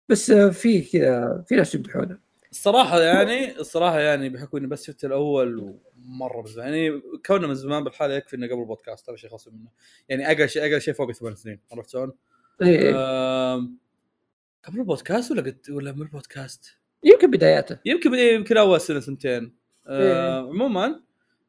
بس 0.08 0.30
آه، 0.30 0.50
في 0.50 0.82
كذا 0.82 1.44
في 1.48 1.56
ناس 1.56 1.74
يمدحونه. 1.74 2.18
الصراحة 2.50 3.00
يعني 3.00 3.60
الصراحة 3.60 4.00
يعني 4.00 4.28
بحكم 4.28 4.56
إني 4.56 4.66
بس 4.66 4.84
شفت 4.84 5.04
الأول 5.04 5.78
ومرة 5.98 6.42
بس 6.42 6.56
يعني 6.56 7.02
كونه 7.26 7.48
من 7.48 7.54
زمان 7.54 7.84
بالحالة 7.84 8.14
يكفي 8.14 8.36
إنه 8.36 8.46
قبل 8.46 8.60
البودكاست 8.60 9.08
هذا 9.10 9.16
شيء 9.16 9.30
خاص 9.30 9.48
منه. 9.48 9.70
يعني 10.08 10.26
أقل 10.30 10.48
شيء 10.48 10.62
أقل 10.62 10.80
شيء 10.80 10.94
فوق 10.94 11.08
الثمان 11.08 11.34
سنين 11.34 11.60
عرفت 11.72 11.90
شلون؟ 11.90 12.12
إيه. 12.62 12.94
آم، 12.96 13.78
قبل 14.64 14.78
البودكاست 14.78 15.30
ولا 15.30 15.42
قد 15.42 15.58
ولا 15.70 15.92
من 15.92 16.02
البودكاست؟ 16.02 16.76
يمكن 17.04 17.30
بداياته 17.30 17.78
يمكن 17.84 18.14
يمكن 18.14 18.56
أول 18.56 18.80
سنة 18.80 19.00
سنتين 19.00 19.56
آه، 19.86 20.38
عموما 20.38 21.00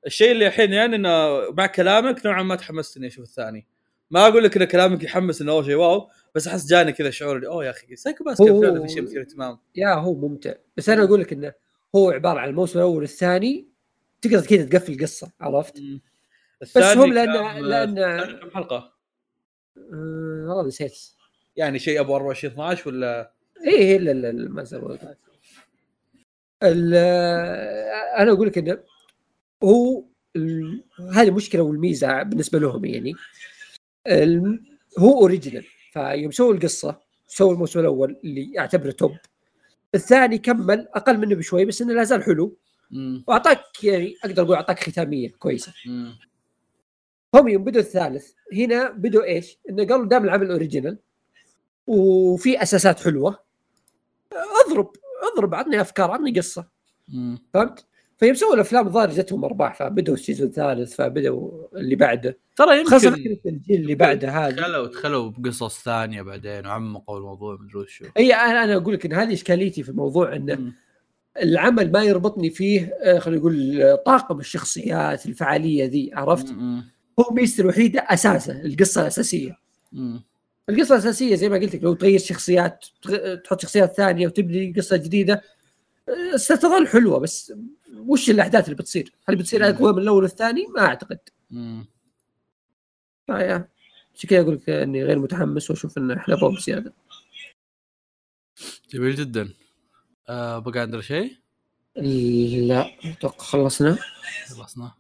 الشيء 0.06 0.32
اللي 0.32 0.48
الحين 0.48 0.74
يعني 0.74 0.96
إنه 0.96 1.40
مع 1.52 1.68
كلامك 1.68 2.26
نوعا 2.26 2.44
ما 2.44 2.56
تحمست 2.56 2.98
اني 2.98 3.08
أشوف 3.08 3.24
الثاني 3.24 3.68
ما 4.12 4.28
أقول 4.28 4.44
لك 4.44 4.58
إن 4.58 4.64
كلامك 4.64 5.04
يحمس 5.04 5.42
إنه 5.42 5.52
اول 5.52 5.66
شيء 5.66 5.76
wow 5.76 6.10
بس 6.36 6.48
أحس 6.48 6.70
جاني 6.70 6.92
كذا 6.92 7.10
شعور 7.10 7.48
أوه 7.48 7.66
يا 7.66 7.70
أخي 7.70 7.96
Psycho-Pass 7.96 8.38
فعلا 8.42 8.82
في 8.82 8.94
شيء 8.94 9.02
مثير 9.02 9.22
اهتمام 9.22 9.58
يا 9.76 9.94
هو 9.94 10.14
ممتع 10.14 10.54
بس 10.78 10.90
أنا 10.90 11.04
أقول 11.04 11.22
لك 11.22 11.34
إنه 11.34 11.54
هو 11.96 12.12
عبارة 12.12 12.40
عن 12.40 12.50
الموسم 12.50 12.80
الأول 12.80 13.02
والثاني 13.02 13.68
تقدر 14.22 14.46
كذا 14.46 14.66
تقفل 14.66 14.94
القصة 14.94 15.32
عرفت؟ 15.42 15.82
بس 16.62 16.78
هم 16.78 17.14
لأن 17.14 17.66
لأن 17.66 18.40
كم 18.40 18.50
حلقة؟ 18.50 18.97
آه، 19.94 20.46
والله 20.50 20.68
نسيت. 20.68 20.98
يعني 21.56 21.80
شيء 21.80 22.00
أبو 22.00 22.16
24 22.16 22.54
12 22.54 22.90
ولا؟ 22.90 23.32
إيه 23.68 23.80
هي 23.84 23.98
لا 23.98 24.12
لا 24.14 24.32
لا 24.32 24.50
ما 24.50 24.64
أنا 28.22 28.32
أقول 28.32 28.48
لك 28.48 28.58
إنه 28.58 28.78
هو 29.64 30.04
ال- 30.36 30.84
هذه 31.14 31.32
مشكلة 31.32 31.62
والميزة 31.62 32.24
بالنسبة 32.24 32.60
لهم 32.60 32.86
يعني. 32.86 33.14
هو 35.00 35.20
original 35.22 35.66
فيوم 35.94 36.32
سووا 36.32 36.54
القصة 36.54 37.00
سووا 37.28 37.54
الموسم 37.54 37.80
الأول 37.80 38.18
اللي 38.24 38.60
اعتبره 38.60 38.92
top 38.92 39.12
الثاني 39.96 40.38
كمل 40.38 40.88
أقل 40.94 41.18
منه 41.18 41.36
بشوي 41.36 41.66
بس 41.66 41.82
إنه 41.82 41.94
لا 41.94 42.04
زال 42.04 42.24
حلو. 42.24 42.58
وأعطاك 43.28 43.84
يعني 43.84 44.16
أقدر 44.24 44.44
أقول 44.44 44.56
أعطاك 44.56 44.80
ختامية 44.90 45.30
كويسة. 45.30 45.74
هم 47.36 47.48
يوم 47.48 47.64
بدوا 47.64 47.82
الثالث 47.82 48.32
هنا 48.54 48.90
بدوا 48.90 49.24
إيش؟ 49.24 49.58
إنه 49.70 49.86
قالوا 49.86 50.06
دام 50.06 50.24
العمل 50.24 50.52
original 50.52 50.98
وفي 51.88 52.62
أساسات 52.62 53.00
حلوة 53.00 53.40
اضرب 54.66 54.92
اضرب 55.34 55.56
عطني 55.56 55.82
أفكار 55.82 56.12
عطني 56.12 56.40
قصة 56.40 56.68
مم. 57.08 57.38
فهمت؟ 57.54 57.86
فيوم 58.18 58.34
سووا 58.34 58.56
الأفلام 58.56 58.88
الظاهر 58.88 59.10
جتهم 59.10 59.46
أرباح 59.46 59.76
فبدوا 59.76 60.14
ال 60.14 60.19
season 60.19 60.48
الثالث 60.48 60.96
فبدوا 60.96 61.68
اللي 61.76 61.96
بعده 61.96 62.38
ترى 62.56 62.84
خاصة 62.84 63.08
يمكن 63.08 63.22
فكرة 63.24 63.50
الجيل 63.52 63.82
اللي 63.82 63.96
بعده 63.96 64.30
هذا 64.30 64.50
دخلوا 64.50 64.88
دخلوا 64.88 65.32
بقصص 65.38 65.84
ثانية 65.84 66.22
بعدين 66.22 66.68
وعمقوا 66.68 67.18
الموضوع 67.18 67.58
مدري 67.62 67.78
وشو 67.78 68.06
إي 68.18 68.34
أنا 68.34 68.64
أنا 68.64 68.76
أقول 68.76 68.94
لك 68.94 69.06
إن 69.06 69.14
هذه 69.14 69.34
إشكاليتي 69.34 69.84
في 69.84 69.90
الموضوع 69.90 70.36
انه 70.36 70.56
مم. 70.56 70.74
العمل 71.42 71.92
ما 71.92 72.04
يربطني 72.04 72.50
فيه 72.50 72.94
آه، 73.04 73.20
خلينا 73.20 73.40
نقول 73.40 73.82
آه، 73.82 73.96
طاقم 73.96 74.40
الشخصيات 74.40 75.26
الفعالية 75.26 75.86
ذي 75.86 76.12
عرفت؟ 76.14 76.52
مم. 76.52 76.97
هو 77.20 77.34
ميزته 77.34 77.62
الوحيده 77.62 78.00
أساسه 78.10 78.62
القصة 78.62 79.02
الأساسية 79.02 79.58
مم. 79.92 80.24
القصة 80.70 80.96
الأساسية 80.96 81.36
زي 81.36 81.50
ما 81.50 81.58
قلت 81.58 81.76
لك 81.76 81.84
لو 81.84 81.94
تغير 81.94 82.20
شخصيات 82.20 82.86
تحط 83.44 83.62
شخصيات 83.62 83.94
ثانية 83.94 84.28
وتبني 84.28 84.74
قصة 84.78 84.98
جديدة 84.98 85.42
أه، 86.34 86.38
ستظل 86.38 86.88
حلوة 86.88 87.20
بس 87.20 87.54
وش 87.98 88.30
الأحداث 88.30 88.66
اللي 88.66 88.76
بتصير؟ 88.76 89.12
هل 89.30 89.36
بتصير 89.36 89.70
أقوى 89.70 89.94
من 89.94 90.00
الأول 90.00 90.24
والثاني؟ 90.24 90.68
ما 90.68 90.82
أعتقد. 90.82 91.20
مم. 91.52 91.86
فيا 93.28 93.68
عشان 94.16 94.30
كذا 94.30 94.42
أقول 94.42 94.56
لك 94.56 94.70
إني 94.70 95.04
غير 95.04 95.20
متحمس 95.20 95.70
وأشوف 95.70 95.98
انه 95.98 96.18
حلبوه 96.20 96.56
بزياده. 96.56 96.94
جميل 98.94 99.16
جدا 99.16 99.50
آه 100.30 100.60
بقى 100.60 100.80
عندنا 100.80 101.02
شيء 101.02 101.38
لا 102.68 102.92
أتوقع 103.06 103.38
خلصنا 103.46 103.98
خلصنا 104.48 104.92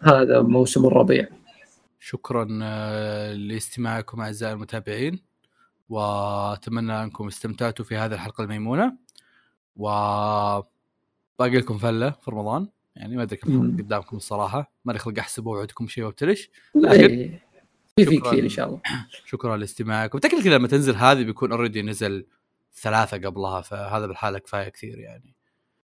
هذا 0.00 0.42
موسم 0.42 0.86
الربيع 0.86 1.28
شكرا 2.10 2.58
آه، 2.62 3.32
لاستماعكم 3.32 4.20
أعزائي 4.20 4.52
المتابعين 4.52 5.18
وأتمنى 5.88 7.02
أنكم 7.02 7.26
استمتعتوا 7.26 7.84
في 7.84 7.96
هذه 7.96 8.14
الحلقة 8.14 8.44
الميمونة. 8.44 8.96
و 9.76 9.88
باقي 11.38 11.58
لكم 11.58 11.78
فلة 11.78 12.10
في 12.10 12.30
رمضان. 12.30 12.68
يعني 12.96 13.16
ما 13.16 13.22
أدري 13.22 13.36
كم. 13.36 13.76
قدامكم 13.76 14.16
الصراحة. 14.16 14.72
ماني 14.84 14.98
خلق 14.98 15.18
أحسب 15.18 15.46
واوعدكم 15.46 15.86
شيء 15.88 16.04
وأبتلش. 16.04 16.50
لا 16.74 16.88
لكن- 16.88 17.14
إيه. 17.18 17.42
في 17.96 18.04
في. 18.06 18.20
كثير 18.20 18.44
إن 18.44 18.48
شاء 18.48 18.68
الله. 18.68 18.80
شكرا 19.30 19.56
لاستماعكم. 19.56 20.18
تكل 20.18 20.42
كذا 20.44 20.54
لما 20.58 20.68
تنزل 20.68 20.94
هذه 20.94 21.22
بيكون 21.22 21.52
اوريدي 21.52 21.82
نزل 21.82 22.26
ثلاثة 22.74 23.16
قبلها 23.16 23.60
فهذا 23.60 24.06
بالحالة 24.06 24.38
كفاية 24.38 24.68
كثير 24.68 24.98
يعني. 24.98 25.34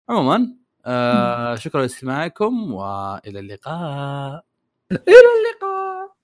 عموما 0.10 0.54
آه 0.86 1.56
شكرا 1.56 1.82
لاستماعكم 1.82 2.74
وإلى 2.74 3.40
اللقاء. 3.40 4.46
إلى 4.92 5.00
اللقاء. 5.38 6.17